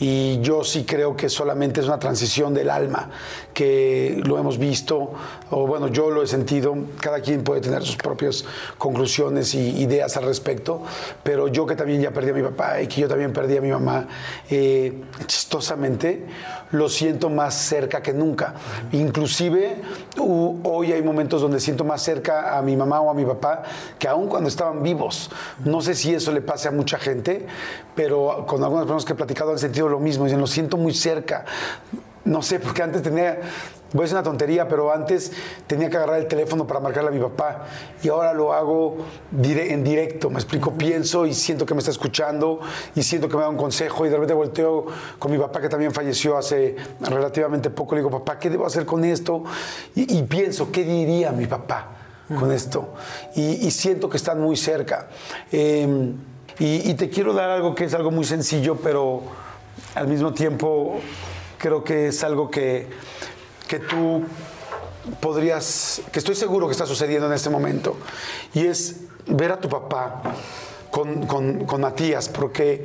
Y 0.00 0.40
yo 0.40 0.64
sí 0.64 0.84
creo 0.84 1.16
que 1.16 1.28
solamente 1.28 1.80
es 1.80 1.86
una 1.86 1.98
transición 1.98 2.52
del 2.52 2.70
alma, 2.70 3.10
que 3.52 4.20
lo 4.24 4.38
hemos 4.38 4.58
visto, 4.58 5.12
o 5.50 5.66
bueno, 5.66 5.88
yo 5.88 6.10
lo 6.10 6.22
he 6.22 6.26
sentido, 6.26 6.74
cada 7.00 7.20
quien 7.20 7.44
puede 7.44 7.60
tener 7.60 7.82
sus 7.84 7.96
propias 7.96 8.44
conclusiones 8.76 9.54
y 9.54 9.82
ideas 9.82 10.16
al 10.16 10.24
respecto, 10.24 10.82
pero 11.22 11.48
yo 11.48 11.64
que 11.64 11.76
también 11.76 12.02
ya 12.02 12.10
perdí 12.10 12.30
a 12.30 12.34
mi 12.34 12.42
papá 12.42 12.82
y 12.82 12.88
que 12.88 13.02
yo 13.02 13.08
también 13.08 13.32
perdí 13.32 13.56
a 13.56 13.60
mi 13.60 13.70
mamá, 13.70 14.08
eh, 14.50 15.02
chistosamente 15.26 16.26
lo 16.72 16.88
siento 16.88 17.30
más 17.30 17.54
cerca 17.54 18.02
que 18.02 18.12
nunca. 18.12 18.54
Inclusive 18.92 19.76
hoy 20.18 20.92
hay 20.92 21.02
momentos 21.02 21.40
donde 21.40 21.60
siento 21.60 21.84
más 21.84 22.02
cerca 22.02 22.58
a 22.58 22.62
mi 22.62 22.76
mamá 22.76 23.00
o 23.00 23.10
a 23.10 23.14
mi 23.14 23.24
papá 23.24 23.62
que 23.98 24.08
aún 24.08 24.28
cuando 24.28 24.48
estaban 24.48 24.82
vivos. 24.82 25.30
No 25.64 25.80
sé 25.80 25.94
si 25.94 26.14
eso 26.14 26.32
le 26.32 26.40
pase 26.40 26.68
a 26.68 26.72
mucha 26.72 26.98
gente, 26.98 27.46
pero 27.94 28.44
con 28.46 28.62
algunas 28.62 28.84
personas 28.86 29.04
que 29.04 29.12
he 29.12 29.16
platicado 29.16 29.52
han 29.52 29.58
sentido 29.58 29.83
lo 29.88 30.00
mismo. 30.00 30.24
Dicen, 30.24 30.40
lo 30.40 30.46
siento 30.46 30.76
muy 30.76 30.94
cerca. 30.94 31.44
No 32.24 32.40
sé, 32.40 32.58
porque 32.58 32.82
antes 32.82 33.02
tenía, 33.02 33.38
voy 33.92 34.00
a 34.00 34.02
decir 34.04 34.14
una 34.16 34.22
tontería, 34.22 34.66
pero 34.66 34.90
antes 34.90 35.30
tenía 35.66 35.90
que 35.90 35.98
agarrar 35.98 36.18
el 36.18 36.26
teléfono 36.26 36.66
para 36.66 36.80
marcarle 36.80 37.10
a 37.10 37.12
mi 37.12 37.20
papá 37.20 37.66
y 38.02 38.08
ahora 38.08 38.32
lo 38.32 38.54
hago 38.54 38.96
dire- 39.30 39.72
en 39.74 39.84
directo, 39.84 40.30
me 40.30 40.36
explico, 40.36 40.72
pienso 40.72 41.26
y 41.26 41.34
siento 41.34 41.66
que 41.66 41.74
me 41.74 41.80
está 41.80 41.90
escuchando 41.90 42.60
y 42.94 43.02
siento 43.02 43.28
que 43.28 43.36
me 43.36 43.42
da 43.42 43.50
un 43.50 43.58
consejo 43.58 44.06
y 44.06 44.08
de 44.08 44.14
repente 44.14 44.32
volteo 44.32 44.86
con 45.18 45.32
mi 45.32 45.36
papá 45.36 45.60
que 45.60 45.68
también 45.68 45.92
falleció 45.92 46.38
hace 46.38 46.76
relativamente 47.02 47.68
poco, 47.68 47.94
le 47.94 48.00
digo, 48.00 48.10
papá, 48.10 48.38
¿qué 48.38 48.48
debo 48.48 48.64
hacer 48.64 48.86
con 48.86 49.04
esto? 49.04 49.44
Y, 49.94 50.16
y 50.16 50.22
pienso, 50.22 50.72
¿qué 50.72 50.82
diría 50.82 51.30
mi 51.30 51.46
papá 51.46 51.88
con 52.38 52.50
esto? 52.52 52.94
Y, 53.34 53.66
y 53.66 53.70
siento 53.70 54.08
que 54.08 54.16
están 54.16 54.40
muy 54.40 54.56
cerca. 54.56 55.08
Eh, 55.52 56.10
y, 56.58 56.90
y 56.90 56.94
te 56.94 57.10
quiero 57.10 57.34
dar 57.34 57.50
algo 57.50 57.74
que 57.74 57.84
es 57.84 57.92
algo 57.92 58.10
muy 58.10 58.24
sencillo, 58.24 58.76
pero 58.76 59.20
al 59.94 60.08
mismo 60.08 60.32
tiempo 60.32 61.00
creo 61.58 61.82
que 61.84 62.08
es 62.08 62.22
algo 62.24 62.50
que, 62.50 62.88
que 63.68 63.78
tú 63.78 64.22
podrías, 65.20 66.02
que 66.12 66.18
estoy 66.18 66.34
seguro 66.34 66.66
que 66.66 66.72
está 66.72 66.86
sucediendo 66.86 67.26
en 67.26 67.32
este 67.32 67.50
momento, 67.50 67.96
y 68.52 68.66
es 68.66 69.00
ver 69.26 69.52
a 69.52 69.60
tu 69.60 69.68
papá 69.68 70.22
con, 70.90 71.26
con- 71.26 71.64
con 71.64 71.80
Matías, 71.80 72.28
porque 72.28 72.84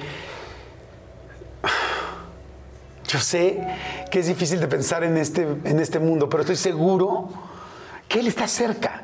yo 3.07 3.19
sé 3.19 3.59
que 4.11 4.19
es 4.19 4.27
difícil 4.27 4.59
de 4.59 4.67
pensar 4.67 5.03
en 5.03 5.17
este, 5.17 5.41
en 5.63 5.79
este 5.79 5.99
mundo, 5.99 6.29
pero 6.29 6.41
estoy 6.41 6.55
seguro 6.55 7.29
que 8.07 8.19
él 8.19 8.27
está 8.27 8.47
cerca 8.47 9.03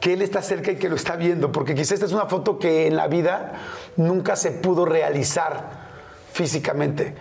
que 0.00 0.14
él 0.14 0.22
está 0.22 0.42
cerca 0.42 0.72
y 0.72 0.76
que 0.78 0.88
lo 0.88 0.96
está 0.96 1.14
viendo, 1.14 1.52
porque 1.52 1.76
quizás 1.76 1.92
esta 1.92 2.06
es 2.06 2.12
una 2.12 2.26
foto 2.26 2.58
que 2.58 2.88
en 2.88 2.96
la 2.96 3.06
vida 3.06 3.52
nunca 3.96 4.34
se 4.34 4.50
pudo 4.50 4.84
realizar 4.84 5.81
físicamente, 6.32 7.14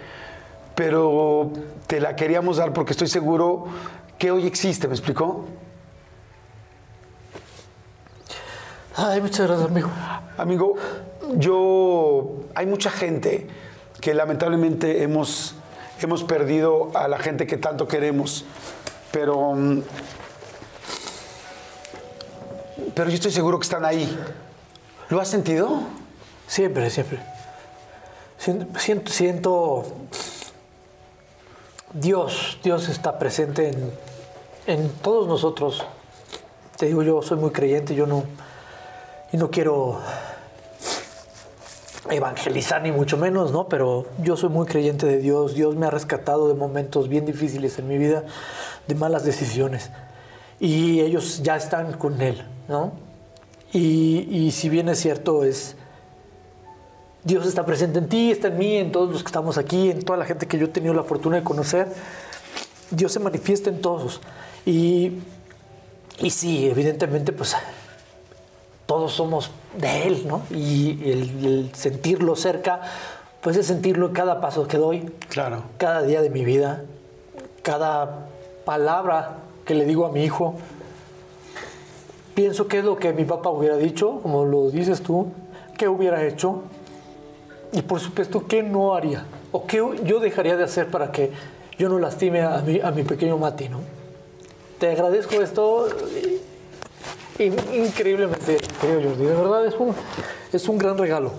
pero 0.76 1.52
te 1.88 2.00
la 2.00 2.16
queríamos 2.16 2.58
dar 2.58 2.74
porque 2.74 2.92
estoy 2.94 3.08
seguro 3.08 3.66
que 4.18 4.32
hoy 4.32 4.48
existe, 4.48 4.88
¿me 4.88 4.94
explicó? 4.94 5.46
Ay, 8.96 9.22
muchas 9.22 9.48
gracias, 9.48 9.70
amigo. 9.70 9.90
Amigo, 10.38 10.76
yo 11.38 12.46
hay 12.56 12.66
mucha 12.66 12.92
gente 12.92 13.48
que 14.00 14.14
lamentablemente 14.14 15.04
hemos, 15.04 15.56
hemos 16.02 16.24
perdido 16.24 16.92
a 16.94 17.08
la 17.08 17.20
gente 17.20 17.48
que 17.48 17.58
tanto 17.58 17.88
queremos, 17.88 18.46
pero, 19.12 19.56
pero 22.96 23.10
yo 23.10 23.16
estoy 23.16 23.32
seguro 23.32 23.60
que 23.60 23.64
están 23.64 23.86
ahí. 23.86 24.18
¿Lo 25.10 25.20
has 25.20 25.28
sentido? 25.28 25.82
Siempre, 26.48 26.90
siempre. 26.90 27.31
Sien- 28.44 28.68
Siento, 28.78 29.12
siento, 29.12 29.84
Dios, 31.94 32.58
Dios 32.64 32.90
está 32.90 33.20
presente 33.20 33.70
en, 33.70 33.92
en 34.66 34.90
todos 34.90 35.28
nosotros. 35.28 35.86
Te 36.78 36.88
digo, 36.88 37.04
yo 37.04 37.22
soy 37.22 37.38
muy 37.38 37.52
creyente, 37.52 37.94
yo 37.94 38.08
no, 38.08 38.24
y 39.32 39.38
no 39.38 39.52
quiero 39.52 40.00
evangelizar 42.10 42.82
ni 42.82 42.92
mucho 42.92 43.16
menos, 43.18 43.52
¿no? 43.52 43.68
Pero 43.68 44.08
yo 44.24 44.36
soy 44.36 44.50
muy 44.50 44.66
creyente 44.66 45.06
de 45.06 45.18
Dios. 45.18 45.54
Dios 45.54 45.76
me 45.76 45.86
ha 45.86 45.92
rescatado 45.92 46.48
de 46.48 46.56
momentos 46.56 47.08
bien 47.10 47.26
difíciles 47.26 47.78
en 47.78 47.88
mi 47.88 47.98
vida, 48.00 48.24
de 48.88 48.96
malas 48.96 49.24
decisiones. 49.24 49.92
Y 50.60 51.02
ellos 51.02 51.44
ya 51.44 51.56
están 51.56 51.94
con 51.94 52.20
Él, 52.22 52.44
¿no? 52.68 52.94
Y, 53.72 54.28
y 54.32 54.52
si 54.52 54.68
bien 54.70 54.90
es 54.90 55.00
cierto, 55.00 55.44
es, 55.44 55.76
Dios 57.24 57.46
está 57.46 57.66
presente 57.66 58.00
en 58.00 58.10
ti, 58.10 58.32
está 58.32 58.48
en 58.48 58.58
mí, 58.58 58.78
en 58.78 58.92
todos 58.92 59.12
los 59.12 59.22
que 59.22 59.28
estamos 59.28 59.58
aquí, 59.58 59.92
en 59.92 60.04
toda 60.04 60.18
la 60.18 60.26
gente 60.26 60.48
que 60.48 60.58
yo 60.58 60.66
he 60.66 60.70
tenido 60.70 60.94
la 60.94 61.04
fortuna 61.04 61.38
de 61.38 61.44
conocer. 61.44 61.88
Dios 62.90 63.12
se 63.12 63.20
manifiesta 63.20 63.70
en 63.70 63.80
todos. 63.82 64.22
Y, 64.66 65.20
y 66.20 66.30
sí, 66.32 66.68
evidentemente, 66.68 67.32
pues 67.32 67.56
todos 68.88 69.14
somos 69.14 69.52
de 69.78 70.08
Él, 70.08 70.28
¿no? 70.28 70.42
Y 70.50 71.00
el, 71.10 71.46
el 71.46 71.70
sentirlo 71.76 72.36
cerca, 72.36 72.82
pues 73.42 73.56
es 73.56 73.68
sentirlo 73.68 74.08
en 74.08 74.14
cada 74.14 74.42
paso 74.42 74.68
que 74.68 74.78
doy, 74.78 75.12
Claro. 75.30 75.64
cada 75.78 76.02
día 76.02 76.22
de 76.22 76.30
mi 76.30 76.44
vida, 76.44 76.84
cada 77.62 78.28
palabra 78.66 79.38
que 79.66 79.76
le 79.76 79.86
digo 79.86 80.06
a 80.08 80.12
mi 80.12 80.24
hijo. 80.24 80.56
Pienso 82.34 82.68
qué 82.68 82.80
es 82.80 82.86
lo 82.86 82.98
que 82.98 83.14
mi 83.14 83.26
papá 83.26 83.50
hubiera 83.50 83.78
dicho, 83.78 84.20
como 84.22 84.46
lo 84.46 84.72
dices 84.72 85.02
tú, 85.02 85.28
qué 85.78 85.88
hubiera 85.88 86.26
hecho 86.26 86.64
y 87.74 87.82
por 87.82 88.00
supuesto 88.00 88.46
qué 88.48 88.64
no 88.64 88.94
haría 88.96 89.26
o 89.52 89.66
qué 89.66 89.78
yo 90.04 90.20
dejaría 90.20 90.58
de 90.58 90.64
hacer 90.64 90.88
para 90.88 91.12
que 91.12 91.32
yo 91.78 91.90
no 91.90 92.00
lastime 92.00 92.42
a 92.42 92.58
mi, 92.62 92.80
a 92.80 92.92
mi 92.92 93.04
pequeño 93.04 93.38
Mati, 93.38 93.70
¿no? 93.70 93.80
Te 94.80 94.92
agradezco 94.92 95.42
esto 95.42 95.88
in- 97.40 97.56
increíblemente, 97.74 98.58
querido 98.80 99.02
Jordi. 99.10 99.26
De 99.26 99.36
verdad 99.36 99.66
es 99.66 99.76
un, 99.76 99.94
es 100.52 100.68
un 100.68 100.78
gran 100.78 100.98
regalo. 100.98 101.32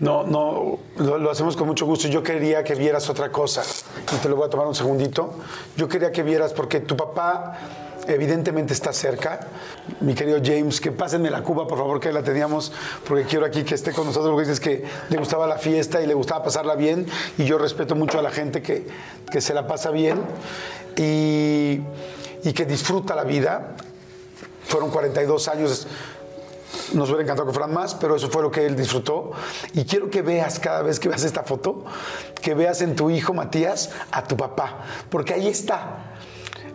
No, 0.00 0.24
no, 0.24 0.78
lo, 0.96 1.18
lo 1.18 1.30
hacemos 1.30 1.56
con 1.56 1.68
mucho 1.68 1.86
gusto. 1.86 2.08
Yo 2.08 2.22
quería 2.22 2.64
que 2.64 2.74
vieras 2.74 3.08
otra 3.08 3.30
cosa 3.30 3.62
y 4.12 4.16
te 4.16 4.28
lo 4.28 4.34
voy 4.36 4.46
a 4.46 4.50
tomar 4.50 4.66
un 4.66 4.74
segundito. 4.74 5.30
Yo 5.76 5.88
quería 5.88 6.10
que 6.10 6.22
vieras 6.24 6.52
porque 6.52 6.80
tu 6.80 6.96
papá 6.96 7.56
evidentemente 8.06 8.72
está 8.72 8.92
cerca. 8.92 9.48
Mi 10.00 10.14
querido 10.14 10.38
James, 10.42 10.80
que 10.80 10.92
pásenme 10.92 11.30
la 11.30 11.42
cuba, 11.42 11.66
por 11.66 11.78
favor, 11.78 12.00
que 12.00 12.12
la 12.12 12.22
teníamos, 12.22 12.72
porque 13.06 13.24
quiero 13.24 13.46
aquí 13.46 13.64
que 13.64 13.74
esté 13.74 13.92
con 13.92 14.06
nosotros, 14.06 14.32
porque 14.32 14.48
dices 14.48 14.60
que 14.60 14.84
le 15.08 15.16
gustaba 15.18 15.46
la 15.46 15.58
fiesta 15.58 16.00
y 16.02 16.06
le 16.06 16.14
gustaba 16.14 16.44
pasarla 16.44 16.74
bien 16.74 17.06
y 17.38 17.44
yo 17.44 17.58
respeto 17.58 17.94
mucho 17.94 18.18
a 18.18 18.22
la 18.22 18.30
gente 18.30 18.62
que, 18.62 18.86
que 19.30 19.40
se 19.40 19.54
la 19.54 19.66
pasa 19.66 19.90
bien 19.90 20.20
y, 20.96 21.80
y 22.44 22.52
que 22.54 22.64
disfruta 22.64 23.14
la 23.14 23.24
vida. 23.24 23.76
Fueron 24.64 24.90
42 24.90 25.48
años 25.48 25.86
nos 26.94 27.08
hubiera 27.08 27.22
encantado 27.22 27.46
que 27.46 27.54
fueran 27.54 27.72
más, 27.72 27.94
pero 27.94 28.16
eso 28.16 28.28
fue 28.30 28.42
lo 28.42 28.50
que 28.50 28.66
él 28.66 28.76
disfrutó. 28.76 29.32
Y 29.74 29.84
quiero 29.84 30.10
que 30.10 30.22
veas 30.22 30.58
cada 30.58 30.82
vez 30.82 30.98
que 30.98 31.08
veas 31.08 31.24
esta 31.24 31.42
foto, 31.42 31.84
que 32.40 32.54
veas 32.54 32.82
en 32.82 32.96
tu 32.96 33.10
hijo 33.10 33.34
Matías 33.34 33.90
a 34.10 34.24
tu 34.24 34.36
papá, 34.36 34.84
porque 35.10 35.34
ahí 35.34 35.48
está. 35.48 36.11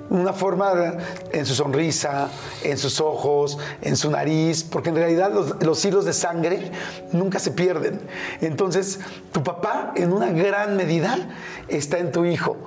Una 0.09 0.33
forma 0.33 0.97
en 1.31 1.45
su 1.45 1.53
sonrisa, 1.53 2.29
en 2.63 2.77
sus 2.77 3.01
ojos, 3.01 3.57
en 3.81 3.97
su 3.97 4.09
nariz, 4.09 4.63
porque 4.63 4.89
en 4.89 4.95
realidad 4.95 5.31
los, 5.33 5.61
los 5.63 5.83
hilos 5.83 6.05
de 6.05 6.13
sangre 6.13 6.71
nunca 7.11 7.39
se 7.39 7.51
pierden. 7.51 7.99
Entonces, 8.41 8.99
tu 9.31 9.43
papá 9.43 9.93
en 9.95 10.13
una 10.13 10.31
gran 10.31 10.77
medida 10.77 11.17
está 11.67 11.97
en 11.97 12.11
tu 12.11 12.25
hijo. 12.25 12.57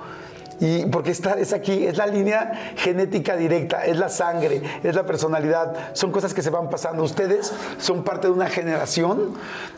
Y 0.61 0.85
porque 0.85 1.09
está, 1.09 1.33
es 1.39 1.53
aquí, 1.53 1.87
es 1.87 1.97
la 1.97 2.05
línea 2.05 2.73
genética 2.77 3.35
directa, 3.35 3.83
es 3.83 3.97
la 3.97 4.09
sangre, 4.09 4.61
es 4.83 4.93
la 4.93 5.07
personalidad, 5.07 5.95
son 5.95 6.11
cosas 6.11 6.35
que 6.35 6.43
se 6.43 6.51
van 6.51 6.69
pasando. 6.69 7.03
Ustedes 7.03 7.51
son 7.79 8.03
parte 8.03 8.27
de 8.27 8.33
una 8.33 8.47
generación 8.47 9.33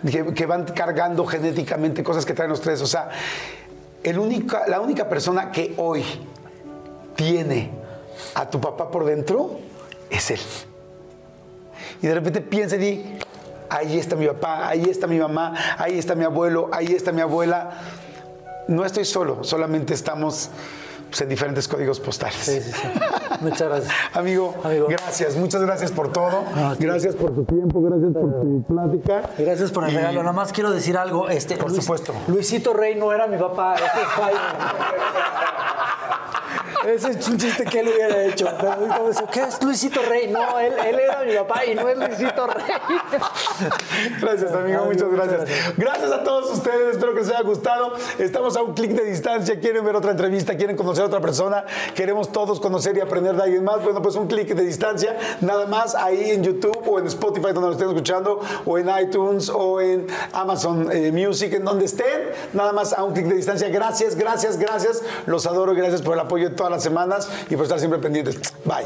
que, 0.09 0.33
que 0.33 0.45
van 0.45 0.65
cargando 0.65 1.25
genéticamente 1.25 2.03
cosas 2.03 2.25
que 2.25 2.33
traen 2.33 2.49
los 2.49 2.59
tres. 2.59 2.81
O 2.81 2.85
sea, 2.85 3.09
el 4.03 4.19
única, 4.19 4.67
la 4.67 4.81
única 4.81 5.07
persona 5.07 5.51
que 5.51 5.73
hoy 5.77 6.03
tiene 7.15 7.71
a 8.35 8.49
tu 8.49 8.59
papá 8.61 8.89
por 8.91 9.05
dentro 9.05 9.59
es 10.09 10.31
él. 10.31 10.39
Y 12.01 12.07
de 12.07 12.13
repente 12.13 12.41
piensa 12.41 12.75
y 12.75 12.79
di, 12.79 13.17
ahí 13.69 13.97
está 13.97 14.15
mi 14.15 14.27
papá, 14.27 14.67
ahí 14.67 14.83
está 14.89 15.07
mi 15.07 15.17
mamá, 15.19 15.53
ahí 15.77 15.97
está 15.97 16.15
mi 16.15 16.23
abuelo, 16.25 16.69
ahí 16.71 16.93
está 16.93 17.11
mi 17.11 17.21
abuela 17.21 17.71
no 18.67 18.85
estoy 18.85 19.03
solo, 19.05 19.43
solamente 19.43 19.93
estamos 19.93 20.49
pues, 21.09 21.19
en 21.21 21.27
diferentes 21.29 21.67
códigos 21.67 21.99
postales. 21.99 22.37
Sí, 22.37 22.61
sí, 22.61 22.71
sí. 22.71 22.87
Muchas 23.41 23.67
gracias. 23.67 23.93
Amigo, 24.13 24.55
Amigo. 24.63 24.87
gracias, 24.89 25.35
muchas 25.35 25.61
gracias 25.61 25.91
por 25.91 26.11
todo. 26.13 26.45
Ah, 26.55 26.73
gracias 26.79 27.15
por 27.15 27.35
tu 27.35 27.43
tiempo, 27.43 27.81
gracias 27.81 28.13
por 28.13 28.41
tu 28.41 28.63
plática. 28.63 29.29
Gracias 29.37 29.71
por 29.71 29.83
el 29.83 29.91
Y- 29.91 29.97
regalo. 29.97 30.21
Nada 30.21 30.33
más 30.33 30.53
quiero 30.53 30.71
decir 30.71 30.97
algo. 30.97 31.27
Este, 31.27 31.57
Por 31.57 31.73
supuesto. 31.75 32.13
Luisito 32.27 32.73
Rey 32.73 32.95
no 32.95 33.11
era 33.11 33.27
mi 33.27 33.37
papá. 33.37 33.75
Ese 33.75 33.83
es 33.85 34.07
Jaime. 34.07 34.39
Ese 36.85 37.11
es 37.11 37.27
un 37.27 37.37
chiste 37.37 37.65
que 37.65 37.79
él 37.79 37.87
hubiera 37.87 38.23
hecho. 38.23 38.47
Pero 38.59 39.27
¿qué 39.31 39.43
es 39.43 39.63
Luisito 39.63 40.01
Rey? 40.01 40.29
No, 40.29 40.59
él, 40.59 40.73
él 40.85 40.99
era 40.99 41.23
mi 41.23 41.33
papá 41.35 41.65
y 41.65 41.75
no 41.75 41.87
es 41.87 41.97
Luisito 41.97 42.47
Rey. 42.47 42.63
Gracias, 44.21 44.51
amigo, 44.53 44.85
muchas 44.85 45.09
gracias. 45.11 45.75
gracias. 45.77 46.11
A 46.11 46.23
todos 46.23 46.51
ustedes, 46.51 46.95
espero 46.95 47.13
que 47.13 47.21
les 47.21 47.29
haya 47.29 47.41
gustado. 47.41 47.93
Estamos 48.17 48.55
a 48.57 48.63
un 48.63 48.73
clic 48.73 48.91
de 48.91 49.05
distancia, 49.05 49.59
quieren 49.59 49.85
ver 49.85 49.95
otra 49.95 50.11
entrevista, 50.11 50.55
quieren 50.55 50.75
conocer 50.75 51.03
a 51.03 51.07
otra 51.07 51.21
persona, 51.21 51.65
queremos 51.95 52.31
todos 52.31 52.59
conocer 52.59 52.97
y 52.97 53.01
aprender 53.01 53.35
de 53.35 53.43
alguien 53.43 53.63
más. 53.63 53.83
Bueno, 53.83 54.01
pues 54.01 54.15
un 54.15 54.27
clic 54.27 54.53
de 54.53 54.63
distancia, 54.63 55.17
nada 55.41 55.65
más 55.67 55.95
ahí 55.95 56.31
en 56.31 56.43
YouTube 56.43 56.83
o 56.87 56.99
en 56.99 57.07
Spotify, 57.07 57.53
donde 57.53 57.67
lo 57.67 57.71
estén 57.71 57.89
escuchando, 57.89 58.39
o 58.65 58.77
en 58.77 58.89
iTunes 59.01 59.49
o 59.49 59.79
en 59.79 60.07
Amazon 60.33 60.89
eh, 60.91 61.11
Music, 61.11 61.53
en 61.53 61.65
donde 61.65 61.85
estén, 61.85 62.31
nada 62.53 62.73
más 62.73 62.93
a 62.93 63.03
un 63.03 63.13
clic 63.13 63.27
de 63.27 63.35
distancia. 63.35 63.69
Gracias, 63.69 64.15
gracias, 64.15 64.57
gracias. 64.57 65.01
Los 65.25 65.45
adoro 65.45 65.73
gracias 65.73 66.01
por 66.01 66.13
el 66.13 66.19
apoyo 66.19 66.49
de 66.49 66.55
todas 66.55 66.72
las 66.73 66.83
semanas 66.83 67.29
y 67.49 67.55
por 67.55 67.63
estar 67.63 67.79
siempre 67.79 67.99
pendientes. 67.99 68.39
Bye. 68.65 68.85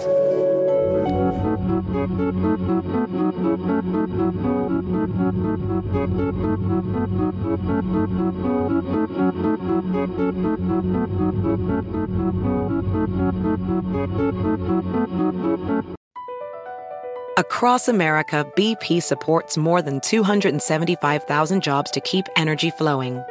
Across 17.38 17.88
America, 17.88 18.46
BP 18.56 19.02
supports 19.02 19.58
more 19.58 19.82
than 19.82 20.00
275,000 20.02 21.62
jobs 21.62 21.92
to 21.92 22.00
keep 22.02 22.26
energy 22.36 22.70
flowing. 22.72 23.24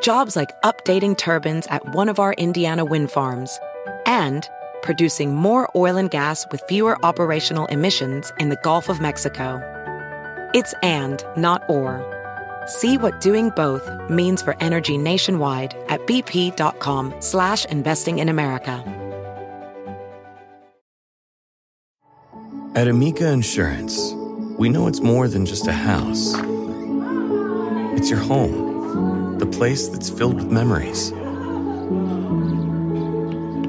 Jobs 0.00 0.36
like 0.36 0.60
updating 0.62 1.16
turbines 1.16 1.66
at 1.68 1.94
one 1.94 2.08
of 2.08 2.18
our 2.18 2.32
Indiana 2.34 2.84
wind 2.84 3.10
farms 3.10 3.58
and 4.06 4.48
producing 4.82 5.34
more 5.34 5.68
oil 5.74 5.96
and 5.96 6.10
gas 6.10 6.46
with 6.50 6.62
fewer 6.68 7.04
operational 7.04 7.66
emissions 7.66 8.32
in 8.38 8.48
the 8.48 8.58
Gulf 8.62 8.88
of 8.88 9.00
Mexico. 9.00 9.60
It's 10.54 10.72
and, 10.82 11.24
not 11.36 11.68
or. 11.68 12.04
See 12.66 12.96
what 12.96 13.20
doing 13.20 13.50
both 13.50 13.90
means 14.08 14.40
for 14.40 14.56
energy 14.60 14.96
nationwide 14.96 15.74
at 15.88 16.06
bp.com 16.06 17.14
slash 17.20 17.64
investing 17.66 18.18
in 18.18 18.28
America. 18.28 18.84
At 22.74 22.86
Amica 22.86 23.32
Insurance, 23.32 24.12
we 24.58 24.68
know 24.68 24.86
it's 24.86 25.00
more 25.00 25.26
than 25.26 25.44
just 25.44 25.66
a 25.66 25.72
house. 25.72 26.34
It's 27.96 28.10
your 28.10 28.20
home, 28.20 28.67
the 29.38 29.46
place 29.46 29.88
that's 29.88 30.10
filled 30.10 30.34
with 30.34 30.50
memories. 30.50 31.10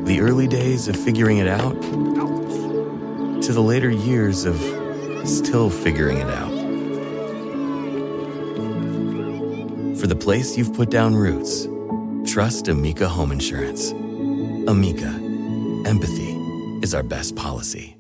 The 0.05 0.19
early 0.21 0.47
days 0.47 0.87
of 0.87 0.95
figuring 0.95 1.37
it 1.37 1.47
out 1.47 1.79
to 3.43 3.53
the 3.53 3.61
later 3.61 3.89
years 3.89 4.45
of 4.45 4.57
still 5.27 5.69
figuring 5.69 6.17
it 6.17 6.29
out. 6.29 6.49
For 9.99 10.07
the 10.07 10.15
place 10.15 10.57
you've 10.57 10.73
put 10.73 10.89
down 10.89 11.15
roots, 11.15 11.67
trust 12.25 12.67
Amica 12.67 13.07
Home 13.07 13.31
Insurance. 13.31 13.91
Amica, 13.91 15.09
empathy 15.85 16.33
is 16.81 16.93
our 16.95 17.03
best 17.03 17.35
policy. 17.35 17.98